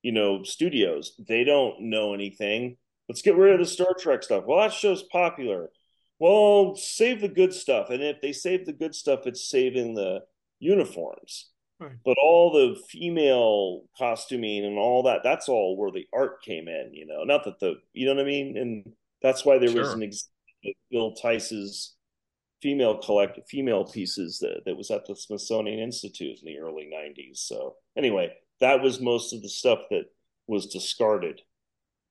you 0.02 0.12
know, 0.12 0.42
studios. 0.42 1.12
They 1.18 1.44
don't 1.44 1.82
know 1.82 2.14
anything. 2.14 2.76
Let's 3.08 3.22
get 3.22 3.36
rid 3.36 3.54
of 3.54 3.60
the 3.60 3.66
Star 3.66 3.94
Trek 3.98 4.22
stuff. 4.22 4.44
Well, 4.46 4.60
that 4.60 4.72
show's 4.72 5.02
popular. 5.04 5.70
Well, 6.18 6.76
save 6.76 7.20
the 7.20 7.28
good 7.28 7.52
stuff, 7.52 7.90
and 7.90 8.02
if 8.02 8.20
they 8.20 8.32
save 8.32 8.64
the 8.66 8.72
good 8.72 8.94
stuff, 8.94 9.26
it's 9.26 9.48
saving 9.48 9.94
the 9.94 10.20
uniforms. 10.60 11.50
Right. 11.80 11.92
But 12.04 12.16
all 12.22 12.52
the 12.52 12.80
female 12.88 13.82
costuming 13.98 14.64
and 14.64 14.78
all 14.78 15.02
that, 15.04 15.22
that's 15.24 15.48
all 15.48 15.76
where 15.76 15.90
the 15.90 16.06
art 16.12 16.42
came 16.42 16.68
in, 16.68 16.90
you 16.92 17.06
know. 17.06 17.24
Not 17.24 17.44
that 17.44 17.58
the, 17.58 17.74
you 17.92 18.06
know 18.06 18.14
what 18.14 18.22
I 18.22 18.26
mean? 18.26 18.56
And 18.56 18.92
that's 19.20 19.44
why 19.44 19.58
there 19.58 19.68
sure. 19.68 19.82
was 19.82 19.92
an 19.92 20.02
example 20.04 20.30
of 20.64 20.72
Bill 20.92 21.14
Theiss's 21.20 21.96
female 22.62 22.98
collect 22.98 23.40
female 23.48 23.84
pieces 23.84 24.38
that, 24.38 24.60
that 24.64 24.76
was 24.76 24.92
at 24.92 25.04
the 25.06 25.16
Smithsonian 25.16 25.80
Institute 25.80 26.38
in 26.40 26.46
the 26.46 26.60
early 26.60 26.88
90s. 26.94 27.38
So 27.38 27.74
anyway, 27.98 28.32
that 28.62 28.80
was 28.80 29.00
most 29.00 29.32
of 29.32 29.42
the 29.42 29.48
stuff 29.48 29.80
that 29.90 30.04
was 30.46 30.66
discarded, 30.66 31.40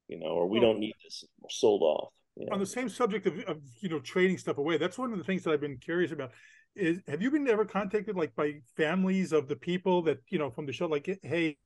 you 0.07 0.19
know, 0.19 0.27
or 0.27 0.47
we 0.47 0.59
well, 0.59 0.69
don't 0.69 0.79
need 0.79 0.93
this 1.03 1.23
sold 1.49 1.81
off. 1.81 2.09
On 2.51 2.59
the 2.59 2.65
same 2.65 2.89
subject 2.89 3.25
of, 3.25 3.39
of, 3.41 3.57
you 3.79 3.89
know, 3.89 3.99
trading 3.99 4.37
stuff 4.37 4.57
away, 4.57 4.77
that's 4.77 4.97
one 4.97 5.11
of 5.11 5.17
the 5.17 5.23
things 5.23 5.43
that 5.43 5.51
I've 5.51 5.61
been 5.61 5.77
curious 5.77 6.11
about 6.11 6.31
is 6.75 6.99
have 7.07 7.21
you 7.21 7.31
been 7.31 7.47
ever 7.47 7.65
contacted 7.65 8.15
like 8.15 8.35
by 8.35 8.53
families 8.77 9.33
of 9.33 9.47
the 9.47 9.55
people 9.55 10.01
that 10.01 10.19
you 10.29 10.39
know 10.39 10.49
from 10.49 10.65
the 10.65 10.71
show 10.71 10.85
like 10.85 11.19
hey 11.21 11.57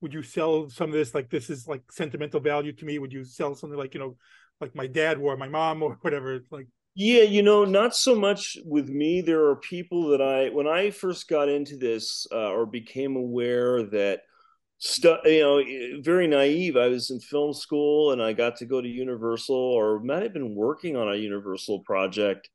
would 0.00 0.14
you 0.14 0.22
sell 0.22 0.70
some 0.70 0.88
of 0.88 0.94
this 0.94 1.14
like 1.14 1.28
this 1.28 1.50
is 1.50 1.68
like 1.68 1.82
sentimental 1.92 2.40
value 2.40 2.72
to 2.72 2.86
me 2.86 2.98
would 2.98 3.12
you 3.12 3.22
sell 3.22 3.54
something 3.54 3.78
like 3.78 3.92
you 3.92 4.00
know 4.00 4.16
like 4.58 4.74
my 4.74 4.86
dad 4.86 5.18
wore, 5.18 5.36
my 5.36 5.48
mom 5.48 5.82
or 5.82 5.98
whatever 6.00 6.40
like 6.50 6.66
yeah 6.96 7.22
you 7.22 7.42
know 7.42 7.64
not 7.64 7.94
so 7.94 8.14
much 8.14 8.56
with 8.64 8.88
me 8.88 9.20
there 9.20 9.44
are 9.44 9.56
people 9.56 10.08
that 10.08 10.22
i 10.22 10.48
when 10.48 10.66
i 10.66 10.90
first 10.90 11.28
got 11.28 11.48
into 11.48 11.76
this 11.76 12.26
uh, 12.32 12.50
or 12.50 12.64
became 12.64 13.16
aware 13.16 13.82
that 13.82 14.22
stuff 14.78 15.20
you 15.24 15.40
know 15.40 15.62
very 16.02 16.26
naive 16.26 16.76
i 16.76 16.88
was 16.88 17.10
in 17.10 17.20
film 17.20 17.52
school 17.52 18.12
and 18.12 18.22
i 18.22 18.32
got 18.32 18.56
to 18.56 18.64
go 18.64 18.80
to 18.80 18.88
universal 18.88 19.54
or 19.54 20.00
might 20.00 20.22
have 20.22 20.32
been 20.32 20.54
working 20.54 20.96
on 20.96 21.12
a 21.12 21.16
universal 21.16 21.80
project 21.80 22.48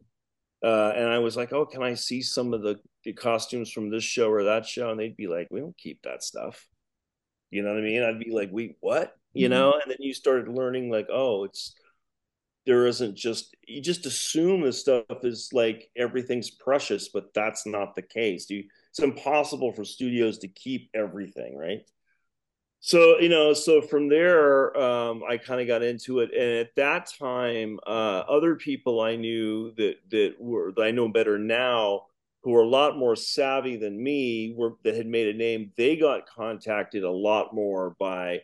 uh, 0.63 0.93
and 0.95 1.07
I 1.07 1.17
was 1.17 1.35
like, 1.35 1.53
"Oh, 1.53 1.65
can 1.65 1.81
I 1.81 1.95
see 1.95 2.21
some 2.21 2.53
of 2.53 2.61
the, 2.61 2.79
the, 3.03 3.13
costumes 3.13 3.71
from 3.71 3.89
this 3.89 4.03
show 4.03 4.29
or 4.29 4.43
that 4.43 4.65
show?" 4.65 4.91
And 4.91 4.99
they'd 4.99 5.17
be 5.17 5.27
like, 5.27 5.47
"We 5.49 5.59
don't 5.59 5.75
keep 5.75 6.03
that 6.03 6.23
stuff." 6.23 6.67
You 7.49 7.63
know 7.63 7.69
what 7.69 7.79
I 7.79 7.81
mean? 7.81 8.03
I'd 8.03 8.19
be 8.19 8.31
like, 8.31 8.49
"Wait, 8.51 8.75
what?" 8.79 9.15
You 9.33 9.47
mm-hmm. 9.47 9.53
know? 9.53 9.73
And 9.73 9.89
then 9.89 9.97
you 9.99 10.13
started 10.13 10.53
learning, 10.53 10.91
like, 10.91 11.07
"Oh, 11.11 11.45
it's 11.45 11.73
there 12.65 12.85
isn't 12.85 13.15
just 13.15 13.55
you 13.67 13.81
just 13.81 14.05
assume 14.05 14.61
this 14.61 14.79
stuff 14.79 15.03
is 15.23 15.49
like 15.53 15.89
everything's 15.95 16.49
precious, 16.49 17.09
but 17.09 17.33
that's 17.33 17.65
not 17.65 17.95
the 17.95 18.01
case. 18.01 18.49
You, 18.49 18.63
it's 18.89 18.99
impossible 18.99 19.73
for 19.73 19.85
studios 19.85 20.37
to 20.39 20.47
keep 20.47 20.89
everything, 20.93 21.57
right? 21.57 21.85
so 22.81 23.19
you 23.19 23.29
know 23.29 23.53
so 23.53 23.79
from 23.79 24.09
there 24.09 24.75
um, 24.77 25.23
i 25.29 25.37
kind 25.37 25.61
of 25.61 25.67
got 25.67 25.83
into 25.83 26.19
it 26.19 26.31
and 26.33 26.59
at 26.59 26.75
that 26.75 27.09
time 27.17 27.79
uh, 27.87 28.23
other 28.27 28.55
people 28.55 28.99
i 28.99 29.15
knew 29.15 29.71
that 29.77 29.95
that 30.09 30.33
were 30.39 30.73
that 30.75 30.81
i 30.81 30.91
know 30.91 31.07
better 31.07 31.37
now 31.37 32.01
who 32.43 32.49
were 32.49 32.63
a 32.63 32.67
lot 32.67 32.97
more 32.97 33.15
savvy 33.15 33.77
than 33.77 34.03
me 34.03 34.53
were 34.57 34.73
that 34.83 34.95
had 34.95 35.05
made 35.05 35.33
a 35.33 35.37
name 35.37 35.71
they 35.77 35.95
got 35.95 36.27
contacted 36.27 37.03
a 37.03 37.11
lot 37.11 37.53
more 37.53 37.95
by 37.99 38.41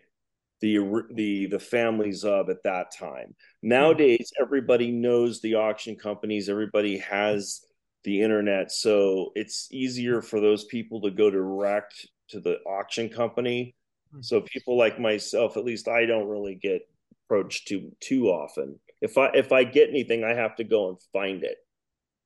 the 0.62 0.80
the 1.12 1.46
the 1.48 1.60
families 1.60 2.24
of 2.24 2.50
at 2.50 2.64
that 2.64 2.92
time 2.92 3.36
nowadays 3.62 4.32
everybody 4.42 4.92
knows 4.92 5.40
the 5.42 5.56
auction 5.56 5.96
companies 5.96 6.50
everybody 6.50 6.98
has 6.98 7.62
the 8.04 8.22
internet 8.22 8.72
so 8.72 9.32
it's 9.36 9.68
easier 9.72 10.22
for 10.22 10.40
those 10.40 10.66
people 10.66 11.02
to 11.02 11.12
go 11.12 11.30
direct 11.30 12.08
to 12.28 12.40
the 12.40 12.58
auction 12.66 13.08
company 13.08 13.76
Hmm. 14.12 14.22
So 14.22 14.42
people 14.42 14.78
like 14.78 15.00
myself, 15.00 15.58
at 15.58 15.66
least 15.66 15.88
I 15.88 16.06
don't 16.06 16.28
really 16.28 16.56
get 16.56 16.88
approached 17.26 17.68
too 17.68 17.92
too 18.00 18.28
often. 18.28 18.80
If 19.02 19.18
I 19.18 19.28
if 19.34 19.52
I 19.52 19.64
get 19.64 19.90
anything, 19.90 20.24
I 20.24 20.34
have 20.34 20.56
to 20.58 20.64
go 20.64 20.90
and 20.90 20.98
find 21.14 21.44
it. 21.44 21.58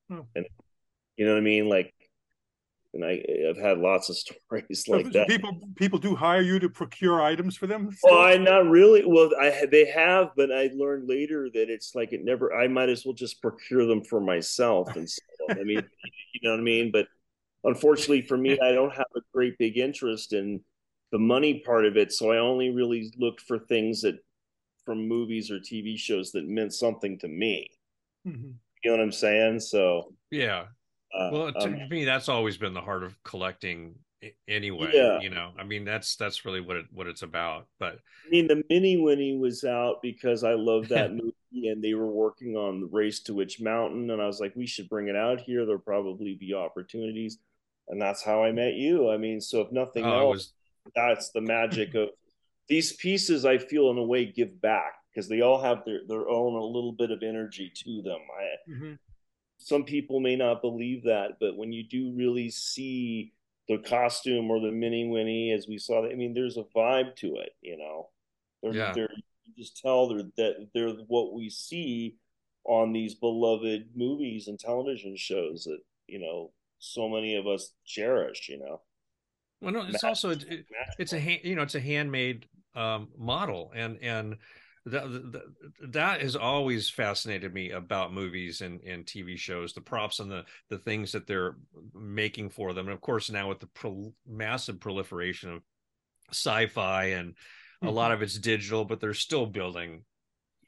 Hmm. 0.09 0.21
And 0.35 0.45
you 1.17 1.25
know 1.25 1.33
what 1.33 1.39
I 1.39 1.43
mean? 1.43 1.69
Like 1.69 1.93
and 2.93 3.05
I 3.05 3.23
I've 3.49 3.57
had 3.57 3.77
lots 3.77 4.09
of 4.09 4.17
stories 4.17 4.87
like 4.87 5.05
so 5.05 5.11
that. 5.11 5.27
People 5.27 5.59
people 5.75 5.99
do 5.99 6.15
hire 6.15 6.41
you 6.41 6.59
to 6.59 6.69
procure 6.69 7.21
items 7.21 7.55
for 7.55 7.67
them. 7.67 7.89
Well, 8.03 8.19
I 8.19 8.37
not 8.37 8.67
really. 8.67 9.03
Well, 9.05 9.31
I 9.39 9.65
they 9.69 9.85
have, 9.85 10.31
but 10.35 10.51
I 10.51 10.69
learned 10.73 11.07
later 11.07 11.49
that 11.53 11.69
it's 11.69 11.95
like 11.95 12.13
it 12.13 12.23
never. 12.23 12.53
I 12.53 12.67
might 12.67 12.89
as 12.89 13.05
well 13.05 13.13
just 13.13 13.41
procure 13.41 13.85
them 13.85 14.03
for 14.03 14.19
myself 14.19 14.95
and 14.95 15.07
I 15.49 15.63
mean, 15.63 15.83
you 16.33 16.41
know 16.43 16.51
what 16.51 16.59
I 16.59 16.63
mean. 16.63 16.91
But 16.91 17.07
unfortunately 17.63 18.21
for 18.23 18.37
me, 18.37 18.59
I 18.59 18.71
don't 18.71 18.95
have 18.95 19.07
a 19.15 19.21
great 19.33 19.57
big 19.57 19.77
interest 19.77 20.33
in 20.33 20.61
the 21.11 21.19
money 21.19 21.61
part 21.65 21.85
of 21.85 21.97
it. 21.97 22.11
So 22.11 22.31
I 22.31 22.37
only 22.37 22.69
really 22.69 23.11
looked 23.17 23.41
for 23.41 23.59
things 23.59 24.01
that 24.01 24.15
from 24.85 25.07
movies 25.07 25.51
or 25.51 25.59
TV 25.59 25.97
shows 25.97 26.31
that 26.31 26.47
meant 26.47 26.73
something 26.73 27.19
to 27.19 27.27
me. 27.27 27.69
Mm-hmm. 28.27 28.51
You 28.83 28.91
know 28.91 28.97
what 28.97 29.03
I'm 29.03 29.11
saying? 29.11 29.59
So 29.59 30.13
yeah. 30.31 30.65
Uh, 31.13 31.29
well, 31.31 31.53
to 31.53 31.65
um, 31.65 31.89
me, 31.89 32.05
that's 32.05 32.29
always 32.29 32.57
been 32.57 32.73
the 32.73 32.81
heart 32.81 33.03
of 33.03 33.21
collecting 33.23 33.95
anyway 34.47 34.91
yeah. 34.93 35.19
you 35.19 35.29
know 35.29 35.51
i 35.57 35.63
mean 35.63 35.83
that's 35.83 36.15
that's 36.15 36.45
really 36.45 36.61
what 36.61 36.77
it 36.77 36.85
what 36.91 37.07
it's 37.07 37.23
about 37.23 37.65
but 37.79 37.93
i 38.25 38.29
mean 38.29 38.47
the 38.47 38.63
mini 38.69 38.97
winnie 38.97 39.35
was 39.35 39.63
out 39.63 39.95
because 40.01 40.43
i 40.43 40.53
love 40.53 40.87
that 40.89 41.11
movie 41.51 41.69
and 41.69 41.83
they 41.83 41.95
were 41.95 42.11
working 42.11 42.55
on 42.55 42.79
the 42.81 42.87
race 42.87 43.19
to 43.21 43.33
witch 43.33 43.59
mountain 43.59 44.11
and 44.11 44.21
i 44.21 44.27
was 44.27 44.39
like 44.39 44.55
we 44.55 44.67
should 44.67 44.87
bring 44.89 45.07
it 45.07 45.15
out 45.15 45.41
here 45.41 45.65
there'll 45.65 45.81
probably 45.81 46.35
be 46.35 46.53
opportunities 46.53 47.39
and 47.87 47.99
that's 47.99 48.23
how 48.23 48.43
i 48.43 48.51
met 48.51 48.73
you 48.75 49.09
i 49.09 49.17
mean 49.17 49.41
so 49.41 49.61
if 49.61 49.71
nothing 49.71 50.05
oh, 50.05 50.19
else 50.19 50.33
was, 50.33 50.53
that's 50.95 51.31
the 51.31 51.41
magic 51.41 51.95
of 51.95 52.09
these 52.67 52.93
pieces 52.93 53.43
i 53.43 53.57
feel 53.57 53.89
in 53.89 53.97
a 53.97 54.03
way 54.03 54.25
give 54.25 54.61
back 54.61 54.93
because 55.11 55.27
they 55.27 55.41
all 55.41 55.61
have 55.61 55.83
their, 55.83 56.01
their 56.07 56.29
own 56.29 56.53
a 56.53 56.63
little 56.63 56.93
bit 56.93 57.09
of 57.09 57.23
energy 57.23 57.71
to 57.75 58.03
them 58.03 58.19
I, 58.39 58.71
mm-hmm. 58.71 58.93
Some 59.63 59.83
people 59.83 60.19
may 60.19 60.35
not 60.35 60.61
believe 60.61 61.03
that 61.03 61.37
but 61.39 61.57
when 61.57 61.71
you 61.71 61.83
do 61.83 62.13
really 62.15 62.49
see 62.49 63.31
the 63.67 63.77
costume 63.77 64.49
or 64.49 64.59
the 64.59 64.71
mini 64.71 65.07
winnie 65.07 65.51
as 65.51 65.67
we 65.67 65.77
saw 65.77 66.05
i 66.09 66.15
mean 66.15 66.33
there's 66.33 66.57
a 66.57 66.63
vibe 66.75 67.15
to 67.15 67.35
it 67.37 67.55
you 67.61 67.77
know? 67.77 68.09
They're, 68.61 68.73
yeah. 68.73 68.91
they're 68.93 69.09
you 69.43 69.63
just 69.63 69.81
tell 69.81 70.07
they're 70.09 70.23
that 70.37 70.67
they're 70.73 70.89
what 71.07 71.33
we 71.33 71.49
see 71.49 72.17
on 72.63 72.93
these 72.93 73.15
beloved 73.15 73.89
movies 73.95 74.47
and 74.47 74.59
television 74.59 75.15
shows 75.17 75.63
that 75.63 75.79
you 76.07 76.19
know 76.19 76.51
so 76.79 77.09
many 77.09 77.35
of 77.35 77.47
us 77.47 77.73
cherish 77.85 78.49
you 78.49 78.59
know? 78.59 78.81
Well, 79.61 79.73
no, 79.73 79.85
it's 79.87 80.03
also 80.03 80.31
it, 80.31 80.65
it's 80.97 81.13
a 81.13 81.39
you 81.43 81.55
know 81.55 81.61
it's 81.61 81.75
a 81.75 81.79
handmade 81.79 82.47
um, 82.75 83.09
model, 83.17 83.71
and 83.75 83.97
and 84.01 84.37
that, 84.85 85.31
that 85.31 85.43
that 85.91 86.21
has 86.21 86.35
always 86.35 86.89
fascinated 86.89 87.53
me 87.53 87.71
about 87.71 88.13
movies 88.13 88.61
and, 88.61 88.81
and 88.81 89.05
TV 89.05 89.37
shows, 89.37 89.73
the 89.73 89.81
props 89.81 90.19
and 90.19 90.31
the 90.31 90.43
the 90.69 90.77
things 90.77 91.11
that 91.11 91.27
they're 91.27 91.55
making 91.93 92.49
for 92.49 92.73
them, 92.73 92.87
and 92.87 92.93
of 92.93 93.01
course 93.01 93.29
now 93.29 93.49
with 93.49 93.59
the 93.59 93.67
pro- 93.67 94.13
massive 94.27 94.79
proliferation 94.79 95.53
of 95.53 95.61
sci-fi 96.31 97.05
and 97.05 97.31
mm-hmm. 97.31 97.87
a 97.87 97.91
lot 97.91 98.11
of 98.11 98.21
it's 98.21 98.39
digital, 98.39 98.83
but 98.83 98.99
they're 98.99 99.13
still 99.13 99.45
building 99.45 100.03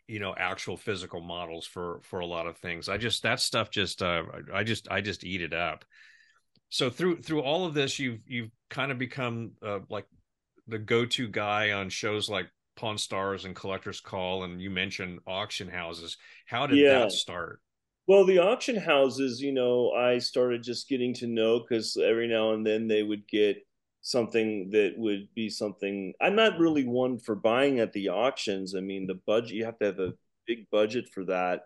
you 0.07 0.19
know 0.19 0.35
actual 0.37 0.77
physical 0.77 1.21
models 1.21 1.65
for 1.65 2.01
for 2.03 2.19
a 2.19 2.25
lot 2.25 2.45
of 2.45 2.57
things. 2.57 2.89
I 2.89 2.97
just 2.97 3.23
that 3.23 3.39
stuff 3.39 3.71
just 3.71 4.01
uh 4.03 4.23
i 4.53 4.63
just 4.63 4.87
i 4.91 5.01
just 5.01 5.23
eat 5.23 5.41
it 5.41 5.53
up. 5.53 5.85
So 6.69 6.89
through 6.89 7.21
through 7.21 7.41
all 7.41 7.65
of 7.65 7.73
this 7.73 7.97
you've 7.97 8.19
you've 8.27 8.51
kind 8.69 8.91
of 8.91 8.99
become 8.99 9.53
uh, 9.65 9.79
like 9.89 10.05
the 10.67 10.79
go-to 10.79 11.27
guy 11.27 11.71
on 11.71 11.89
shows 11.89 12.29
like 12.29 12.49
pawn 12.75 12.97
stars 12.97 13.45
and 13.45 13.55
collectors 13.55 13.99
call 13.99 14.43
and 14.43 14.61
you 14.61 14.69
mentioned 14.69 15.19
auction 15.27 15.67
houses. 15.67 16.17
How 16.45 16.67
did 16.67 16.77
yeah. 16.77 16.99
that 16.99 17.11
start? 17.11 17.59
Well 18.07 18.25
the 18.25 18.39
auction 18.39 18.75
houses 18.75 19.41
you 19.41 19.53
know 19.53 19.91
i 19.91 20.17
started 20.17 20.61
just 20.61 20.89
getting 20.89 21.13
to 21.15 21.27
know 21.27 21.59
because 21.59 21.97
every 21.97 22.27
now 22.27 22.53
and 22.53 22.65
then 22.65 22.87
they 22.87 23.01
would 23.01 23.27
get 23.29 23.65
something 24.01 24.69
that 24.71 24.95
would 24.97 25.29
be 25.33 25.49
something 25.49 26.13
i'm 26.19 26.35
not 26.35 26.59
really 26.59 26.85
one 26.85 27.17
for 27.17 27.35
buying 27.35 27.79
at 27.79 27.93
the 27.93 28.09
auctions. 28.09 28.75
I 28.75 28.81
mean 28.81 29.07
the 29.07 29.21
budget 29.25 29.51
you 29.53 29.65
have 29.65 29.79
to 29.79 29.85
have 29.85 29.99
a 29.99 30.13
big 30.45 30.69
budget 30.69 31.07
for 31.13 31.23
that. 31.25 31.61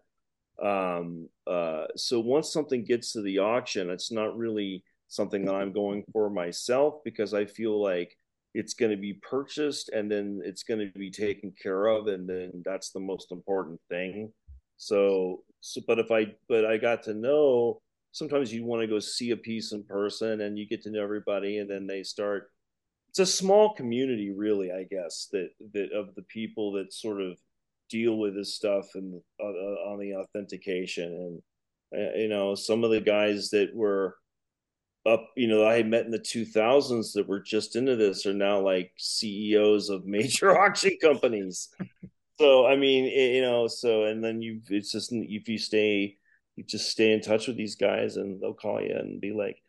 Um, 0.62 1.30
uh, 1.46 1.86
so 1.96 2.20
once 2.20 2.52
something 2.52 2.84
gets 2.84 3.14
to 3.14 3.22
the 3.22 3.40
auction 3.40 3.90
it's 3.90 4.12
not 4.12 4.38
really 4.38 4.84
something 5.08 5.46
that 5.46 5.56
I'm 5.56 5.72
going 5.72 6.04
for 6.12 6.30
myself 6.30 6.96
because 7.04 7.34
I 7.34 7.46
feel 7.46 7.82
like 7.82 8.18
it's 8.58 8.74
going 8.74 8.92
to 8.92 8.98
be 8.98 9.14
purchased 9.14 9.90
and 9.90 10.12
then 10.12 10.42
it's 10.44 10.64
going 10.64 10.80
to 10.80 11.00
be 11.00 11.12
taken 11.12 11.54
care 11.62 11.88
of 11.88 12.08
and 12.08 12.28
then 12.28 12.64
that's 12.66 12.90
the 12.92 13.00
most 13.00 13.32
important 13.32 13.80
thing. 13.90 14.32
So 14.78 15.44
so 15.62 15.82
but 15.88 16.00
if 16.00 16.12
i 16.12 16.26
but 16.48 16.66
i 16.66 16.78
got 16.78 17.04
to 17.04 17.14
know 17.14 17.82
sometimes 18.12 18.54
you 18.54 18.66
want 18.66 18.82
to 18.82 18.88
go 18.88 19.00
see 19.00 19.32
a 19.32 19.38
piece 19.38 19.72
in 19.72 19.84
person 19.84 20.42
and 20.42 20.58
you 20.58 20.68
get 20.68 20.82
to 20.82 20.92
know 20.92 21.04
everybody 21.04 21.58
and 21.58 21.70
then 21.70 21.88
they 21.88 22.04
start 22.04 22.52
it's 23.10 23.20
a 23.20 23.26
small 23.26 23.74
community 23.74 24.32
really 24.32 24.72
i 24.72 24.84
guess 24.84 25.28
that 25.32 25.50
that 25.74 25.92
of 25.92 26.14
the 26.16 26.24
people 26.24 26.72
that 26.72 26.94
sort 26.94 27.22
of 27.22 27.38
deal 27.90 28.18
with 28.18 28.36
this 28.36 28.56
stuff 28.56 28.86
and 28.96 29.20
uh, 29.42 29.46
uh 29.46 29.92
on 29.92 30.00
the 30.00 30.14
authentication 30.16 31.42
and 31.94 32.02
uh, 32.02 32.18
you 32.18 32.28
know 32.28 32.54
some 32.54 32.84
of 32.84 32.92
the 32.92 33.02
guys 33.02 33.50
that 33.50 33.74
were 33.74 34.16
up, 35.08 35.32
you 35.36 35.48
know, 35.48 35.66
I 35.66 35.84
met 35.84 36.06
in 36.06 36.12
the 36.12 36.20
2000s 36.20 37.14
that 37.14 37.28
were 37.28 37.40
just 37.40 37.76
into 37.76 37.96
this 37.96 38.26
are 38.26 38.34
now 38.34 38.60
like 38.60 38.92
CEOs 38.98 39.90
of 39.90 40.06
major 40.06 40.58
auction 40.58 40.98
companies. 41.02 41.70
so, 42.40 42.68
I 42.68 42.76
mean, 42.76 43.06
it, 43.06 43.36
you 43.36 43.42
know, 43.42 43.68
so, 43.68 44.06
and 44.06 44.24
then 44.24 44.42
you, 44.42 44.62
it's 44.70 44.92
just, 44.92 45.12
if 45.12 45.48
you 45.48 45.58
stay, 45.58 46.18
you 46.56 46.64
just 46.64 46.90
stay 46.90 47.14
in 47.14 47.22
touch 47.22 47.48
with 47.48 47.58
these 47.58 47.76
guys 47.76 48.18
and 48.18 48.42
they'll 48.42 48.54
call 48.54 48.82
you 48.82 48.96
and 48.96 49.22
be 49.22 49.32
like, 49.32 49.62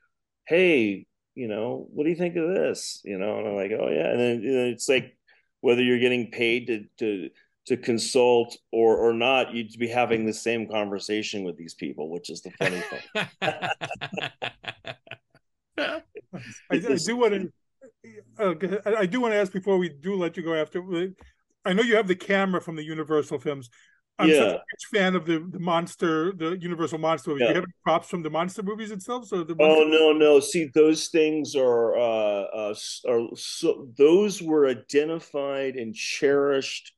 hey, 0.47 1.07
you 1.35 1.49
know, 1.49 1.87
what 1.93 2.05
do 2.05 2.11
you 2.11 2.17
think 2.17 2.37
of 2.37 2.49
this? 2.49 3.01
You 3.05 3.19
know, 3.19 3.39
and 3.39 3.49
I'm 3.49 3.55
like, 3.55 3.73
oh, 3.79 3.89
yeah. 3.89 4.11
And 4.11 4.21
then 4.21 4.43
it's 4.45 4.89
like 4.89 5.17
whether 5.61 5.83
you're 5.83 5.99
getting 5.99 6.31
paid 6.31 6.67
to, 6.67 6.85
to, 6.99 7.31
to 7.67 7.77
consult 7.77 8.57
or 8.73 8.97
or 8.97 9.13
not, 9.13 9.55
you'd 9.55 9.79
be 9.79 9.89
having 9.89 10.25
the 10.25 10.33
same 10.33 10.67
conversation 10.67 11.45
with 11.45 11.59
these 11.59 11.75
people, 11.75 12.09
which 12.09 12.31
is 12.31 12.41
the 12.41 12.51
funny 12.53 12.81
thing. 12.81 13.29
I, 15.79 16.03
I, 16.71 16.79
do 16.79 17.17
want 17.17 17.33
to. 17.35 17.53
Uh, 18.39 18.55
I 18.97 19.07
do 19.07 19.21
want 19.21 19.33
to 19.33 19.39
ask 19.39 19.53
before 19.53 19.79
we 19.79 19.89
do 19.89 20.15
let 20.15 20.37
you 20.37 20.43
go. 20.45 20.55
After 20.55 20.81
I 21.65 21.73
know 21.73 21.83
you 21.83 21.97
have 21.97 22.07
the 22.07 22.15
camera 22.15 22.61
from 22.61 22.77
the 22.77 22.85
Universal 22.85 23.41
films. 23.41 23.69
I'm 24.19 24.29
yeah. 24.29 24.37
such 24.37 24.47
a 24.47 24.51
huge 24.51 24.87
fan 24.93 25.15
of 25.15 25.27
the, 25.27 25.47
the 25.51 25.61
monster, 25.61 26.33
the 26.33 26.59
Universal 26.59 26.99
monster 26.99 27.31
movies. 27.31 27.43
Yeah. 27.43 27.49
Do 27.49 27.55
you 27.55 27.61
have 27.61 27.71
props 27.85 28.09
from 28.09 28.23
the 28.23 28.31
monster 28.31 28.63
movies 28.63 28.91
itself? 28.91 29.27
So 29.27 29.45
the 29.45 29.55
oh 29.61 29.85
no, 29.85 30.13
no. 30.13 30.41
See, 30.41 30.71
those 30.75 31.09
things 31.09 31.55
are 31.55 31.97
uh, 31.97 32.43
uh, 32.43 32.75
are 33.09 33.29
so 33.37 33.89
those 33.97 34.43
were 34.43 34.67
identified 34.67 35.77
and 35.77 35.95
cherished 35.95 36.93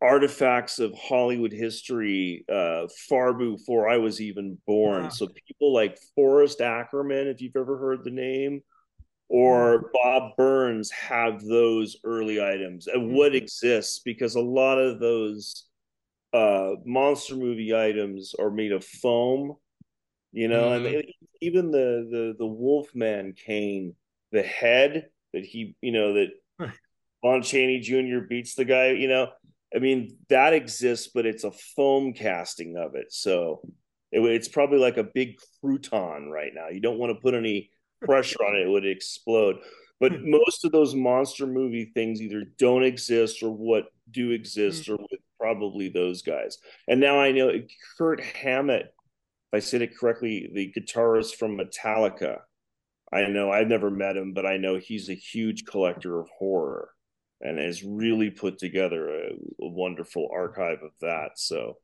artifacts 0.00 0.78
of 0.78 0.94
Hollywood 0.94 1.52
history 1.52 2.44
uh, 2.52 2.86
far 3.08 3.34
before 3.34 3.88
I 3.88 3.98
was 3.98 4.20
even 4.20 4.58
born. 4.66 5.04
Wow. 5.04 5.08
So 5.08 5.26
people 5.26 5.72
like 5.72 5.98
Forrest 6.14 6.60
Ackerman, 6.60 7.28
if 7.28 7.40
you've 7.40 7.56
ever 7.56 7.78
heard 7.78 8.04
the 8.04 8.10
name, 8.10 8.62
or. 9.28 9.90
Bob 9.92 10.36
Burns 10.36 10.90
have 10.90 11.42
those 11.44 11.96
early 12.04 12.42
items 12.42 12.86
and 12.86 13.08
mm-hmm. 13.08 13.16
what 13.16 13.34
exists 13.34 14.00
because 14.04 14.36
a 14.36 14.40
lot 14.40 14.78
of 14.78 15.00
those 15.00 15.68
uh, 16.32 16.72
monster 16.84 17.36
movie 17.36 17.74
items 17.74 18.34
are 18.38 18.50
made 18.50 18.72
of 18.72 18.84
foam, 18.84 19.54
you 20.32 20.48
know, 20.48 20.70
mm-hmm. 20.70 20.86
and 20.86 21.04
even 21.40 21.70
the 21.70 22.06
the 22.10 22.34
the 22.38 22.46
Wolfman 22.46 23.32
cane, 23.32 23.94
the 24.32 24.42
head 24.42 25.08
that 25.32 25.44
he, 25.44 25.74
you 25.80 25.92
know, 25.92 26.14
that 26.14 26.28
Lon 27.24 27.42
Chaney 27.42 27.80
Jr. 27.80 28.26
beats 28.28 28.54
the 28.54 28.64
guy, 28.64 28.90
you 28.90 29.08
know, 29.08 29.28
I 29.74 29.78
mean, 29.78 30.16
that 30.30 30.54
exists, 30.54 31.10
but 31.14 31.26
it's 31.26 31.44
a 31.44 31.50
foam 31.50 32.12
casting 32.14 32.76
of 32.76 32.94
it. 32.94 33.12
So 33.12 33.60
it, 34.10 34.20
it's 34.20 34.48
probably 34.48 34.78
like 34.78 34.96
a 34.96 35.04
big 35.04 35.38
crouton 35.62 36.30
right 36.30 36.52
now. 36.54 36.68
You 36.68 36.80
don't 36.80 36.98
want 36.98 37.14
to 37.14 37.20
put 37.20 37.34
any 37.34 37.70
pressure 38.02 38.42
on 38.44 38.56
it, 38.56 38.66
it 38.66 38.70
would 38.70 38.86
explode. 38.86 39.56
But 40.00 40.12
hmm. 40.12 40.30
most 40.30 40.64
of 40.64 40.72
those 40.72 40.94
monster 40.94 41.46
movie 41.46 41.90
things 41.92 42.22
either 42.22 42.44
don't 42.58 42.84
exist 42.84 43.42
or 43.42 43.50
what 43.50 43.86
do 44.10 44.30
exist 44.30 44.86
mm. 44.86 44.94
or 44.94 44.96
with 45.10 45.20
probably 45.40 45.88
those 45.88 46.22
guys. 46.22 46.58
And 46.86 47.00
now 47.00 47.20
I 47.20 47.32
know 47.32 47.50
Kurt 47.98 48.20
Hammett, 48.20 48.82
if 48.82 49.54
I 49.54 49.58
said 49.58 49.82
it 49.82 49.98
correctly, 49.98 50.48
the 50.52 50.72
guitarist 50.72 51.34
from 51.34 51.58
Metallica. 51.58 52.38
I 53.12 53.26
know 53.26 53.50
I've 53.50 53.68
never 53.68 53.90
met 53.90 54.16
him, 54.16 54.34
but 54.34 54.46
I 54.46 54.56
know 54.56 54.76
he's 54.76 55.08
a 55.08 55.14
huge 55.14 55.64
collector 55.64 56.20
of 56.20 56.28
horror 56.30 56.90
and 57.40 57.58
has 57.58 57.84
really 57.84 58.30
put 58.30 58.58
together 58.58 59.08
a, 59.08 59.28
a, 59.60 59.68
wonderful 59.68 60.28
archive 60.32 60.82
of 60.82 60.90
that. 61.00 61.30
So 61.36 61.78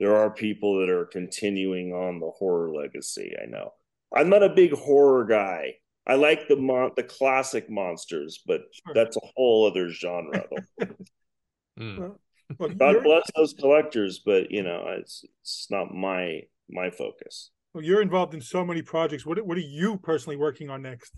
there 0.00 0.16
are 0.16 0.30
people 0.30 0.80
that 0.80 0.90
are 0.90 1.06
continuing 1.06 1.92
on 1.92 2.20
the 2.20 2.30
horror 2.30 2.72
legacy. 2.72 3.34
I 3.40 3.46
know. 3.46 3.72
I'm 4.14 4.28
not 4.28 4.42
a 4.42 4.48
big 4.48 4.72
horror 4.72 5.24
guy. 5.24 5.74
I 6.06 6.14
like 6.14 6.48
the 6.48 6.56
mon- 6.56 6.92
the 6.96 7.02
classic 7.02 7.68
monsters, 7.68 8.42
but 8.46 8.62
sure. 8.72 8.94
that's 8.94 9.16
a 9.16 9.26
whole 9.36 9.66
other 9.66 9.90
genre. 9.90 10.44
mm. 11.78 12.16
well, 12.58 12.70
God 12.70 13.02
bless 13.04 13.30
those 13.36 13.52
collectors, 13.52 14.20
but 14.24 14.50
you 14.50 14.62
know, 14.62 14.86
it's 14.98 15.22
it's 15.42 15.68
not 15.70 15.94
my 15.94 16.42
my 16.70 16.90
focus. 16.90 17.50
Well, 17.74 17.84
you're 17.84 18.00
involved 18.00 18.32
in 18.32 18.40
so 18.40 18.64
many 18.64 18.80
projects. 18.80 19.26
What 19.26 19.44
what 19.46 19.58
are 19.58 19.60
you 19.60 19.98
personally 19.98 20.36
working 20.36 20.70
on 20.70 20.80
next? 20.80 21.12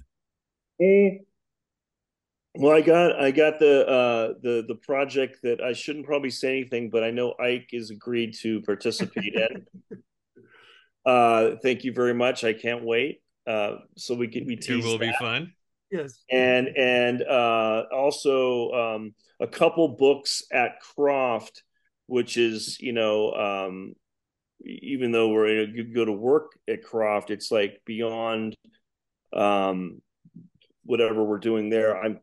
Mm. 0.82 1.18
Well, 2.54 2.76
I 2.76 2.80
got 2.80 3.20
I 3.20 3.30
got 3.30 3.58
the 3.58 3.86
uh, 3.86 4.34
the 4.42 4.64
the 4.66 4.74
project 4.74 5.38
that 5.44 5.60
I 5.60 5.72
shouldn't 5.72 6.06
probably 6.06 6.30
say 6.30 6.50
anything, 6.58 6.90
but 6.90 7.04
I 7.04 7.10
know 7.10 7.34
Ike 7.40 7.70
is 7.72 7.90
agreed 7.90 8.34
to 8.40 8.60
participate 8.62 9.34
in. 9.34 9.66
Uh, 11.06 11.56
thank 11.62 11.82
you 11.82 11.94
very 11.94 12.12
much. 12.12 12.44
I 12.44 12.52
can't 12.52 12.84
wait. 12.84 13.22
Uh, 13.46 13.76
so 13.96 14.14
we 14.14 14.28
can 14.28 14.44
we 14.44 14.54
tease 14.54 14.84
it 14.84 14.86
will 14.86 14.98
that. 14.98 15.12
be 15.12 15.12
fun. 15.18 15.52
Yes, 15.90 16.22
and 16.30 16.68
and 16.76 17.22
uh, 17.22 17.84
also 17.90 18.70
um, 18.72 19.14
a 19.40 19.46
couple 19.46 19.88
books 19.88 20.42
at 20.52 20.72
Krofft, 20.82 21.62
which 22.06 22.36
is 22.36 22.78
you 22.80 22.92
know 22.92 23.32
um, 23.32 23.94
even 24.64 25.10
though 25.10 25.30
we're 25.30 25.64
you 25.64 25.84
go 25.84 26.04
to 26.04 26.12
work 26.12 26.52
at 26.68 26.84
Krofft, 26.84 27.30
it's 27.30 27.50
like 27.50 27.80
beyond 27.86 28.54
um, 29.32 30.02
whatever 30.84 31.24
we're 31.24 31.38
doing 31.38 31.70
there. 31.70 31.98
I'm 31.98 32.20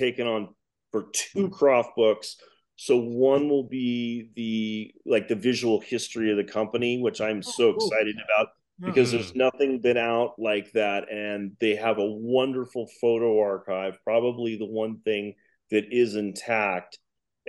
taken 0.00 0.26
on 0.26 0.48
for 0.90 1.06
two 1.12 1.48
Krofft 1.48 1.94
books. 1.96 2.36
So 2.76 2.96
one 2.96 3.48
will 3.48 3.68
be 3.68 4.30
the 4.34 4.94
like 5.04 5.28
the 5.28 5.34
visual 5.34 5.80
history 5.80 6.30
of 6.30 6.38
the 6.38 6.50
company, 6.50 7.00
which 7.00 7.20
I'm 7.20 7.38
oh, 7.38 7.50
so 7.50 7.70
excited 7.70 8.16
about 8.16 8.48
because 8.80 9.12
there's 9.12 9.32
mm-hmm. 9.32 9.38
nothing 9.38 9.80
been 9.80 9.98
out 9.98 10.36
like 10.38 10.72
that, 10.72 11.12
and 11.12 11.52
they 11.60 11.76
have 11.76 11.98
a 11.98 12.10
wonderful 12.10 12.88
photo 13.00 13.38
archive. 13.38 13.98
Probably 14.02 14.56
the 14.56 14.66
one 14.66 15.00
thing 15.04 15.34
that 15.70 15.92
is 15.92 16.16
intact, 16.16 16.98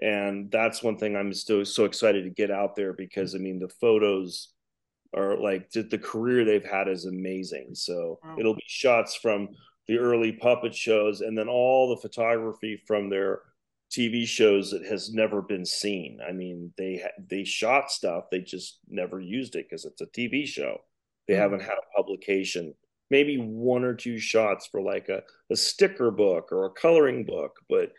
and 0.02 0.52
that's 0.52 0.84
one 0.84 0.98
thing 0.98 1.16
I'm 1.16 1.34
still 1.34 1.64
so 1.64 1.86
excited 1.86 2.26
to 2.26 2.30
get 2.30 2.52
out 2.52 2.76
there 2.76 2.92
because 2.92 3.34
I 3.34 3.38
mean 3.38 3.60
the 3.60 3.70
photos 3.70 4.50
are 5.16 5.38
like 5.38 5.72
the 5.72 5.98
career 5.98 6.44
they've 6.44 6.70
had 6.70 6.90
is 6.90 7.06
amazing. 7.06 7.70
So 7.74 8.20
it'll 8.38 8.56
be 8.56 8.64
shots 8.68 9.16
from 9.16 9.50
the 9.88 9.98
early 9.98 10.32
puppet 10.32 10.74
shows 10.76 11.22
and 11.22 11.38
then 11.38 11.48
all 11.48 11.90
the 11.90 12.02
photography 12.02 12.82
from 12.86 13.10
their 13.10 13.42
TV 13.92 14.26
shows 14.26 14.72
that 14.72 14.86
has 14.86 15.14
never 15.14 15.42
been 15.42 15.66
seen. 15.66 16.20
I 16.28 16.32
mean, 16.32 16.72
they 16.78 17.04
they 17.30 17.44
shot 17.44 17.92
stuff, 17.92 18.26
they 18.32 18.40
just 18.40 18.80
never 18.88 19.20
used 19.20 19.56
it 19.56 19.68
because 19.70 19.86
it's 19.86 20.02
a 20.02 20.06
TV 20.08 20.48
show. 20.48 20.78
They 21.28 21.34
mm-hmm. 21.34 21.42
haven't 21.42 21.62
had 21.62 21.74
a 21.74 21.96
publication. 21.96 22.74
Maybe 23.10 23.38
one 23.38 23.84
or 23.84 23.94
two 23.94 24.18
shots 24.18 24.68
for 24.72 24.82
like 24.82 25.10
a, 25.10 25.22
a 25.52 25.56
sticker 25.58 26.12
book 26.12 26.54
or 26.54 26.66
a 26.66 26.72
coloring 26.72 27.26
book, 27.26 27.60
but 27.68 27.92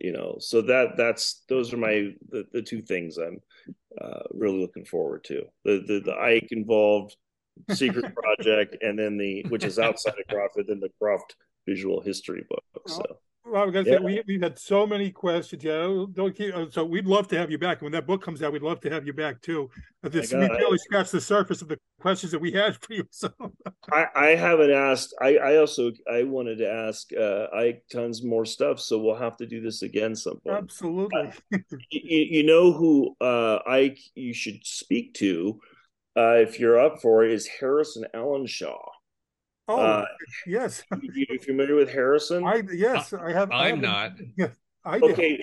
you 0.00 0.12
know, 0.12 0.36
so 0.38 0.62
that 0.62 0.96
that's 0.96 1.42
those 1.48 1.72
are 1.72 1.78
my 1.78 2.12
the, 2.30 2.44
the 2.52 2.62
two 2.62 2.80
things 2.80 3.18
I'm 3.18 3.40
uh, 4.00 4.22
really 4.32 4.60
looking 4.60 4.84
forward 4.86 5.24
to. 5.24 5.44
The 5.64 5.84
the 5.86 6.00
the 6.04 6.16
Ike 6.16 6.48
involved 6.50 7.16
secret 7.70 8.14
project, 8.36 8.76
and 8.82 8.98
then 8.98 9.16
the 9.16 9.44
which 9.48 9.64
is 9.64 9.78
outside 9.78 10.14
of 10.18 10.34
Krofft, 10.34 10.56
and 10.56 10.66
then 10.66 10.80
the 10.80 10.90
Krofft 11.00 11.34
visual 11.66 12.00
history 12.00 12.44
book. 12.48 12.64
So. 12.86 13.18
Well, 13.48 13.62
I 13.62 13.64
was 13.64 13.72
gonna 13.74 13.88
yeah. 13.88 13.98
we 14.00 14.20
we've 14.26 14.42
had 14.42 14.58
so 14.58 14.88
many 14.88 15.12
questions. 15.12 15.62
Yeah, 15.62 16.04
don't 16.12 16.34
keep. 16.34 16.52
Uh, 16.52 16.66
so 16.68 16.84
we'd 16.84 17.06
love 17.06 17.28
to 17.28 17.38
have 17.38 17.48
you 17.48 17.58
back. 17.58 17.80
When 17.80 17.92
that 17.92 18.04
book 18.04 18.20
comes 18.20 18.42
out, 18.42 18.52
we'd 18.52 18.62
love 18.62 18.80
to 18.80 18.90
have 18.90 19.06
you 19.06 19.12
back 19.12 19.40
too. 19.40 19.70
This 20.02 20.32
we 20.32 20.40
really 20.40 20.78
scratched 20.78 21.12
the 21.12 21.20
surface 21.20 21.62
of 21.62 21.68
the 21.68 21.78
questions 22.00 22.32
that 22.32 22.40
we 22.40 22.50
had 22.50 22.76
for 22.76 22.94
you. 22.94 23.04
So 23.10 23.30
I, 23.92 24.06
I 24.16 24.26
haven't 24.30 24.72
asked. 24.72 25.14
I, 25.20 25.36
I 25.36 25.56
also 25.58 25.92
I 26.12 26.24
wanted 26.24 26.58
to 26.58 26.68
ask 26.68 27.08
uh, 27.12 27.46
Ike 27.54 27.84
tons 27.90 28.24
more 28.24 28.44
stuff. 28.44 28.80
So 28.80 28.98
we'll 28.98 29.14
have 29.14 29.36
to 29.36 29.46
do 29.46 29.60
this 29.60 29.82
again 29.82 30.16
sometime. 30.16 30.56
Absolutely. 30.56 31.32
Uh, 31.52 31.58
you, 31.90 32.26
you, 32.30 32.42
know 32.42 32.72
who 32.72 33.14
uh, 33.20 33.60
Ike 33.64 34.00
you 34.16 34.34
should 34.34 34.66
speak 34.66 35.14
to 35.14 35.60
uh, 36.16 36.36
if 36.36 36.58
you're 36.58 36.78
up 36.78 37.00
for 37.02 37.24
it, 37.24 37.32
is 37.32 37.46
Harrison 37.46 38.04
Ellenshaw. 38.14 38.78
Oh 39.68 39.80
uh, 39.80 40.04
yes, 40.46 40.82
you 41.14 41.38
familiar 41.40 41.74
with 41.74 41.90
Harrison? 41.90 42.46
I 42.46 42.62
yes, 42.72 43.12
I 43.12 43.32
have. 43.32 43.50
I'm 43.50 43.78
I 43.78 43.80
not. 43.80 44.12
Yeah, 44.36 44.48
I 44.84 44.98
okay. 44.98 45.42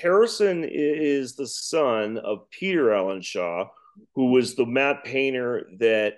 Harrison 0.00 0.64
is 0.64 1.34
the 1.34 1.46
son 1.46 2.18
of 2.18 2.48
Peter 2.50 2.86
Ellenshaw, 2.92 3.68
who 4.14 4.30
was 4.30 4.54
the 4.54 4.66
matte 4.66 5.04
painter 5.04 5.68
that 5.78 6.14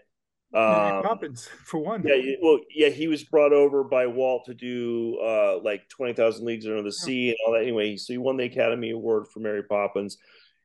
Um, 0.54 1.02
Poppins 1.02 1.48
for 1.64 1.78
one. 1.78 2.02
Yeah, 2.06 2.36
well, 2.42 2.60
yeah, 2.70 2.88
he 2.88 3.08
was 3.08 3.24
brought 3.24 3.52
over 3.52 3.84
by 3.84 4.06
Walt 4.06 4.44
to 4.46 4.54
do 4.54 5.18
uh, 5.22 5.58
like 5.62 5.88
Twenty 5.88 6.12
Thousand 6.12 6.46
Leagues 6.46 6.66
Under 6.66 6.82
the 6.82 6.92
Sea 6.92 7.30
and 7.30 7.38
all 7.46 7.52
that. 7.54 7.62
Anyway, 7.62 7.96
so 7.96 8.12
he 8.12 8.18
won 8.18 8.36
the 8.36 8.44
Academy 8.44 8.90
Award 8.90 9.28
for 9.28 9.40
Mary 9.40 9.62
Poppins. 9.62 10.18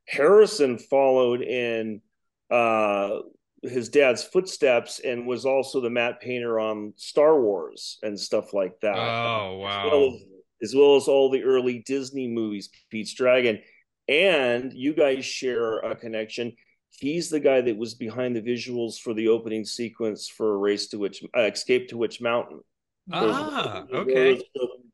Harrison 0.06 0.78
followed 0.78 1.42
in 1.42 2.00
uh, 2.52 3.20
his 3.62 3.88
dad's 3.88 4.22
footsteps 4.24 5.00
and 5.00 5.26
was 5.26 5.44
also 5.44 5.80
the 5.80 5.90
matte 5.90 6.20
painter 6.20 6.58
on 6.58 6.92
Star 6.96 7.40
Wars 7.40 7.98
and 8.02 8.18
stuff 8.18 8.52
like 8.52 8.78
that. 8.82 8.96
Oh 8.96 9.58
wow! 9.58 9.86
As 9.86 9.90
well 9.90 10.06
as, 10.06 10.22
as, 10.62 10.74
well 10.74 10.96
as 10.96 11.08
all 11.08 11.30
the 11.30 11.42
early 11.42 11.82
Disney 11.86 12.28
movies, 12.28 12.70
Pete's 12.90 13.14
Dragon, 13.14 13.60
and 14.08 14.72
you 14.72 14.94
guys 14.94 15.24
share 15.24 15.78
a 15.78 15.94
connection 15.94 16.52
he's 17.02 17.30
the 17.30 17.40
guy 17.40 17.60
that 17.60 17.76
was 17.76 17.94
behind 17.94 18.36
the 18.36 18.42
visuals 18.42 18.98
for 18.98 19.14
the 19.14 19.28
opening 19.28 19.64
sequence 19.64 20.28
for 20.28 20.58
Race 20.58 20.88
to 20.88 20.98
Witch 20.98 21.22
uh, 21.36 21.42
Escape 21.42 21.88
to 21.88 21.96
Witch 21.96 22.20
Mountain. 22.20 22.60
Ah, 23.12 23.84
okay. 23.92 24.40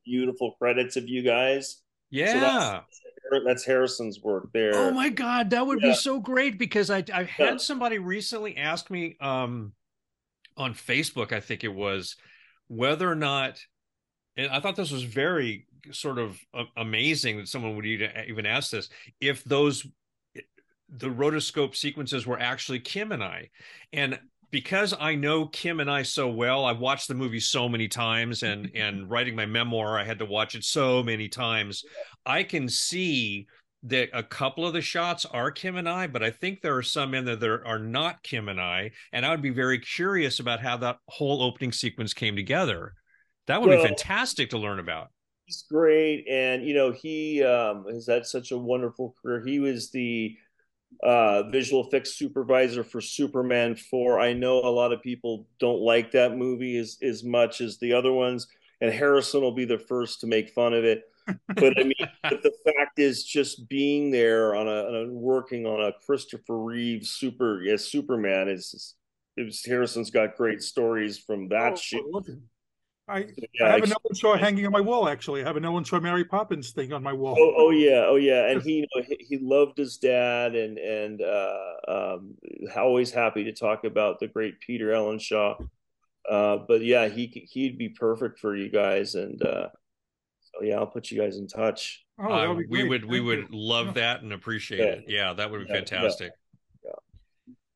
Beautiful 0.04 0.52
credits 0.58 0.96
of 0.96 1.06
you 1.08 1.22
guys. 1.22 1.82
Yeah. 2.10 2.80
So 2.90 3.07
that's, 3.44 3.64
Harrison's 3.64 4.20
work 4.20 4.50
there. 4.52 4.74
Oh 4.74 4.90
my 4.90 5.08
god, 5.08 5.50
that 5.50 5.66
would 5.66 5.80
yeah. 5.80 5.90
be 5.90 5.94
so 5.94 6.20
great 6.20 6.58
because 6.58 6.90
I 6.90 7.04
I 7.12 7.24
had 7.24 7.38
yeah. 7.38 7.56
somebody 7.58 7.98
recently 7.98 8.56
ask 8.56 8.90
me 8.90 9.16
um 9.20 9.72
on 10.56 10.74
Facebook, 10.74 11.32
I 11.32 11.40
think 11.40 11.62
it 11.62 11.72
was, 11.72 12.16
whether 12.66 13.10
or 13.10 13.14
not 13.14 13.60
and 14.38 14.52
I 14.52 14.60
thought 14.60 14.76
this 14.76 14.92
was 14.92 15.02
very 15.02 15.66
sort 15.90 16.18
of 16.18 16.38
uh, 16.54 16.64
amazing 16.76 17.38
that 17.38 17.48
someone 17.48 17.76
would 17.76 17.86
even 17.86 18.46
uh, 18.46 18.48
ask 18.48 18.70
this 18.70 18.88
if 19.20 19.42
those 19.44 19.84
eh, 20.36 20.42
the 20.88 21.08
rotoscope 21.08 21.74
sequences 21.74 22.26
were 22.26 22.38
actually 22.38 22.78
Kim 22.80 23.12
and 23.12 23.22
I. 23.22 23.50
And 23.92 24.18
because 24.50 24.94
I 24.98 25.14
know 25.14 25.46
Kim 25.46 25.80
and 25.80 25.90
I 25.90 26.02
so 26.02 26.28
well, 26.28 26.64
I've 26.64 26.78
watched 26.78 27.08
the 27.08 27.14
movie 27.14 27.40
so 27.40 27.68
many 27.68 27.88
times 27.88 28.42
and 28.42 28.70
and 28.74 29.10
writing 29.10 29.36
my 29.36 29.46
memoir, 29.46 29.98
I 29.98 30.04
had 30.04 30.18
to 30.20 30.24
watch 30.24 30.54
it 30.54 30.64
so 30.64 31.02
many 31.02 31.28
times. 31.28 31.84
I 32.24 32.42
can 32.42 32.68
see 32.68 33.46
that 33.84 34.08
a 34.12 34.22
couple 34.22 34.66
of 34.66 34.72
the 34.72 34.80
shots 34.80 35.24
are 35.24 35.50
Kim 35.50 35.76
and 35.76 35.88
I, 35.88 36.08
but 36.08 36.22
I 36.22 36.30
think 36.30 36.60
there 36.60 36.76
are 36.76 36.82
some 36.82 37.14
in 37.14 37.24
there 37.24 37.36
that 37.36 37.62
are 37.64 37.78
not 37.78 38.22
Kim 38.22 38.48
and 38.48 38.60
I. 38.60 38.90
And 39.12 39.24
I 39.24 39.30
would 39.30 39.42
be 39.42 39.50
very 39.50 39.78
curious 39.78 40.40
about 40.40 40.60
how 40.60 40.76
that 40.78 40.98
whole 41.06 41.42
opening 41.42 41.72
sequence 41.72 42.12
came 42.12 42.34
together. 42.34 42.94
That 43.46 43.60
would 43.60 43.70
well, 43.70 43.80
be 43.80 43.86
fantastic 43.86 44.50
to 44.50 44.58
learn 44.58 44.80
about. 44.80 45.08
He's 45.46 45.64
great. 45.70 46.26
And, 46.28 46.66
you 46.66 46.74
know, 46.74 46.90
he 46.90 47.42
um, 47.44 47.84
has 47.88 48.06
had 48.06 48.26
such 48.26 48.50
a 48.50 48.58
wonderful 48.58 49.14
career. 49.22 49.42
He 49.46 49.60
was 49.60 49.90
the 49.90 50.36
uh, 51.02 51.44
visual 51.44 51.86
effects 51.86 52.14
supervisor 52.14 52.82
for 52.82 53.00
Superman 53.00 53.76
4. 53.76 54.20
I 54.20 54.32
know 54.32 54.58
a 54.58 54.70
lot 54.70 54.92
of 54.92 55.02
people 55.02 55.46
don't 55.58 55.80
like 55.80 56.10
that 56.12 56.36
movie 56.36 56.76
as, 56.76 56.98
as 57.02 57.22
much 57.22 57.60
as 57.60 57.78
the 57.78 57.92
other 57.92 58.12
ones, 58.12 58.48
and 58.80 58.92
Harrison 58.92 59.40
will 59.40 59.52
be 59.52 59.64
the 59.64 59.78
first 59.78 60.20
to 60.20 60.26
make 60.26 60.50
fun 60.50 60.74
of 60.74 60.84
it. 60.84 61.04
But 61.54 61.78
I 61.78 61.84
mean, 61.84 61.94
but 62.22 62.42
the 62.42 62.52
fact 62.64 62.98
is, 62.98 63.24
just 63.24 63.68
being 63.68 64.10
there 64.10 64.54
on 64.54 64.66
a, 64.66 64.70
on 64.70 64.94
a, 64.94 65.12
working 65.12 65.66
on 65.66 65.80
a 65.80 65.92
Christopher 66.04 66.58
Reeve 66.58 67.06
super 67.06 67.62
yes 67.62 67.84
Superman 67.84 68.48
is, 68.48 68.94
is 69.36 69.64
Harrison's 69.64 70.10
got 70.10 70.36
great 70.36 70.62
stories 70.62 71.18
from 71.18 71.48
that 71.48 71.74
oh, 71.74 71.76
shit. 71.76 72.02
I, 73.08 73.26
yeah, 73.54 73.66
I 73.66 73.70
have 73.70 73.82
an 73.82 73.90
Ellenshaw 73.90 74.38
hanging 74.38 74.66
on 74.66 74.72
my 74.72 74.80
wall. 74.80 75.08
Actually, 75.08 75.42
I 75.42 75.46
have 75.46 75.56
an 75.56 75.62
Ellenshaw 75.62 76.00
Mary 76.00 76.24
Poppins 76.24 76.72
thing 76.72 76.92
on 76.92 77.02
my 77.02 77.12
wall. 77.12 77.36
Oh, 77.38 77.54
oh 77.56 77.70
yeah, 77.70 78.04
oh 78.06 78.16
yeah, 78.16 78.50
and 78.50 78.62
he 78.62 78.80
you 78.80 78.86
know, 78.94 79.02
he 79.18 79.38
loved 79.38 79.78
his 79.78 79.96
dad, 79.96 80.54
and 80.54 80.78
and 80.78 81.22
uh, 81.22 81.72
um, 81.88 82.34
always 82.76 83.10
happy 83.10 83.44
to 83.44 83.52
talk 83.52 83.84
about 83.84 84.20
the 84.20 84.28
great 84.28 84.60
Peter 84.60 84.88
Ellenshaw. 84.88 85.56
Uh, 86.28 86.58
but 86.68 86.84
yeah, 86.84 87.08
he 87.08 87.48
he'd 87.50 87.78
be 87.78 87.88
perfect 87.88 88.38
for 88.38 88.54
you 88.54 88.70
guys, 88.70 89.14
and 89.14 89.40
uh, 89.42 89.68
so 90.40 90.62
yeah, 90.62 90.76
I'll 90.76 90.86
put 90.86 91.10
you 91.10 91.18
guys 91.18 91.38
in 91.38 91.48
touch. 91.48 92.04
Oh, 92.18 92.30
uh, 92.30 92.54
we 92.68 92.84
would 92.84 93.04
we 93.04 93.20
would 93.20 93.50
love 93.50 93.94
that 93.94 94.22
and 94.22 94.32
appreciate 94.32 94.80
yeah. 94.80 94.84
it. 94.84 95.04
Yeah, 95.08 95.32
that 95.32 95.50
would 95.50 95.66
be 95.66 95.72
yeah, 95.72 95.76
fantastic. 95.76 96.32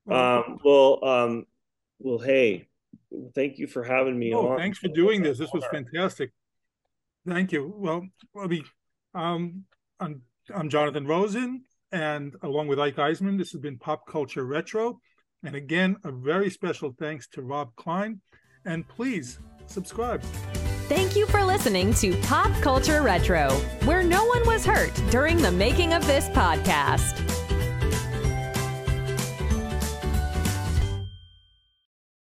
Yeah. 0.08 0.36
Um, 0.36 0.58
well, 0.64 1.04
um, 1.04 1.46
well, 2.00 2.18
hey, 2.18 2.68
thank 3.34 3.58
you 3.58 3.66
for 3.66 3.82
having 3.82 4.18
me 4.18 4.32
oh, 4.34 4.48
on. 4.48 4.58
Thanks 4.58 4.78
for 4.78 4.88
doing 4.88 5.22
this. 5.22 5.38
This 5.38 5.52
was 5.52 5.64
fantastic. 5.70 6.30
Thank 7.26 7.52
you. 7.52 7.72
Well, 7.76 8.06
I 8.38 8.46
mean, 8.46 8.64
um, 9.14 9.64
I'm, 10.00 10.22
I'm 10.54 10.68
Jonathan 10.68 11.06
Rosen, 11.06 11.64
and 11.92 12.34
along 12.42 12.68
with 12.68 12.80
Ike 12.80 12.96
Eisenmann, 12.96 13.38
this 13.38 13.52
has 13.52 13.60
been 13.60 13.78
Pop 13.78 14.06
Culture 14.06 14.44
Retro. 14.44 15.00
And 15.44 15.54
again, 15.54 15.96
a 16.04 16.12
very 16.12 16.50
special 16.50 16.94
thanks 16.98 17.26
to 17.28 17.42
Rob 17.42 17.74
Klein. 17.76 18.20
And 18.64 18.86
please 18.86 19.40
subscribe. 19.66 20.22
Thank 20.88 21.16
you 21.16 21.26
for 21.26 21.42
listening 21.42 21.94
to 21.94 22.14
Pop 22.22 22.52
Culture 22.60 23.02
Retro, 23.02 23.50
where 23.84 24.02
no 24.02 24.24
one 24.24 24.46
was 24.46 24.64
hurt 24.64 24.94
during 25.10 25.38
the 25.38 25.50
making 25.50 25.94
of 25.94 26.06
this 26.06 26.28
podcast. 26.28 27.31